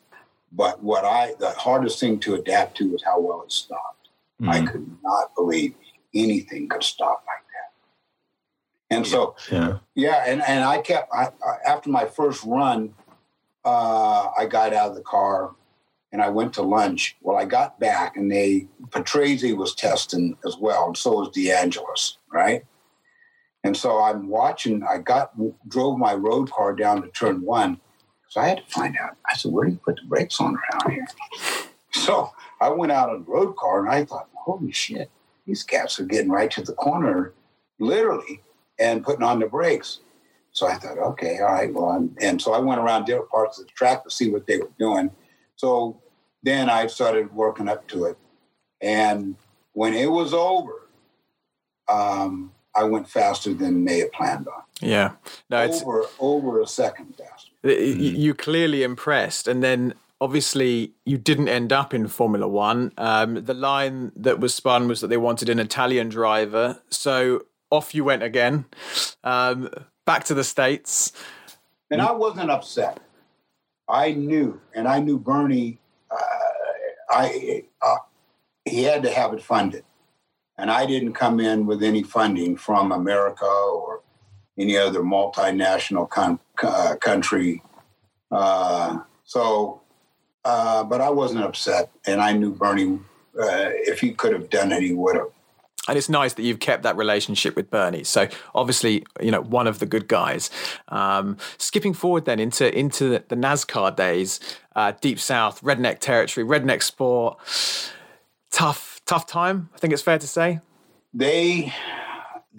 but 0.52 0.82
what 0.82 1.04
I, 1.04 1.34
the 1.38 1.50
hardest 1.50 2.00
thing 2.00 2.18
to 2.20 2.34
adapt 2.34 2.76
to 2.78 2.90
was 2.90 3.02
how 3.02 3.20
well 3.20 3.42
it 3.42 3.52
stopped. 3.52 4.08
Mm-hmm. 4.40 4.50
I 4.50 4.66
could 4.66 4.96
not 5.02 5.34
believe 5.34 5.74
anything 6.14 6.68
could 6.68 6.82
stop 6.82 7.24
like 7.26 7.44
that. 7.54 8.96
And 8.96 9.06
so, 9.06 9.36
yeah, 9.50 9.78
yeah 9.94 10.24
and, 10.26 10.42
and 10.42 10.64
I 10.64 10.80
kept, 10.80 11.12
I, 11.12 11.28
after 11.66 11.90
my 11.90 12.06
first 12.06 12.44
run, 12.44 12.94
uh, 13.64 14.28
I 14.38 14.46
got 14.46 14.72
out 14.72 14.90
of 14.90 14.96
the 14.96 15.02
car 15.02 15.54
and 16.12 16.22
I 16.22 16.30
went 16.30 16.54
to 16.54 16.62
lunch. 16.62 17.16
Well, 17.20 17.36
I 17.36 17.44
got 17.44 17.78
back 17.78 18.16
and 18.16 18.30
they, 18.30 18.68
Patrese 18.88 19.54
was 19.56 19.74
testing 19.74 20.38
as 20.46 20.56
well, 20.56 20.86
and 20.86 20.96
so 20.96 21.12
was 21.12 21.30
de 21.30 21.52
Angelis, 21.52 22.16
right? 22.32 22.64
And 23.64 23.76
so 23.76 24.00
I'm 24.00 24.28
watching, 24.28 24.82
I 24.82 24.98
got, 24.98 25.32
drove 25.68 25.98
my 25.98 26.14
road 26.14 26.50
car 26.50 26.72
down 26.74 27.02
to 27.02 27.08
turn 27.08 27.42
one 27.42 27.80
so 28.28 28.40
I 28.40 28.48
had 28.48 28.58
to 28.58 28.72
find 28.72 28.96
out. 28.96 29.16
I 29.26 29.36
said, 29.36 29.52
where 29.52 29.66
do 29.66 29.72
you 29.72 29.78
put 29.78 29.96
the 29.96 30.06
brakes 30.06 30.40
on 30.40 30.56
around 30.56 30.92
here? 30.92 31.06
So 31.92 32.32
I 32.60 32.68
went 32.68 32.92
out 32.92 33.10
on 33.10 33.24
the 33.24 33.30
road 33.30 33.56
car 33.56 33.80
and 33.80 33.88
I 33.88 34.04
thought, 34.04 34.28
holy 34.34 34.72
shit, 34.72 35.10
these 35.46 35.62
cats 35.62 35.98
are 35.98 36.04
getting 36.04 36.30
right 36.30 36.50
to 36.52 36.62
the 36.62 36.74
corner, 36.74 37.32
literally, 37.78 38.42
and 38.78 39.02
putting 39.02 39.22
on 39.22 39.38
the 39.40 39.46
brakes. 39.46 40.00
So 40.52 40.66
I 40.66 40.74
thought, 40.74 40.98
okay, 40.98 41.38
all 41.38 41.52
right, 41.52 41.72
well, 41.72 41.86
I'm, 41.86 42.16
and 42.20 42.40
so 42.40 42.52
I 42.52 42.58
went 42.58 42.80
around 42.80 43.04
different 43.04 43.30
parts 43.30 43.58
of 43.58 43.66
the 43.66 43.72
track 43.72 44.04
to 44.04 44.10
see 44.10 44.30
what 44.30 44.46
they 44.46 44.58
were 44.58 44.70
doing. 44.78 45.10
So 45.56 46.00
then 46.42 46.68
I 46.68 46.86
started 46.86 47.34
working 47.34 47.68
up 47.68 47.86
to 47.88 48.04
it. 48.06 48.18
And 48.80 49.36
when 49.72 49.94
it 49.94 50.10
was 50.10 50.34
over, 50.34 50.88
um, 51.88 52.52
I 52.74 52.84
went 52.84 53.08
faster 53.08 53.54
than 53.54 53.84
they 53.84 54.00
had 54.00 54.12
planned 54.12 54.46
on. 54.48 54.62
Yeah, 54.80 55.12
no, 55.50 55.62
it's 55.62 55.82
over 55.82 56.06
over 56.20 56.60
a 56.60 56.66
second 56.66 57.16
faster. 57.16 57.47
Mm. 57.64 58.18
You 58.18 58.34
clearly 58.34 58.82
impressed, 58.82 59.48
and 59.48 59.62
then 59.62 59.94
obviously 60.20 60.92
you 61.04 61.18
didn't 61.18 61.48
end 61.48 61.72
up 61.72 61.92
in 61.92 62.08
Formula 62.08 62.46
One. 62.46 62.92
Um, 62.96 63.44
the 63.44 63.54
line 63.54 64.12
that 64.16 64.40
was 64.40 64.54
spun 64.54 64.88
was 64.88 65.00
that 65.00 65.08
they 65.08 65.16
wanted 65.16 65.48
an 65.48 65.58
Italian 65.58 66.08
driver, 66.08 66.80
so 66.90 67.42
off 67.70 67.94
you 67.94 68.04
went 68.04 68.22
again, 68.22 68.64
um, 69.24 69.68
back 70.06 70.24
to 70.24 70.34
the 70.34 70.44
states. 70.44 71.12
And 71.90 72.00
I 72.00 72.12
wasn't 72.12 72.50
upset. 72.50 73.00
I 73.88 74.12
knew, 74.12 74.60
and 74.74 74.86
I 74.86 75.00
knew 75.00 75.18
Bernie. 75.18 75.78
Uh, 76.10 76.16
I 77.10 77.64
uh, 77.82 77.96
he 78.64 78.82
had 78.82 79.02
to 79.02 79.10
have 79.10 79.32
it 79.32 79.42
funded, 79.42 79.84
and 80.58 80.70
I 80.70 80.86
didn't 80.86 81.14
come 81.14 81.40
in 81.40 81.66
with 81.66 81.82
any 81.82 82.02
funding 82.02 82.56
from 82.56 82.92
America 82.92 83.46
or 83.46 83.97
any 84.58 84.76
other 84.76 85.00
multinational 85.00 86.08
con- 86.08 86.40
uh, 86.62 86.96
country. 87.00 87.62
Uh, 88.30 88.98
so, 89.24 89.80
uh, 90.44 90.84
but 90.84 91.00
I 91.00 91.10
wasn't 91.10 91.44
upset, 91.44 91.90
and 92.06 92.20
I 92.20 92.32
knew 92.32 92.52
Bernie. 92.52 92.98
Uh, 93.38 93.70
if 93.86 94.00
he 94.00 94.10
could 94.12 94.32
have 94.32 94.50
done 94.50 94.72
it, 94.72 94.82
he 94.82 94.92
would 94.92 95.16
have. 95.16 95.28
And 95.86 95.96
it's 95.96 96.08
nice 96.08 96.34
that 96.34 96.42
you've 96.42 96.60
kept 96.60 96.82
that 96.82 96.96
relationship 96.96 97.56
with 97.56 97.70
Bernie. 97.70 98.04
So 98.04 98.28
obviously, 98.54 99.06
you 99.22 99.30
know, 99.30 99.40
one 99.40 99.66
of 99.66 99.78
the 99.78 99.86
good 99.86 100.06
guys. 100.06 100.50
Um, 100.88 101.38
skipping 101.56 101.94
forward 101.94 102.26
then 102.26 102.40
into 102.40 102.76
into 102.78 103.08
the, 103.08 103.24
the 103.28 103.36
NASCAR 103.36 103.96
days, 103.96 104.38
uh, 104.76 104.92
deep 105.00 105.18
south, 105.18 105.62
redneck 105.62 106.00
territory, 106.00 106.46
redneck 106.46 106.82
sport. 106.82 107.38
Tough, 108.50 109.00
tough 109.06 109.26
time. 109.26 109.70
I 109.74 109.78
think 109.78 109.92
it's 109.92 110.02
fair 110.02 110.18
to 110.18 110.26
say. 110.26 110.60
They 111.14 111.72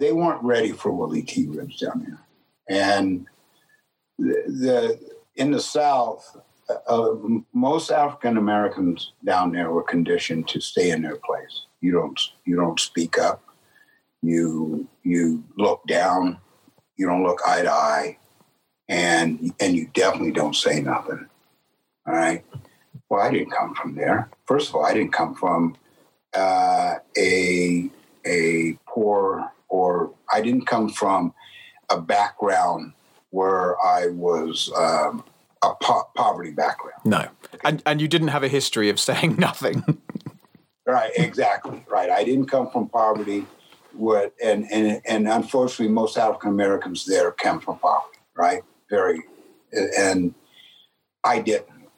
they 0.00 0.12
weren't 0.12 0.42
ready 0.42 0.72
for 0.72 0.90
Willy 0.90 1.22
T. 1.22 1.46
Ribbs 1.46 1.78
down 1.78 2.04
there, 2.04 2.18
and 2.68 3.26
the, 4.18 4.42
the 4.46 5.10
in 5.36 5.52
the 5.52 5.60
South, 5.60 6.36
uh, 6.88 7.14
most 7.52 7.90
African 7.90 8.36
Americans 8.36 9.12
down 9.24 9.52
there 9.52 9.70
were 9.70 9.82
conditioned 9.82 10.48
to 10.48 10.60
stay 10.60 10.90
in 10.90 11.02
their 11.02 11.16
place. 11.16 11.66
You 11.80 11.92
don't 11.92 12.20
you 12.44 12.56
don't 12.56 12.80
speak 12.80 13.18
up. 13.18 13.44
You 14.22 14.88
you 15.04 15.44
look 15.56 15.86
down. 15.86 16.38
You 16.96 17.06
don't 17.06 17.22
look 17.22 17.40
eye 17.46 17.62
to 17.62 17.70
eye, 17.70 18.18
and 18.88 19.54
and 19.60 19.74
you 19.74 19.88
definitely 19.94 20.32
don't 20.32 20.56
say 20.56 20.80
nothing. 20.80 21.26
All 22.06 22.14
right. 22.14 22.44
Well, 23.08 23.20
I 23.20 23.30
didn't 23.30 23.50
come 23.50 23.74
from 23.74 23.94
there. 23.94 24.30
First 24.46 24.68
of 24.68 24.76
all, 24.76 24.84
I 24.84 24.94
didn't 24.94 25.12
come 25.12 25.34
from 25.34 25.76
uh, 26.34 26.96
a 27.16 27.90
a 28.26 28.78
poor 28.86 29.52
or 29.70 30.12
I 30.32 30.42
didn't 30.42 30.66
come 30.66 30.90
from 30.90 31.32
a 31.88 32.00
background 32.00 32.92
where 33.30 33.80
I 33.80 34.08
was 34.08 34.70
um, 34.76 35.24
a 35.62 35.74
po- 35.80 36.08
poverty 36.14 36.50
background. 36.50 37.00
No, 37.04 37.28
and 37.64 37.82
and 37.86 38.00
you 38.00 38.08
didn't 38.08 38.28
have 38.28 38.42
a 38.42 38.48
history 38.48 38.90
of 38.90 39.00
saying 39.00 39.36
nothing. 39.38 39.82
right, 40.86 41.12
exactly. 41.16 41.84
Right, 41.88 42.10
I 42.10 42.24
didn't 42.24 42.46
come 42.46 42.70
from 42.70 42.88
poverty. 42.88 43.46
What 43.92 44.34
and 44.42 44.66
and 44.70 45.00
and 45.06 45.28
unfortunately, 45.28 45.88
most 45.88 46.18
African 46.18 46.50
Americans 46.50 47.06
there 47.06 47.30
come 47.32 47.60
from 47.60 47.78
poverty. 47.78 48.18
Right, 48.36 48.62
very, 48.90 49.22
and 49.72 50.34
I 51.24 51.40
didn't. 51.40 51.88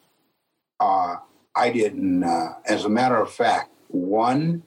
Uh, 0.78 1.16
I 1.54 1.70
didn't. 1.70 2.24
Uh, 2.24 2.54
as 2.66 2.84
a 2.84 2.88
matter 2.88 3.16
of 3.16 3.30
fact, 3.30 3.70
one 3.88 4.62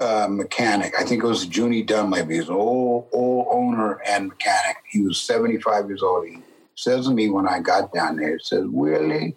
uh, 0.00 0.26
mechanic. 0.28 0.94
I 0.98 1.04
think 1.04 1.22
it 1.22 1.26
was 1.26 1.46
Junie 1.46 1.84
Donlavey. 1.84 2.34
He's 2.34 2.48
an 2.48 2.54
old, 2.54 3.08
old 3.12 3.46
owner 3.50 4.00
and 4.06 4.28
mechanic. 4.28 4.76
He 4.88 5.02
was 5.02 5.20
75 5.20 5.88
years 5.88 6.02
old. 6.02 6.26
He 6.26 6.38
says 6.74 7.06
to 7.06 7.12
me 7.12 7.28
when 7.28 7.46
I 7.46 7.60
got 7.60 7.92
down 7.92 8.16
there, 8.16 8.38
he 8.38 8.42
says, 8.42 8.64
Willy, 8.66 9.36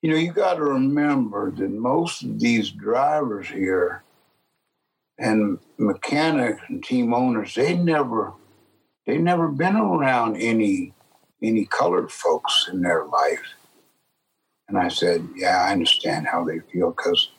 you 0.00 0.10
know, 0.10 0.16
you 0.16 0.32
got 0.32 0.54
to 0.54 0.64
remember 0.64 1.50
that 1.50 1.70
most 1.70 2.22
of 2.22 2.40
these 2.40 2.70
drivers 2.70 3.48
here 3.48 4.02
and 5.18 5.58
mechanics 5.78 6.62
and 6.68 6.82
team 6.82 7.14
owners, 7.14 7.54
they 7.54 7.76
never, 7.76 8.32
they 9.06 9.18
never 9.18 9.48
been 9.48 9.76
around 9.76 10.36
any, 10.36 10.94
any 11.42 11.66
colored 11.66 12.10
folks 12.10 12.68
in 12.72 12.80
their 12.80 13.04
life. 13.04 13.42
And 14.68 14.78
I 14.78 14.88
said, 14.88 15.28
yeah, 15.36 15.64
I 15.66 15.72
understand 15.72 16.26
how 16.26 16.44
they 16.44 16.60
feel 16.60 16.90
because 16.90 17.30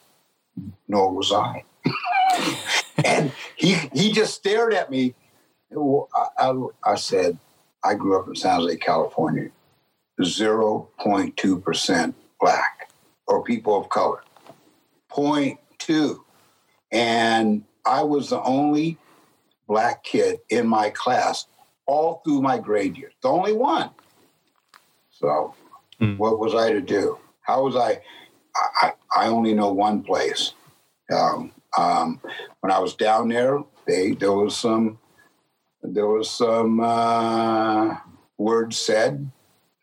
nor 0.87 1.11
was 1.11 1.31
I. 1.31 1.63
and 3.05 3.31
he 3.55 3.75
he 3.93 4.11
just 4.11 4.35
stared 4.35 4.73
at 4.73 4.89
me. 4.89 5.15
I, 5.75 6.27
I, 6.37 6.67
I 6.85 6.95
said, 6.95 7.37
I 7.83 7.95
grew 7.95 8.19
up 8.19 8.27
in 8.27 8.35
San 8.35 8.59
Jose, 8.59 8.77
California. 8.77 9.49
0.2% 10.21 12.13
black 12.39 12.89
or 13.27 13.43
people 13.43 13.79
of 13.79 13.89
color. 13.89 14.23
0.2. 15.09 16.19
And 16.91 17.63
I 17.85 18.03
was 18.03 18.29
the 18.29 18.41
only 18.43 18.97
black 19.67 20.03
kid 20.03 20.39
in 20.49 20.67
my 20.67 20.89
class 20.91 21.47
all 21.85 22.21
through 22.23 22.41
my 22.41 22.57
grade 22.57 22.97
year. 22.97 23.11
The 23.21 23.29
only 23.29 23.53
one. 23.53 23.89
So 25.09 25.55
mm. 25.99 26.17
what 26.17 26.39
was 26.39 26.53
I 26.53 26.71
to 26.71 26.81
do? 26.81 27.17
How 27.41 27.63
was 27.63 27.75
I? 27.75 28.01
I, 28.55 28.93
I 29.15 29.27
only 29.27 29.53
know 29.53 29.73
one 29.73 30.03
place. 30.03 30.53
Um, 31.11 31.51
um, 31.77 32.19
when 32.59 32.71
I 32.71 32.79
was 32.79 32.95
down 32.95 33.29
there, 33.29 33.59
they 33.85 34.11
there 34.11 34.31
was 34.31 34.55
some 34.55 34.99
there 35.81 36.07
was 36.07 36.29
some 36.29 36.79
uh, 36.79 37.97
words 38.37 38.77
said. 38.77 39.31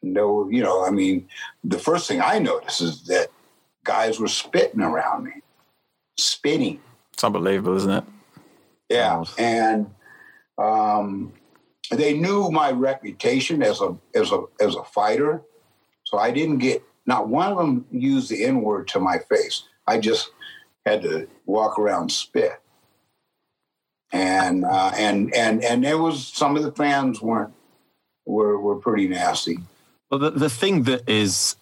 No, 0.02 0.48
you 0.48 0.62
know, 0.62 0.84
I 0.84 0.90
mean, 0.90 1.28
the 1.62 1.78
first 1.78 2.08
thing 2.08 2.22
I 2.22 2.38
noticed 2.38 2.80
is 2.80 3.04
that 3.04 3.28
guys 3.84 4.18
were 4.18 4.28
spitting 4.28 4.80
around 4.80 5.24
me, 5.24 5.32
spitting. 6.16 6.80
It's 7.12 7.22
unbelievable, 7.22 7.76
isn't 7.76 7.90
it? 7.90 8.04
Yeah, 8.88 9.22
and 9.36 9.90
um, 10.56 11.34
they 11.90 12.14
knew 12.14 12.50
my 12.50 12.70
reputation 12.70 13.62
as 13.62 13.80
a 13.80 13.96
as 14.14 14.32
a 14.32 14.44
as 14.60 14.74
a 14.74 14.84
fighter, 14.84 15.42
so 16.04 16.18
I 16.18 16.30
didn't 16.30 16.58
get 16.58 16.82
not 17.06 17.28
one 17.28 17.52
of 17.52 17.58
them 17.58 17.84
used 17.90 18.30
the 18.30 18.44
N 18.44 18.62
word 18.62 18.88
to 18.88 19.00
my 19.00 19.18
face. 19.18 19.64
I 19.86 19.98
just 19.98 20.30
had 20.86 21.02
to 21.02 21.28
walk 21.46 21.78
around 21.78 22.10
spit. 22.12 22.60
And 24.12 24.64
uh, 24.64 24.92
and 24.96 25.32
and 25.34 25.62
and 25.62 25.84
there 25.84 25.98
was 25.98 26.26
some 26.26 26.56
of 26.56 26.64
the 26.64 26.72
fans 26.72 27.22
weren't 27.22 27.52
were 28.26 28.58
were 28.58 28.76
pretty 28.76 29.06
nasty. 29.06 29.58
Well, 30.10 30.18
the, 30.18 30.30
the 30.30 30.50
thing 30.50 30.82
that 30.84 31.08
is 31.08 31.54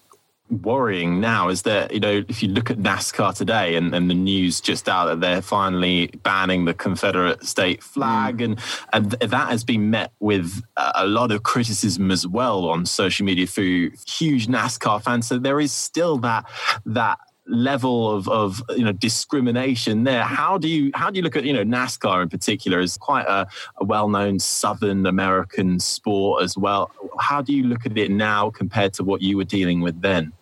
worrying 0.50 1.20
now 1.20 1.48
is 1.48 1.62
that 1.62 1.92
you 1.92 2.00
know 2.00 2.24
if 2.28 2.42
you 2.42 2.48
look 2.48 2.70
at 2.70 2.78
NASCAR 2.78 3.36
today 3.36 3.76
and, 3.76 3.94
and 3.94 4.08
the 4.08 4.14
news 4.14 4.60
just 4.60 4.88
out 4.88 5.06
that 5.06 5.20
they're 5.20 5.42
finally 5.42 6.06
banning 6.22 6.64
the 6.64 6.72
Confederate 6.72 7.44
state 7.44 7.82
flag 7.82 8.38
mm. 8.38 8.44
and 8.44 8.60
and 8.92 9.10
that 9.10 9.48
has 9.50 9.62
been 9.62 9.90
met 9.90 10.12
with 10.20 10.62
a 10.94 11.06
lot 11.06 11.32
of 11.32 11.42
criticism 11.42 12.10
as 12.10 12.26
well 12.26 12.66
on 12.66 12.86
social 12.86 13.26
media 13.26 13.46
through 13.46 13.90
huge 14.06 14.46
NASCAR 14.46 15.02
fans 15.02 15.28
so 15.28 15.38
there 15.38 15.60
is 15.60 15.72
still 15.72 16.16
that 16.18 16.46
that 16.86 17.18
level 17.49 18.14
of, 18.14 18.28
of 18.28 18.62
you 18.70 18.84
know 18.84 18.92
discrimination 18.92 20.05
there. 20.05 20.22
How 20.22 20.59
do 20.59 20.68
you 20.68 20.90
how 20.94 21.11
do 21.11 21.16
you 21.16 21.22
look 21.22 21.36
at 21.36 21.44
you 21.44 21.53
know 21.53 21.64
NASCAR 21.64 22.22
in 22.22 22.28
particular 22.28 22.80
is 22.80 22.96
quite 22.96 23.26
a, 23.26 23.46
a 23.78 23.84
well 23.84 24.09
known 24.09 24.38
Southern 24.38 25.07
American 25.07 25.80
sport 25.80 26.44
as 26.44 26.57
well? 26.57 26.90
How 27.18 27.42
do 27.42 27.53
you 27.53 27.64
look 27.64 27.86
at 27.86 27.96
it 27.96 28.11
now 28.11 28.51
compared 28.51 28.92
to 28.94 29.05
what 29.05 29.22
you 29.22 29.36
were 29.36 29.44
dealing 29.44 29.80
with 29.80 30.01
then? 30.01 30.32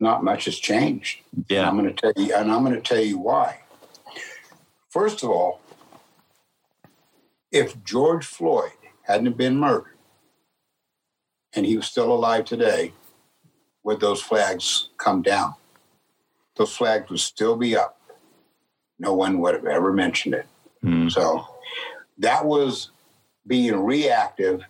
Not 0.00 0.24
much 0.24 0.46
has 0.46 0.58
changed. 0.58 1.20
Yeah, 1.48 1.68
I'm 1.68 1.78
going 1.78 1.94
to 1.94 2.12
tell 2.12 2.24
you, 2.24 2.34
and 2.34 2.50
I'm 2.50 2.64
going 2.64 2.74
to 2.74 2.80
tell 2.80 3.00
you 3.00 3.18
why. 3.18 3.60
First 4.88 5.22
of 5.22 5.30
all, 5.30 5.60
if 7.52 7.82
George 7.84 8.24
Floyd 8.24 8.72
hadn't 9.02 9.36
been 9.36 9.56
murdered 9.56 9.96
and 11.54 11.64
he 11.64 11.76
was 11.76 11.86
still 11.86 12.12
alive 12.12 12.44
today, 12.44 12.92
would 13.82 14.00
those 14.00 14.20
flags 14.20 14.88
come 14.98 15.22
down? 15.22 15.54
Those 16.56 16.74
flags 16.74 17.10
would 17.10 17.20
still 17.20 17.56
be 17.56 17.76
up. 17.76 18.00
No 18.98 19.12
one 19.12 19.38
would 19.40 19.54
have 19.54 19.66
ever 19.66 19.92
mentioned 19.92 20.34
it. 20.34 20.46
Mm. 20.82 21.10
So 21.10 21.46
that 22.18 22.44
was 22.44 22.90
being 23.46 23.84
reactive, 23.84 24.62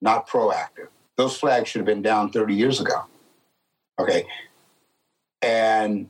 not 0.00 0.28
proactive. 0.28 0.88
Those 1.16 1.36
flags 1.36 1.68
should 1.68 1.80
have 1.80 1.86
been 1.86 2.02
down 2.02 2.30
30 2.30 2.54
years 2.54 2.80
ago. 2.80 3.04
Okay. 3.98 4.24
And 5.42 6.08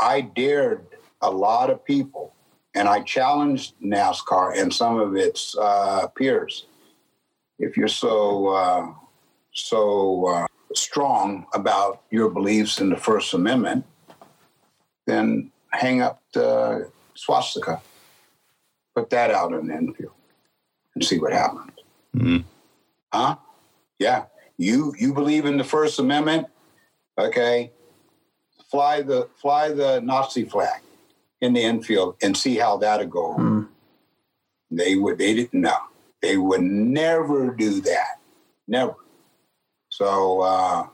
I 0.00 0.20
dared 0.20 0.84
a 1.20 1.30
lot 1.30 1.70
of 1.70 1.84
people 1.84 2.34
and 2.74 2.88
I 2.88 3.02
challenged 3.02 3.74
NASCAR 3.80 4.58
and 4.58 4.72
some 4.72 4.98
of 4.98 5.14
its 5.14 5.56
uh, 5.56 6.08
peers. 6.08 6.66
If 7.58 7.76
you're 7.76 7.88
so 7.88 8.48
uh, 8.48 8.94
so 9.52 10.26
uh, 10.26 10.46
strong 10.74 11.46
about 11.54 12.02
your 12.10 12.30
beliefs 12.30 12.80
in 12.80 12.88
the 12.88 12.96
First 12.96 13.34
Amendment, 13.34 13.84
then 15.06 15.50
hang 15.70 16.02
up 16.02 16.22
the 16.32 16.90
swastika, 17.14 17.80
put 18.94 19.10
that 19.10 19.30
out 19.30 19.52
in 19.52 19.68
the 19.68 19.74
infield, 19.74 20.12
and 20.94 21.04
see 21.04 21.18
what 21.18 21.32
happens. 21.32 21.72
Mm-hmm. 22.16 22.38
Huh? 23.12 23.36
Yeah. 23.98 24.24
You 24.58 24.94
you 24.98 25.12
believe 25.14 25.44
in 25.44 25.56
the 25.56 25.64
First 25.64 25.98
Amendment? 25.98 26.46
Okay. 27.18 27.70
Fly 28.70 29.02
the 29.02 29.28
fly 29.40 29.72
the 29.72 30.00
Nazi 30.00 30.44
flag 30.44 30.80
in 31.40 31.52
the 31.52 31.62
infield 31.62 32.16
and 32.22 32.36
see 32.36 32.56
how 32.56 32.76
that'll 32.78 33.06
go. 33.06 33.36
Mm. 33.36 33.68
They 34.70 34.96
would 34.96 35.18
they 35.18 35.34
didn't 35.34 35.60
know. 35.60 35.76
They 36.22 36.36
would 36.36 36.62
never 36.62 37.50
do 37.50 37.80
that. 37.82 38.20
Never. 38.68 38.94
So 39.88 40.40
uh, 40.40 40.86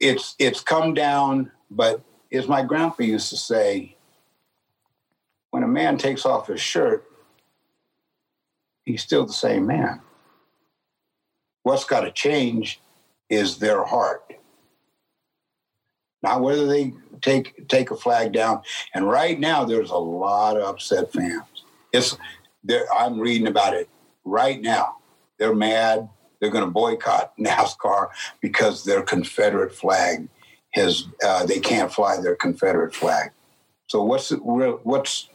it's 0.00 0.34
it's 0.38 0.60
come 0.60 0.94
down, 0.94 1.52
but 1.70 2.00
is 2.34 2.48
my 2.48 2.62
grandpa 2.62 3.04
used 3.04 3.30
to 3.30 3.36
say, 3.36 3.94
when 5.50 5.62
a 5.62 5.68
man 5.68 5.96
takes 5.96 6.26
off 6.26 6.48
his 6.48 6.60
shirt, 6.60 7.04
he's 8.84 9.02
still 9.02 9.24
the 9.24 9.32
same 9.32 9.66
man. 9.66 10.00
What's 11.62 11.84
got 11.84 12.00
to 12.00 12.10
change 12.10 12.80
is 13.30 13.58
their 13.58 13.84
heart. 13.84 14.34
Not 16.22 16.40
whether 16.40 16.66
they 16.66 16.92
take 17.20 17.68
take 17.68 17.92
a 17.92 17.96
flag 17.96 18.32
down. 18.32 18.62
And 18.94 19.08
right 19.08 19.38
now, 19.38 19.64
there's 19.64 19.90
a 19.90 19.96
lot 19.96 20.56
of 20.56 20.64
upset 20.64 21.12
fans. 21.12 21.44
It's 21.92 22.16
I'm 22.96 23.20
reading 23.20 23.46
about 23.46 23.74
it 23.74 23.88
right 24.24 24.60
now. 24.60 24.96
They're 25.38 25.54
mad. 25.54 26.08
They're 26.40 26.50
going 26.50 26.64
to 26.64 26.70
boycott 26.70 27.32
NASCAR 27.38 28.08
because 28.40 28.84
their 28.84 29.02
Confederate 29.02 29.72
flag 29.72 30.28
has 30.74 31.06
uh, 31.24 31.46
they 31.46 31.60
can't 31.60 31.92
fly 31.92 32.20
their 32.20 32.36
Confederate 32.36 32.94
flag. 32.94 33.30
So 33.86 34.02
what's 34.02 34.28
the 34.28 34.36
what's 34.36 35.28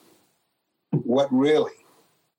what 0.91 1.31
really? 1.31 1.71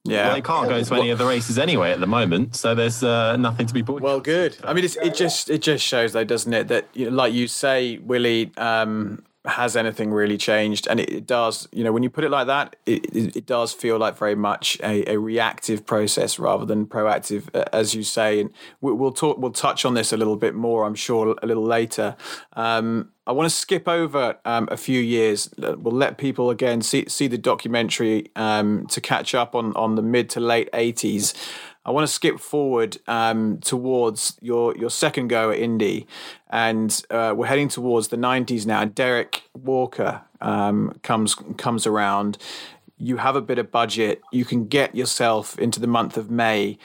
Yeah, 0.05 0.29
well, 0.29 0.35
they 0.35 0.43
can't 0.43 0.69
go 0.69 0.83
to 0.83 0.95
any 0.95 1.11
of 1.11 1.19
the 1.19 1.27
races 1.27 1.59
anyway 1.59 1.93
at 1.93 2.01
the 2.01 2.07
moment, 2.07 2.57
so 2.57 2.75
there's 2.75 3.03
uh, 3.03 3.37
nothing 3.37 3.67
to 3.67 3.75
be 3.75 3.83
bought. 3.83 4.01
Well, 4.01 4.21
good. 4.21 4.57
I 4.65 4.73
mean, 4.73 4.85
it 4.85 5.15
just 5.15 5.51
it 5.51 5.59
just 5.61 5.85
shows, 5.85 6.15
though, 6.15 6.25
doesn't 6.25 6.53
it, 6.55 6.69
that 6.69 6.89
you 6.95 7.11
know, 7.11 7.17
like 7.17 7.35
you 7.35 7.47
say, 7.47 7.99
Willy, 7.99 8.51
um, 8.57 9.23
has 9.51 9.77
anything 9.77 10.13
really 10.13 10.39
changed? 10.39 10.87
And 10.89 11.01
it, 11.01 11.11
it, 11.11 11.27
does, 11.27 11.69
you 11.73 11.85
know, 11.85 11.93
when 11.93 12.03
you 12.03 12.11
put 12.11 12.25
it 12.25 12.31
like 12.31 12.47
that, 12.47 12.77
it, 12.87 13.07
it, 13.15 13.37
it 13.37 13.47
does 13.47 13.73
feel 13.73 13.99
like 13.99 14.17
very 14.17 14.35
much 14.35 14.79
a, 14.83 15.13
a, 15.13 15.19
reactive 15.19 15.85
process 15.85 16.39
rather 16.39 16.65
than 16.65 16.87
proactive, 16.87 17.49
as 17.73 17.95
you 17.95 18.03
say. 18.03 18.41
And 18.41 18.51
we'll 18.81 19.13
talk, 19.13 19.39
we'll 19.39 19.53
touch 19.53 19.85
on 19.85 19.95
this 19.95 20.13
a 20.13 20.17
little 20.17 20.37
bit 20.37 20.55
more, 20.55 20.85
I'm 20.85 20.95
sure, 20.95 21.37
a 21.43 21.47
little 21.47 21.65
later. 21.65 22.17
Um, 22.55 23.11
I 23.27 23.33
want 23.33 23.49
to 23.49 23.55
skip 23.55 23.87
over 23.87 24.39
um, 24.45 24.69
a 24.73 24.77
few 24.77 24.99
years. 24.99 25.51
We'll 25.57 25.95
let 25.95 26.19
people 26.19 26.51
again 26.51 26.83
see 26.83 27.05
see 27.09 27.29
the 27.29 27.39
documentary 27.39 28.31
um, 28.35 28.87
to 28.89 29.01
catch 29.01 29.37
up 29.37 29.55
on 29.55 29.73
on 29.77 29.95
the 29.95 30.03
mid 30.03 30.31
to 30.31 30.41
late 30.41 30.69
80s. 30.73 31.35
I 31.91 31.93
want 31.93 32.07
to 32.07 32.13
skip 32.13 32.39
forward 32.39 32.99
um, 33.09 33.59
towards 33.59 34.39
your 34.41 34.77
your 34.77 34.91
second 34.91 35.27
go 35.27 35.51
at 35.51 35.59
Indy, 35.59 36.07
and 36.49 37.03
uh, 37.11 37.35
we're 37.37 37.47
heading 37.49 37.67
towards 37.67 38.09
the 38.09 38.17
'90s 38.17 38.65
now. 38.65 38.85
Derek 38.85 39.43
Walker 39.55 40.23
um, 40.41 41.01
comes 41.03 41.35
comes 41.57 41.89
around. 41.89 42.39
You 42.97 43.17
have 43.17 43.35
a 43.35 43.41
bit 43.41 43.59
of 43.59 43.73
budget. 43.73 44.21
You 44.31 44.45
can 44.45 44.69
get 44.69 44.95
yourself 44.95 45.59
into 45.59 45.81
the 45.81 45.89
month 45.89 46.17
of 46.17 46.31
May. 46.31 46.79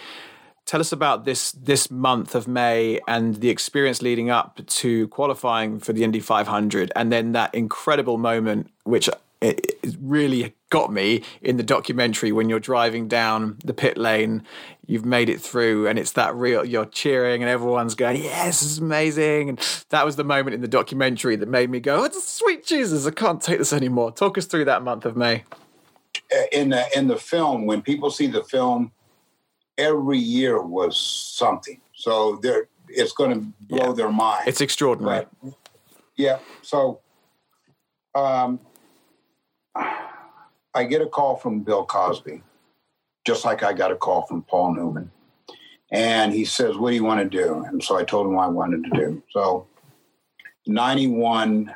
Tell 0.66 0.80
us 0.80 0.92
about 0.92 1.24
this 1.24 1.52
this 1.52 1.92
month 1.92 2.34
of 2.34 2.48
May 2.48 3.00
and 3.08 3.36
the 3.36 3.52
experience 3.52 4.02
leading 4.02 4.32
up 4.32 4.60
to 4.66 5.08
qualifying 5.10 5.80
for 5.80 5.94
the 5.94 6.04
Indy 6.04 6.20
500, 6.20 6.92
and 6.96 7.12
then 7.12 7.34
that 7.34 7.54
incredible 7.54 8.18
moment, 8.18 8.72
which 8.86 9.08
it, 9.40 9.78
it 9.84 9.96
really 10.02 10.55
got 10.76 10.92
me 10.92 11.22
in 11.42 11.56
the 11.56 11.64
documentary 11.64 12.34
when 12.34 12.50
you're 12.50 12.60
driving 12.60 13.08
down 13.08 13.58
the 13.64 13.74
pit 13.74 13.98
lane 13.98 14.44
you've 14.86 15.06
made 15.06 15.30
it 15.30 15.40
through 15.40 15.88
and 15.88 15.98
it's 15.98 16.12
that 16.12 16.36
real 16.36 16.66
you're 16.66 16.86
cheering 16.86 17.42
and 17.42 17.50
everyone's 17.50 17.96
going 17.96 18.22
yes 18.22 18.60
this 18.60 18.72
is 18.72 18.80
amazing. 18.80 19.48
And 19.48 19.86
that 19.90 20.04
was 20.04 20.18
the 20.18 20.26
moment 20.26 20.54
in 20.54 20.60
the 20.60 20.68
documentary 20.68 21.38
that 21.38 21.48
made 21.48 21.70
me 21.70 21.80
go 21.80 22.04
oh, 22.04 22.10
sweet 22.12 22.66
jesus 22.66 23.08
i 23.08 23.12
can't 23.12 23.42
take 23.42 23.58
this 23.58 23.72
anymore. 23.72 24.12
Talk 24.12 24.38
us 24.38 24.48
through 24.48 24.66
that 24.66 24.84
month 24.84 25.06
of 25.06 25.16
may. 25.16 25.46
Uh, 26.36 26.44
in 26.52 26.68
the 26.72 26.86
in 26.94 27.08
the 27.08 27.16
film 27.16 27.66
when 27.66 27.82
people 27.82 28.12
see 28.12 28.28
the 28.28 28.44
film 28.44 28.92
every 29.78 30.20
year 30.20 30.62
was 30.62 30.98
something. 30.98 31.80
So 31.94 32.38
there 32.42 32.68
it's 32.90 33.14
going 33.14 33.34
to 33.34 33.48
blow 33.62 33.88
yeah. 33.88 33.94
their 33.94 34.12
mind. 34.12 34.44
It's 34.46 34.60
extraordinary. 34.60 35.26
But, 35.42 35.54
yeah 36.18 36.40
so 36.62 37.00
um 38.14 38.60
I 40.76 40.84
get 40.84 41.02
a 41.02 41.06
call 41.06 41.38
from 41.38 41.62
Bill 41.62 41.86
Cosby, 41.86 42.44
just 43.26 43.46
like 43.46 43.64
I 43.64 43.72
got 43.72 43.94
a 43.94 43.96
call 43.96 44.24
from 44.24 44.44
Paul 44.44 44.76
Newman. 44.76 45.10
And 45.90 46.34
he 46.34 46.44
says, 46.44 46.76
What 46.76 46.90
do 46.90 46.96
you 46.96 47.06
want 47.06 47.22
to 47.22 47.38
do? 47.38 47.64
And 47.64 47.82
so 47.82 47.98
I 47.98 48.04
told 48.04 48.28
him 48.28 48.34
what 48.34 48.44
I 48.44 48.50
wanted 48.50 48.84
to 48.84 48.90
do. 48.90 49.24
So, 49.32 49.68
91, 50.68 51.74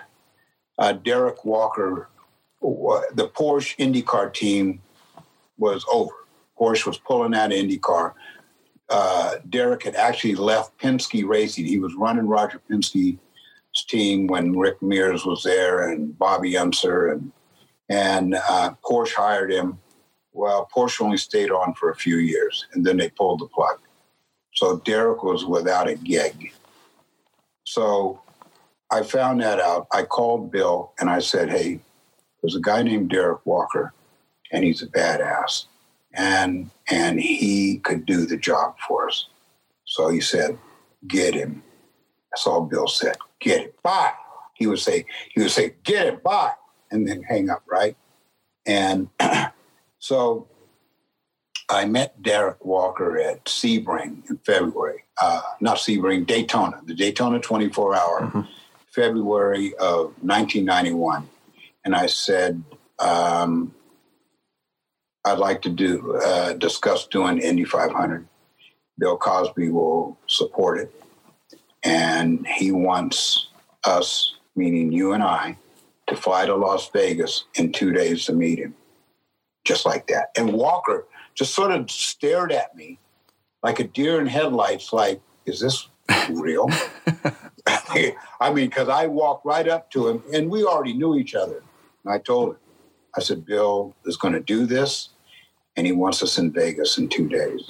uh, 0.78 0.92
Derek 0.94 1.46
Walker, 1.46 2.10
the 2.62 3.32
Porsche 3.34 3.78
IndyCar 3.78 4.34
team 4.34 4.82
was 5.58 5.86
over. 5.92 6.12
Porsche 6.60 6.88
was 6.88 6.98
pulling 6.98 7.34
out 7.34 7.54
of 7.54 7.58
IndyCar. 7.58 8.14
Uh, 8.90 9.36
Derek 9.48 9.84
had 9.84 9.96
actually 9.96 10.36
left 10.36 10.78
Penske 10.78 11.26
Racing. 11.26 11.66
He 11.66 11.80
was 11.80 11.94
running 11.96 12.28
Roger 12.28 12.60
Penske's 12.70 13.18
team 13.88 14.28
when 14.28 14.58
Rick 14.58 14.82
Mears 14.82 15.26
was 15.26 15.44
there 15.44 15.90
and 15.90 16.18
Bobby 16.18 16.58
Unser 16.58 17.14
and 17.14 17.32
and 17.90 18.36
uh, 18.36 18.74
Porsche 18.86 19.14
hired 19.14 19.52
him. 19.52 19.80
Well, 20.32 20.70
Porsche 20.74 21.02
only 21.02 21.18
stayed 21.18 21.52
on 21.52 21.74
for 21.74 21.90
a 21.90 21.96
few 21.96 22.18
years, 22.18 22.68
and 22.74 22.86
then 22.86 22.98
they 22.98 23.10
pulled 23.10 23.40
the 23.40 23.48
plug. 23.48 23.80
So 24.54 24.78
Derek 24.78 25.24
was 25.24 25.46
without 25.46 25.90
a 25.90 25.96
gig. 25.96 26.54
So 27.64 28.22
I 28.92 29.04
found 29.04 29.42
that 29.42 29.60
out. 29.60 29.88
I 29.92 30.04
called 30.04 30.52
Bill 30.52 30.94
and 31.00 31.10
I 31.10 31.20
said, 31.20 31.50
"Hey, 31.50 31.80
there's 32.42 32.56
a 32.56 32.62
guy 32.62 32.84
named 32.84 33.10
Derek 33.10 33.46
Walker, 33.46 33.94
and 34.52 34.64
he's 34.64 34.82
a 34.82 34.88
badass, 34.88 35.66
and 36.14 36.70
and 36.90 37.20
he 37.20 37.80
could 37.80 38.06
do 38.06 38.26
the 38.26 38.38
job 38.38 38.76
for 38.88 39.08
us." 39.08 39.28
So 39.86 40.10
he 40.10 40.22
said, 40.22 40.58
"Get 41.08 41.34
him." 41.34 41.64
That's 42.32 42.46
all 42.46 42.62
Bill 42.62 42.88
said. 42.88 43.18
Get 43.40 43.62
it, 43.62 43.82
Bye. 43.82 44.14
He 44.54 44.68
would 44.68 44.80
say, 44.80 45.06
he 45.34 45.42
would 45.42 45.52
say, 45.52 45.74
"Get 45.84 46.06
it, 46.06 46.22
Bye 46.22 46.54
and 46.92 47.08
then 47.08 47.24
hang 47.24 47.50
up, 47.50 47.64
right? 47.70 47.96
And 48.66 49.10
so 50.00 50.48
I 51.70 51.86
met 51.86 52.22
Derek 52.22 52.64
Walker 52.66 53.20
at 53.20 53.46
Sebring 53.46 54.30
in 54.30 54.38
February, 54.38 55.04
uh, 55.22 55.42
not 55.62 55.78
Sebring, 55.78 56.26
Daytona, 56.26 56.82
the 56.86 56.96
Daytona 56.96 57.40
24 57.40 57.96
hour, 57.96 58.22
mm-hmm. 58.22 58.42
February 58.88 59.74
of 59.76 60.14
1991. 60.22 61.30
And 61.86 61.96
I 61.96 62.08
said, 62.08 62.64
um, 63.00 63.74
I'd 65.26 65.38
like 65.38 65.62
to 65.64 65.70
do 65.70 66.18
uh, 66.18 66.54
discuss 66.54 67.06
doing 67.08 67.38
Indy 67.40 67.66
500. 67.66 68.28
Bill 68.98 69.18
Cosby 69.18 69.70
will 69.70 70.18
support 70.28 70.80
it. 70.80 70.94
And 71.84 72.46
he 72.48 72.72
wants 72.72 73.48
us, 73.86 74.36
meaning 74.56 74.92
you 74.92 75.14
and 75.14 75.24
I, 75.24 75.58
to 76.10 76.16
fly 76.16 76.46
to 76.46 76.56
Las 76.56 76.90
Vegas 76.90 77.46
in 77.56 77.72
two 77.72 77.92
days 77.92 78.26
to 78.26 78.34
meet 78.34 78.60
him, 78.60 78.76
just 79.64 79.86
like 79.86 80.08
that. 80.08 80.30
And 80.36 80.54
Walker 80.54 81.06
just 81.36 81.54
sort 81.54 81.72
of 81.72 81.90
stared 81.90 82.52
at 82.52 82.76
me 82.76 83.00
like 83.64 83.80
a 83.80 83.84
deer 83.86 84.20
in 84.20 84.28
headlights, 84.28 84.92
like, 84.92 85.22
is 85.46 85.60
this 85.60 85.88
real? 86.30 86.70
I 87.68 88.54
mean, 88.54 88.70
because 88.70 88.90
I 88.90 89.08
walked 89.08 89.46
right 89.46 89.68
up 89.68 89.92
to 89.92 90.08
him 90.08 90.24
and 90.34 90.50
we 90.50 90.64
already 90.64 90.94
knew 90.94 91.16
each 91.16 91.36
other. 91.36 91.64
And 92.04 92.14
I 92.14 92.18
told 92.20 92.52
him, 92.52 92.58
I 93.16 93.22
said, 93.22 93.46
Bill 93.46 93.96
is 94.06 94.18
going 94.18 94.34
to 94.34 94.40
do 94.40 94.66
this 94.66 95.10
and 95.76 95.86
he 95.86 95.94
wants 95.94 96.24
us 96.24 96.38
in 96.38 96.52
Vegas 96.52 96.98
in 96.98 97.10
two 97.10 97.28
days. 97.28 97.62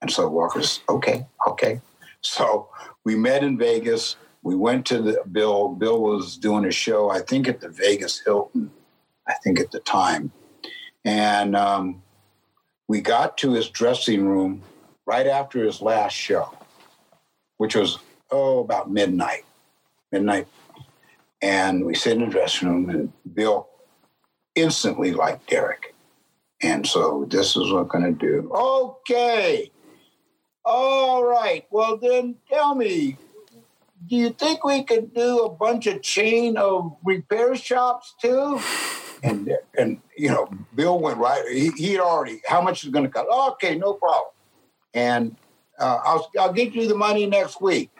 And 0.00 0.10
so 0.10 0.28
Walker's, 0.28 0.80
okay, 0.88 1.26
okay. 1.46 1.80
So 2.20 2.68
we 3.04 3.14
met 3.14 3.44
in 3.44 3.58
Vegas 3.58 4.16
we 4.42 4.54
went 4.54 4.86
to 4.86 5.00
the 5.00 5.22
Bill. 5.30 5.68
Bill 5.68 6.00
was 6.00 6.36
doing 6.36 6.64
a 6.64 6.72
show, 6.72 7.10
I 7.10 7.20
think 7.20 7.48
at 7.48 7.60
the 7.60 7.68
Vegas 7.68 8.20
Hilton, 8.24 8.70
I 9.26 9.34
think 9.44 9.60
at 9.60 9.70
the 9.70 9.80
time. 9.80 10.32
And 11.04 11.56
um, 11.56 12.02
we 12.88 13.00
got 13.00 13.38
to 13.38 13.52
his 13.52 13.68
dressing 13.68 14.26
room 14.26 14.62
right 15.06 15.26
after 15.26 15.64
his 15.64 15.80
last 15.80 16.14
show, 16.14 16.56
which 17.56 17.74
was, 17.74 17.98
oh, 18.30 18.60
about 18.60 18.90
midnight, 18.90 19.44
midnight. 20.10 20.46
And 21.40 21.84
we 21.84 21.94
sit 21.94 22.14
in 22.14 22.20
the 22.20 22.26
dressing 22.26 22.68
room, 22.68 22.90
and 22.90 23.12
Bill 23.34 23.68
instantly 24.54 25.12
liked 25.12 25.48
Derek. 25.48 25.94
And 26.62 26.86
so 26.86 27.26
this 27.28 27.56
is 27.56 27.72
what 27.72 27.80
I'm 27.80 27.88
going 27.88 28.16
to 28.16 28.26
do. 28.26 28.52
Okay. 28.52 29.70
All 30.64 31.24
right. 31.24 31.66
Well, 31.70 31.96
then 31.96 32.36
tell 32.48 32.76
me, 32.76 33.16
do 34.08 34.16
you 34.16 34.30
think 34.30 34.64
we 34.64 34.82
could 34.82 35.14
do 35.14 35.40
a 35.40 35.48
bunch 35.48 35.86
of 35.86 36.02
chain 36.02 36.56
of 36.56 36.96
repair 37.04 37.54
shops 37.54 38.14
too? 38.20 38.60
And 39.22 39.56
and 39.78 40.00
you 40.16 40.28
know, 40.28 40.48
Bill 40.74 40.98
went 40.98 41.18
right. 41.18 41.44
He 41.48 41.70
he 41.70 41.98
already 41.98 42.40
how 42.46 42.60
much 42.60 42.84
is 42.84 42.90
going 42.90 43.04
to 43.04 43.10
cost? 43.10 43.28
okay, 43.54 43.76
no 43.76 43.94
problem. 43.94 44.32
And 44.94 45.36
uh, 45.78 46.00
I'll 46.04 46.30
I'll 46.38 46.52
get 46.52 46.74
you 46.74 46.88
the 46.88 46.96
money 46.96 47.26
next 47.26 47.60
week. 47.60 47.90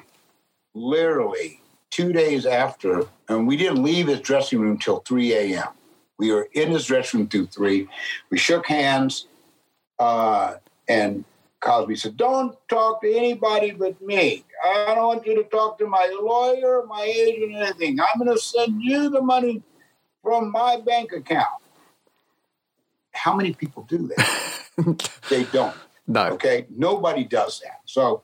Literally 0.75 1.61
two 1.91 2.13
days 2.13 2.47
after, 2.47 3.07
and 3.29 3.47
we 3.47 3.57
didn't 3.57 3.83
leave 3.83 4.09
his 4.09 4.21
dressing 4.21 4.61
room 4.61 4.79
till 4.79 5.01
three 5.01 5.33
a.m. 5.35 5.69
We 6.19 6.33
were 6.33 6.49
in 6.53 6.71
his 6.71 6.87
dressing 6.87 7.21
room 7.21 7.29
through 7.29 7.47
three. 7.47 7.89
We 8.31 8.39
shook 8.39 8.67
hands, 8.67 9.27
uh, 9.99 10.55
and 10.89 11.25
Cosby 11.63 11.97
said, 11.97 12.17
Don't 12.17 12.57
talk 12.69 13.01
to 13.03 13.13
anybody 13.13 13.71
but 13.71 14.01
me. 14.03 14.45
I 14.65 14.95
don't 14.95 15.07
want 15.07 15.27
you 15.27 15.35
to 15.37 15.45
talk 15.45 15.79
to 15.79 15.87
my 15.87 16.15
lawyer, 16.21 16.85
my 16.87 17.03
agent, 17.03 17.57
anything. 17.57 17.99
I'm 18.01 18.25
going 18.25 18.35
to 18.35 18.41
send 18.41 18.83
you 18.83 19.11
the 19.11 19.21
money 19.21 19.63
from 20.23 20.53
my 20.53 20.81
bank 20.81 21.13
account. 21.13 21.49
How 23.13 23.35
many 23.35 23.53
people 23.55 23.83
do 23.85 24.09
that? 24.09 25.11
they 25.29 25.45
don't. 25.45 25.77
No. 26.07 26.29
Okay. 26.29 26.67
Nobody 26.71 27.25
does 27.25 27.61
that. 27.61 27.81
So 27.85 28.23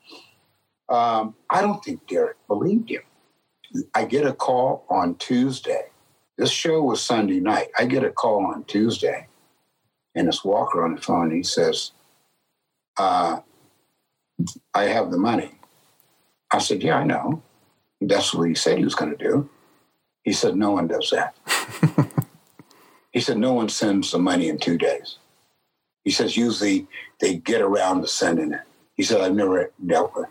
um, 0.89 1.35
I 1.51 1.61
don't 1.61 1.83
think 1.85 2.07
Derek 2.07 2.37
believed 2.47 2.91
him. 2.91 3.03
I 3.95 4.05
get 4.05 4.27
a 4.27 4.33
call 4.33 4.87
on 4.89 5.17
Tuesday. 5.17 5.91
This 6.37 6.51
show 6.51 6.83
was 6.83 7.03
Sunday 7.03 7.41
night. 7.41 7.69
I 7.79 7.85
get 7.85 8.05
a 8.05 8.11
call 8.11 8.47
on 8.47 8.65
Tuesday, 8.65 9.27
and 10.15 10.29
it's 10.29 10.45
Walker 10.45 10.85
on 10.85 10.95
the 10.95 11.01
phone. 11.01 11.31
He 11.31 11.43
says, 11.43 11.93
uh, 12.97 13.41
I 14.73 14.85
have 14.85 15.11
the 15.11 15.19
money. 15.19 15.58
I 16.53 16.59
said, 16.59 16.83
Yeah, 16.83 16.99
I 16.99 17.05
know. 17.05 17.43
That's 18.01 18.33
what 18.33 18.49
he 18.49 18.55
said 18.55 18.79
he 18.79 18.85
was 18.85 18.95
going 18.95 19.17
to 19.17 19.25
do. 19.25 19.49
He 20.23 20.33
said, 20.33 20.57
No 20.57 20.73
one 20.73 20.87
does 20.87 21.11
that. 21.11 21.35
He 23.13 23.21
said, 23.21 23.39
no 23.39 23.53
one 23.53 23.69
sends 23.69 24.13
the 24.13 24.19
money 24.19 24.49
in 24.49 24.59
two 24.59 24.79
days. 24.79 25.17
He 26.05 26.11
says, 26.11 26.37
usually 26.37 26.87
they 27.21 27.37
get 27.37 27.61
around 27.61 28.03
to 28.03 28.07
sending 28.07 28.53
it. 28.53 28.61
He 28.95 29.03
said, 29.03 29.21
I've 29.21 29.35
never 29.35 29.73
dealt 29.85 30.15
with 30.15 30.29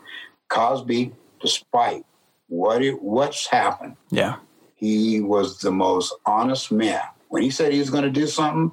Cosby, 0.48 1.12
despite 1.40 2.04
what 2.48 2.82
it, 2.82 3.02
what's 3.02 3.46
happened. 3.46 3.96
Yeah. 4.10 4.36
He 4.74 5.20
was 5.20 5.60
the 5.60 5.70
most 5.70 6.14
honest 6.24 6.70
man. 6.70 7.02
When 7.28 7.42
he 7.42 7.50
said 7.50 7.72
he 7.72 7.78
was 7.78 7.90
going 7.90 8.04
to 8.04 8.10
do 8.10 8.26
something, 8.26 8.72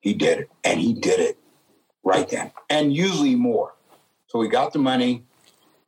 he 0.00 0.14
did 0.14 0.40
it. 0.40 0.50
And 0.62 0.80
he 0.80 0.92
did 0.92 1.20
it 1.20 1.38
right 2.04 2.28
then. 2.28 2.52
And 2.70 2.94
usually 2.94 3.34
more. 3.34 3.74
So 4.26 4.38
we 4.38 4.48
got 4.48 4.72
the 4.72 4.78
money. 4.78 5.24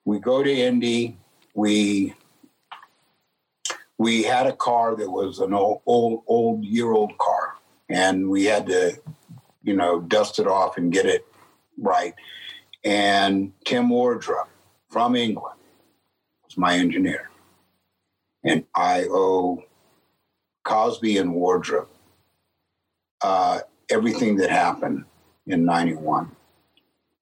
We 0.07 0.21
go 0.21 0.41
to 0.41 0.51
Indy. 0.51 1.19
We 1.53 2.15
we 3.99 4.23
had 4.23 4.47
a 4.47 4.55
car 4.55 4.95
that 4.95 5.11
was 5.11 5.41
an 5.41 5.53
old 5.53 5.81
old 5.85 6.23
old 6.29 6.65
year 6.65 6.93
old 6.93 7.19
car 7.19 7.55
and 7.89 8.29
we 8.29 8.45
had 8.45 8.67
to 8.67 8.97
you 9.65 9.75
know 9.75 10.01
dust 10.01 10.39
it 10.39 10.47
off 10.47 10.77
and 10.77 10.93
get 10.93 11.07
it 11.07 11.27
right. 11.77 12.15
And 12.85 13.53
tim 13.65 13.89
wardrop 13.89 14.49
from 14.91 15.17
england 15.17 15.59
was 16.45 16.57
my 16.57 16.75
engineer. 16.75 17.31
And 18.45 18.65
i 18.77 19.07
owe 19.11 19.65
cosby 20.63 21.19
and 21.19 21.35
wardrop 21.35 21.91
uh, 23.23 23.61
everything 23.91 24.37
that 24.37 24.51
happened 24.51 25.05
in 25.49 25.65
91 25.65 26.31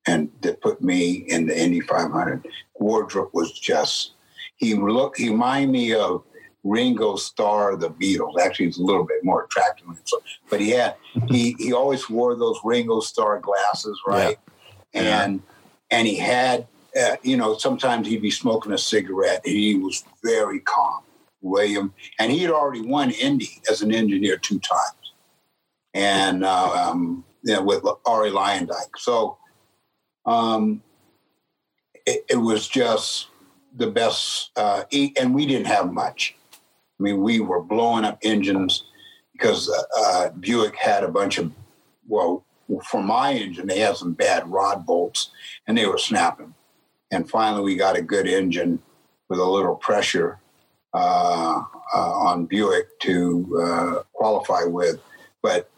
and 0.07 0.31
that 0.43 0.61
put 0.61 0.83
me 0.83 1.25
in 1.29 1.47
the 1.47 1.59
indy 1.59 1.81
500 1.81 2.47
wardrop 2.75 3.33
was 3.33 3.53
just 3.53 4.13
he 4.57 4.75
looked 4.75 5.19
he 5.19 5.31
reminded 5.31 5.71
me 5.71 5.95
of 5.95 6.23
Ringo 6.65 7.17
Starr 7.17 7.77
the 7.77 7.91
Beatles. 7.91 8.41
Actually, 8.41 8.67
he's 8.67 8.79
a 8.79 8.83
little 8.83 9.05
bit 9.05 9.23
more 9.23 9.45
attractive, 9.45 9.87
but 10.49 10.61
he 10.61 10.71
had 10.71 10.97
he 11.29 11.55
he 11.59 11.73
always 11.73 12.09
wore 12.09 12.35
those 12.35 12.59
Ringo 12.65 13.01
Starr 13.01 13.39
glasses, 13.39 14.01
right? 14.07 14.39
Yeah. 14.95 15.01
And 15.01 15.35
yeah. 15.35 15.99
and 15.99 16.09
he 16.09 16.17
had 16.17 16.67
uh, 17.01 17.17
you 17.23 17.37
know 17.37 17.57
sometimes 17.57 18.09
he'd 18.09 18.23
be 18.23 18.31
smoking 18.31 18.73
a 18.73 18.79
cigarette, 18.79 19.43
and 19.45 19.55
he 19.55 19.75
was 19.77 20.05
very 20.25 20.61
calm, 20.61 21.03
William. 21.43 21.93
And 22.19 22.33
he 22.33 22.41
had 22.41 22.51
already 22.51 22.81
won 22.81 23.11
Indy 23.11 23.61
as 23.71 23.83
an 23.83 23.95
engineer 23.95 24.39
two 24.39 24.59
times, 24.59 25.13
and 25.93 26.45
uh, 26.45 26.73
um, 26.73 27.25
you 27.43 27.55
know, 27.55 27.63
with 27.63 27.85
Arie 28.07 28.31
Luyendyk. 28.31 28.97
So 28.97 29.37
um, 30.27 30.83
it, 32.07 32.25
it 32.31 32.37
was 32.37 32.69
just 32.69 33.29
the 33.77 33.91
best, 33.91 34.51
uh, 34.57 34.85
and 35.17 35.35
we 35.35 35.47
didn't 35.47 35.67
have 35.67 35.93
much. 35.93 36.37
I 36.53 37.03
mean, 37.03 37.23
we 37.23 37.41
were 37.41 37.61
blowing 37.61 38.05
up 38.05 38.19
engines 38.23 38.85
because 39.33 39.69
uh, 39.69 39.83
uh, 40.01 40.31
Buick 40.31 40.77
had 40.77 41.03
a 41.03 41.09
bunch 41.09 41.39
of, 41.39 41.53
well, 42.07 42.45
for 42.85 43.03
my 43.03 43.33
engine, 43.33 43.67
they 43.67 43.81
had 43.81 43.97
some 43.97 44.13
bad 44.13 44.49
rod 44.49 44.87
bolts 44.87 45.31
and 45.67 45.77
they 45.77 45.87
were 45.87 45.99
snapping. 45.99 46.55
And 47.11 47.29
finally, 47.29 47.63
we 47.63 47.77
got 47.77 47.99
a 47.99 48.03
good 48.03 48.27
engine 48.27 48.81
with 49.29 49.39
a 49.39 49.45
little 49.45 49.75
pressure 49.77 50.39
uh, 50.95 51.63
uh 51.95 51.99
on 51.99 52.47
Buick 52.47 52.99
to 53.01 53.61
uh, 53.61 54.03
qualify 54.13 54.65
with. 54.65 55.01
But 55.43 55.69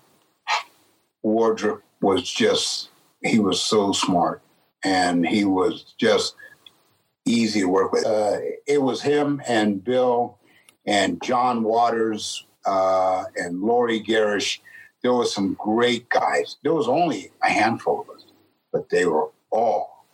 Wardrop 1.23 1.83
was 2.01 2.31
just, 2.31 2.91
he 3.23 3.39
was 3.39 3.63
so 3.63 3.93
smart 3.93 4.43
and 4.85 5.27
he 5.27 5.45
was 5.45 5.95
just 5.99 6.35
easy 7.25 7.61
to 7.61 7.67
work 7.67 7.93
with. 7.93 8.07
Uh, 8.07 8.39
it 8.67 8.83
was 8.83 9.03
him 9.03 9.43
and 9.49 9.83
Bill 9.83 10.39
and 10.87 11.21
John 11.23 11.63
Waters 11.63 12.45
uh, 12.65 13.25
and 13.37 13.61
Lori 13.61 14.01
Garish. 14.01 14.61
There 15.03 15.13
were 15.13 15.27
some 15.27 15.55
great 15.55 16.09
guys. 16.09 16.57
There 16.63 16.75
was 16.75 16.89
only 16.89 17.31
a 17.43 17.49
handful 17.49 18.01
of 18.01 18.11
us, 18.11 18.25
but 18.73 18.89
they 18.91 19.07
were 19.07 19.31
all 19.51 20.07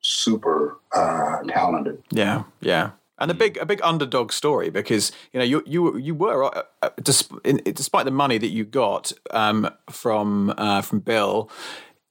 super 0.00 0.78
uh, 0.94 1.42
talented. 1.48 2.02
Yeah, 2.10 2.44
yeah 2.60 2.90
and 3.20 3.30
a 3.30 3.34
big 3.34 3.58
a 3.58 3.66
big 3.66 3.80
underdog 3.82 4.32
story 4.32 4.70
because 4.70 5.12
you 5.32 5.38
know 5.38 5.44
you 5.44 5.62
you 5.66 5.96
you 5.98 6.14
were 6.14 6.44
uh, 6.44 6.62
uh 6.82 6.88
despite 7.02 8.04
the 8.06 8.10
money 8.10 8.38
that 8.38 8.48
you 8.48 8.64
got 8.64 9.12
um, 9.30 9.70
from 9.90 10.52
uh, 10.56 10.80
from 10.80 11.00
Bill 11.00 11.50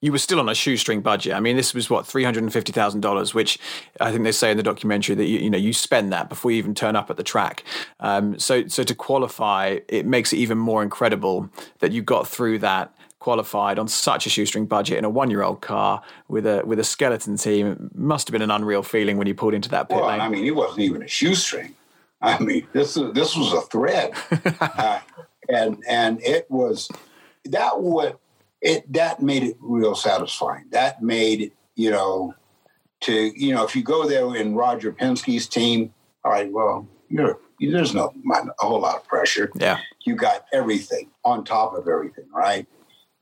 you 0.01 0.11
were 0.11 0.17
still 0.17 0.39
on 0.39 0.47
a 0.47 0.55
shoestring 0.55 1.01
budget. 1.01 1.33
I 1.33 1.39
mean, 1.39 1.57
this 1.57 1.73
was 1.73 1.89
what 1.89 2.07
three 2.07 2.23
hundred 2.23 2.43
and 2.43 2.53
fifty 2.53 2.71
thousand 2.71 3.01
dollars, 3.01 3.33
which 3.33 3.59
I 3.99 4.11
think 4.11 4.23
they 4.23 4.31
say 4.31 4.51
in 4.51 4.57
the 4.57 4.63
documentary 4.63 5.15
that 5.15 5.25
you, 5.25 5.39
you 5.39 5.49
know 5.49 5.57
you 5.57 5.73
spend 5.73 6.13
that 6.13 6.29
before 6.29 6.51
you 6.51 6.57
even 6.57 6.73
turn 6.73 6.95
up 6.95 7.09
at 7.09 7.17
the 7.17 7.23
track. 7.23 7.63
Um, 7.99 8.39
so 8.39 8.67
so 8.67 8.83
to 8.83 8.95
qualify, 8.95 9.79
it 9.87 10.05
makes 10.05 10.33
it 10.33 10.37
even 10.37 10.57
more 10.57 10.83
incredible 10.83 11.49
that 11.79 11.91
you 11.91 12.01
got 12.01 12.27
through 12.27 12.59
that 12.59 12.93
qualified 13.19 13.77
on 13.77 13.87
such 13.87 14.25
a 14.25 14.29
shoestring 14.29 14.65
budget 14.65 14.97
in 14.97 15.03
a 15.03 15.09
one-year-old 15.09 15.59
car 15.61 16.01
with 16.29 16.45
a 16.45 16.63
with 16.65 16.79
a 16.79 16.83
skeleton 16.83 17.35
team. 17.35 17.67
It 17.67 17.95
must 17.95 18.27
have 18.27 18.31
been 18.31 18.41
an 18.41 18.51
unreal 18.51 18.83
feeling 18.83 19.17
when 19.17 19.27
you 19.27 19.35
pulled 19.35 19.53
into 19.53 19.69
that 19.69 19.89
pit 19.89 19.97
well, 19.97 20.07
lane. 20.07 20.21
I 20.21 20.29
mean, 20.29 20.45
it 20.45 20.55
wasn't 20.55 20.79
even 20.79 21.01
a 21.03 21.07
shoestring. 21.07 21.75
I 22.21 22.39
mean, 22.39 22.67
this 22.73 22.93
this 22.93 23.35
was 23.35 23.53
a 23.53 23.61
thread, 23.61 24.13
uh, 24.61 24.99
and 25.49 25.83
and 25.87 26.21
it 26.21 26.49
was 26.49 26.89
that 27.45 27.81
what 27.81 28.19
it 28.61 28.91
that 28.93 29.21
made 29.21 29.43
it 29.43 29.57
real 29.59 29.95
satisfying. 29.95 30.65
That 30.71 31.01
made 31.01 31.51
you 31.79 31.91
know, 31.91 32.33
to 33.01 33.13
you 33.13 33.55
know, 33.55 33.63
if 33.63 33.73
you 33.73 33.83
go 33.83 34.05
there 34.05 34.35
in 34.35 34.53
Roger 34.53 34.91
Penske's 34.91 35.47
team, 35.47 35.93
all 36.25 36.31
right, 36.33 36.51
well, 36.51 36.85
you're 37.07 37.39
there's 37.61 37.93
no 37.93 38.13
a 38.29 38.65
whole 38.65 38.81
lot 38.81 38.97
of 38.97 39.07
pressure. 39.07 39.49
Yeah, 39.55 39.79
you 40.05 40.15
got 40.15 40.43
everything 40.51 41.09
on 41.23 41.45
top 41.45 41.73
of 41.73 41.87
everything, 41.87 42.25
right? 42.35 42.67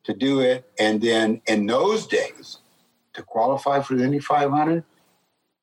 To 0.06 0.14
do 0.16 0.40
it, 0.40 0.68
and 0.80 1.00
then 1.00 1.42
in 1.46 1.68
those 1.68 2.08
days, 2.08 2.58
to 3.14 3.22
qualify 3.22 3.80
for 3.82 3.94
the 3.94 4.06
Indy 4.06 4.20
500, 4.20 4.84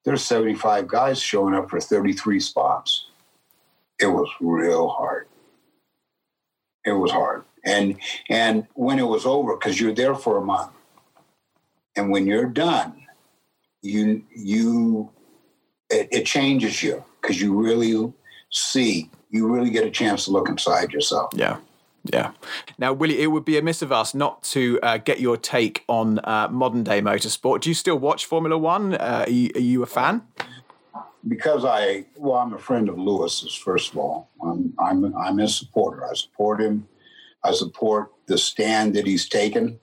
there's 0.05 0.23
75 0.23 0.87
guys 0.87 1.21
showing 1.21 1.55
up 1.55 1.69
for 1.69 1.81
33 1.81 2.39
spots. 2.39 3.09
It 3.99 4.07
was 4.07 4.29
real 4.41 4.89
hard. 4.89 5.27
It 6.85 6.93
was 6.93 7.11
hard. 7.11 7.45
And 7.65 7.99
and 8.29 8.67
when 8.75 8.99
it 8.99 9.07
was 9.07 9.25
over, 9.27 9.57
because 9.57 9.81
you're 9.81 9.95
there 9.95 10.15
for 10.15 10.37
a 10.37 10.45
month, 10.45 10.71
and 11.97 12.11
when 12.11 12.27
you're 12.27 12.47
done, 12.47 13.07
you 13.83 14.25
you 14.35 15.11
it, 15.91 16.09
it 16.11 16.27
changes 16.27 16.83
you 16.83 17.05
because 17.21 17.41
you 17.41 17.55
really 17.55 18.13
see, 18.51 19.11
you 19.31 19.53
really 19.53 19.71
get 19.71 19.85
a 19.85 19.91
chance 19.91 20.27
to 20.27 20.31
look 20.31 20.49
inside 20.49 20.93
yourself. 20.93 21.31
Yeah. 21.35 21.59
Yeah. 22.13 22.33
Now, 22.77 22.93
Willy, 22.93 23.23
it 23.23 23.29
would 23.29 23.47
be 23.47 23.57
amiss 23.57 23.81
of 23.81 23.91
us 23.91 24.15
not 24.15 24.43
to 24.45 24.79
uh, 24.83 24.99
get 24.99 25.21
your 25.21 25.39
take 25.39 25.85
on 25.89 26.19
uh, 26.25 26.49
modern 26.51 26.85
day 26.85 27.01
motorsport. 27.01 27.63
Do 27.63 27.71
you 27.71 27.75
still 27.75 27.99
watch 27.99 28.27
Formula 28.27 28.59
One? 28.59 28.95
Uh, 28.95 29.25
are, 29.27 29.31
you, 29.31 29.51
are, 29.55 29.61
you, 29.61 29.83
a 29.83 29.87
fan? 29.87 30.21
Because 31.27 31.65
I, 31.65 32.05
well, 32.17 32.37
I'm 32.37 32.53
a 32.53 32.59
friend 32.59 32.91
of 32.91 32.99
Lewis's. 32.99 33.55
First 33.55 33.93
of 33.93 33.99
all, 33.99 34.29
I'm 34.43 34.75
I'm 34.79 35.17
I'm 35.17 35.39
his 35.39 35.57
supporter. 35.57 36.05
I 36.05 36.13
support 36.13 36.61
him. 36.61 36.87
I 37.45 37.53
support 37.53 38.11
the 38.27 38.39
stand 38.39 38.95
that 38.95 39.07
he's 39.07 39.29
taken 39.29 39.79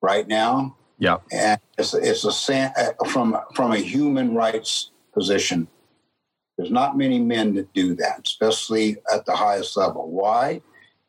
right 0.00 0.26
now. 0.26 0.76
Yeah, 0.98 1.18
and 1.30 1.60
it's 1.76 1.92
a, 1.92 1.98
it's 1.98 2.24
a 2.24 2.72
uh, 2.78 3.04
from 3.08 3.38
from 3.54 3.72
a 3.72 3.78
human 3.78 4.34
rights 4.34 4.90
position. 5.12 5.68
There's 6.56 6.70
not 6.70 6.96
many 6.96 7.18
men 7.18 7.54
that 7.54 7.72
do 7.74 7.94
that, 7.96 8.20
especially 8.24 8.96
at 9.12 9.26
the 9.26 9.36
highest 9.36 9.76
level. 9.76 10.10
Why? 10.10 10.62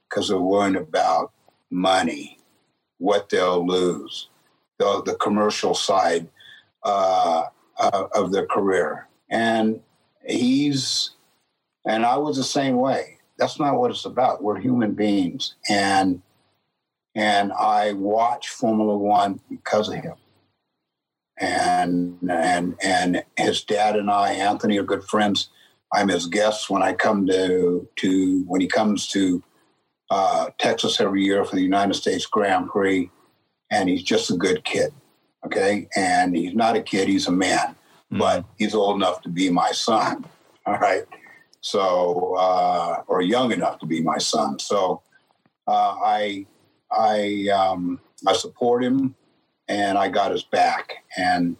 Because 0.10 0.28
they're 0.28 0.38
worrying 0.38 0.76
about 0.76 1.32
money, 1.72 2.40
what 2.98 3.30
they'll 3.30 3.66
lose, 3.66 4.28
the, 4.78 5.02
the 5.06 5.16
commercial 5.16 5.74
side 5.74 6.28
uh, 6.84 7.44
of 8.14 8.32
their 8.32 8.46
career. 8.46 9.08
And 9.30 9.82
he's, 10.26 11.12
and 11.86 12.06
I 12.06 12.18
was 12.18 12.36
the 12.36 12.44
same 12.44 12.76
way 12.76 13.17
that's 13.38 13.60
not 13.60 13.76
what 13.76 13.92
it's 13.92 14.06
about. 14.06 14.44
We're 14.44 14.60
human 14.60 14.94
beings, 14.94 15.56
and 15.70 16.22
and 17.16 17.52
I 17.54 17.94
watch 17.94 18.50
Formula 18.50 18.96
One 18.96 19.40
because 19.50 19.90
of 19.90 19.96
him. 19.96 20.16
And 21.40 22.18
and 22.30 22.76
and 22.82 23.24
his 23.38 23.64
dad 23.64 23.96
and 23.96 24.10
I, 24.10 24.34
Anthony, 24.34 24.78
are 24.78 24.84
good 24.84 25.04
friends. 25.04 25.50
I'm 25.94 26.10
his 26.10 26.28
guest 26.28 26.70
when 26.70 26.84
I 26.84 26.94
come 26.94 27.28
to 27.28 27.88
to 27.98 28.44
when 28.48 28.62
he 28.62 28.68
comes 28.68 29.08
to 29.10 29.44
uh, 30.10 30.50
Texas 30.58 31.00
every 31.00 31.24
year 31.24 31.44
for 31.44 31.56
the 31.56 31.62
United 31.62 31.94
States 31.96 32.26
Grand 32.26 32.70
Prix, 32.70 33.10
and 33.72 33.90
he's 33.90 34.04
just 34.04 34.32
a 34.32 34.36
good 34.36 34.64
kid. 34.64 34.92
Okay, 35.46 35.88
and 35.96 36.36
he's 36.36 36.56
not 36.56 36.76
a 36.76 36.82
kid; 36.82 37.08
he's 37.08 37.28
a 37.28 37.32
man, 37.32 37.76
mm-hmm. 38.12 38.20
but 38.20 38.46
he's 38.58 38.74
old 38.74 38.96
enough 38.96 39.22
to 39.22 39.30
be 39.30 39.50
my 39.50 39.72
son. 39.72 40.26
All 40.66 40.78
right, 40.78 41.04
so, 41.68 42.36
uh, 42.38 43.04
or 43.08 43.22
young 43.22 43.52
enough 43.52 43.80
to 43.80 43.86
be 43.86 44.02
my 44.02 44.18
son. 44.18 44.60
So, 44.60 45.02
uh, 45.68 45.96
I, 46.02 46.46
I, 46.92 47.48
um, 47.54 48.00
I 48.26 48.34
support 48.34 48.84
him, 48.84 49.16
and 49.68 49.98
I 49.98 50.08
got 50.10 50.32
his 50.32 50.44
back, 50.44 51.04
and, 51.18 51.58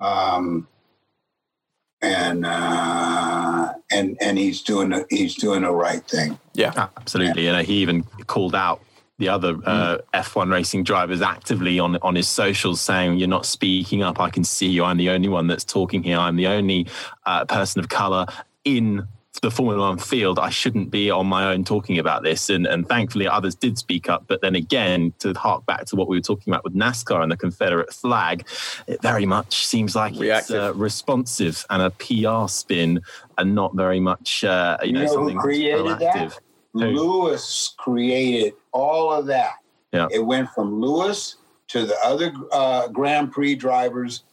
um, 0.00 0.68
and 2.02 2.44
uh, 2.44 3.72
and 3.92 4.18
and 4.20 4.36
he's 4.36 4.60
doing 4.60 4.90
the, 4.90 5.06
he's 5.08 5.36
doing 5.36 5.62
the 5.62 5.70
right 5.70 6.04
thing. 6.06 6.38
Yeah, 6.54 6.88
absolutely. 6.96 7.46
And 7.46 7.66
he 7.66 7.74
even 7.74 8.02
called 8.26 8.54
out 8.54 8.82
the 9.18 9.28
other 9.28 9.56
uh, 9.64 9.98
F1 10.12 10.50
racing 10.50 10.82
drivers 10.82 11.22
actively 11.22 11.78
on 11.78 11.96
on 12.02 12.16
his 12.16 12.28
socials 12.28 12.80
saying, 12.80 13.18
"You're 13.18 13.28
not 13.28 13.46
speaking 13.46 14.02
up. 14.02 14.20
I 14.20 14.30
can 14.30 14.42
see 14.44 14.66
you. 14.66 14.84
I'm 14.84 14.96
the 14.96 15.10
only 15.10 15.28
one 15.28 15.46
that's 15.46 15.64
talking 15.64 16.02
here. 16.02 16.18
I'm 16.18 16.36
the 16.36 16.48
only 16.48 16.88
uh, 17.24 17.44
person 17.44 17.80
of 17.80 17.88
color 17.88 18.26
in." 18.64 19.06
The 19.40 19.50
Formula 19.50 19.88
One 19.88 19.98
field, 19.98 20.38
I 20.38 20.50
shouldn't 20.50 20.90
be 20.90 21.10
on 21.10 21.26
my 21.26 21.52
own 21.52 21.64
talking 21.64 21.98
about 21.98 22.22
this. 22.22 22.50
And, 22.50 22.66
and 22.66 22.86
thankfully, 22.86 23.26
others 23.26 23.54
did 23.54 23.78
speak 23.78 24.08
up. 24.08 24.24
But 24.26 24.42
then 24.42 24.54
again, 24.54 25.14
to 25.20 25.32
hark 25.32 25.64
back 25.66 25.86
to 25.86 25.96
what 25.96 26.06
we 26.06 26.18
were 26.18 26.22
talking 26.22 26.52
about 26.52 26.64
with 26.64 26.74
NASCAR 26.74 27.22
and 27.22 27.32
the 27.32 27.36
Confederate 27.36 27.92
flag, 27.92 28.46
it 28.86 29.00
very 29.00 29.24
much 29.24 29.66
seems 29.66 29.96
like 29.96 30.14
Reactive. 30.14 30.44
it's 30.44 30.50
uh, 30.50 30.74
responsive 30.74 31.64
and 31.70 31.82
a 31.82 31.90
PR 31.90 32.46
spin 32.46 33.00
and 33.38 33.54
not 33.54 33.74
very 33.74 34.00
much, 34.00 34.44
uh, 34.44 34.76
you, 34.82 34.88
you 34.88 34.92
know, 34.92 35.00
know, 35.00 35.12
something 35.12 35.36
who 35.36 35.42
created 35.42 35.86
proactive. 35.86 36.34
That? 36.34 36.40
Lewis 36.74 37.74
created 37.78 38.54
all 38.72 39.12
of 39.12 39.26
that. 39.26 39.54
Yeah. 39.92 40.08
It 40.10 40.24
went 40.24 40.50
from 40.50 40.80
Lewis 40.80 41.36
to 41.68 41.86
the 41.86 41.96
other 42.04 42.32
uh, 42.52 42.88
Grand 42.88 43.32
Prix 43.32 43.54
drivers 43.54 44.24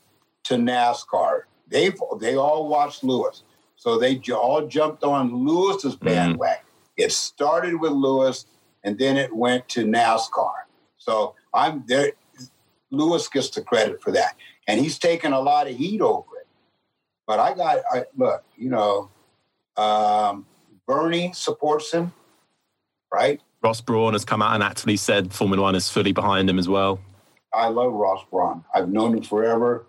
to 0.43 0.56
NASCAR. 0.56 1.41
They 1.68 1.91
they 2.20 2.36
all 2.36 2.68
watched 2.68 3.04
Lewis, 3.04 3.43
so 3.80 3.97
they 3.97 4.19
all 4.34 4.67
jumped 4.67 5.05
on 5.05 5.47
Lewis's 5.47 5.95
mm-hmm. 5.95 6.05
bandwagon. 6.05 6.65
Mm. 6.65 7.05
It 7.05 7.13
started 7.13 7.80
with 7.80 7.93
Lewis, 7.93 8.45
and 8.84 8.99
then 8.99 9.15
it 9.15 9.34
went 9.34 9.69
to 9.69 9.86
NASCAR. 9.86 10.51
So 10.97 11.36
I'm 11.53 11.86
there. 11.88 12.11
Lewis 12.91 13.30
gets 13.30 13.49
the 13.51 13.61
credit 13.61 14.01
for 14.01 14.11
that, 14.11 14.36
and 14.67 14.82
he's 14.82 14.99
taken 14.99 15.32
a 15.32 15.39
lot 15.39 15.67
of 15.67 15.77
heat 15.77 16.01
over 16.01 16.27
it. 16.41 16.47
But 17.25 17.39
I 17.39 17.53
got 17.53 17.77
I, 17.89 18.03
look, 18.17 18.43
you 18.57 18.69
know, 18.69 19.09
um, 19.77 20.45
Bernie 20.86 21.32
supports 21.34 21.93
him, 21.93 22.11
right? 23.13 23.39
Ross 23.63 23.80
Brawn 23.80 24.11
has 24.11 24.25
come 24.25 24.41
out 24.41 24.55
and 24.55 24.61
actually 24.63 24.97
said 24.97 25.34
Formula 25.34 25.63
One 25.63 25.75
is 25.75 25.89
fully 25.89 26.11
behind 26.11 26.49
him 26.49 26.59
as 26.59 26.67
well. 26.67 26.99
I 27.53 27.69
love 27.69 27.93
Ross 27.93 28.25
Brawn. 28.30 28.65
I've 28.75 28.89
known 28.89 29.15
him 29.15 29.23
forever. 29.23 29.86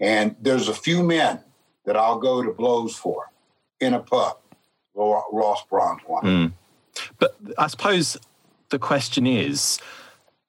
And 0.00 0.34
there's 0.40 0.68
a 0.68 0.74
few 0.74 1.02
men 1.02 1.40
that 1.84 1.96
I'll 1.96 2.18
go 2.18 2.42
to 2.42 2.50
blows 2.50 2.96
for 2.96 3.30
in 3.80 3.94
a 3.94 4.00
pub. 4.00 4.38
Ross 4.94 5.64
Brawn's 5.68 6.02
one. 6.06 6.24
Mm. 6.24 6.52
But 7.18 7.36
I 7.58 7.66
suppose 7.66 8.16
the 8.70 8.78
question 8.78 9.26
is 9.26 9.78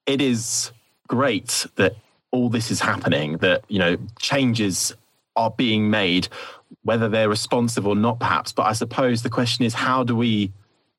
it 0.06 0.22
is 0.22 0.72
great 1.08 1.66
that 1.76 1.96
all 2.32 2.50
this 2.50 2.70
is 2.70 2.80
happening, 2.80 3.38
that, 3.38 3.64
you 3.68 3.80
know, 3.80 3.98
changes 4.20 4.94
are 5.36 5.52
being 5.52 5.90
made, 5.90 6.28
whether 6.84 7.10
they're 7.10 7.30
responsive 7.30 7.88
or 7.88 7.96
not, 7.96 8.20
perhaps. 8.20 8.52
But 8.52 8.64
I 8.64 8.74
suppose 8.74 9.24
the 9.24 9.30
question 9.30 9.66
is 9.66 9.74
how 9.74 10.04
do 10.04 10.16
we 10.16 10.52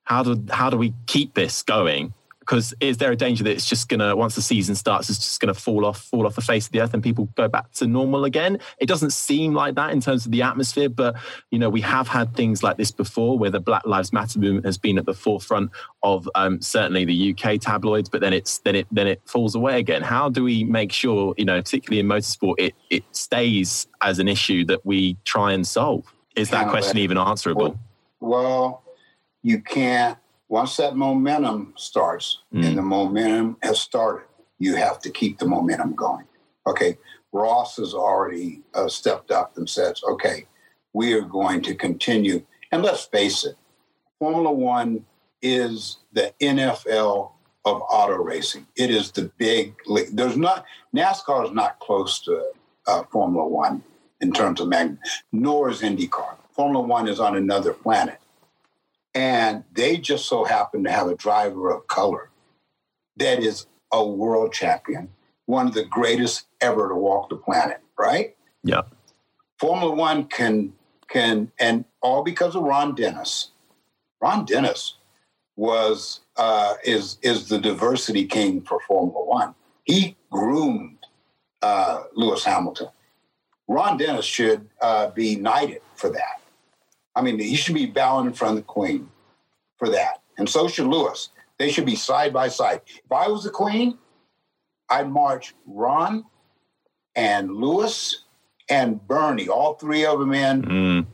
how 0.04 0.22
do 0.22 0.42
how 0.50 0.70
do 0.70 0.76
we 0.76 0.94
keep 1.06 1.34
this 1.34 1.62
going? 1.62 2.14
Because 2.46 2.72
is 2.78 2.98
there 2.98 3.10
a 3.10 3.16
danger 3.16 3.42
that 3.44 3.50
it's 3.50 3.68
just 3.68 3.88
gonna 3.88 4.14
once 4.14 4.36
the 4.36 4.42
season 4.42 4.74
starts, 4.74 5.10
it's 5.10 5.18
just 5.18 5.40
gonna 5.40 5.54
fall 5.54 5.84
off 5.84 6.00
fall 6.00 6.26
off 6.26 6.36
the 6.36 6.40
face 6.40 6.66
of 6.66 6.72
the 6.72 6.80
earth 6.80 6.94
and 6.94 7.02
people 7.02 7.28
go 7.34 7.48
back 7.48 7.72
to 7.72 7.86
normal 7.86 8.24
again? 8.24 8.58
It 8.78 8.86
doesn't 8.86 9.10
seem 9.10 9.52
like 9.52 9.74
that 9.74 9.92
in 9.92 10.00
terms 10.00 10.26
of 10.26 10.32
the 10.32 10.42
atmosphere, 10.42 10.88
but 10.88 11.16
you 11.50 11.58
know 11.58 11.68
we 11.68 11.80
have 11.80 12.06
had 12.06 12.34
things 12.34 12.62
like 12.62 12.76
this 12.76 12.90
before, 12.90 13.38
where 13.38 13.50
the 13.50 13.60
Black 13.60 13.84
Lives 13.84 14.12
Matter 14.12 14.38
movement 14.38 14.64
has 14.64 14.78
been 14.78 14.98
at 14.98 15.06
the 15.06 15.14
forefront 15.14 15.70
of 16.02 16.28
um, 16.36 16.60
certainly 16.62 17.04
the 17.04 17.34
UK 17.34 17.60
tabloids, 17.60 18.08
but 18.08 18.20
then 18.20 18.32
it's 18.32 18.58
then 18.58 18.76
it 18.76 18.86
then 18.92 19.08
it 19.08 19.20
falls 19.24 19.54
away 19.54 19.80
again. 19.80 20.02
How 20.02 20.28
do 20.28 20.44
we 20.44 20.62
make 20.62 20.92
sure, 20.92 21.34
you 21.36 21.44
know, 21.44 21.60
particularly 21.60 22.00
in 22.00 22.06
motorsport, 22.06 22.54
it 22.58 22.74
it 22.90 23.04
stays 23.10 23.88
as 24.02 24.18
an 24.18 24.28
issue 24.28 24.64
that 24.66 24.86
we 24.86 25.16
try 25.24 25.52
and 25.52 25.66
solve? 25.66 26.04
Is 26.36 26.50
that 26.50 26.68
question 26.68 26.98
even 26.98 27.18
answerable? 27.18 27.78
Well, 28.20 28.82
you 29.42 29.62
can't 29.62 30.18
once 30.48 30.76
that 30.76 30.96
momentum 30.96 31.72
starts 31.76 32.42
mm. 32.52 32.64
and 32.64 32.78
the 32.78 32.82
momentum 32.82 33.56
has 33.62 33.80
started 33.80 34.26
you 34.58 34.74
have 34.74 34.98
to 35.00 35.10
keep 35.10 35.38
the 35.38 35.46
momentum 35.46 35.94
going. 35.94 36.24
Okay 36.66 36.98
ross 37.32 37.76
has 37.76 37.92
already 37.92 38.62
uh, 38.74 38.88
stepped 38.88 39.30
up 39.30 39.56
and 39.56 39.68
says 39.68 40.00
okay 40.08 40.46
we 40.92 41.12
are 41.12 41.22
going 41.22 41.60
to 41.62 41.74
continue. 41.74 42.44
And 42.72 42.82
let's 42.82 43.04
face 43.04 43.44
it 43.44 43.56
formula 44.18 44.52
one 44.52 45.04
is 45.42 45.98
the 46.12 46.32
nfl 46.40 47.32
of 47.64 47.82
auto 47.90 48.14
racing. 48.14 48.66
It 48.76 48.90
is 48.90 49.10
the 49.10 49.30
big 49.36 49.74
league 49.86 50.08
there's 50.12 50.36
not 50.36 50.64
nascar 50.94 51.44
is 51.46 51.52
not 51.52 51.78
close 51.80 52.20
to 52.20 52.52
uh, 52.86 53.02
formula 53.10 53.46
one 53.46 53.82
in 54.20 54.32
terms 54.32 54.60
of 54.60 54.68
magnitude, 54.68 54.98
nor 55.32 55.68
is 55.68 55.82
indycar. 55.82 56.36
Formula 56.52 56.86
one 56.86 57.08
is 57.08 57.20
on 57.20 57.36
another 57.36 57.72
planet 57.72 58.18
and 59.16 59.64
they 59.72 59.96
just 59.96 60.26
so 60.26 60.44
happen 60.44 60.84
to 60.84 60.90
have 60.90 61.08
a 61.08 61.14
driver 61.14 61.70
of 61.70 61.86
color 61.88 62.28
that 63.16 63.42
is 63.42 63.66
a 63.90 64.06
world 64.06 64.52
champion, 64.52 65.08
one 65.46 65.66
of 65.66 65.72
the 65.72 65.84
greatest 65.84 66.46
ever 66.60 66.90
to 66.90 66.94
walk 66.94 67.30
the 67.30 67.36
planet, 67.36 67.80
right? 67.98 68.36
Yeah. 68.62 68.82
Formula 69.58 69.94
One 69.94 70.26
can 70.26 70.74
can 71.08 71.50
and 71.58 71.86
all 72.02 72.22
because 72.22 72.54
of 72.54 72.62
Ron 72.62 72.94
Dennis. 72.94 73.52
Ron 74.20 74.44
Dennis 74.44 74.98
was 75.56 76.20
uh, 76.36 76.74
is 76.84 77.16
is 77.22 77.48
the 77.48 77.58
diversity 77.58 78.26
king 78.26 78.60
for 78.60 78.80
Formula 78.86 79.24
One. 79.24 79.54
He 79.84 80.16
groomed 80.30 80.98
uh, 81.62 82.02
Lewis 82.14 82.44
Hamilton. 82.44 82.88
Ron 83.66 83.96
Dennis 83.96 84.26
should 84.26 84.68
uh, 84.82 85.08
be 85.10 85.36
knighted 85.36 85.80
for 85.94 86.10
that. 86.10 86.42
I 87.16 87.22
mean, 87.22 87.38
he 87.38 87.56
should 87.56 87.74
be 87.74 87.86
bowing 87.86 88.26
in 88.26 88.34
front 88.34 88.52
of 88.52 88.64
the 88.64 88.70
Queen 88.70 89.08
for 89.78 89.88
that, 89.88 90.20
and 90.38 90.48
so 90.48 90.68
should 90.68 90.86
Lewis. 90.86 91.30
They 91.58 91.72
should 91.72 91.86
be 91.86 91.96
side 91.96 92.32
by 92.32 92.48
side. 92.48 92.82
If 92.86 93.10
I 93.10 93.26
was 93.28 93.42
the 93.42 93.50
Queen, 93.50 93.98
I'd 94.90 95.10
march 95.10 95.54
Ron 95.66 96.26
and 97.16 97.50
Lewis 97.56 98.24
and 98.68 99.04
Bernie, 99.08 99.48
all 99.48 99.74
three 99.74 100.04
of 100.04 100.18
them 100.18 100.34
in. 100.34 100.62
Mm. 100.62 101.06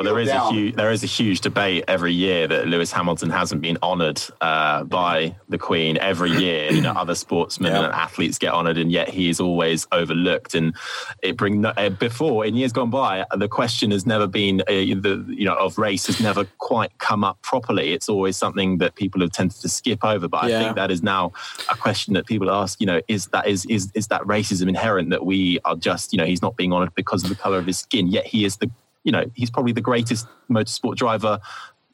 Well, 0.00 0.14
there 0.14 0.22
is 0.22 0.28
down. 0.30 0.46
a 0.46 0.56
huge 0.56 0.76
there 0.76 0.90
is 0.90 1.04
a 1.04 1.06
huge 1.06 1.42
debate 1.42 1.84
every 1.86 2.14
year 2.14 2.48
that 2.48 2.66
Lewis 2.66 2.90
Hamilton 2.90 3.28
hasn't 3.28 3.60
been 3.60 3.76
honoured 3.82 4.18
uh, 4.40 4.84
by 4.84 5.36
the 5.50 5.58
Queen. 5.58 5.98
Every 5.98 6.30
year, 6.30 6.72
you 6.72 6.80
know, 6.80 6.92
other 6.92 7.14
sportsmen 7.14 7.72
yeah. 7.72 7.84
and 7.84 7.92
athletes 7.92 8.38
get 8.38 8.54
honoured, 8.54 8.78
and 8.78 8.90
yet 8.90 9.10
he 9.10 9.28
is 9.28 9.40
always 9.40 9.86
overlooked. 9.92 10.54
And 10.54 10.74
it 11.22 11.36
bring 11.36 11.66
uh, 11.66 11.90
before 11.98 12.46
in 12.46 12.54
years 12.54 12.72
gone 12.72 12.88
by, 12.88 13.26
the 13.36 13.46
question 13.46 13.90
has 13.90 14.06
never 14.06 14.26
been 14.26 14.62
uh, 14.62 14.64
the 14.68 15.22
you 15.28 15.44
know 15.44 15.54
of 15.54 15.76
race 15.76 16.06
has 16.06 16.18
never 16.18 16.46
quite 16.56 16.96
come 16.96 17.22
up 17.22 17.42
properly. 17.42 17.92
It's 17.92 18.08
always 18.08 18.38
something 18.38 18.78
that 18.78 18.94
people 18.94 19.20
have 19.20 19.32
tended 19.32 19.58
to 19.58 19.68
skip 19.68 20.02
over. 20.02 20.28
But 20.28 20.48
yeah. 20.48 20.60
I 20.60 20.62
think 20.62 20.76
that 20.76 20.90
is 20.90 21.02
now 21.02 21.32
a 21.70 21.76
question 21.76 22.14
that 22.14 22.24
people 22.24 22.50
ask. 22.50 22.80
You 22.80 22.86
know, 22.86 23.02
is 23.06 23.26
that 23.34 23.46
is 23.46 23.66
is 23.66 23.92
is 23.94 24.06
that 24.06 24.22
racism 24.22 24.66
inherent 24.66 25.10
that 25.10 25.26
we 25.26 25.58
are 25.66 25.76
just 25.76 26.14
you 26.14 26.16
know 26.16 26.24
he's 26.24 26.40
not 26.40 26.56
being 26.56 26.72
honoured 26.72 26.94
because 26.94 27.22
of 27.22 27.28
the 27.28 27.36
colour 27.36 27.58
of 27.58 27.66
his 27.66 27.76
skin, 27.76 28.06
yet 28.06 28.26
he 28.26 28.46
is 28.46 28.56
the 28.56 28.70
you 29.04 29.12
know, 29.12 29.24
he's 29.34 29.50
probably 29.50 29.72
the 29.72 29.80
greatest 29.80 30.26
motorsport 30.50 30.96
driver 30.96 31.40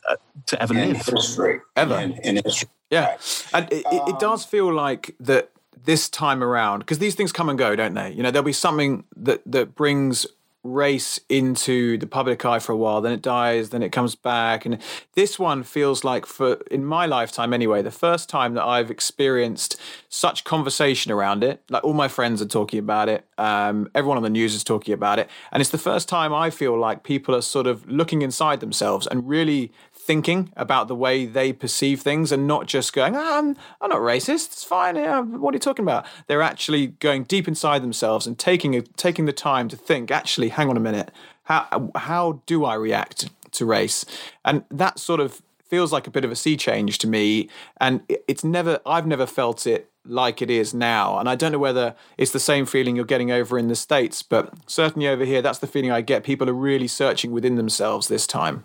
uh, 0.09 0.17
to 0.47 0.63
ever 0.63 0.77
in 0.77 0.95
live. 0.95 1.07
History. 1.07 1.61
Ever. 1.75 1.99
In, 1.99 2.13
in 2.25 2.41
history. 2.45 2.69
Yeah. 2.91 3.17
And 3.53 3.73
it, 3.73 3.87
um, 3.87 4.09
it 4.09 4.19
does 4.19 4.45
feel 4.45 4.73
like 4.73 5.15
that 5.21 5.51
this 5.85 6.09
time 6.09 6.43
around, 6.43 6.81
because 6.81 6.99
these 6.99 7.15
things 7.15 7.33
come 7.33 7.49
and 7.49 7.59
go, 7.59 7.77
don't 7.77 7.95
they? 7.95 8.11
You 8.13 8.23
know, 8.23 8.31
there'll 8.31 8.45
be 8.45 8.53
something 8.53 9.05
that, 9.17 9.41
that 9.47 9.75
brings 9.75 10.27
race 10.73 11.19
into 11.29 11.97
the 11.99 12.07
public 12.07 12.45
eye 12.45 12.59
for 12.59 12.73
a 12.73 12.77
while 12.77 13.01
then 13.01 13.13
it 13.13 13.23
dies 13.23 13.71
then 13.71 13.83
it 13.83 13.93
comes 13.93 14.15
back 14.15 14.67
and 14.67 14.79
this 15.15 15.39
one 15.39 15.63
feels 15.63 16.05
like 16.05 16.27
for 16.27 16.55
in 16.71 16.85
my 16.85 17.07
lifetime 17.07 17.53
anyway 17.53 17.83
the 17.83 17.91
first 17.91 18.29
time 18.29 18.55
that 18.55 18.65
i've 18.65 18.91
experienced 18.91 19.77
such 20.09 20.45
conversation 20.45 21.13
around 21.13 21.45
it 21.45 21.63
like 21.71 21.85
all 21.85 21.93
my 21.95 22.09
friends 22.09 22.43
are 22.43 22.47
talking 22.47 22.79
about 22.79 23.09
it 23.09 23.27
um, 23.39 23.89
everyone 23.95 24.17
on 24.17 24.23
the 24.23 24.31
news 24.31 24.55
is 24.55 24.65
talking 24.65 24.95
about 24.95 25.19
it 25.19 25.29
and 25.53 25.61
it's 25.61 25.71
the 25.71 25.79
first 25.79 26.09
time 26.09 26.33
i 26.35 26.51
feel 26.51 26.79
like 26.79 27.03
people 27.03 27.35
are 27.35 27.43
sort 27.43 27.67
of 27.67 27.87
looking 27.89 28.23
inside 28.23 28.61
themselves 28.61 29.07
and 29.07 29.29
really 29.29 29.73
thinking 30.07 30.53
about 30.57 30.87
the 30.87 30.95
way 30.95 31.27
they 31.27 31.53
perceive 31.53 32.01
things 32.01 32.31
and 32.31 32.47
not 32.47 32.67
just 32.67 32.93
going, 32.93 33.17
ah, 33.17 33.39
I'm, 33.39 33.57
I'm 33.81 33.91
not 33.91 33.99
racist. 33.99 34.47
It's 34.53 34.65
fine. 34.65 34.97
Yeah, 34.97 35.21
what 35.21 35.53
are 35.53 35.57
you 35.57 35.61
talking 35.61 35.85
about? 35.85 36.07
They're 36.29 36.43
actually 36.43 36.89
going 36.89 37.25
deep 37.25 37.49
inside 37.49 37.83
themselves 37.83 38.27
and 38.27 38.39
taking 38.39 38.77
a, 38.77 38.83
taking 38.83 39.27
the 39.27 39.33
time 39.33 39.69
to 39.69 39.77
think. 39.77 40.11
Actually, 40.11 40.51
hang 40.51 40.71
on 40.71 40.77
a 40.77 40.81
minute. 40.81 41.11
How 41.45 41.91
how 41.95 42.43
do 42.47 42.65
I 42.65 42.75
react 42.75 43.31
to 43.53 43.65
race? 43.65 44.05
And 44.45 44.65
that 44.71 44.99
sort 44.99 45.21
of 45.21 45.43
feels 45.69 45.93
like 45.93 46.07
a 46.07 46.11
bit 46.11 46.25
of 46.25 46.31
a 46.31 46.37
sea 46.37 46.57
change 46.57 46.99
to 46.99 47.09
me. 47.09 47.49
And 47.81 48.01
it's 48.29 48.45
never 48.45 48.81
I've 48.87 49.07
never 49.07 49.27
felt 49.27 49.67
it 49.67 49.91
like 50.05 50.41
it 50.41 50.51
is 50.51 50.73
now. 50.73 51.19
And 51.19 51.29
I 51.29 51.35
don't 51.35 51.51
know 51.51 51.59
whether 51.59 51.97
it's 52.17 52.31
the 52.31 52.41
same 52.41 52.65
feeling 52.65 52.95
you're 52.95 53.05
getting 53.05 53.33
over 53.33 53.59
in 53.59 53.67
the 53.67 53.75
States, 53.75 54.23
but 54.23 54.53
certainly 54.67 55.09
over 55.09 55.25
here, 55.25 55.43
that's 55.43 55.59
the 55.59 55.67
feeling 55.67 55.91
I 55.91 56.01
get. 56.01 56.23
People 56.23 56.49
are 56.49 56.55
really 56.55 56.87
searching 56.87 57.33
within 57.33 57.57
themselves 57.57 58.07
this 58.07 58.27
time. 58.27 58.65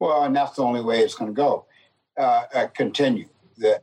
Well, 0.00 0.24
and 0.24 0.34
that's 0.34 0.56
the 0.56 0.62
only 0.62 0.82
way 0.82 1.00
it's 1.00 1.14
going 1.14 1.30
to 1.30 1.36
go. 1.36 1.66
Uh, 2.18 2.44
uh, 2.54 2.66
continue 2.68 3.28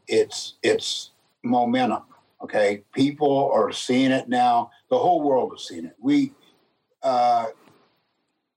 it's 0.07 0.55
it's 0.63 1.11
momentum. 1.43 2.03
Okay, 2.43 2.83
people 2.93 3.51
are 3.53 3.71
seeing 3.71 4.11
it 4.11 4.27
now. 4.27 4.71
The 4.89 4.97
whole 4.97 5.21
world 5.21 5.53
is 5.55 5.67
seeing 5.67 5.85
it. 5.85 5.95
We 5.99 6.33
uh, 7.03 7.47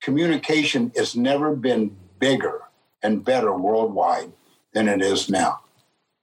communication 0.01 0.93
has 0.97 1.15
never 1.15 1.55
been 1.55 1.97
bigger 2.19 2.63
and 3.03 3.25
better 3.25 3.57
worldwide 3.57 4.33
than 4.73 4.89
it 4.89 5.03
is 5.03 5.29
now. 5.29 5.61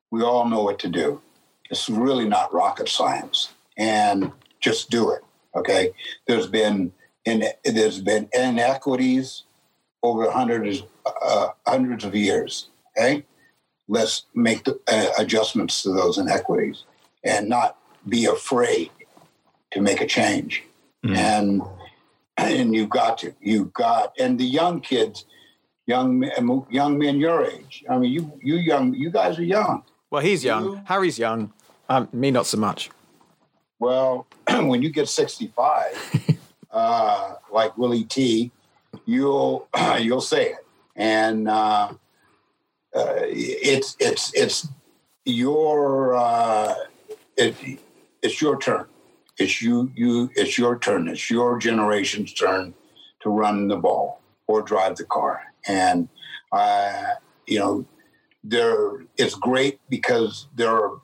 We 0.10 0.24
all 0.24 0.48
know 0.48 0.64
what 0.64 0.80
to 0.80 0.90
do. 0.90 1.22
It's 1.70 1.90
really 1.90 2.28
not 2.28 2.54
rocket 2.54 2.90
science, 2.90 3.54
and 3.78 4.32
just 4.60 4.90
do 4.90 5.12
it. 5.12 5.22
Okay. 5.56 5.92
There's 6.28 6.48
been 6.48 6.92
in, 7.26 7.44
there's 7.64 8.02
been 8.02 8.30
inequities 8.34 9.44
over 10.04 10.32
hundreds 10.32 10.84
uh, 11.06 11.48
hundreds 11.68 12.04
of 12.04 12.16
years. 12.16 12.70
Okay, 12.98 13.24
let's 13.88 14.26
make 14.34 14.64
the, 14.64 14.80
uh, 14.88 15.12
adjustments 15.18 15.84
to 15.84 15.92
those 15.92 16.18
inequities 16.18 16.84
and 17.24 17.48
not 17.48 17.78
be 18.08 18.26
afraid 18.26 18.90
to 19.72 19.82
make 19.82 20.02
a 20.02 20.08
change. 20.08 20.64
Mm. 21.06 21.16
And 21.16 21.62
and 22.38 22.76
you've 22.76 22.90
got 22.90 23.20
to, 23.20 23.34
you've 23.42 23.74
got, 23.74 24.14
and 24.20 24.40
the 24.40 24.46
young 24.46 24.82
kids, 24.82 25.26
young 25.86 26.30
young 26.70 26.98
men 26.98 27.20
your 27.20 27.46
age. 27.46 27.84
I 27.90 27.98
mean, 27.98 28.12
you 28.12 28.32
you 28.42 28.56
young, 28.56 28.94
you 28.94 29.10
guys 29.10 29.38
are 29.40 29.44
young. 29.44 29.84
Well, 30.10 30.22
he's 30.22 30.44
young. 30.44 30.64
You, 30.64 30.82
Harry's 30.86 31.18
young. 31.18 31.54
Um, 31.90 32.08
me, 32.14 32.32
not 32.32 32.46
so 32.46 32.58
much. 32.58 32.90
Well, 33.80 34.28
when 34.50 34.82
you 34.82 34.90
get 34.90 35.10
sixty-five, 35.10 36.38
uh, 36.72 37.36
like 37.52 37.78
Willy 37.78 38.04
T, 38.04 38.52
you'll 39.06 39.68
you'll 40.00 40.22
say 40.22 40.52
it, 40.52 40.66
and 41.02 41.50
uh, 41.50 41.92
uh, 42.96 43.16
it's 43.26 43.98
it's 44.00 44.32
it's 44.36 44.68
your 45.26 46.16
uh, 46.16 46.76
it, 47.36 47.56
it's 48.22 48.40
your 48.40 48.60
turn. 48.60 48.86
It's 49.40 49.64
you 49.64 49.92
you 49.96 50.30
it's 50.36 50.60
your 50.60 50.78
turn. 50.78 51.08
It's 51.08 51.32
your 51.32 51.58
generation's 51.58 52.34
turn 52.34 52.76
to 53.22 53.30
run 53.30 53.68
the 53.68 53.78
ball 53.78 54.22
or 54.46 54.62
drive 54.62 54.96
the 54.96 55.06
car, 55.06 55.42
and 55.68 56.08
uh, 56.52 57.16
you 57.48 57.58
know 57.58 57.84
there 58.44 59.04
it's 59.18 59.34
great 59.34 59.80
because 59.90 60.48
there 60.56 60.70
are 60.70 61.02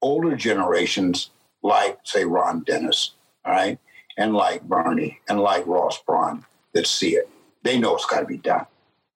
older 0.00 0.36
generations 0.36 1.30
like 1.62 1.98
say 2.04 2.24
Ron 2.24 2.60
Dennis, 2.60 3.14
all 3.44 3.52
right, 3.52 3.80
and 4.16 4.32
like 4.32 4.62
Bernie 4.62 5.18
and 5.28 5.40
like 5.40 5.66
Ross 5.66 6.00
Brawn 6.06 6.44
that 6.72 6.86
see 6.86 7.16
it. 7.16 7.28
They 7.64 7.80
know 7.80 7.96
it's 7.96 8.06
got 8.06 8.20
to 8.20 8.26
be 8.26 8.38
done, 8.38 8.66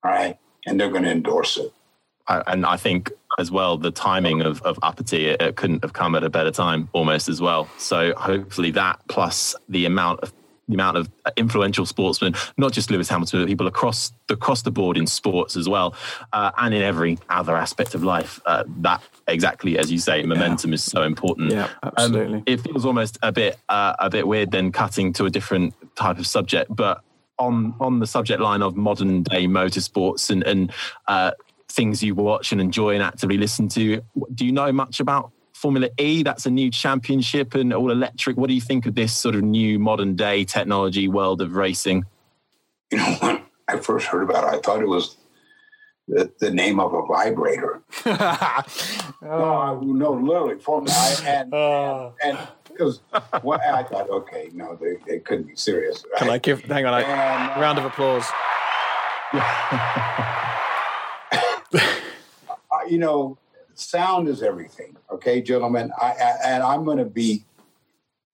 right, 0.04 0.38
and 0.66 0.78
they're 0.78 0.90
going 0.90 1.04
to 1.04 1.10
endorse 1.10 1.56
it. 1.56 1.72
And 2.28 2.64
I 2.64 2.76
think 2.76 3.12
as 3.38 3.50
well, 3.50 3.76
the 3.76 3.90
timing 3.90 4.40
of, 4.40 4.62
of 4.62 4.78
Uppity, 4.82 5.26
it, 5.26 5.42
it 5.42 5.56
couldn't 5.56 5.82
have 5.82 5.92
come 5.92 6.14
at 6.14 6.24
a 6.24 6.30
better 6.30 6.50
time 6.50 6.88
almost 6.92 7.28
as 7.28 7.40
well. 7.40 7.68
So 7.78 8.14
hopefully 8.14 8.70
that 8.72 9.00
plus 9.08 9.54
the 9.68 9.86
amount 9.86 10.20
of 10.20 10.32
the 10.66 10.74
amount 10.74 10.96
of 10.96 11.10
influential 11.36 11.84
sportsmen, 11.84 12.34
not 12.56 12.72
just 12.72 12.90
Lewis 12.90 13.06
Hamilton, 13.08 13.42
but 13.42 13.46
people 13.46 13.66
across 13.66 14.12
the, 14.28 14.34
across 14.34 14.62
the 14.62 14.70
board 14.70 14.96
in 14.96 15.06
sports 15.06 15.56
as 15.56 15.68
well, 15.68 15.94
uh, 16.32 16.52
and 16.56 16.72
in 16.72 16.80
every 16.80 17.18
other 17.28 17.54
aspect 17.54 17.94
of 17.94 18.02
life. 18.02 18.40
Uh, 18.46 18.64
that 18.78 19.02
exactly 19.28 19.78
as 19.78 19.92
you 19.92 19.98
say, 19.98 20.22
momentum 20.22 20.70
yeah. 20.70 20.74
is 20.74 20.82
so 20.82 21.02
important. 21.02 21.52
Yeah, 21.52 21.68
um, 21.82 21.92
absolutely. 21.98 22.38
Um, 22.38 22.44
it 22.46 22.60
feels 22.62 22.86
almost 22.86 23.18
a 23.22 23.30
bit 23.30 23.58
uh, 23.68 23.94
a 23.98 24.08
bit 24.08 24.26
weird 24.26 24.52
then 24.52 24.72
cutting 24.72 25.12
to 25.14 25.26
a 25.26 25.30
different 25.30 25.74
type 25.96 26.18
of 26.18 26.26
subject, 26.26 26.74
but 26.74 27.02
on 27.38 27.74
on 27.80 28.00
the 28.00 28.06
subject 28.06 28.40
line 28.40 28.62
of 28.62 28.76
modern 28.76 29.22
day 29.22 29.46
motorsports 29.46 30.30
and 30.30 30.42
and 30.44 30.72
uh, 31.08 31.32
things 31.74 32.02
you 32.02 32.14
watch 32.14 32.52
and 32.52 32.60
enjoy 32.60 32.94
and 32.94 33.02
actively 33.02 33.36
listen 33.36 33.68
to, 33.68 34.00
do 34.34 34.46
you 34.46 34.52
know 34.52 34.72
much 34.72 35.00
about 35.00 35.32
Formula 35.52 35.88
E? 35.98 36.22
That's 36.22 36.46
a 36.46 36.50
new 36.50 36.70
championship 36.70 37.54
and 37.54 37.72
all 37.72 37.90
electric. 37.90 38.36
What 38.36 38.48
do 38.48 38.54
you 38.54 38.60
think 38.60 38.86
of 38.86 38.94
this 38.94 39.16
sort 39.16 39.34
of 39.34 39.42
new 39.42 39.78
modern 39.78 40.14
day 40.14 40.44
technology 40.44 41.08
world 41.08 41.42
of 41.42 41.56
racing? 41.56 42.04
You 42.90 42.98
know, 42.98 43.16
when 43.20 43.42
I 43.68 43.78
first 43.78 44.06
heard 44.06 44.22
about 44.22 44.44
it, 44.44 44.56
I 44.56 44.60
thought 44.60 44.82
it 44.82 44.88
was 44.88 45.16
the, 46.06 46.30
the 46.38 46.50
name 46.50 46.80
of 46.80 46.92
a 46.92 47.04
vibrator. 47.06 47.82
no, 48.06 49.80
no, 49.80 50.12
literally 50.12 50.58
Formula 50.58 50.94
E, 50.94 51.26
and 51.26 51.54
and 52.22 52.38
because 52.74 53.00
well, 53.42 53.60
I 53.60 53.82
thought, 53.84 54.10
okay, 54.10 54.50
no, 54.52 54.76
they, 54.76 54.96
they 55.06 55.20
couldn't 55.20 55.46
be 55.46 55.56
serious. 55.56 56.04
Right? 56.12 56.18
Can 56.18 56.30
I 56.30 56.38
give? 56.38 56.62
Hang 56.62 56.86
on, 56.86 57.02
and, 57.02 57.04
uh, 57.04 57.60
round 57.60 57.78
of 57.78 57.84
applause. 57.84 58.26
you 62.90 62.98
know, 62.98 63.38
sound 63.74 64.28
is 64.28 64.42
everything. 64.42 64.96
Okay, 65.10 65.40
gentlemen, 65.40 65.90
I, 66.00 66.12
I 66.12 66.36
and 66.44 66.62
I'm 66.62 66.84
going 66.84 66.98
to 66.98 67.04
be 67.04 67.44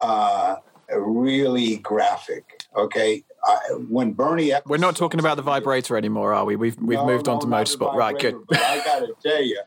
uh, 0.01 0.57
really 0.95 1.77
graphic. 1.77 2.65
Okay, 2.77 3.25
I, 3.45 3.59
when 3.89 4.13
Bernie, 4.13 4.53
we're 4.67 4.79
not 4.79 4.97
talking 4.97 5.21
about 5.21 5.37
the 5.37 5.43
vibrator 5.43 5.97
anymore, 5.97 6.35
are 6.35 6.45
we? 6.45 6.57
We've 6.57 6.77
we've 6.79 6.99
no, 6.99 7.07
moved 7.07 7.29
on 7.29 7.41
to 7.41 7.47
motorsport. 7.47 7.95
Right, 7.95 8.19
good. 8.19 8.37
I 8.53 8.83
got 8.85 9.01
to 9.01 9.15
tell 9.23 9.43
you, 9.43 9.61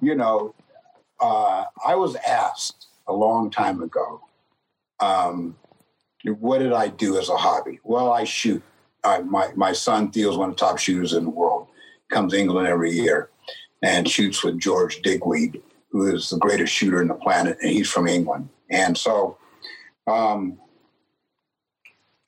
you 0.00 0.14
know, 0.14 0.54
uh, 1.20 1.64
I 1.86 1.94
was 1.94 2.16
asked 2.16 2.86
a 3.08 3.12
long 3.12 3.50
time 3.50 3.82
ago, 3.82 4.20
um, 5.00 5.56
what 6.24 6.58
did 6.58 6.72
I 6.72 6.88
do 6.88 7.18
as 7.18 7.28
a 7.28 7.36
hobby? 7.36 7.80
Well, 7.84 8.12
I 8.12 8.24
shoot. 8.24 8.62
I, 9.04 9.20
my 9.20 9.50
my 9.54 9.72
son 9.72 10.10
Theo's 10.10 10.36
one 10.36 10.50
of 10.50 10.56
the 10.56 10.60
top 10.60 10.78
shooters 10.78 11.12
in 11.12 11.24
the 11.24 11.30
world. 11.30 11.68
Comes 12.10 12.32
to 12.32 12.38
England 12.38 12.68
every 12.68 12.92
year 12.92 13.30
and 13.82 14.08
shoots 14.08 14.42
with 14.42 14.60
George 14.60 15.02
Digweed, 15.02 15.60
who 15.90 16.14
is 16.14 16.30
the 16.30 16.38
greatest 16.38 16.72
shooter 16.72 17.02
in 17.02 17.08
the 17.08 17.14
planet, 17.14 17.58
and 17.60 17.70
he's 17.70 17.90
from 17.90 18.06
England. 18.06 18.48
And 18.70 18.96
so 18.96 19.38
um, 20.06 20.58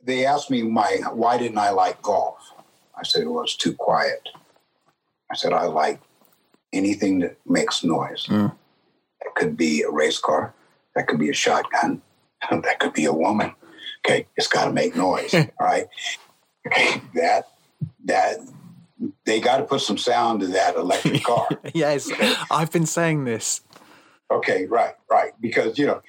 they 0.02 0.24
asked 0.24 0.50
me 0.50 0.62
my 0.62 1.00
why 1.12 1.38
didn't 1.38 1.58
I 1.58 1.70
like 1.70 2.02
golf? 2.02 2.52
I 2.96 3.02
said 3.04 3.22
it 3.22 3.30
was 3.30 3.54
too 3.56 3.74
quiet. 3.74 4.28
I 5.30 5.36
said 5.36 5.52
I 5.52 5.64
like 5.64 6.00
anything 6.72 7.20
that 7.20 7.36
makes 7.46 7.84
noise. 7.84 8.26
Mm. 8.26 8.54
That 9.22 9.34
could 9.34 9.56
be 9.56 9.82
a 9.82 9.90
race 9.90 10.18
car. 10.18 10.54
That 10.98 11.06
could 11.06 11.20
be 11.20 11.30
a 11.30 11.32
shotgun. 11.32 12.02
that 12.50 12.80
could 12.80 12.92
be 12.92 13.04
a 13.04 13.12
woman. 13.12 13.54
Okay, 14.04 14.26
it's 14.36 14.48
got 14.48 14.64
to 14.64 14.72
make 14.72 14.96
noise. 14.96 15.32
all 15.34 15.48
right. 15.60 15.86
Okay, 16.66 17.00
that 17.14 17.44
that 18.04 18.38
they 19.24 19.40
got 19.40 19.58
to 19.58 19.62
put 19.62 19.80
some 19.80 19.96
sound 19.96 20.40
to 20.40 20.48
that 20.48 20.74
electric 20.74 21.22
car. 21.24 21.46
yes, 21.72 22.10
okay. 22.10 22.34
I've 22.50 22.72
been 22.72 22.84
saying 22.84 23.26
this. 23.26 23.60
Okay, 24.28 24.66
right, 24.66 24.94
right, 25.08 25.32
because 25.40 25.78
you 25.78 25.86
know, 25.86 26.02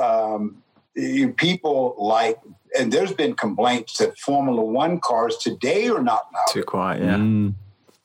um, 0.00 0.62
you, 0.94 1.32
people 1.32 1.96
like, 1.98 2.38
and 2.78 2.92
there's 2.92 3.12
been 3.12 3.34
complaints 3.34 3.98
that 3.98 4.16
Formula 4.16 4.62
One 4.62 5.00
cars 5.00 5.36
today 5.38 5.88
are 5.88 6.02
not 6.02 6.22
loud. 6.32 6.52
Too 6.52 6.62
quiet, 6.62 7.02
yeah. 7.02 7.16
Mm. 7.16 7.54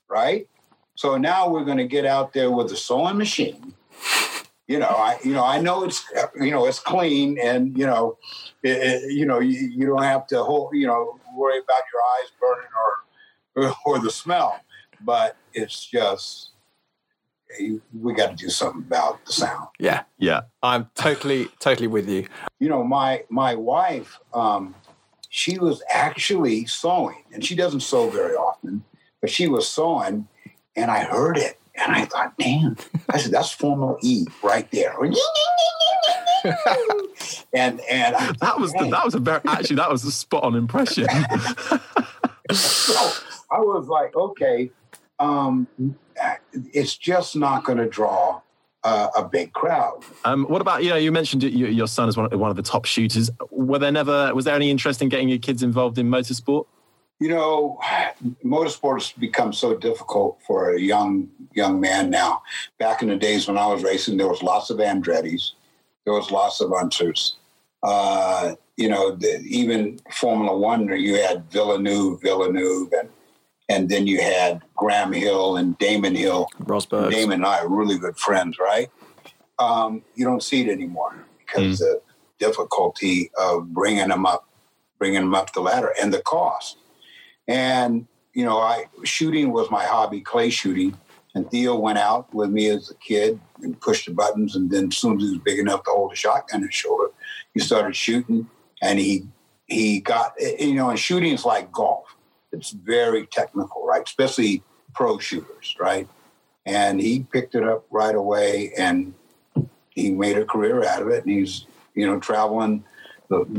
Right. 0.09 0.47
So 0.95 1.17
now 1.17 1.49
we're 1.49 1.65
going 1.65 1.77
to 1.77 1.87
get 1.87 2.05
out 2.05 2.33
there 2.33 2.49
with 2.49 2.71
a 2.71 2.75
sewing 2.75 3.17
machine. 3.17 3.75
You 4.67 4.79
know, 4.79 4.87
I 4.87 5.17
you 5.23 5.33
know 5.33 5.43
I 5.43 5.59
know 5.59 5.83
it's 5.83 6.05
you 6.35 6.51
know 6.51 6.65
it's 6.65 6.79
clean 6.79 7.37
and 7.41 7.77
you 7.77 7.85
know, 7.85 8.17
it, 8.63 8.77
it, 8.77 9.11
you 9.11 9.25
know 9.25 9.39
you, 9.39 9.59
you 9.59 9.85
don't 9.85 10.03
have 10.03 10.27
to 10.27 10.43
hold 10.43 10.71
you 10.73 10.87
know 10.87 11.19
worry 11.35 11.57
about 11.57 11.81
your 11.91 12.01
eyes 12.13 12.31
burning 12.39 12.69
or 12.75 13.75
or 13.85 13.99
the 13.99 14.11
smell, 14.11 14.59
but 15.01 15.35
it's 15.53 15.85
just 15.85 16.51
we 17.93 18.13
got 18.13 18.29
to 18.29 18.35
do 18.35 18.49
something 18.49 18.81
about 18.81 19.25
the 19.25 19.33
sound. 19.33 19.67
Yeah, 19.79 20.03
yeah, 20.17 20.41
I'm 20.63 20.89
totally 20.95 21.47
totally 21.59 21.87
with 21.87 22.07
you. 22.07 22.27
You 22.59 22.69
know, 22.69 22.83
my 22.83 23.23
my 23.29 23.55
wife, 23.55 24.19
um, 24.33 24.75
she 25.29 25.57
was 25.57 25.83
actually 25.91 26.65
sewing, 26.65 27.23
and 27.33 27.43
she 27.43 27.55
doesn't 27.55 27.81
sew 27.81 28.09
very 28.09 28.35
often, 28.35 28.83
but 29.19 29.29
she 29.29 29.47
was 29.47 29.67
sewing, 29.67 30.27
and 30.75 30.91
I 30.91 31.03
heard 31.03 31.37
it, 31.37 31.59
and 31.81 31.95
I 31.95 32.05
thought, 32.05 32.33
damn, 32.37 32.77
I 33.09 33.17
said 33.17 33.31
that's 33.31 33.51
Formula 33.51 33.95
E 34.01 34.25
right 34.43 34.69
there. 34.71 34.95
and 37.53 37.79
and 37.81 38.15
that 38.39 38.59
was 38.59 38.73
the, 38.73 38.87
that 38.91 39.05
was 39.05 39.15
a 39.15 39.19
very 39.19 39.41
actually 39.47 39.75
that 39.77 39.91
was 39.91 40.03
a 40.05 40.11
spot 40.11 40.43
on 40.43 40.55
impression. 40.55 41.07
so, 42.51 43.11
I 43.51 43.59
was 43.59 43.87
like, 43.87 44.15
okay, 44.15 44.71
um, 45.19 45.67
it's 46.73 46.97
just 46.97 47.35
not 47.35 47.63
going 47.63 47.77
to 47.77 47.87
draw 47.87 48.41
uh, 48.83 49.09
a 49.15 49.23
big 49.23 49.53
crowd. 49.53 50.03
Um, 50.25 50.45
what 50.45 50.61
about 50.61 50.83
you 50.83 50.89
know 50.89 50.95
you 50.95 51.11
mentioned 51.11 51.43
your, 51.43 51.69
your 51.69 51.87
son 51.87 52.09
is 52.09 52.17
one 52.17 52.31
of, 52.31 52.39
one 52.39 52.49
of 52.49 52.55
the 52.55 52.63
top 52.63 52.85
shooters. 52.85 53.29
Were 53.49 53.79
there 53.79 53.91
never 53.91 54.33
was 54.33 54.45
there 54.45 54.55
any 54.55 54.71
interest 54.71 55.01
in 55.01 55.09
getting 55.09 55.29
your 55.29 55.39
kids 55.39 55.63
involved 55.63 55.97
in 55.97 56.09
motorsport? 56.09 56.65
You 57.21 57.29
know, 57.29 57.79
motorsport 58.43 59.01
has 59.01 59.11
become 59.11 59.53
so 59.53 59.77
difficult 59.77 60.39
for 60.45 60.73
a 60.73 60.81
young 60.81 61.29
young 61.53 61.79
man 61.79 62.09
now. 62.09 62.41
Back 62.79 63.03
in 63.03 63.09
the 63.09 63.15
days 63.15 63.47
when 63.47 63.59
I 63.59 63.67
was 63.67 63.83
racing, 63.83 64.17
there 64.17 64.27
was 64.27 64.41
lots 64.41 64.71
of 64.71 64.79
Andretti's, 64.79 65.53
there 66.03 66.15
was 66.15 66.31
lots 66.31 66.61
of 66.61 66.71
Unsers. 66.71 67.33
Uh, 67.83 68.55
you 68.75 68.89
know, 68.89 69.11
the, 69.11 69.39
even 69.45 69.99
Formula 70.11 70.57
One, 70.57 70.87
you 70.99 71.21
had 71.21 71.45
Villeneuve, 71.51 72.23
Villeneuve, 72.23 72.91
and 72.93 73.09
and 73.69 73.87
then 73.87 74.07
you 74.07 74.19
had 74.19 74.63
Graham 74.75 75.13
Hill 75.13 75.57
and 75.57 75.77
Damon 75.77 76.15
Hill. 76.15 76.49
Rosberg. 76.63 77.11
Damon 77.11 77.35
and 77.35 77.45
I 77.45 77.59
are 77.59 77.69
really 77.69 77.99
good 77.99 78.17
friends, 78.17 78.57
right? 78.57 78.89
Um, 79.59 80.01
you 80.15 80.25
don't 80.25 80.41
see 80.41 80.61
it 80.61 80.69
anymore 80.69 81.23
because 81.37 81.75
mm. 81.75 81.77
the 81.77 82.01
difficulty 82.39 83.29
of 83.39 83.71
bringing 83.71 84.07
them 84.07 84.25
up, 84.25 84.47
bringing 84.97 85.21
them 85.21 85.35
up 85.35 85.53
the 85.53 85.61
ladder, 85.61 85.93
and 86.01 86.11
the 86.11 86.23
cost. 86.23 86.77
And 87.51 88.07
you 88.33 88.45
know, 88.45 88.59
I 88.59 88.85
shooting 89.03 89.51
was 89.51 89.69
my 89.69 89.83
hobby, 89.83 90.21
clay 90.21 90.49
shooting. 90.49 90.97
And 91.33 91.49
Theo 91.49 91.77
went 91.77 91.97
out 91.97 92.33
with 92.33 92.49
me 92.49 92.67
as 92.69 92.89
a 92.89 92.95
kid 92.95 93.39
and 93.61 93.79
pushed 93.79 94.05
the 94.05 94.13
buttons. 94.13 94.55
And 94.55 94.69
then 94.69 94.87
as 94.87 94.97
soon 94.97 95.17
as 95.17 95.23
he 95.23 95.29
was 95.31 95.39
big 95.39 95.59
enough 95.59 95.83
to 95.83 95.91
hold 95.91 96.11
a 96.11 96.15
shotgun 96.15 96.61
in 96.61 96.67
his 96.67 96.75
shoulder, 96.75 97.09
he 97.53 97.59
started 97.61 97.95
shooting. 97.95 98.49
And 98.81 98.99
he 98.99 99.27
he 99.67 99.99
got 99.99 100.33
you 100.39 100.75
know, 100.75 100.89
and 100.89 100.99
shooting 100.99 101.33
is 101.33 101.45
like 101.45 101.71
golf. 101.71 102.15
It's 102.51 102.71
very 102.71 103.27
technical, 103.27 103.85
right? 103.85 104.03
Especially 104.05 104.63
pro 104.93 105.19
shooters, 105.19 105.75
right? 105.79 106.07
And 106.65 106.99
he 106.99 107.21
picked 107.31 107.55
it 107.55 107.63
up 107.63 107.85
right 107.89 108.15
away 108.15 108.73
and 108.77 109.13
he 109.89 110.11
made 110.11 110.37
a 110.37 110.45
career 110.45 110.83
out 110.85 111.01
of 111.01 111.09
it. 111.09 111.25
And 111.25 111.33
he's, 111.33 111.65
you 111.95 112.05
know, 112.05 112.19
traveling, 112.19 112.83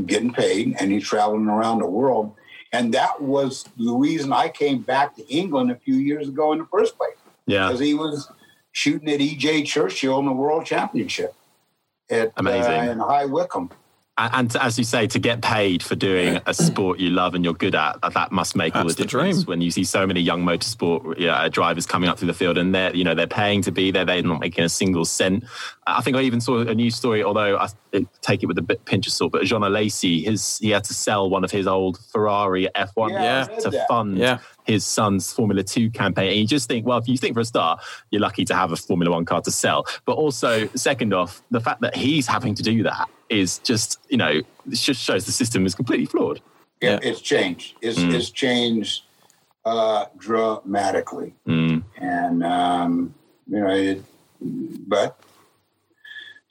getting 0.05 0.31
paid, 0.31 0.75
and 0.79 0.91
he's 0.91 1.07
traveling 1.07 1.47
around 1.47 1.79
the 1.79 1.87
world. 1.87 2.35
And 2.73 2.91
that 2.95 3.21
was 3.21 3.65
the 3.77 3.93
reason 3.93 4.33
I 4.33 4.49
came 4.49 4.79
back 4.79 5.15
to 5.15 5.27
England 5.33 5.71
a 5.71 5.75
few 5.75 5.95
years 5.95 6.27
ago 6.27 6.51
in 6.51 6.57
the 6.57 6.65
first 6.65 6.97
place. 6.97 7.15
Yeah. 7.45 7.67
Because 7.67 7.79
he 7.79 7.93
was 7.93 8.29
shooting 8.71 9.09
at 9.09 9.19
EJ 9.19 9.67
Churchill 9.67 10.19
in 10.19 10.25
the 10.25 10.31
World 10.31 10.65
Championship 10.65 11.35
at 12.09 12.33
Amazing. 12.35 12.71
Uh, 12.71 12.91
in 12.91 12.99
High 12.99 13.25
Wycombe. 13.25 13.69
And, 14.15 14.51
to, 14.51 14.63
as 14.63 14.77
you 14.77 14.83
say, 14.83 15.07
to 15.07 15.17
get 15.17 15.41
paid 15.41 15.81
for 15.81 15.95
doing 15.95 16.39
a 16.45 16.53
sport 16.53 16.99
you 16.99 17.09
love 17.09 17.33
and 17.33 17.43
you're 17.43 17.55
good 17.55 17.73
at, 17.73 17.97
that 18.13 18.31
must 18.31 18.55
make 18.55 18.75
all 18.75 18.83
the 18.83 18.89
That's 18.89 18.97
the 18.97 19.03
difference. 19.05 19.37
dream. 19.37 19.45
When 19.47 19.61
you 19.61 19.71
see 19.71 19.83
so 19.83 20.05
many 20.05 20.19
young 20.21 20.43
motorsport 20.45 21.17
yeah, 21.17 21.49
drivers 21.49 21.87
coming 21.87 22.07
up 22.11 22.19
through 22.19 22.27
the 22.27 22.33
field 22.35 22.59
and 22.59 22.75
they're, 22.75 22.95
you 22.95 23.03
know, 23.03 23.15
they're 23.15 23.25
paying 23.25 23.63
to 23.63 23.71
be 23.71 23.89
there, 23.89 24.05
they're 24.05 24.21
not 24.21 24.39
making 24.39 24.65
a 24.65 24.69
single 24.69 25.03
cent. 25.05 25.43
I 25.87 26.01
think 26.01 26.15
I 26.15 26.21
even 26.21 26.41
saw 26.41 26.59
a 26.59 26.75
news 26.75 26.95
story, 26.95 27.23
although 27.23 27.57
I 27.57 27.69
take 28.21 28.43
it 28.43 28.45
with 28.45 28.59
a 28.59 28.61
bit 28.61 28.85
pinch 28.85 29.07
of 29.07 29.13
salt, 29.13 29.31
but 29.31 29.45
Jean 29.45 29.61
Alesi, 29.61 30.23
his 30.25 30.59
he 30.59 30.69
had 30.69 30.83
to 30.83 30.93
sell 30.93 31.27
one 31.27 31.43
of 31.43 31.49
his 31.49 31.65
old 31.65 31.97
Ferrari 32.11 32.67
F1 32.75 33.09
Yeah, 33.09 33.15
I 33.17 33.23
Yeah. 33.23 33.47
read 33.47 33.59
to 33.61 33.85
fund 33.87 34.17
Yeah. 34.19 34.37
His 34.65 34.85
son's 34.85 35.31
Formula 35.33 35.63
Two 35.63 35.89
campaign. 35.89 36.29
And 36.31 36.39
you 36.39 36.47
just 36.47 36.67
think, 36.67 36.85
well, 36.85 36.97
if 36.97 37.07
you 37.07 37.17
think 37.17 37.33
for 37.33 37.39
a 37.41 37.45
start, 37.45 37.79
you're 38.11 38.21
lucky 38.21 38.45
to 38.45 38.55
have 38.55 38.71
a 38.71 38.75
Formula 38.77 39.11
One 39.11 39.25
car 39.25 39.41
to 39.41 39.51
sell. 39.51 39.85
But 40.05 40.13
also, 40.13 40.67
second 40.75 41.13
off, 41.13 41.41
the 41.51 41.59
fact 41.59 41.81
that 41.81 41.95
he's 41.95 42.27
having 42.27 42.55
to 42.55 42.63
do 42.63 42.83
that 42.83 43.09
is 43.29 43.59
just, 43.59 43.99
you 44.09 44.17
know, 44.17 44.27
it 44.29 44.45
just 44.71 45.01
shows 45.01 45.25
the 45.25 45.31
system 45.31 45.65
is 45.65 45.75
completely 45.75 46.05
flawed. 46.05 46.41
Yeah, 46.81 46.91
Yeah. 46.91 46.99
it's 47.09 47.21
changed. 47.21 47.75
It's, 47.81 47.99
Mm. 47.99 48.13
it's 48.13 48.29
changed 48.29 49.03
uh, 49.65 50.05
dramatically. 50.17 51.33
Mm. 51.47 51.83
and 51.97 52.43
um, 52.43 53.13
you 53.49 53.59
know, 53.59 53.69
it, 53.69 54.03
but 54.41 55.17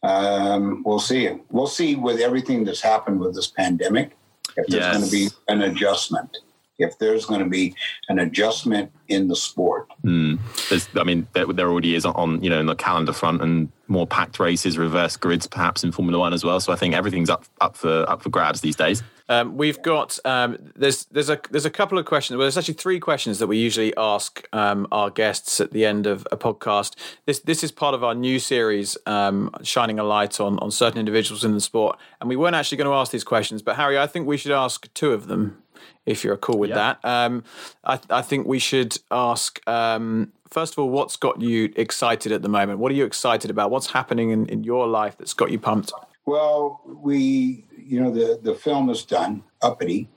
um, 0.03 0.83
we'll 0.85 0.99
see. 0.99 1.31
We'll 1.51 1.67
see 1.67 1.95
with 1.95 2.21
everything 2.21 2.65
that's 2.65 2.81
happened 2.81 3.21
with 3.21 3.35
this 3.35 3.47
pandemic 3.49 4.17
if 4.57 4.67
there's 4.67 4.83
Yes. 4.83 4.97
going 4.97 5.05
to 5.05 5.11
be 5.11 5.29
an 5.49 5.63
adjustment. 5.63 6.39
If 6.79 6.99
there's 6.99 7.27
going 7.27 7.41
to 7.41 7.49
be 7.49 7.75
an 8.09 8.19
adjustment 8.19 8.91
in 9.09 9.29
the 9.29 9.37
sport, 9.37 9.89
Mm. 10.05 10.39
There's, 10.69 10.89
I 10.97 11.05
mean, 11.05 11.29
there, 11.33 11.47
there 11.47 11.69
already 11.69 11.95
is 11.95 12.05
on, 12.05 12.43
you 12.43 12.51
know, 12.51 12.59
in 12.59 12.67
the 12.67 12.75
calendar 12.75 13.13
front 13.13 13.41
and 13.41 13.71
more 13.87 14.07
packed 14.07 14.41
races, 14.41 14.77
reverse 14.77 15.17
grids, 15.17 15.47
perhaps 15.47 15.85
in 15.85 15.93
Formula 15.93 16.19
One 16.19 16.33
as 16.33 16.45
well. 16.45 16.59
So 16.59 16.73
I 16.73 16.77
think 16.77 16.95
everything's 16.95 17.31
up 17.31 17.45
up 17.61 17.77
for 17.77 18.09
up 18.09 18.23
for 18.23 18.31
grabs 18.31 18.61
these 18.63 18.75
days. 18.75 19.03
Um, 19.29 19.57
we've 19.57 19.81
got 19.83 20.19
um, 20.25 20.59
there's 20.75 21.05
there's 21.07 21.31
a 21.31 21.41
there's 21.51 21.65
a 21.65 21.71
couple 21.71 21.99
of 21.99 22.05
questions. 22.05 22.37
Well, 22.37 22.45
there's 22.45 22.59
actually 22.59 22.75
three 22.75 22.99
questions 22.99 23.39
that 23.39 23.47
we 23.47 23.59
usually 23.59 23.97
ask 23.97 24.47
um, 24.53 24.89
our 24.91 25.09
guests 25.11 25.61
at 25.61 25.71
the 25.71 25.85
end 25.85 26.07
of 26.07 26.27
a 26.33 26.37
podcast. 26.37 26.97
This 27.27 27.41
this 27.41 27.63
is 27.63 27.71
part 27.71 27.95
of 27.95 28.03
our 28.03 28.15
new 28.15 28.39
series, 28.39 28.97
um, 29.07 29.51
shining 29.63 29.99
a 29.99 30.05
light 30.05 30.41
on 30.41 30.59
on 30.59 30.71
certain 30.71 30.99
individuals 30.99 31.45
in 31.45 31.55
the 31.55 31.61
sport. 31.61 31.99
And 32.21 32.29
we 32.29 32.37
weren't 32.37 32.57
actually 32.57 32.79
going 32.79 32.91
to 32.91 32.95
ask 32.97 33.13
these 33.13 33.25
questions, 33.25 33.63
but 33.63 33.77
Harry, 33.77 33.99
I 33.99 34.07
think 34.07 34.27
we 34.27 34.37
should 34.37 34.53
ask 34.53 34.93
two 34.95 35.13
of 35.13 35.29
them. 35.29 35.62
If 36.07 36.25
you're 36.25 36.37
cool 36.37 36.59
with 36.59 36.71
Yeah. 36.71 36.97
that, 37.03 37.05
um, 37.05 37.45
I, 37.85 38.01
I 38.11 38.23
think 38.23 38.47
we 38.47 38.59
should 38.59 38.99
ask 39.11 39.61
um, 39.69 40.33
first 40.49 40.75
of 40.75 40.79
all, 40.79 40.91
what's 40.91 41.17
got 41.17 41.41
you 41.41 41.73
excited 41.77 42.33
at 42.33 42.43
the 42.43 42.49
moment? 42.49 42.79
What 42.79 42.93
are 42.93 42.95
you 42.95 43.05
excited 43.05 43.51
about? 43.51 43.71
What's 43.71 43.93
happening 43.93 44.31
in, 44.31 44.47
in 44.47 44.65
your 44.65 44.87
life 44.87 45.17
that's 45.19 45.35
got 45.35 45.51
you 45.51 45.59
pumped? 45.59 45.93
well, 46.25 46.81
we 46.87 47.65
you 47.77 48.01
know 48.01 48.11
the 48.11 48.39
the 48.43 48.55
film 48.55 48.91
is 48.91 49.05
done, 49.05 49.43
uppity, 49.61 50.09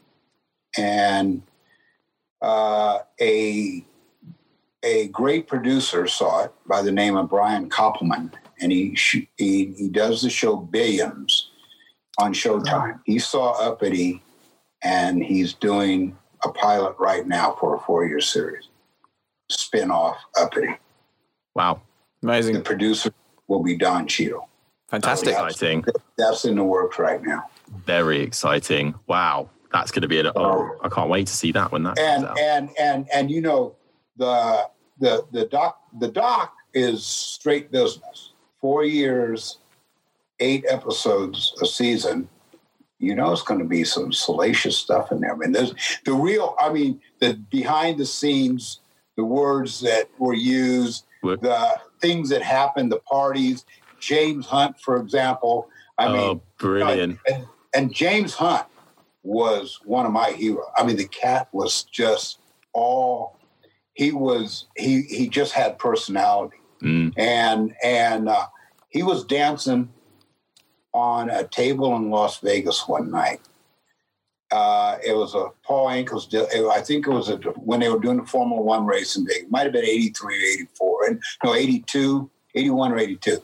and 0.77 1.41
uh, 2.41 2.99
a 3.19 3.85
a 4.83 5.07
great 5.07 5.47
producer 5.47 6.05
saw 6.07 6.43
it 6.43 6.51
by 6.67 6.81
the 6.81 6.91
name 6.91 7.17
of 7.17 7.29
Brian 7.29 7.69
Koppelman, 7.69 8.31
and 8.59 8.71
he 8.71 8.95
sh- 8.95 9.27
he, 9.37 9.73
he 9.77 9.89
does 9.89 10.21
the 10.21 10.29
show 10.29 10.57
Billions 10.57 11.49
on 12.19 12.33
Showtime. 12.33 12.99
He 13.05 13.19
saw 13.19 13.53
Uppity, 13.53 14.21
and 14.85 15.21
he's 15.23 15.53
doing 15.55 16.15
a 16.45 16.49
pilot 16.49 16.95
right 16.99 17.27
now 17.27 17.57
for 17.59 17.75
a 17.75 17.79
four 17.79 18.05
year 18.05 18.21
series, 18.21 18.69
spin 19.49 19.91
off 19.91 20.17
Uppity. 20.39 20.77
Wow, 21.55 21.81
Amazing. 22.23 22.53
The 22.55 22.61
producer 22.61 23.11
will 23.47 23.63
be 23.63 23.75
Don 23.75 24.07
Cheadle. 24.07 24.47
fantastic. 24.87 25.29
Uh, 25.29 25.31
yeah. 25.41 25.45
exciting, 25.47 25.85
That's 26.17 26.45
in 26.45 26.55
the 26.55 26.63
works 26.63 26.99
right 26.99 27.21
now. 27.23 27.49
very 27.85 28.21
exciting. 28.21 28.93
Wow, 29.07 29.49
that's 29.73 29.91
going 29.91 30.03
to 30.03 30.07
be 30.07 30.19
a. 30.19 30.31
Oh, 30.35 30.77
I 30.83 30.89
can't 30.89 31.09
wait 31.09 31.27
to 31.27 31.33
see 31.33 31.51
that 31.53 31.71
when 31.71 31.83
that 31.83 31.97
and 31.99 32.25
comes 32.25 32.39
out. 32.39 32.45
and 32.45 32.69
and 32.79 33.07
and 33.13 33.31
you 33.31 33.41
know 33.41 33.75
the 34.17 34.69
the 34.99 35.25
the 35.31 35.45
doc 35.45 35.79
the 35.99 36.07
doc 36.09 36.53
is 36.73 37.05
straight 37.05 37.71
business. 37.71 38.33
Four 38.61 38.83
years, 38.83 39.59
eight 40.39 40.65
episodes 40.69 41.53
a 41.61 41.65
season. 41.65 42.27
You 42.99 43.13
know 43.15 43.31
it's 43.31 43.41
going 43.41 43.59
to 43.59 43.65
be 43.65 43.83
some 43.83 44.11
salacious 44.13 44.77
stuff 44.77 45.11
in 45.11 45.19
there. 45.19 45.33
I 45.33 45.37
mean, 45.37 45.51
there's 45.51 45.73
the 46.05 46.13
real. 46.13 46.55
I 46.59 46.71
mean, 46.71 47.01
the 47.19 47.33
behind 47.33 47.99
the 47.99 48.05
scenes, 48.05 48.79
the 49.17 49.25
words 49.25 49.81
that 49.81 50.09
were 50.17 50.33
used, 50.33 51.05
What? 51.21 51.41
the 51.41 51.79
things 51.99 52.29
that 52.29 52.41
happened, 52.41 52.91
the 52.91 52.99
parties. 52.99 53.65
James 53.99 54.45
Hunt, 54.45 54.79
for 54.79 54.97
example. 54.97 55.67
I 55.97 56.07
mean, 56.07 56.17
oh, 56.17 56.41
brilliant! 56.57 57.19
and, 57.29 57.45
and 57.73 57.93
James 57.93 58.33
Hunt 58.35 58.65
was 59.23 59.79
one 59.83 60.05
of 60.05 60.11
my 60.11 60.31
heroes. 60.31 60.65
I 60.77 60.85
mean, 60.85 60.97
the 60.97 61.07
cat 61.07 61.47
was 61.51 61.83
just 61.83 62.39
all 62.73 63.39
he 63.93 64.11
was. 64.11 64.67
He 64.77 65.01
he 65.03 65.27
just 65.27 65.53
had 65.53 65.77
personality, 65.79 66.57
Mm. 66.81 67.13
and 67.17 67.73
and 67.83 68.29
uh, 68.29 68.45
he 68.89 69.01
was 69.03 69.23
dancing 69.25 69.89
on 70.95 71.29
a 71.29 71.45
table 71.45 71.93
in 71.97 72.09
Las 72.09 72.39
Vegas 72.39 72.87
one 72.87 73.11
night. 73.11 73.41
Uh, 74.49 74.97
it 75.05 75.13
was 75.13 75.35
a 75.35 75.47
Paul 75.65 75.87
Anka's. 75.87 76.33
I 76.33 76.79
think 76.79 77.05
it 77.05 77.11
was 77.11 77.29
a, 77.29 77.35
when 77.35 77.81
they 77.81 77.89
were 77.89 77.99
doing 77.99 78.17
the 78.17 78.25
Formula 78.25 78.61
One 78.61 78.85
race 78.85 79.17
in 79.17 79.25
Vegas. 79.25 79.43
It 79.43 79.51
might 79.51 79.63
have 79.63 79.73
been 79.73 79.83
83 79.83 80.33
or 80.33 80.47
84. 80.47 81.05
And 81.07 81.23
no, 81.43 81.53
82, 81.53 82.29
81 82.55 82.91
or 82.93 82.97
82. 82.97 83.37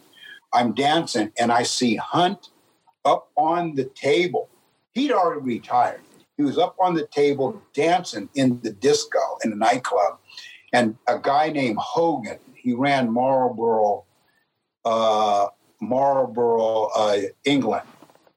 I'm 0.53 0.73
dancing 0.73 1.34
and 1.38 1.52
I 1.52 1.64
see 1.64 1.98
Hunt 1.98 2.49
up 3.03 3.30
on 3.36 3.76
the 3.76 3.86
table. 3.95 4.48
He'd 4.94 5.11
already 5.11 5.41
retired. 5.41 6.02
He 6.38 6.44
was 6.44 6.57
up 6.57 6.78
on 6.80 6.94
the 6.94 7.07
table 7.07 7.61
dancing 7.73 8.30
in 8.36 8.61
the 8.61 8.72
disco 8.72 9.19
in 9.44 9.49
the 9.49 9.57
nightclub. 9.57 10.19
And 10.72 10.98
a 11.07 11.19
guy 11.19 11.49
named 11.49 11.80
Hogan, 11.80 12.40
he 12.56 12.73
ran 12.73 13.11
Marlboro, 13.11 14.06
uh, 14.86 15.48
Marlboro, 15.82 16.90
uh, 16.95 17.18
England, 17.44 17.88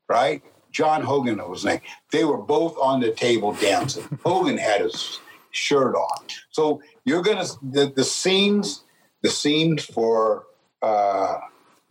right? 0.09 0.43
John 0.73 1.03
Hogan 1.03 1.39
was 1.49 1.61
his 1.61 1.67
name. 1.67 1.81
They 2.11 2.25
were 2.25 2.39
both 2.39 2.77
on 2.79 3.01
the 3.01 3.13
table 3.13 3.53
dancing. 3.53 4.19
Hogan 4.25 4.59
had 4.59 4.81
his 4.81 5.21
shirt 5.53 5.95
on. 5.95 6.27
So 6.51 6.83
you're 7.05 7.23
gonna 7.23 7.47
the, 7.63 7.93
the 7.95 8.05
scenes, 8.05 8.83
the 9.23 9.31
scenes 9.31 9.85
for 9.85 10.45
uh, 10.83 11.39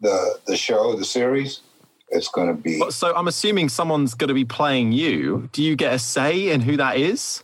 the 0.02 0.40
the 0.48 0.58
show, 0.58 0.96
the 0.96 1.06
series, 1.06 1.62
it's 2.10 2.28
gonna 2.28 2.54
be 2.54 2.82
So 2.90 3.16
I'm 3.16 3.28
assuming 3.28 3.70
someone's 3.70 4.14
going 4.14 4.28
to 4.28 4.34
be 4.34 4.46
playing 4.46 4.92
you. 4.92 5.50
Do 5.52 5.64
you 5.64 5.76
get 5.76 5.94
a 5.94 6.00
say 6.00 6.50
in 6.50 6.62
who 6.62 6.78
that 6.78 6.98
is? 6.98 7.43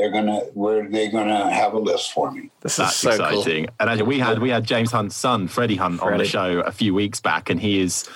They're 0.00 0.10
gonna 0.10 0.38
where 0.54 0.88
they're 0.88 1.10
gonna 1.10 1.50
have 1.52 1.74
a 1.74 1.78
list 1.78 2.12
for 2.12 2.30
me. 2.30 2.50
This 2.62 2.76
That's 2.76 2.92
is 2.94 2.96
so 3.00 3.16
cool. 3.18 3.26
exciting. 3.40 3.66
And 3.78 3.90
actually, 3.90 4.06
we 4.06 4.18
had 4.18 4.38
we 4.38 4.48
had 4.48 4.64
James 4.64 4.90
Hunt's 4.92 5.14
son, 5.16 5.46
Freddie 5.46 5.76
Hunt, 5.76 6.00
on 6.00 6.16
the 6.16 6.24
show 6.24 6.60
a 6.60 6.72
few 6.72 6.94
weeks 6.94 7.20
back, 7.20 7.50
and 7.50 7.60
he 7.60 7.80
is 7.80 8.08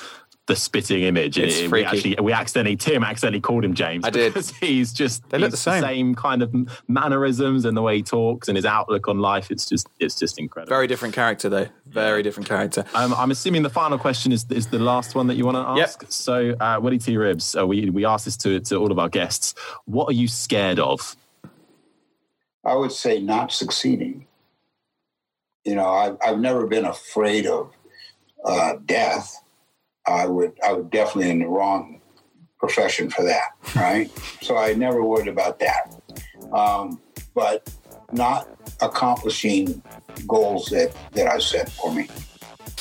the 0.46 0.56
spitting 0.56 1.02
image. 1.04 1.38
It's 1.38 1.60
we 1.62 1.68
freaky. 1.68 1.86
actually 1.86 2.16
we 2.22 2.32
accidentally 2.32 2.76
Tim 2.76 3.02
accidentally 3.02 3.40
called 3.40 3.64
him 3.64 3.74
James. 3.74 4.04
I 4.06 4.10
did. 4.10 4.34
he's 4.60 4.92
just 4.92 5.28
They 5.30 5.38
look 5.38 5.50
he's 5.52 5.62
the 5.64 5.70
same. 5.70 5.82
same 5.82 6.14
kind 6.14 6.42
of 6.42 6.54
mannerisms 6.88 7.64
and 7.64 7.76
the 7.76 7.82
way 7.82 7.96
he 7.96 8.02
talks 8.02 8.48
and 8.48 8.56
his 8.56 8.64
outlook 8.66 9.08
on 9.08 9.18
life. 9.20 9.50
It's 9.50 9.66
just 9.66 9.86
it's 10.00 10.14
just 10.14 10.38
incredible. 10.38 10.70
Very 10.74 10.86
different 10.86 11.14
character, 11.14 11.48
though. 11.48 11.66
Very 11.86 12.22
different 12.22 12.48
character. 12.48 12.84
Um, 12.94 13.14
I'm 13.14 13.30
assuming 13.30 13.62
the 13.62 13.70
final 13.70 13.98
question 13.98 14.32
is 14.32 14.46
is 14.50 14.66
the 14.68 14.78
last 14.78 15.14
one 15.14 15.26
that 15.28 15.36
you 15.36 15.44
want 15.44 15.56
to 15.56 15.74
Yep. 15.80 15.88
ask. 15.88 16.04
So, 16.10 16.54
uh, 16.60 16.78
Willy 16.80 16.98
T. 16.98 17.14
Ribbs, 17.16 17.58
uh, 17.58 17.66
we 17.66 17.90
we 17.90 18.04
asked 18.04 18.24
this 18.26 18.36
to 18.38 18.60
to 18.60 18.76
all 18.76 18.92
of 18.92 18.98
our 18.98 19.08
guests. 19.08 19.54
What 19.86 20.08
are 20.10 20.14
you 20.14 20.28
scared 20.28 20.78
of? 20.78 21.16
I 22.64 22.74
would 22.74 22.92
say 22.92 23.20
not 23.20 23.52
succeeding. 23.52 24.26
You 25.64 25.74
know, 25.74 25.88
I've, 25.88 26.16
I've 26.24 26.38
never 26.40 26.66
been 26.66 26.84
afraid 26.84 27.46
of 27.46 27.72
uh, 28.44 28.74
death. 28.84 29.42
I 30.06 30.26
would 30.26 30.52
I 30.62 30.74
would 30.74 30.90
definitely 30.90 31.30
in 31.30 31.38
the 31.38 31.46
wrong 31.46 32.02
profession 32.58 33.10
for 33.10 33.24
that, 33.24 33.52
right? 33.74 34.10
so 34.42 34.56
I 34.56 34.74
never 34.74 35.02
worried 35.02 35.28
about 35.28 35.58
that. 35.60 35.94
Um, 36.52 37.00
but 37.34 37.70
not 38.12 38.48
accomplishing 38.80 39.82
goals 40.26 40.66
that, 40.66 40.94
that 41.12 41.26
I 41.26 41.38
set 41.38 41.70
for 41.70 41.92
me 41.92 42.08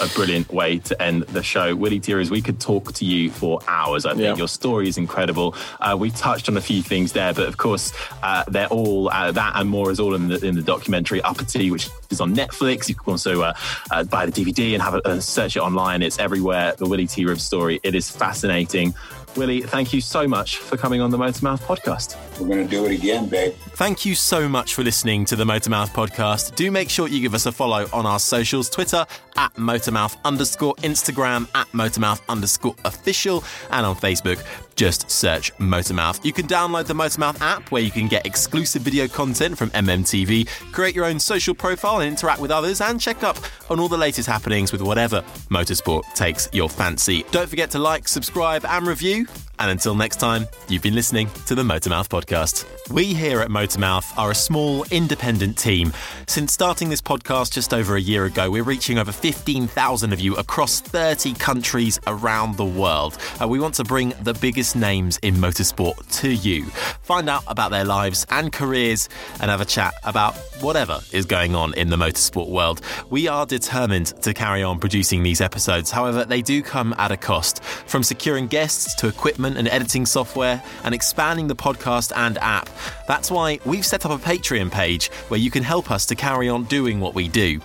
a 0.02 0.08
brilliant 0.08 0.52
way 0.52 0.80
to 0.80 1.02
end 1.02 1.24
the 1.24 1.44
show. 1.44 1.76
Willy 1.76 2.00
T. 2.00 2.14
Ribbs, 2.14 2.30
we 2.30 2.42
could 2.42 2.60
talk 2.60 2.94
to 2.94 3.06
you 3.06 3.30
for 3.30 3.60
hours. 3.68 4.06
I 4.06 4.12
think 4.12 4.24
yeah. 4.24 4.36
your 4.36 4.48
story 4.48 4.88
is 4.88 4.98
incredible. 4.98 5.56
Uh, 5.80 5.96
we 6.00 6.12
touched 6.12 6.50
on 6.50 6.58
a 6.58 6.62
few 6.62 6.82
things 6.82 7.14
there, 7.14 7.34
but 7.34 7.48
of 7.48 7.58
course, 7.58 7.94
uh, 8.24 8.44
they're 8.48 8.68
all 8.68 9.10
uh, 9.10 9.32
that 9.32 9.54
and 9.56 9.70
more 9.70 9.92
is 9.92 10.00
all 10.00 10.16
in 10.16 10.28
the 10.28 10.44
in 10.46 10.56
the 10.56 10.62
documentary 10.62 11.22
Uppity, 11.22 11.72
which 11.72 11.90
is 12.10 12.22
on 12.22 12.36
Netflix. 12.36 12.90
You 12.90 12.96
can 12.96 13.12
also 13.12 13.42
uh, 13.42 13.54
uh, 13.92 14.04
buy 14.04 14.26
the 14.26 14.32
DVD 14.32 14.74
and 14.74 14.82
have 14.82 14.96
a, 15.06 15.22
search 15.22 15.56
it 15.56 15.62
online. 15.62 16.02
It's 16.02 16.20
everywhere. 16.20 16.74
The 16.78 16.88
Willy 16.88 17.08
T. 17.08 17.26
Ribbs 17.26 17.42
story. 17.42 17.80
It 17.84 17.96
is 17.96 18.10
fascinating. 18.10 18.94
Willie, 19.36 19.62
thank 19.62 19.94
you 19.94 20.02
so 20.02 20.28
much 20.28 20.58
for 20.58 20.78
coming 20.78 21.02
on 21.02 21.10
the 21.10 21.18
Motormouth 21.18 21.62
podcast. 21.62 22.16
We're 22.40 22.48
going 22.48 22.68
to 22.68 22.70
do 22.70 22.86
it 22.86 22.92
again, 22.92 23.28
babe. 23.28 23.56
Thank 23.76 24.06
you 24.06 24.14
so 24.14 24.48
much 24.48 24.76
for 24.76 24.84
listening 24.84 25.26
to 25.26 25.36
the 25.36 25.46
Motormouth 25.46 25.90
podcast. 25.90 26.54
Do 26.54 26.70
make 26.70 26.92
sure 26.92 27.08
you 27.08 27.20
give 27.20 27.34
us 27.34 27.48
a 27.48 27.52
follow 27.52 27.88
on 27.92 28.06
our 28.06 28.20
socials 28.20 28.70
Twitter 28.70 29.04
at 29.36 29.52
Motormouth 29.56 30.16
underscore, 30.24 30.76
Instagram 30.76 31.48
at 31.56 31.68
Motormouth 31.70 32.22
underscore 32.30 32.76
official, 32.86 33.44
and 33.72 33.84
on 33.84 33.96
Facebook 33.96 34.46
just 34.76 35.10
search 35.10 35.54
Motormouth. 35.58 36.24
You 36.24 36.34
can 36.34 36.48
download 36.48 36.86
the 36.86 36.94
Motormouth 36.94 37.40
app 37.42 37.72
where 37.72 37.82
you 37.82 37.92
can 37.92 38.08
get 38.08 38.26
exclusive 38.26 38.82
video 38.82 39.08
content 39.08 39.58
from 39.58 39.70
MMTV, 39.72 40.48
create 40.72 40.96
your 40.96 41.06
own 41.06 41.20
social 41.20 41.54
profile 41.54 42.00
and 42.02 42.10
interact 42.10 42.42
with 42.42 42.52
others, 42.52 42.82
and 42.82 43.00
check 43.00 43.24
up 43.24 43.38
on 43.70 43.80
all 43.80 43.88
the 43.88 43.98
latest 43.98 44.28
happenings 44.28 44.72
with 44.72 44.82
whatever 44.82 45.22
motorsport 45.50 46.04
takes 46.14 46.50
your 46.54 46.70
fancy. 46.70 47.24
Don't 47.32 47.50
forget 47.50 47.72
to 47.72 47.80
like, 47.80 48.08
subscribe, 48.08 48.66
and 48.66 48.88
review. 48.88 49.26
And 49.60 49.70
until 49.70 49.96
next 49.96 50.18
time, 50.18 50.48
you've 50.68 50.82
been 50.82 50.96
listening 50.96 51.30
to 51.46 51.56
the 51.56 51.62
Motormouth 51.62 52.10
podcast. 52.10 52.66
We 52.92 53.14
here 53.14 53.40
at 53.40 53.50
Motormouth 53.50 54.18
are 54.18 54.32
a 54.32 54.36
small, 54.36 54.84
independent 54.92 55.58
team. 55.58 55.94
Since 56.28 56.52
starting 56.52 56.90
this 56.90 57.02
podcast 57.02 57.52
just 57.52 57.74
over 57.74 57.96
a 57.96 58.02
year 58.02 58.26
ago, 58.26 58.50
we're 58.50 58.64
reaching 58.64 58.98
over 58.98 59.12
15,000 59.12 60.12
of 60.12 60.20
you 60.20 60.36
across 60.36 60.82
30 60.82 61.36
countries 61.36 62.00
around 62.08 62.58
the 62.58 62.66
world. 62.66 63.18
Uh, 63.42 63.48
we 63.48 63.60
want 63.60 63.76
to 63.76 63.84
bring 63.84 64.14
the 64.24 64.34
biggest 64.64 64.76
names 64.78 65.20
in 65.22 65.36
motorsport 65.36 65.94
to 66.22 66.34
you, 66.34 66.64
find 67.02 67.30
out 67.30 67.44
about 67.48 67.70
their 67.70 67.84
lives 67.84 68.26
and 68.30 68.54
careers, 68.54 69.10
and 69.42 69.52
have 69.52 69.60
a 69.60 69.66
chat 69.66 69.94
about 70.06 70.38
whatever 70.62 71.02
is 71.12 71.26
going 71.26 71.54
on 71.54 71.74
in 71.74 71.90
the 71.90 71.98
motorsport 71.98 72.48
world. 72.48 72.80
We 73.10 73.28
are 73.28 73.46
determined 73.46 74.14
to 74.22 74.34
carry 74.34 74.64
on 74.64 74.80
producing 74.80 75.22
these 75.22 75.42
episodes. 75.42 75.92
However, 75.92 76.24
they 76.24 76.42
do 76.42 76.64
come 76.64 76.96
at 76.98 77.12
a 77.12 77.18
cost, 77.18 77.62
from 77.62 78.04
securing 78.04 78.48
guests 78.48 78.96
to 78.96 79.10
equipment 79.10 79.58
and 79.58 79.68
editing 79.68 80.06
software, 80.06 80.64
and 80.86 80.96
expanding 80.96 81.48
the 81.48 81.58
podcast 81.58 82.14
and 82.16 82.38
app. 82.38 82.70
That's 83.06 83.30
why 83.30 83.60
we've 83.66 83.86
set 83.86 84.06
up 84.06 84.12
a 84.12 84.24
Patreon 84.24 84.72
page 84.72 85.12
where 85.28 85.42
you 85.42 85.52
can 85.52 85.64
help 85.64 85.92
us 85.92 86.06
to 86.06 86.16
carry 86.16 86.48
on 86.48 86.64
doing 86.66 87.02
what 87.02 87.16
we 87.16 87.28
do. 87.28 87.60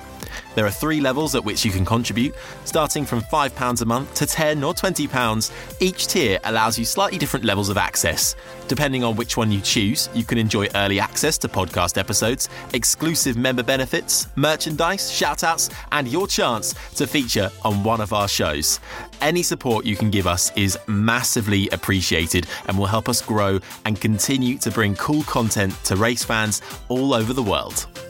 There 0.55 0.67
are 0.67 0.71
three 0.71 1.01
levels 1.01 1.35
at 1.35 1.45
which 1.45 1.65
you 1.65 1.71
can 1.71 1.85
contribute, 1.85 2.35
starting 2.65 3.05
from 3.05 3.21
£5 3.21 3.83
a 3.83 3.85
month 3.85 4.15
to 4.15 4.25
£10 4.25 4.67
or 4.67 4.75
£20. 4.75 5.51
Each 5.81 6.07
tier 6.07 6.39
allows 6.45 6.79
you 6.79 6.85
slightly 6.85 7.19
different 7.19 7.45
levels 7.45 7.69
of 7.69 7.77
access. 7.77 8.35
Depending 8.67 9.05
on 9.05 9.17
which 9.17 9.37
one 9.37 9.51
you 9.51 9.61
choose, 9.61 10.09
you 10.15 10.25
can 10.25 10.39
enjoy 10.39 10.69
early 10.75 11.01
access 11.01 11.39
to 11.39 11.49
podcast 11.49 11.97
episodes, 11.97 12.49
exclusive 12.75 13.37
member 13.37 13.63
benefits, 13.63 14.29
merchandise, 14.37 15.11
shoutouts, 15.11 15.73
and 15.93 16.09
your 16.09 16.27
chance 16.27 16.75
to 16.95 17.07
feature 17.07 17.51
on 17.65 17.83
one 17.83 18.01
of 18.01 18.13
our 18.13 18.29
shows. 18.29 18.81
Any 19.21 19.43
support 19.43 19.85
you 19.85 19.97
can 19.97 20.11
give 20.11 20.27
us 20.27 20.53
is 20.57 20.79
massively 20.87 21.69
appreciated 21.71 22.47
and 22.67 22.79
will 22.79 22.87
help 22.87 23.09
us 23.09 23.21
grow 23.23 23.59
and 23.85 24.01
continue 24.01 24.59
to 24.59 24.71
bring 24.71 24.95
cool 24.97 25.23
content 25.25 25.73
to 25.85 25.97
race 25.97 26.25
fans 26.25 26.63
all 26.89 27.15
over 27.15 27.33
the 27.33 27.43
world. 27.43 28.08